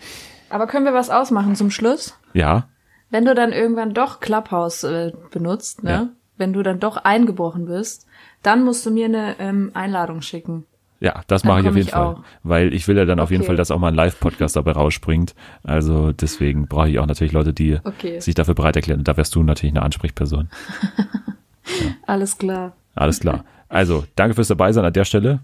Aber 0.49 0.67
können 0.67 0.85
wir 0.85 0.93
was 0.93 1.09
ausmachen 1.09 1.55
zum 1.55 1.71
Schluss? 1.71 2.17
Ja, 2.33 2.67
Wenn 3.09 3.25
du 3.25 3.33
dann 3.35 3.51
irgendwann 3.53 3.93
doch 3.93 4.19
Clubhouse 4.19 4.83
äh, 4.83 5.11
benutzt, 5.31 5.83
ne? 5.83 5.91
Ja. 5.91 6.09
Wenn 6.37 6.51
du 6.51 6.63
dann 6.63 6.79
doch 6.81 6.97
eingebrochen 6.97 7.65
bist, 7.65 8.07
dann 8.43 8.63
musst 8.65 8.85
du 8.85 8.91
mir 8.91 9.05
eine 9.05 9.39
ähm, 9.39 9.71
Einladung 9.73 10.21
schicken. 10.21 10.65
Ja, 11.01 11.21
das 11.27 11.41
Dann 11.41 11.49
mache 11.49 11.61
ich 11.61 11.67
auf 11.67 11.75
jeden 11.75 11.87
ich 11.87 11.93
Fall. 11.93 12.01
auch. 12.03 12.23
Weil 12.43 12.73
ich 12.73 12.87
will 12.87 12.97
ja 12.97 13.05
dann 13.05 13.19
auf 13.19 13.29
jeden 13.29 13.41
Okay. 13.41 13.47
Fall, 13.47 13.55
dass 13.57 13.69
auch 13.71 13.79
mal 13.79 13.89
ein 13.89 13.95
Live-Podcast 13.95 14.55
dabei 14.55 14.71
rausspringt. 14.71 15.35
Also 15.63 16.11
deswegen 16.13 16.67
brauche 16.67 16.89
ich 16.89 16.99
auch 16.99 17.05
natürlich 17.05 17.33
Leute, 17.33 17.53
die 17.53 17.77
Okay. 17.83 18.19
sich 18.21 18.33
dafür 18.33 18.55
bereit 18.55 18.75
erklären. 18.77 18.99
Und 18.99 19.07
da 19.07 19.17
wärst 19.17 19.35
du 19.35 19.43
natürlich 19.43 19.73
eine 19.75 19.83
Ansprechperson. 19.83 20.49
Alles 22.07 22.37
klar. 22.37 22.73
Alles 22.93 23.19
klar. 23.19 23.43
Also, 23.67 24.05
danke 24.15 24.35
fürs 24.35 24.47
Dabeisein 24.47 24.85
an 24.85 24.93
der 24.93 25.05
Stelle. 25.05 25.39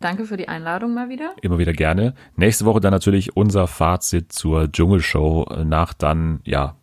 Danke 0.00 0.24
für 0.26 0.36
die 0.36 0.48
Einladung 0.48 0.92
mal 0.92 1.08
wieder. 1.08 1.30
Immer 1.40 1.58
wieder 1.58 1.72
gerne. 1.72 2.14
Nächste 2.36 2.64
Woche 2.66 2.80
dann 2.80 2.90
natürlich 2.92 3.36
unser 3.36 3.66
Fazit 3.66 4.32
zur 4.32 4.70
Dschungelshow 4.70 5.46
nach 5.64 5.94
dann, 5.94 6.40
ja, 6.44 6.76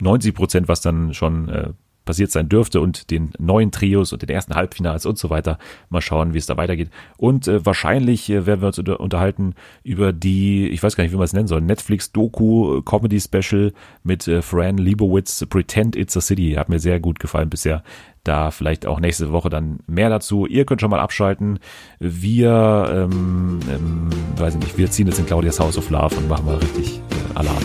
90 0.00 0.34
Prozent, 0.34 0.68
was 0.68 0.80
dann 0.80 1.14
schon 1.14 1.48
äh, 1.48 1.68
passiert 2.04 2.30
sein 2.30 2.48
dürfte 2.48 2.80
und 2.80 3.10
den 3.10 3.30
neuen 3.38 3.70
Trios 3.70 4.12
und 4.12 4.22
den 4.22 4.28
ersten 4.28 4.54
Halbfinals 4.54 5.06
und 5.06 5.18
so 5.18 5.30
weiter. 5.30 5.58
Mal 5.88 6.00
schauen, 6.00 6.34
wie 6.34 6.38
es 6.38 6.46
da 6.46 6.56
weitergeht. 6.56 6.90
Und 7.16 7.48
äh, 7.48 7.64
wahrscheinlich 7.64 8.30
äh, 8.30 8.46
werden 8.46 8.60
wir 8.60 8.68
uns 8.68 8.78
unter, 8.78 9.00
unterhalten 9.00 9.54
über 9.82 10.12
die, 10.12 10.68
ich 10.68 10.82
weiß 10.82 10.96
gar 10.96 11.04
nicht, 11.04 11.12
wie 11.12 11.16
man 11.16 11.24
es 11.24 11.32
nennen 11.32 11.48
soll, 11.48 11.60
Netflix-Doku-Comedy-Special 11.60 13.72
mit 14.02 14.28
äh, 14.28 14.42
Fran 14.42 14.78
Lebowitz, 14.78 15.46
Pretend 15.46 15.96
It's 15.96 16.16
a 16.16 16.20
City. 16.20 16.54
Hat 16.54 16.68
mir 16.68 16.78
sehr 16.78 17.00
gut 17.00 17.20
gefallen 17.20 17.50
bisher. 17.50 17.82
Da 18.24 18.52
vielleicht 18.52 18.86
auch 18.86 19.00
nächste 19.00 19.32
Woche 19.32 19.50
dann 19.50 19.80
mehr 19.88 20.08
dazu. 20.08 20.46
Ihr 20.46 20.64
könnt 20.64 20.80
schon 20.80 20.90
mal 20.90 21.00
abschalten. 21.00 21.58
Wir, 21.98 23.08
ähm, 23.10 23.58
ähm, 23.68 24.10
weiß 24.36 24.54
ich 24.54 24.60
nicht, 24.60 24.78
wir 24.78 24.90
ziehen 24.90 25.08
jetzt 25.08 25.18
in 25.18 25.26
Claudias 25.26 25.58
House 25.58 25.76
of 25.76 25.90
Love 25.90 26.14
und 26.16 26.28
machen 26.28 26.46
mal 26.46 26.56
richtig 26.56 26.98
äh, 26.98 27.38
Alarm. 27.38 27.64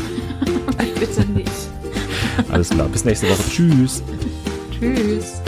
Bitte 1.00 1.30
nicht. 1.30 1.52
Alles 2.50 2.70
klar. 2.70 2.88
Bis 2.90 3.06
nächste 3.06 3.30
Woche. 3.30 3.44
Tschüss. 3.50 4.04
Tschüss. 4.72 5.42